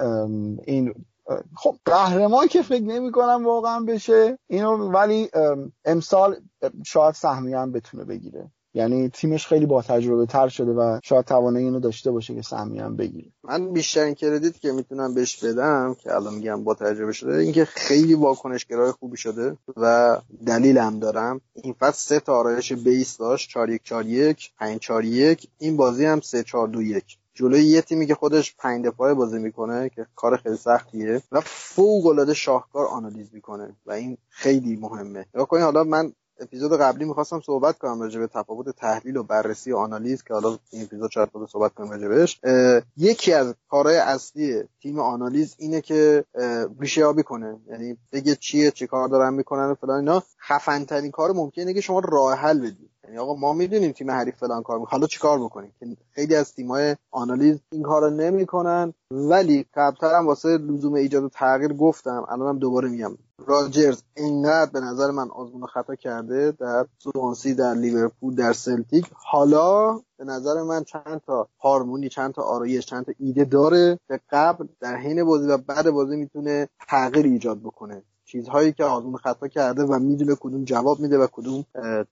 این 0.65 0.95
خب 1.57 1.77
قهرمان 1.85 2.47
که 2.47 2.63
فکر 2.63 2.83
نمی 2.83 3.13
کنم 3.13 3.47
واقعا 3.47 3.81
بشه. 3.81 4.39
اینو 4.47 4.77
ولی 4.77 5.31
امسال 5.85 6.37
شاید 6.87 7.15
سهمیه 7.15 7.59
هم 7.59 7.73
بتونه 7.73 8.05
بگیره. 8.05 8.51
یعنی 8.75 9.09
تیمش 9.09 9.47
خیلی 9.47 9.67
با 9.67 9.83
تجربه 9.83 10.27
تر 10.27 10.49
شده 10.49 10.73
و 10.73 10.99
شاید 11.05 11.25
توانایی 11.25 11.65
اینو 11.65 11.81
داشته 11.81 12.11
باشه 12.11 12.35
که 12.35 12.43
سهمیه 12.43 12.85
هم 12.85 12.97
بگیره. 12.97 13.29
من 13.45 13.73
بیشترین 13.73 14.15
کردیت 14.15 14.61
که 14.61 14.73
می‌تونم 14.73 15.15
بهش 15.15 15.45
بدم 15.45 15.97
که 15.99 16.15
الان 16.15 16.35
میگم 16.35 16.65
با 16.65 16.75
تجربه 16.75 17.13
شده 17.13 17.37
اینکه 17.37 17.65
خیلی 17.65 18.15
واکنشگرای 18.15 18.93
خوبی 18.93 19.17
شده 19.17 19.57
و 19.77 20.17
دلیلم 20.47 20.99
دارم. 20.99 21.41
این 21.55 21.73
فصل 21.73 22.09
سه 22.09 22.21
تا 22.21 22.37
آرایش 22.37 22.73
بیس 22.73 23.17
داشت 23.17 23.51
4 23.51 23.71
1 23.71 23.83
4 23.85 24.07
1 24.07 24.51
5 24.59 24.79
4 24.79 25.05
1 25.05 25.49
این 25.59 25.77
بازی 25.77 26.05
هم 26.05 26.21
3 26.21 26.43
4 26.43 26.69
2 26.69 26.83
1 26.83 27.19
جلوی 27.35 27.65
یه 27.65 27.81
تیمی 27.81 28.07
که 28.07 28.15
خودش 28.15 28.55
پنج 28.59 28.85
دفاعه 28.87 29.15
بازی 29.15 29.39
می‌کنه 29.39 29.89
که 29.89 30.07
کار 30.17 30.37
خیلی 30.37 30.57
سختیه 30.57 31.23
و 31.33 31.41
فوق 31.41 32.07
العاده 32.07 32.35
شاهکار 32.35 32.87
آنالیز 32.87 33.27
می‌کنه 33.33 33.77
و 33.87 33.93
این 33.93 34.19
خیلی 34.29 34.77
مهمه. 34.77 35.27
یا 35.35 35.45
کنید 35.45 35.63
حالا 35.63 35.85
من 35.85 36.13
اپیزود 36.41 36.81
قبلی 36.81 37.05
می‌خواستم 37.05 37.41
صحبت 37.41 37.79
کنم 37.79 38.01
راجع 38.01 38.21
به 38.21 38.27
تفاوت 38.27 38.77
تحلیل 38.77 39.17
و 39.17 39.23
بررسی 39.23 39.73
و 39.73 39.77
آنالیز 39.77 40.23
که 40.23 40.35
حالا 40.35 40.59
این 40.71 40.83
اپیزود 40.83 41.11
شاید 41.11 41.29
خود 41.33 41.49
صحبت 41.51 41.75
کنم 41.75 41.91
راجع 41.91 42.35
یکی 42.97 43.33
از 43.33 43.55
کارهای 43.69 43.97
اصلی 43.97 44.63
تیم 44.83 44.99
آنالیز 44.99 45.55
اینه 45.59 45.81
که 45.81 46.25
ریشه 46.81 47.01
یابی 47.01 47.23
کنه. 47.23 47.61
یعنی 47.67 47.97
بگه 48.13 48.37
چیه 48.37 48.71
چه 48.71 48.87
کار 48.87 49.09
دارن 49.09 49.35
می‌کنن 49.35 49.71
و 49.71 49.75
فلان 49.75 49.99
اینا. 49.99 50.23
خفن 50.49 50.85
ترین 50.85 51.11
کار 51.11 51.33
ممکنه 51.33 51.75
که 51.75 51.81
شما 51.81 51.99
راه 51.99 52.35
حل 52.35 52.59
بدید 52.59 52.94
یعنی 53.05 53.19
آقا 53.19 53.35
ما 53.35 53.53
می‌دونیم 53.53 53.93
تیم 53.93 54.11
حریف 54.11 54.37
فلان 54.37 54.63
کار 54.63 54.79
می‌کنه. 54.79 54.91
حالا 54.91 55.07
چیکار 55.07 55.39
بکنیم؟ 55.39 55.73
که 55.81 55.87
خیلی 56.13 56.35
از 56.37 56.55
تیم‌های 56.55 56.97
آنالیز 57.11 57.59
این 57.73 57.83
کارو 57.83 58.11
نمی‌کنن. 58.11 58.95
ولی 59.11 59.67
قبلتر 59.75 60.15
هم 60.15 60.27
واسه 60.27 60.49
لزوم 60.49 60.95
ایجاد 60.95 61.31
تغییر 61.31 61.73
گفتم. 61.73 62.27
الانم 62.29 62.59
دوباره 62.59 62.89
میگم. 62.89 63.19
راجرز 63.47 64.03
اینقدر 64.17 64.71
به 64.71 64.81
نظر 64.81 65.11
من 65.11 65.31
آزمون 65.31 65.67
خطا 65.67 65.95
کرده 65.95 66.51
در 66.51 66.87
سوانسی 66.99 67.55
در 67.55 67.75
لیورپول 67.75 68.35
در 68.35 68.53
سلتیک. 68.53 69.11
حالا 69.15 70.01
به 70.17 70.25
نظر 70.25 70.63
من 70.63 70.85
چند 70.85 71.21
تا 71.27 71.49
هارمونی 71.61 72.09
چند 72.09 72.35
تا 72.35 72.43
آرایش 72.43 72.87
چند 72.87 73.05
تا 73.05 73.13
ایده 73.19 73.45
داره 73.45 73.99
که 74.09 74.21
قبل 74.31 74.67
در 74.81 74.97
حین 74.97 75.25
بازی 75.25 75.49
و 75.49 75.57
بعد 75.57 75.91
بازی 75.91 76.17
می‌تونه 76.17 76.69
تغییر 76.89 77.27
ایجاد 77.27 77.59
بکنه. 77.61 78.03
چیزهایی 78.25 78.73
که 78.73 78.85
آزمون 78.85 79.17
خطا 79.17 79.49
کرده 79.49 79.83
و 79.83 79.99
می‌دونه 79.99 80.35
کدوم 80.41 80.65
جواب 80.65 81.01
میده 81.01 81.19
و 81.19 81.27
کدوم 81.33 81.65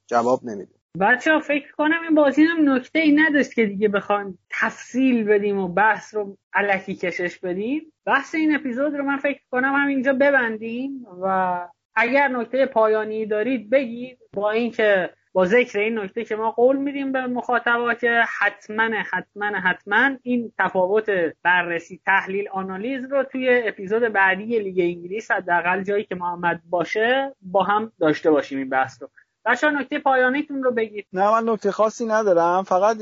جواب 0.06 0.44
نمیده. 0.44 0.74
بچه 1.01 1.32
ها 1.32 1.40
فکر 1.40 1.73
کنم 1.73 2.02
این 2.02 2.14
بازی 2.14 2.43
هم 2.43 2.73
نکته 2.73 2.98
ای 2.98 3.12
نداشت 3.12 3.55
که 3.55 3.66
دیگه 3.66 3.89
بخوایم 3.89 4.39
تفصیل 4.51 5.24
بدیم 5.24 5.59
و 5.59 5.69
بحث 5.69 6.14
رو 6.14 6.36
علکی 6.55 6.94
کشش 6.94 7.39
بدیم. 7.39 7.93
بحث 8.06 8.35
این 8.35 8.55
اپیزود 8.55 8.94
رو 8.94 9.05
من 9.05 9.16
فکر 9.16 9.40
کنم 9.51 9.74
هم 9.74 9.89
اینجا 9.89 10.12
ببندیم 10.12 11.06
و 11.23 11.59
اگر 11.94 12.28
نکته 12.28 12.66
پایانی 12.66 13.27
دارید 13.27 13.70
بگید 13.70 14.19
با 14.32 14.51
اینکه 14.51 15.10
با 15.32 15.47
ذکر 15.47 15.78
این 15.78 15.98
نکته 15.98 16.24
که 16.24 16.36
ما 16.36 16.51
قول 16.51 16.77
میدیم 16.77 17.12
به 17.12 17.27
مخاطبا 17.27 17.94
که 17.94 18.23
حتما 18.39 18.90
حتما 19.12 19.47
حتما 19.47 20.10
این 20.23 20.52
تفاوت 20.59 21.10
بررسی 21.43 22.01
تحلیل 22.06 22.48
آنالیز 22.48 23.05
رو 23.10 23.23
توی 23.23 23.62
اپیزود 23.69 24.02
بعدی 24.02 24.59
لیگ 24.59 24.81
انگلیس 24.81 25.31
حداقل 25.31 25.82
جایی 25.82 26.05
که 26.05 26.14
محمد 26.14 26.60
باشه 26.70 27.35
با 27.43 27.62
هم 27.62 27.93
داشته 28.01 28.31
باشیم 28.31 28.59
این 28.59 28.69
بحث 28.69 29.02
رو. 29.02 29.09
بچه 29.47 29.70
نکته 29.70 29.98
پایانیتون 29.98 30.62
رو 30.62 30.70
بگید. 30.70 31.06
نه 31.12 31.31
من 31.31 31.52
نکته 31.52 31.73
خاصی 31.73 32.06
ندارم. 32.06 32.62
فقط 32.62 32.97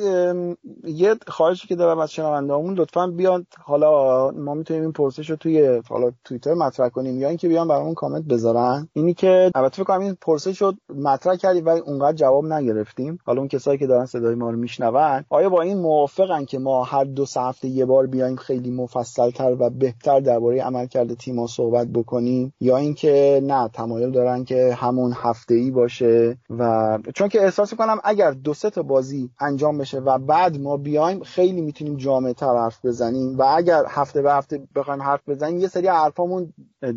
یه 0.84 1.14
خواهشی 1.26 1.68
که 1.68 1.76
دارم 1.76 1.98
از 1.98 2.12
شنوندهامون 2.12 2.74
لطفا 2.74 3.06
بیان. 3.06 3.46
حالا 3.64 4.30
ما 4.30 4.54
می‌تونیم 4.54 4.82
این 4.82 4.92
پرسش 4.92 5.30
رو 5.30 5.36
توی 5.36 5.80
حالا 5.88 6.12
توییتر 6.24 6.54
مطرح 6.54 6.88
کنیم 6.88 7.20
یا 7.20 7.28
اینکه 7.28 7.48
بیان 7.48 7.68
برامون 7.68 7.94
کامنت 7.94 8.24
بذارن. 8.24 8.88
اینی 8.92 9.14
که 9.14 9.50
البته 9.54 9.74
فکر 9.74 9.84
کنم 9.84 10.00
این 10.00 10.16
پرسش 10.20 10.62
رو 10.62 10.72
مطرح 10.96 11.36
کردیم 11.36 11.66
ولی 11.66 11.80
اونقدر 11.80 12.16
جواب 12.16 12.44
نگرفتیم. 12.44 13.18
حالا 13.24 13.38
اون 13.38 13.48
کسایی 13.48 13.78
که 13.78 13.86
دارن 13.86 14.06
صدای 14.06 14.34
ما 14.34 14.50
رو 14.50 14.56
میشنون 14.56 15.24
آیا 15.30 15.48
با 15.48 15.62
این 15.62 15.78
موافقن 15.78 16.44
که 16.44 16.58
ما 16.58 16.84
هر 16.84 17.04
دو 17.04 17.24
هفته 17.36 17.68
یه 17.68 17.84
بار 17.84 18.06
بیایم 18.06 18.36
خیلی 18.36 18.70
مفصلتر 18.70 19.56
و 19.60 19.70
بهتر 19.70 20.20
درباره 20.20 20.62
عملکرد 20.62 21.14
تیم‌ها 21.14 21.46
صحبت 21.46 21.88
بکنیم؟ 21.88 22.54
یا 22.60 22.76
اینکه 22.76 23.40
نه 23.44 23.68
تمایل 23.68 24.10
دارن 24.10 24.44
که 24.44 24.74
همون 24.74 25.12
هفته 25.16 25.70
باشه 25.74 26.30
و 26.59 26.98
چون 27.15 27.28
که 27.28 27.43
احساس 27.43 27.74
کنم 27.74 28.01
اگر 28.05 28.31
دو 28.31 28.55
سه 28.55 28.70
تا 28.70 28.82
بازی 28.82 29.31
انجام 29.40 29.78
بشه 29.78 29.98
و 29.98 30.19
بعد 30.19 30.61
ما 30.61 30.77
بیایم 30.77 31.23
خیلی 31.23 31.61
می‌تونیم 31.61 31.97
جامعه 31.97 32.32
تر 32.32 32.57
حرف 32.57 32.85
بزنیم 32.86 33.39
و 33.39 33.43
اگر 33.43 33.85
هفته 33.89 34.23
به 34.23 34.32
هفته 34.32 34.69
بخوایم 34.74 35.02
حرف 35.02 35.28
بزنیم 35.28 35.61
یه 35.61 35.69
سری 35.69 35.89
حرفامون 35.89 36.52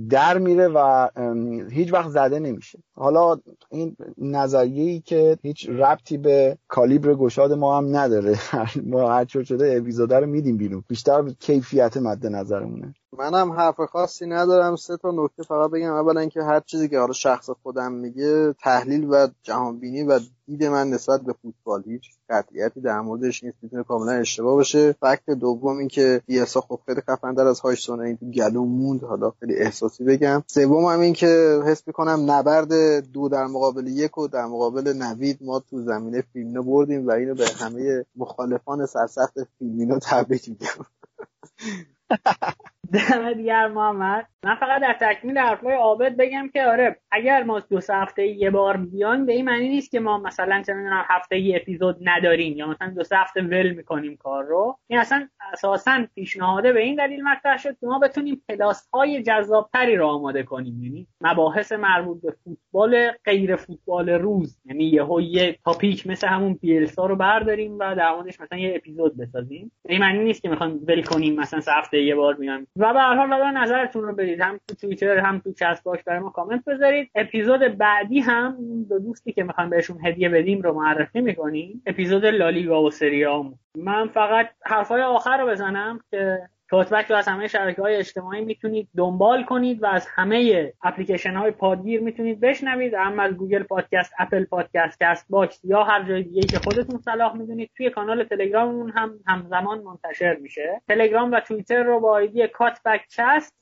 در 0.10 0.38
میره 0.38 0.68
و 0.68 1.10
هیچ 1.72 1.94
وقت 1.94 2.10
زده 2.10 2.40
نمیشه. 2.40 2.80
حالا 2.96 3.38
این 3.70 3.96
نظریه 4.18 5.00
که 5.00 5.38
هیچ 5.42 5.70
ربطی 5.70 6.18
به 6.18 6.58
کالیبر 6.68 7.14
گشاد 7.14 7.54
ما 7.54 7.78
هم 7.78 7.98
نداره. 7.98 8.40
ما 8.92 9.12
هر 9.12 9.26
شده 9.26 9.78
اپیزوده 9.78 10.20
رو 10.20 10.26
میدیم 10.26 10.58
بیرون. 10.58 10.84
بیشتر 10.88 11.30
کیفیت 11.40 11.98
مد 11.98 12.28
نظرمونه. 12.28 12.94
منم 13.18 13.52
حرف 13.52 13.76
خاصی 13.92 14.26
ندارم. 14.26 14.76
سه 14.76 14.98
تا 14.98 15.12
نکته 15.12 15.44
فقط 15.44 15.72
بگم. 15.72 15.94
اولا 15.94 16.20
اینکه 16.20 16.44
هر 16.44 16.60
چیزی 16.60 16.90
که 16.90 17.00
حالا 17.00 17.14
شخص 17.14 17.50
خودم 17.50 17.92
میگه 17.92 18.54
تحلیل 18.54 19.08
و 19.10 19.28
جهانبینی 19.44 20.04
و 20.04 20.20
دید 20.48 20.64
من 20.64 20.90
نسبت 20.90 21.22
به 21.22 21.34
فوتبال 21.41 21.84
هیچ 21.86 22.10
قطعیتی 22.30 22.82
در 22.82 23.02
موردش 23.02 23.44
نیست. 23.44 23.57
می‌تونه 23.61 23.84
کاملا 23.84 24.11
اشتباه 24.11 24.56
باشه. 24.56 24.91
فکت 24.91 25.30
دوم 25.30 25.78
اینکه 25.78 26.22
دیاسا 26.28 26.61
خب 26.61 26.80
خیلی 26.86 27.02
خفندر 27.02 27.48
از 27.48 27.60
هایسون 27.60 27.99
این 27.99 28.18
تو 28.18 28.26
گلو 28.26 28.65
موند. 28.65 29.03
حالا 29.03 29.32
خیلی 29.40 29.56
احساسی 29.56 30.03
بگم. 30.03 30.44
سوم 30.48 30.86
هم 30.86 30.99
این 30.99 31.14
که 31.14 31.61
حس 31.65 31.88
می‌کنم 31.88 32.32
نبرد 32.32 32.99
دو 33.11 33.30
در 33.30 33.45
مقابل 33.45 33.88
یک 33.88 34.18
و 34.18 34.28
در 34.28 34.45
مقابل 34.45 34.94
نوید 34.94 35.38
ما 35.41 35.60
تو 35.60 35.82
زمینه 35.82 36.24
فیلمینو 36.34 36.64
بردیم 36.64 37.07
و 37.07 37.11
اینو 37.11 37.36
به 37.36 37.48
همه 37.60 38.06
مخالفان 38.15 38.86
سرسخت 38.86 39.34
فیلمینو 39.60 39.99
تبریک 39.99 40.49
میگم. 40.49 40.86
دمت 42.94 43.41
گرم 43.41 43.72
محمد. 43.72 44.28
من 44.44 44.56
فقط 44.56 44.82
در 44.82 44.95
تکمیل 45.02 45.38
حرفای 45.38 45.74
عابد 45.74 46.18
بگم 46.18 46.49
که 46.53 46.64
آره 46.65 46.99
اگر 47.11 47.44
ما 47.44 47.60
دو 47.60 47.80
سه 47.80 47.95
هفته 47.95 48.28
یه 48.28 48.49
بار 48.49 48.78
بیان 48.78 49.26
به 49.26 49.34
این 49.34 49.45
معنی 49.45 49.70
نیست 49.70 49.91
که 49.91 49.99
ما 49.99 50.18
مثلا 50.18 50.64
چه 50.65 50.74
می‌دونم 50.74 51.06
هفته 51.07 51.40
یه 51.40 51.60
اپیزود 51.61 51.98
نداریم 52.02 52.57
یا 52.57 52.68
مثلا 52.68 52.90
دو 52.90 53.03
سه 53.03 53.18
هفته 53.18 53.41
ول 53.41 53.70
می‌کنیم 53.72 54.18
کار 54.18 54.44
رو. 54.44 54.78
این 54.88 54.99
اصلا 54.99 55.28
اساسا 55.53 56.06
پیشنهاده 56.15 56.74
به 56.74 56.82
این 56.82 56.95
دلیل 56.95 57.24
مطرح 57.24 57.57
شد 57.57 57.80
که 57.80 57.86
ما 57.88 57.99
بتونیم 57.99 58.41
plus 58.50 58.90
های 58.94 59.24
جذابتری 59.24 59.95
رو 59.95 60.07
آماده 60.07 60.44
کنیم. 60.44 60.84
یعنی 60.84 61.07
مباحث 61.22 61.72
مربوط 61.72 62.22
به 62.22 62.34
فوتبال 62.44 63.11
غیر 63.26 63.56
فوتبال 63.56 64.10
روز. 64.10 64.57
یعنی 64.65 64.84
یهو 64.84 65.22
یه 65.22 65.57
topic 65.66 66.08
مثل 66.07 66.28
همون 66.28 66.53
بیلسا 66.54 67.06
رو 67.06 67.15
برداریم 67.15 67.80
و 67.80 67.95
در 67.95 68.15
مثلا 68.26 68.57
یه 68.57 68.74
اپیزود 68.76 69.18
بسازیم. 69.18 69.72
این 69.90 69.99
معنی 69.99 70.24
نیست 70.24 70.41
که 70.41 70.49
می‌خوام 70.49 70.80
ول 70.88 71.03
کنیم 71.03 71.36
مثلا 71.36 71.60
هفته 71.68 72.02
یه 72.02 72.15
بار 72.15 72.34
بیان 72.34 72.68
و 72.84 72.94
به 72.94 73.00
هر 73.00 73.16
حال 73.16 73.58
نظرتون 73.58 74.04
رو 74.04 74.16
بدید. 74.16 74.42
هم 74.42 74.60
تو 74.68 74.76
توییتر 74.76 75.18
هم 75.18 75.40
تو 75.40 75.54
chat 75.54 75.84
box 75.84 76.04
برای 76.04 76.20
ما 76.20 76.30
کامنت 76.30 76.66
بذارید. 76.66 77.12
اپیزود 77.16 77.60
بعدی 77.60 78.20
هم 78.20 78.58
دو 78.90 79.00
دوستی 79.00 79.32
که 79.32 79.44
می‌خوام 79.44 79.70
بهشون 79.70 80.06
هدیه 80.06 80.30
بدیم 80.30 80.62
رو 80.62 80.74
معرفی 80.74 81.22
می‌کنیم. 81.22 81.84
اپیزود 81.86 82.26
لالیگا 82.26 82.84
و 82.84 82.92
سریام 82.92 83.60
من 83.78 84.08
فقط 84.08 84.50
حرفای 84.66 85.02
آخر 85.02 85.38
رو 85.38 85.48
بزنم 85.48 86.00
که 86.12 86.40
کاتبک 86.69 87.06
رو 87.06 87.15
از 87.15 87.27
همه 87.27 87.48
شبکه 87.48 87.81
های 87.81 87.95
اجتماعی 87.95 88.45
می‌تونید 88.45 88.90
دنبال 88.98 89.44
کنید 89.44 89.84
و 89.84 89.85
از 89.85 90.07
همه 90.15 90.73
اپلیکیشن 90.84 91.34
های 91.34 91.52
پادگیر 91.52 92.02
می‌تونید 92.02 92.40
بشنوید. 92.40 92.94
هم 92.94 93.19
از 93.19 93.34
گوگل 93.34 93.64
پادکست 93.64 94.14
اپل 94.19 94.45
پادکست 94.45 94.98
کست 95.02 95.26
باکس 95.30 95.60
یا 95.64 95.84
هر 95.84 96.03
جای 96.03 96.23
دیگه 96.23 96.41
که 96.41 96.60
خودتون 96.60 96.99
صلاح 96.99 97.38
می‌دونید 97.38 97.69
توی 97.77 97.90
کانال 97.90 98.23
تلگراممون 98.23 98.90
هم 98.90 99.19
همزمان 99.27 99.81
منتشر 99.81 100.35
میشه. 100.35 100.81
تلگرام 100.88 101.31
و 101.31 101.40
توییتر 101.40 101.84
رو 101.84 101.99
با 101.99 102.11
ID 102.12 102.48
کاتبک 102.48 103.02
کست 103.18 103.53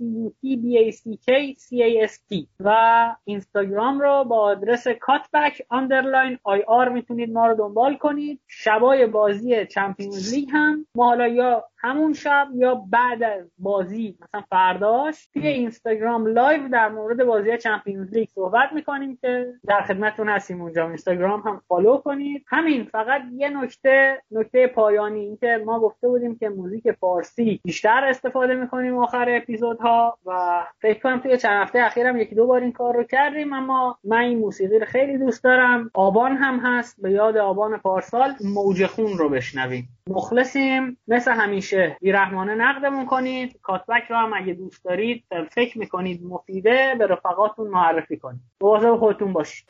و 2.60 3.16
اینستاگرام 3.24 4.00
رو 4.00 4.24
با 4.24 4.40
آدرس 4.40 4.88
کاتبک 4.88 5.62
underline 5.70 6.38
IR 6.44 6.90
می‌تونید 6.90 7.34
ما 7.34 7.48
رو 7.48 7.56
دنبال 7.56 7.98
کنید. 7.98 8.42
شبای 8.48 9.06
بازی 9.06 9.66
Champions 9.66 10.34
League 10.34 10.50
هم. 10.52 10.86
ما 10.96 11.06
حالا 11.06 11.28
یا 11.28 11.64
همون 11.84 12.14
شب 12.14 12.48
یا 12.56 12.76
بعد 12.76 13.24
از 13.24 13.52
بازی 13.58 14.18
مثلا 14.22 14.42
فرداش 14.50 15.28
توی 15.34 15.48
اینستاگرام 15.48 16.28
live 16.28 16.68
در 16.68 16.90
مورد 16.90 17.24
بازی 17.24 17.58
Champions 17.58 18.14
League 18.14 18.30
صحبت 18.30 18.74
می‌کنیم 18.74 19.18
که 19.22 19.54
در 19.68 19.82
خدمتتون 19.82 20.30
هستیم 20.30 20.62
اونجا. 20.62 20.88
اینستاگرام 20.88 21.40
هم 21.40 21.62
follow 21.68 21.98
کنید. 21.98 22.46
همین 22.48 22.84
فقط 22.84 23.22
یه 23.34 23.50
نکته 23.50 24.22
نکته 24.32 24.68
پایانی 24.68 25.20
اینکه 25.20 25.64
ما 25.66 25.80
گفته 25.80 26.08
بودیم 26.08 26.36
که 26.36 26.50
موزیک 26.50 26.92
فارسی 26.92 27.62
بیشتر 27.64 28.06
استفاده 28.06 28.56
می‌کنیم 28.56 28.98
آخر 28.98 29.26
اپیزودها 29.30 30.18
و 30.26 30.64
فکر 30.82 31.00
کنم 31.00 31.20
توی 31.20 31.38
چند 31.38 31.62
هفته 31.62 31.80
اخیرم 31.80 32.18
یکی 32.18 32.36
دو 32.36 32.48
بار 32.48 32.62
این 32.62 32.72
کار 32.72 32.96
رو 32.96 33.04
کردیم. 33.04 33.54
اما 33.54 33.98
من 34.04 34.18
این 34.18 34.40
موسیقی 34.40 34.80
رو 34.80 34.86
خیلی 34.86 35.18
دوست 35.18 35.44
دارم. 35.44 35.92
آبان 35.94 36.38
هم 36.38 36.60
هست. 36.60 37.02
به 37.02 37.12
یاد 37.12 37.38
آبان 37.38 37.78
پارسال 37.78 38.34
موج 38.54 38.86
خون 38.86 39.18
رو 39.18 39.30
بشنویم. 39.30 39.90
مخلصیم. 40.10 40.98
مثل 41.08 41.32
همیشه 41.32 41.71
بیرحمانه 41.74 42.56
نقدمون 42.56 43.06
کنید 43.06 43.60
کاتبک 43.62 44.04
رو 44.10 44.16
هم 44.16 44.34
اگه 44.34 44.54
دوست 44.54 44.86
دارید 44.86 45.24
فکر 45.52 45.80
می‌کنید 45.80 46.24
مفیده 46.24 46.96
به 47.00 47.08
رفقاتون 47.08 47.68
معرفی 47.68 48.18
کنید. 48.18 48.42
مواظب 48.62 48.96
خودتون 48.96 49.34
باشید. 49.34 49.68